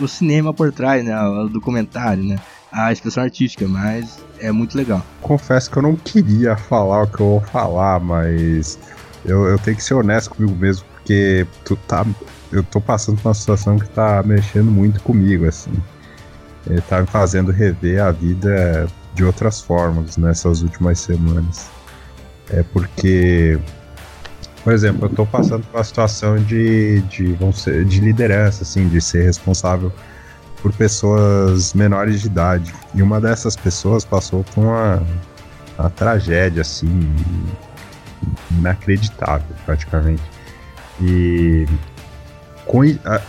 o, 0.00 0.04
o 0.04 0.08
cinema 0.08 0.52
por 0.52 0.72
trás, 0.72 1.04
né? 1.04 1.18
O 1.20 1.48
documentário, 1.48 2.22
né? 2.24 2.36
A 2.70 2.92
expressão 2.92 3.22
artística, 3.22 3.66
mas 3.68 4.18
é 4.38 4.50
muito 4.50 4.76
legal. 4.76 5.04
Confesso 5.20 5.70
que 5.70 5.76
eu 5.76 5.82
não 5.82 5.96
queria 5.96 6.56
falar 6.56 7.02
o 7.02 7.06
que 7.06 7.20
eu 7.20 7.26
vou 7.26 7.40
falar, 7.40 8.00
mas 8.00 8.78
eu, 9.24 9.46
eu 9.46 9.58
tenho 9.58 9.76
que 9.76 9.84
ser 9.84 9.94
honesto 9.94 10.30
comigo 10.30 10.54
mesmo, 10.56 10.84
porque 10.92 11.46
tu 11.64 11.76
tá, 11.76 12.04
eu 12.50 12.62
tô 12.62 12.80
passando 12.80 13.20
por 13.20 13.28
uma 13.28 13.34
situação 13.34 13.78
que 13.78 13.88
tá 13.88 14.22
mexendo 14.22 14.70
muito 14.70 15.00
comigo, 15.02 15.46
assim. 15.46 15.72
Ele 16.66 16.80
tá 16.82 17.00
me 17.00 17.06
fazendo 17.06 17.50
rever 17.50 18.02
a 18.02 18.10
vida 18.10 18.86
de 19.14 19.24
outras 19.24 19.60
formas 19.60 20.16
nessas 20.16 20.62
últimas 20.62 21.00
semanas. 21.00 21.68
É 22.50 22.62
porque, 22.62 23.58
por 24.62 24.72
exemplo, 24.72 25.06
eu 25.06 25.10
estou 25.10 25.26
passando 25.26 25.64
por 25.66 25.78
uma 25.78 25.84
situação 25.84 26.36
de, 26.36 27.00
de, 27.02 27.32
vamos 27.34 27.62
ser, 27.62 27.84
de 27.84 28.00
liderança, 28.00 28.62
assim, 28.62 28.88
de 28.88 29.00
ser 29.00 29.24
responsável 29.24 29.92
por 30.60 30.72
pessoas 30.72 31.74
menores 31.74 32.20
de 32.20 32.28
idade. 32.28 32.72
E 32.94 33.02
uma 33.02 33.20
dessas 33.20 33.56
pessoas 33.56 34.04
passou 34.04 34.44
por 34.44 34.62
uma, 34.62 35.02
uma 35.78 35.90
tragédia, 35.90 36.62
assim, 36.62 37.12
inacreditável, 38.52 39.54
praticamente. 39.66 40.22
E 41.00 41.66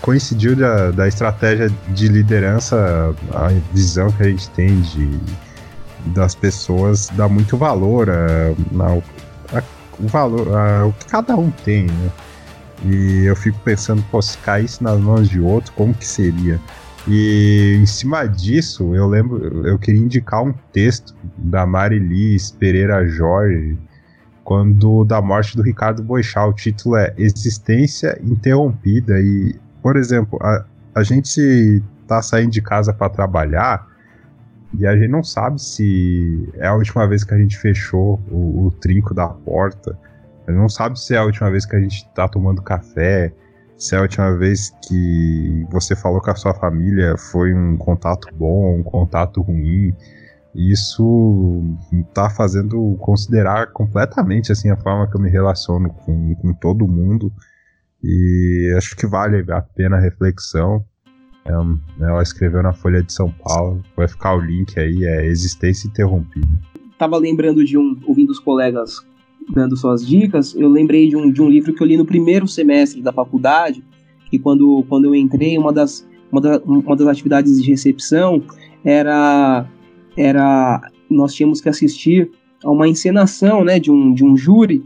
coincidiu 0.01 0.55
da, 0.55 0.91
da 0.91 1.07
estratégia 1.07 1.71
de 1.89 2.07
liderança, 2.07 3.15
a 3.33 3.47
visão 3.73 4.11
que 4.11 4.21
a 4.21 4.27
gente 4.27 4.49
tem 4.51 4.79
de 4.81 5.19
das 6.07 6.35
pessoas 6.35 7.09
dá 7.13 7.29
muito 7.29 7.55
valor 7.55 8.09
a, 8.09 8.13
a, 8.13 8.93
a, 8.93 9.01
o 9.99 10.07
valor 10.07 10.47
o 10.87 10.93
que 10.93 11.05
cada 11.05 11.35
um 11.35 11.49
tem, 11.51 11.85
né? 11.85 12.11
E 12.85 13.25
eu 13.25 13.35
fico 13.35 13.57
pensando, 13.59 14.03
pô, 14.11 14.21
se 14.21 14.37
caísse 14.39 14.83
nas 14.83 14.99
mãos 14.99 15.29
de 15.29 15.39
outro, 15.39 15.71
como 15.73 15.93
que 15.93 16.05
seria? 16.05 16.59
E 17.07 17.77
em 17.81 17.85
cima 17.85 18.25
disso, 18.25 18.93
eu 18.95 19.07
lembro, 19.07 19.67
eu 19.67 19.77
queria 19.77 20.01
indicar 20.01 20.43
um 20.43 20.53
texto 20.71 21.15
da 21.37 21.65
Marilis 21.65 22.51
Pereira 22.51 23.05
Jorge, 23.07 23.77
quando 24.43 25.05
da 25.05 25.21
morte 25.21 25.55
do 25.55 25.63
Ricardo 25.63 26.03
Boixá. 26.03 26.45
O 26.45 26.53
título 26.53 26.97
é 26.97 27.13
Existência 27.17 28.19
Interrompida. 28.23 29.19
E, 29.19 29.55
por 29.81 29.95
exemplo, 29.95 30.37
a, 30.41 30.65
a 30.95 31.03
gente 31.03 31.81
tá 32.07 32.21
saindo 32.21 32.51
de 32.51 32.61
casa 32.61 32.93
para 32.93 33.09
trabalhar 33.09 33.87
e 34.77 34.87
a 34.87 34.95
gente 34.95 35.09
não 35.09 35.23
sabe 35.23 35.61
se 35.61 36.49
é 36.55 36.67
a 36.67 36.75
última 36.75 37.07
vez 37.07 37.23
que 37.23 37.33
a 37.33 37.37
gente 37.37 37.57
fechou 37.57 38.19
o, 38.29 38.67
o 38.67 38.71
trinco 38.71 39.13
da 39.13 39.27
porta. 39.27 39.97
A 40.47 40.51
gente 40.51 40.59
não 40.59 40.69
sabe 40.69 40.99
se 40.99 41.13
é 41.13 41.17
a 41.17 41.23
última 41.23 41.49
vez 41.51 41.65
que 41.65 41.75
a 41.75 41.79
gente 41.79 42.07
tá 42.13 42.27
tomando 42.27 42.61
café, 42.61 43.33
se 43.77 43.95
é 43.95 43.97
a 43.97 44.01
última 44.01 44.35
vez 44.37 44.71
que 44.87 45.65
você 45.69 45.95
falou 45.95 46.21
com 46.21 46.31
a 46.31 46.35
sua 46.35 46.53
família 46.53 47.17
foi 47.17 47.53
um 47.53 47.77
contato 47.77 48.27
bom, 48.33 48.79
um 48.79 48.83
contato 48.83 49.41
ruim. 49.41 49.95
Isso 50.55 51.75
tá 52.13 52.29
fazendo 52.29 52.95
considerar 52.99 53.71
completamente 53.71 54.51
assim 54.51 54.69
a 54.69 54.77
forma 54.77 55.09
que 55.09 55.17
eu 55.17 55.21
me 55.21 55.29
relaciono 55.29 55.89
com, 55.89 56.35
com 56.35 56.53
todo 56.53 56.87
mundo. 56.87 57.31
E 58.03 58.73
acho 58.77 58.95
que 58.95 59.07
vale 59.07 59.43
a 59.51 59.61
pena 59.61 59.97
a 59.97 59.99
reflexão. 59.99 60.85
Ela 61.45 62.21
escreveu 62.21 62.63
na 62.63 62.73
Folha 62.73 63.03
de 63.03 63.11
São 63.11 63.33
Paulo, 63.43 63.81
vai 63.95 64.07
ficar 64.07 64.35
o 64.35 64.39
link 64.39 64.79
aí, 64.79 65.03
é 65.05 65.25
Existência 65.25 65.87
Interrompida. 65.87 66.47
Tava 66.97 67.17
lembrando 67.17 67.65
de 67.65 67.77
um, 67.77 67.99
ouvindo 68.05 68.29
os 68.29 68.39
colegas 68.39 69.05
dando 69.53 69.75
suas 69.75 70.05
dicas, 70.07 70.55
eu 70.55 70.69
lembrei 70.69 71.09
de 71.09 71.17
um, 71.17 71.29
de 71.29 71.41
um 71.41 71.49
livro 71.49 71.73
que 71.73 71.83
eu 71.83 71.87
li 71.87 71.97
no 71.97 72.05
primeiro 72.05 72.47
semestre 72.47 73.01
da 73.01 73.11
faculdade, 73.11 73.83
que 74.29 74.39
quando, 74.39 74.85
quando 74.87 75.05
eu 75.05 75.15
entrei, 75.15 75.57
uma 75.57 75.73
das, 75.73 76.07
uma, 76.31 76.39
da, 76.39 76.59
uma 76.63 76.95
das 76.95 77.07
atividades 77.07 77.61
de 77.61 77.69
recepção 77.69 78.41
era, 78.83 79.65
era 80.15 80.81
nós 81.09 81.33
tínhamos 81.33 81.59
que 81.59 81.67
assistir 81.67 82.31
a 82.63 82.71
uma 82.71 82.87
encenação 82.87 83.63
né, 83.63 83.79
de, 83.79 83.91
um, 83.91 84.13
de 84.13 84.23
um 84.23 84.37
júri 84.37 84.83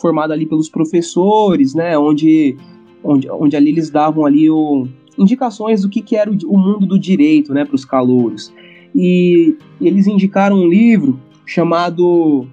formado 0.00 0.32
ali 0.32 0.46
pelos 0.46 0.68
professores, 0.68 1.74
né, 1.74 1.96
onde, 1.96 2.56
onde, 3.04 3.30
onde 3.30 3.56
ali 3.56 3.70
eles 3.70 3.90
davam 3.90 4.26
ali 4.26 4.50
o, 4.50 4.88
indicações 5.20 5.82
do 5.82 5.88
que, 5.88 6.00
que 6.00 6.16
era 6.16 6.30
o, 6.30 6.58
mundo 6.58 6.86
do 6.86 6.98
direito 6.98 7.52
né, 7.52 7.64
para 7.64 7.74
os 7.74 7.84
calouros. 7.84 8.52
E 8.94 9.54
eles 9.80 10.06
indicaram 10.06 10.56
um 10.56 10.66
livro 10.66 11.20
chamado 11.44 12.46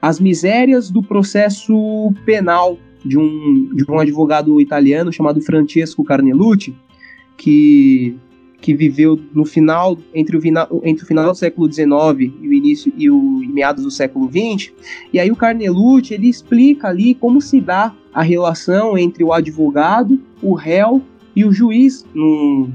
As 0.00 0.20
Misérias 0.20 0.90
do 0.90 1.02
Processo 1.02 2.12
Penal, 2.26 2.78
de 3.04 3.18
um, 3.18 3.74
de 3.74 3.84
um 3.90 3.98
advogado 3.98 4.60
italiano 4.60 5.10
chamado 5.10 5.40
Francesco 5.40 6.04
Carnelucci, 6.04 6.74
que, 7.36 8.14
que 8.60 8.74
viveu 8.74 9.18
no 9.32 9.44
final 9.44 9.98
entre, 10.14 10.36
o, 10.36 10.40
entre 10.84 11.04
o 11.04 11.06
final 11.06 11.32
do 11.32 11.34
século 11.34 11.72
XIX 11.72 12.30
e 12.40 12.48
o 12.48 12.52
início 12.52 12.92
e 12.96 13.10
o 13.10 13.42
e 13.42 13.48
meados 13.48 13.82
do 13.82 13.90
século 13.90 14.28
XX. 14.30 14.72
E 15.12 15.18
aí 15.18 15.32
o 15.32 15.36
Carnelucci 15.36 16.14
ele 16.14 16.28
explica 16.28 16.88
ali 16.88 17.14
como 17.14 17.40
se 17.40 17.60
dá 17.60 17.92
a 18.12 18.22
relação 18.22 18.96
entre 18.96 19.24
o 19.24 19.32
advogado, 19.32 20.20
o 20.42 20.54
réu 20.54 21.02
e 21.34 21.44
o 21.44 21.52
juiz 21.52 22.04
num, 22.14 22.70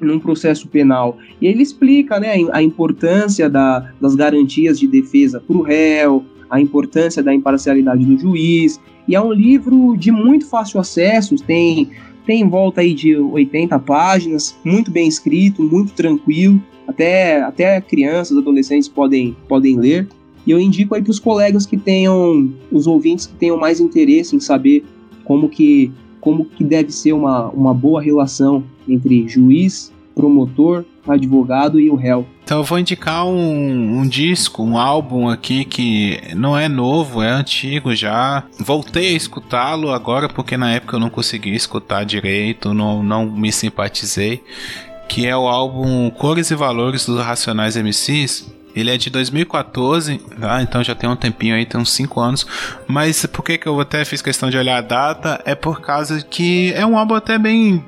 num 0.00 0.18
processo 0.18 0.68
penal. 0.68 1.18
E 1.40 1.46
ele 1.46 1.62
explica 1.62 2.18
né, 2.18 2.34
a 2.52 2.62
importância 2.62 3.48
da, 3.48 3.92
das 4.00 4.14
garantias 4.14 4.78
de 4.78 4.86
defesa 4.86 5.40
para 5.40 5.56
o 5.56 5.62
réu, 5.62 6.24
a 6.50 6.60
importância 6.60 7.22
da 7.22 7.34
imparcialidade 7.34 8.04
do 8.04 8.18
juiz. 8.18 8.80
E 9.06 9.14
é 9.14 9.20
um 9.20 9.32
livro 9.32 9.96
de 9.96 10.10
muito 10.10 10.46
fácil 10.46 10.80
acesso, 10.80 11.36
tem, 11.36 11.90
tem 12.24 12.40
em 12.42 12.48
volta 12.48 12.80
aí 12.80 12.94
de 12.94 13.16
80 13.16 13.78
páginas, 13.80 14.56
muito 14.64 14.90
bem 14.90 15.08
escrito, 15.08 15.62
muito 15.62 15.92
tranquilo. 15.92 16.60
Até, 16.86 17.42
até 17.42 17.80
crianças, 17.80 18.38
adolescentes 18.38 18.88
podem, 18.88 19.36
podem 19.48 19.76
ler. 19.76 20.08
E 20.46 20.52
eu 20.52 20.60
indico 20.60 20.94
aí 20.94 21.02
para 21.02 21.10
os 21.10 21.18
colegas 21.18 21.66
que 21.66 21.76
tenham, 21.76 22.52
os 22.70 22.86
ouvintes 22.86 23.26
que 23.26 23.34
tenham 23.34 23.56
mais 23.56 23.80
interesse 23.80 24.36
em 24.36 24.40
saber 24.40 24.84
como 25.24 25.48
que 25.48 25.90
como 26.26 26.44
que 26.44 26.64
deve 26.64 26.90
ser 26.90 27.12
uma, 27.12 27.46
uma 27.50 27.72
boa 27.72 28.02
relação 28.02 28.64
entre 28.88 29.28
juiz, 29.28 29.92
promotor, 30.12 30.84
advogado 31.06 31.78
e 31.78 31.88
o 31.88 31.94
réu. 31.94 32.26
Então 32.42 32.58
eu 32.58 32.64
vou 32.64 32.80
indicar 32.80 33.24
um, 33.24 34.00
um, 34.00 34.08
disco, 34.08 34.64
um 34.64 34.76
álbum 34.76 35.28
aqui 35.28 35.64
que 35.64 36.18
não 36.34 36.58
é 36.58 36.68
novo, 36.68 37.22
é 37.22 37.30
antigo 37.30 37.94
já. 37.94 38.42
Voltei 38.58 39.10
a 39.10 39.16
escutá-lo 39.16 39.92
agora 39.92 40.28
porque 40.28 40.56
na 40.56 40.72
época 40.72 40.96
eu 40.96 41.00
não 41.00 41.10
consegui 41.10 41.54
escutar 41.54 42.04
direito, 42.04 42.74
não, 42.74 43.04
não 43.04 43.24
me 43.24 43.52
simpatizei. 43.52 44.42
Que 45.08 45.28
é 45.28 45.36
o 45.36 45.46
álbum 45.46 46.10
Cores 46.10 46.50
e 46.50 46.56
Valores 46.56 47.06
dos 47.06 47.24
Racionais 47.24 47.76
MCs. 47.76 48.52
Ele 48.76 48.90
é 48.90 48.98
de 48.98 49.08
2014, 49.08 50.18
tá? 50.18 50.60
então 50.62 50.84
já 50.84 50.94
tem 50.94 51.08
um 51.08 51.16
tempinho 51.16 51.54
aí, 51.54 51.64
tem 51.64 51.80
uns 51.80 51.92
5 51.92 52.20
anos. 52.20 52.46
Mas 52.86 53.24
por 53.24 53.42
que, 53.42 53.56
que 53.56 53.66
eu 53.66 53.80
até 53.80 54.04
fiz 54.04 54.20
questão 54.20 54.50
de 54.50 54.58
olhar 54.58 54.76
a 54.76 54.82
data? 54.82 55.40
É 55.46 55.54
por 55.54 55.80
causa 55.80 56.22
que 56.22 56.72
é 56.74 56.84
um 56.84 56.98
álbum 56.98 57.14
até 57.14 57.38
bem 57.38 57.82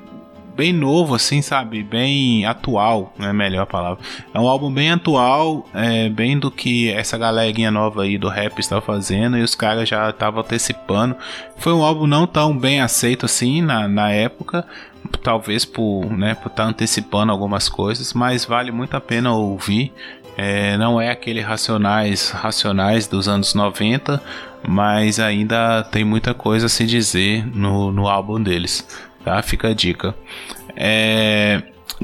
bem 0.59 0.73
novo, 0.73 1.15
assim, 1.15 1.41
sabe? 1.41 1.81
Bem 1.81 2.45
atual, 2.45 3.13
é 3.17 3.31
melhor 3.31 3.61
a 3.61 3.65
palavra. 3.65 4.03
É 4.33 4.37
um 4.37 4.45
álbum 4.45 4.69
bem 4.69 4.91
atual, 4.91 5.65
é, 5.73 6.09
bem 6.09 6.37
do 6.37 6.51
que 6.51 6.89
essa 6.89 7.17
galerinha 7.17 7.71
nova 7.71 8.03
aí 8.03 8.17
do 8.17 8.27
rap 8.27 8.59
está 8.59 8.81
fazendo 8.81 9.37
e 9.37 9.41
os 9.41 9.55
caras 9.55 9.87
já 9.87 10.09
estavam 10.09 10.41
antecipando. 10.41 11.15
Foi 11.55 11.71
um 11.71 11.81
álbum 11.81 12.05
não 12.05 12.27
tão 12.27 12.57
bem 12.57 12.81
aceito 12.81 13.25
assim 13.25 13.61
na, 13.61 13.87
na 13.87 14.11
época, 14.11 14.67
talvez 15.23 15.63
por 15.63 16.05
né, 16.11 16.35
por 16.35 16.49
estar 16.49 16.63
tá 16.63 16.69
antecipando 16.69 17.31
algumas 17.31 17.69
coisas, 17.69 18.13
mas 18.13 18.43
vale 18.43 18.69
muito 18.69 18.97
a 18.97 18.99
pena 18.99 19.31
ouvir. 19.31 19.93
É, 20.41 20.77
não 20.77 21.01
é 21.01 21.11
aquele 21.11 21.41
Racionais 21.41 22.29
Racionais 22.29 23.07
dos 23.07 23.27
anos 23.27 23.53
90, 23.53 24.23
mas 24.65 25.19
ainda 25.19 25.83
tem 25.83 26.05
muita 26.05 26.33
coisa 26.33 26.67
a 26.67 26.69
se 26.69 26.85
dizer 26.85 27.45
no, 27.53 27.91
no 27.91 28.07
álbum 28.07 28.41
deles. 28.41 28.87
Tá? 29.21 29.41
Fica 29.41 29.67
a 29.67 29.73
dica. 29.73 30.15
É, 30.77 31.61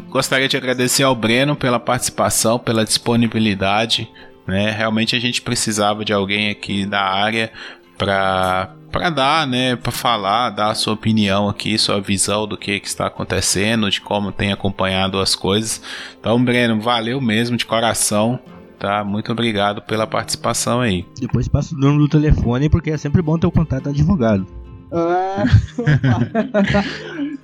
gostaria 0.09 0.49
de 0.49 0.57
agradecer 0.57 1.03
ao 1.03 1.15
Breno 1.15 1.55
pela 1.55 1.79
participação, 1.79 2.59
pela 2.59 2.83
disponibilidade. 2.83 4.11
Né? 4.45 4.69
Realmente 4.69 5.15
a 5.15 5.19
gente 5.19 5.41
precisava 5.41 6.03
de 6.03 6.11
alguém 6.11 6.49
aqui 6.49 6.85
da 6.85 7.03
área 7.03 7.53
para 7.97 8.75
para 8.95 9.09
dar, 9.09 9.45
né, 9.45 9.75
para 9.75 9.91
falar, 9.91 10.51
dar 10.51 10.69
a 10.69 10.73
sua 10.73 10.93
opinião 10.93 11.49
aqui, 11.49 11.77
sua 11.77 11.99
visão 11.99 12.47
do 12.47 12.55
que, 12.55 12.79
que 12.79 12.87
está 12.87 13.07
acontecendo, 13.07 13.89
de 13.91 13.99
como 13.99 14.31
tem 14.31 14.53
acompanhado 14.53 15.19
as 15.19 15.35
coisas. 15.35 15.81
Então, 16.17 16.41
Breno, 16.41 16.79
valeu 16.79 17.19
mesmo 17.19 17.57
de 17.57 17.65
coração. 17.65 18.39
Tá, 18.79 19.03
muito 19.03 19.33
obrigado 19.33 19.81
pela 19.81 20.07
participação 20.07 20.79
aí. 20.79 21.05
Depois 21.19 21.45
passa 21.49 21.75
o 21.75 21.77
número 21.77 22.03
do 22.03 22.07
telefone, 22.07 22.69
porque 22.69 22.89
é 22.89 22.97
sempre 22.97 23.21
bom 23.21 23.37
ter 23.37 23.47
o 23.47 23.51
contato 23.51 23.89
advogado. 23.89 24.47
Ah, 24.93 25.43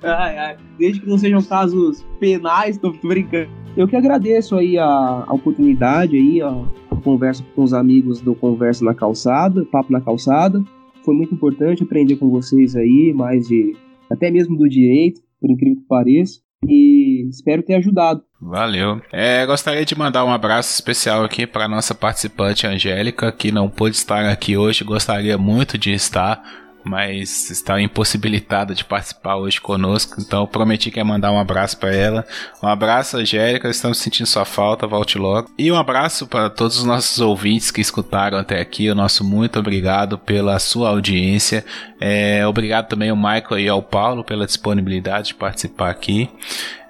ai, 0.04 0.38
ai. 0.38 0.56
Desde 0.78 1.00
que 1.00 1.08
não 1.08 1.18
sejam 1.18 1.42
casos 1.42 2.02
penais, 2.18 2.78
tô 2.78 2.92
brincando. 2.92 3.50
Eu 3.76 3.86
que 3.86 3.96
agradeço 3.96 4.56
aí 4.56 4.78
a, 4.78 4.86
a 4.86 5.34
oportunidade 5.34 6.16
aí, 6.16 6.40
a, 6.40 6.48
a 6.90 6.96
conversa 6.96 7.44
com 7.54 7.62
os 7.62 7.74
amigos 7.74 8.22
do 8.22 8.34
Conversa 8.34 8.82
na 8.82 8.94
Calçada, 8.94 9.66
Papo 9.66 9.92
na 9.92 10.00
Calçada. 10.00 10.64
Foi 11.04 11.14
muito 11.14 11.34
importante 11.34 11.82
aprender 11.82 12.16
com 12.16 12.30
vocês 12.30 12.76
aí, 12.76 13.12
mais 13.14 13.46
de 13.48 13.74
até 14.10 14.30
mesmo 14.30 14.56
do 14.56 14.68
direito, 14.68 15.20
por 15.40 15.50
incrível 15.50 15.80
que 15.80 15.88
pareça. 15.88 16.40
E 16.66 17.28
espero 17.28 17.62
ter 17.62 17.74
ajudado. 17.74 18.22
Valeu. 18.40 19.00
É, 19.12 19.44
gostaria 19.46 19.84
de 19.84 19.98
mandar 19.98 20.24
um 20.24 20.30
abraço 20.30 20.72
especial 20.72 21.24
aqui 21.24 21.46
para 21.46 21.66
nossa 21.66 21.94
participante 21.94 22.66
Angélica, 22.66 23.32
que 23.32 23.50
não 23.50 23.68
pôde 23.68 23.96
estar 23.96 24.26
aqui 24.26 24.56
hoje, 24.56 24.84
gostaria 24.84 25.36
muito 25.36 25.76
de 25.76 25.92
estar 25.92 26.40
mas 26.84 27.50
está 27.50 27.80
impossibilitada 27.80 28.74
de 28.74 28.84
participar 28.84 29.36
hoje 29.36 29.60
conosco, 29.60 30.20
então 30.20 30.46
prometi 30.46 30.90
que 30.90 30.98
ia 30.98 31.04
mandar 31.04 31.32
um 31.32 31.38
abraço 31.38 31.76
para 31.78 31.94
ela. 31.94 32.26
Um 32.62 32.68
abraço, 32.68 33.16
Angélica, 33.16 33.68
estamos 33.68 33.98
sentindo 33.98 34.26
sua 34.26 34.44
falta, 34.44 34.86
volte 34.86 35.18
logo. 35.18 35.50
E 35.58 35.70
um 35.70 35.76
abraço 35.76 36.26
para 36.26 36.50
todos 36.50 36.78
os 36.78 36.84
nossos 36.84 37.20
ouvintes 37.20 37.70
que 37.70 37.80
escutaram 37.80 38.38
até 38.38 38.60
aqui, 38.60 38.90
o 38.90 38.94
nosso 38.94 39.24
muito 39.24 39.58
obrigado 39.58 40.18
pela 40.18 40.58
sua 40.58 40.90
audiência. 40.90 41.64
É, 42.00 42.46
obrigado 42.46 42.88
também 42.88 43.10
ao 43.10 43.16
Michael 43.16 43.58
e 43.58 43.68
ao 43.68 43.82
Paulo 43.82 44.24
pela 44.24 44.46
disponibilidade 44.46 45.28
de 45.28 45.34
participar 45.34 45.90
aqui. 45.90 46.28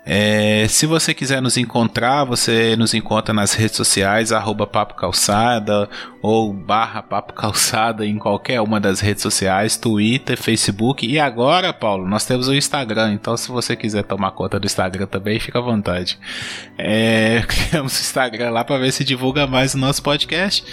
É, 0.04 0.66
se 0.68 0.84
você 0.84 1.14
quiser 1.14 1.40
nos 1.40 1.56
encontrar, 1.56 2.24
você 2.24 2.74
nos 2.74 2.92
encontra 2.92 3.32
nas 3.32 3.54
redes 3.54 3.76
sociais, 3.76 4.32
arroba 4.32 4.66
Papo 4.66 4.94
Calçada 4.94 5.88
ou 6.20 6.52
barra 6.52 7.00
Papo 7.00 7.32
Calçada 7.32 8.04
em 8.04 8.18
qualquer 8.18 8.60
uma 8.60 8.80
das 8.80 8.98
redes 8.98 9.22
sociais, 9.22 9.76
Twitter, 9.76 10.36
Facebook 10.36 11.06
e 11.06 11.20
agora, 11.20 11.72
Paulo, 11.72 12.08
nós 12.08 12.26
temos 12.26 12.48
o 12.48 12.54
Instagram, 12.54 13.12
então 13.12 13.36
se 13.36 13.48
você 13.48 13.76
quiser 13.76 14.02
tomar 14.02 14.32
conta 14.32 14.58
do 14.58 14.66
Instagram 14.66 15.06
também, 15.06 15.38
fica 15.38 15.60
à 15.60 15.62
vontade. 15.62 16.18
É, 16.76 17.40
criamos 17.46 17.96
o 17.96 18.00
Instagram 18.00 18.50
lá 18.50 18.64
para 18.64 18.78
ver 18.78 18.90
se 18.90 19.04
divulga 19.04 19.46
mais 19.46 19.74
o 19.74 19.78
nosso 19.78 20.02
podcast. 20.02 20.64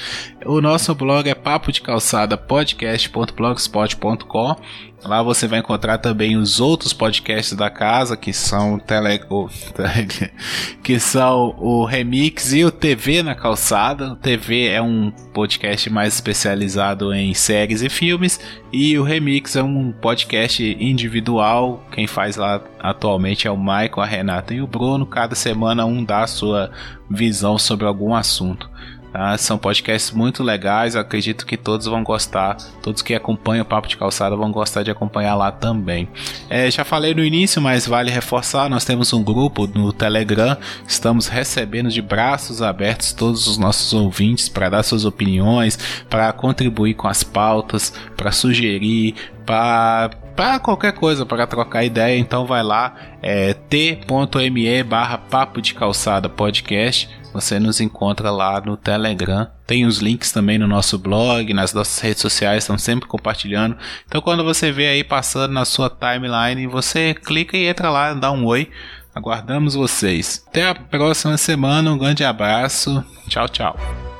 O 0.44 0.60
nosso 0.60 0.96
blog 0.96 1.30
é 1.30 1.36
papo 1.36 1.72
de 1.72 1.82
calçada 1.82 2.36
podcast.blogspot.com 2.36 4.56
Lá 5.04 5.24
você 5.24 5.48
vai 5.48 5.60
encontrar 5.60 5.98
também 5.98 6.36
os 6.36 6.60
outros 6.60 6.92
podcasts 6.92 7.56
da 7.56 7.70
casa, 7.70 8.18
que 8.18 8.34
são 8.34 8.82
o 9.30 9.50
que 10.84 11.00
são 11.00 11.56
o 11.58 11.86
Remix 11.86 12.52
e 12.52 12.66
o 12.66 12.72
TV 12.72 13.24
na 13.24 13.34
Calçada. 13.34 14.12
O 14.12 14.16
TV 14.16 14.68
é 14.68 14.82
um 14.82 15.12
podcast 15.34 15.90
mais 15.90 16.16
especializado 16.16 17.14
em 17.14 17.34
séries 17.34 17.82
e 17.82 17.90
filmes 17.90 18.40
e 18.74 18.98
o 18.98 19.04
Remix 19.04 19.56
é 19.56 19.64
um 19.64 19.92
podcast 19.92 20.64
individual. 20.80 21.84
Quem 21.92 22.06
faz 22.06 22.36
lá 22.36 22.62
atualmente 22.80 23.48
é 23.48 23.52
o 23.52 23.58
Michael, 23.58 24.02
a 24.02 24.06
Renata 24.06 24.54
e 24.54 24.62
o 24.62 24.68
Bruno. 24.68 25.06
Cada 25.06 25.34
semana 25.34 25.86
um 25.86 26.04
dá 26.04 26.24
a 26.24 26.28
sua 26.28 26.72
visão 27.10 27.58
sobre 27.58 27.86
algum 27.86 28.14
assunto. 28.14 28.70
Tá? 29.12 29.36
São 29.38 29.58
podcasts 29.58 30.12
muito 30.12 30.44
legais, 30.44 30.96
acredito 30.96 31.46
que 31.46 31.58
todos 31.58 31.88
vão 31.88 32.04
gostar, 32.04 32.56
todos 32.82 33.02
que 33.02 33.16
acompanham 33.16 33.64
o 33.64 33.66
Papo 33.66 33.88
de 33.88 33.98
Calçada 33.98 34.36
vão 34.36 34.52
gostar 34.52 34.84
de 34.84 34.92
acompanhar 34.92 35.36
lá 35.36 35.52
também. 35.52 36.08
É, 36.48 36.70
já 36.70 36.86
falei 36.86 37.16
no 37.16 37.24
início, 37.24 37.60
mas 37.60 37.88
vale 37.88 38.12
reforçar: 38.12 38.70
nós 38.70 38.86
temos 38.86 39.12
um 39.12 39.24
grupo 39.24 39.66
no 39.66 39.92
Telegram, 39.92 40.56
estamos 40.88 41.28
recebendo 41.28 41.90
de 41.90 42.02
braços 42.02 42.62
abertos 42.62 43.12
todos 43.12 43.48
os 43.48 43.58
nossos 43.58 43.94
ouvintes 43.94 44.48
para 44.48 44.70
dar 44.70 44.84
suas 44.84 45.06
opiniões, 45.06 45.78
para 46.08 46.32
contribuir 46.32 46.94
com 46.94 47.08
as 47.08 47.24
pautas, 47.24 47.92
para 48.16 48.32
sugerir, 48.32 49.16
para 49.46 50.12
para 50.40 50.58
qualquer 50.58 50.94
coisa, 50.94 51.26
para 51.26 51.46
trocar 51.46 51.84
ideia, 51.84 52.18
então 52.18 52.46
vai 52.46 52.64
lá, 52.64 52.96
é 53.22 53.54
t.me 53.54 54.84
barra 54.84 55.18
papo 55.18 55.62
de 55.62 55.74
calçada 55.74 56.30
podcast, 56.30 57.10
você 57.34 57.60
nos 57.60 57.80
encontra 57.80 58.32
lá 58.32 58.60
no 58.62 58.76
Telegram, 58.76 59.48
tem 59.66 59.86
os 59.86 60.00
links 60.00 60.32
também 60.32 60.58
no 60.58 60.68
nosso 60.68 60.98
blog, 60.98 61.54
nas 61.54 61.74
nossas 61.74 62.00
redes 62.00 62.22
sociais, 62.22 62.64
estão 62.64 62.78
sempre 62.78 63.08
compartilhando, 63.08 63.78
então 64.08 64.22
quando 64.22 64.44
você 64.44 64.72
vê 64.72 64.88
aí 64.88 65.04
passando 65.04 65.52
na 65.52 65.66
sua 65.66 65.90
timeline, 65.90 66.68
você 66.68 67.14
clica 67.14 67.56
e 67.58 67.68
entra 67.68 67.90
lá, 67.90 68.14
dá 68.14 68.32
um 68.32 68.46
oi, 68.46 68.70
aguardamos 69.14 69.76
vocês. 69.76 70.44
Até 70.48 70.68
a 70.70 70.76
próxima 70.76 71.38
semana, 71.38 71.92
um 71.92 71.98
grande 71.98 72.24
abraço, 72.24 73.04
tchau 73.28 73.48
tchau. 73.48 74.19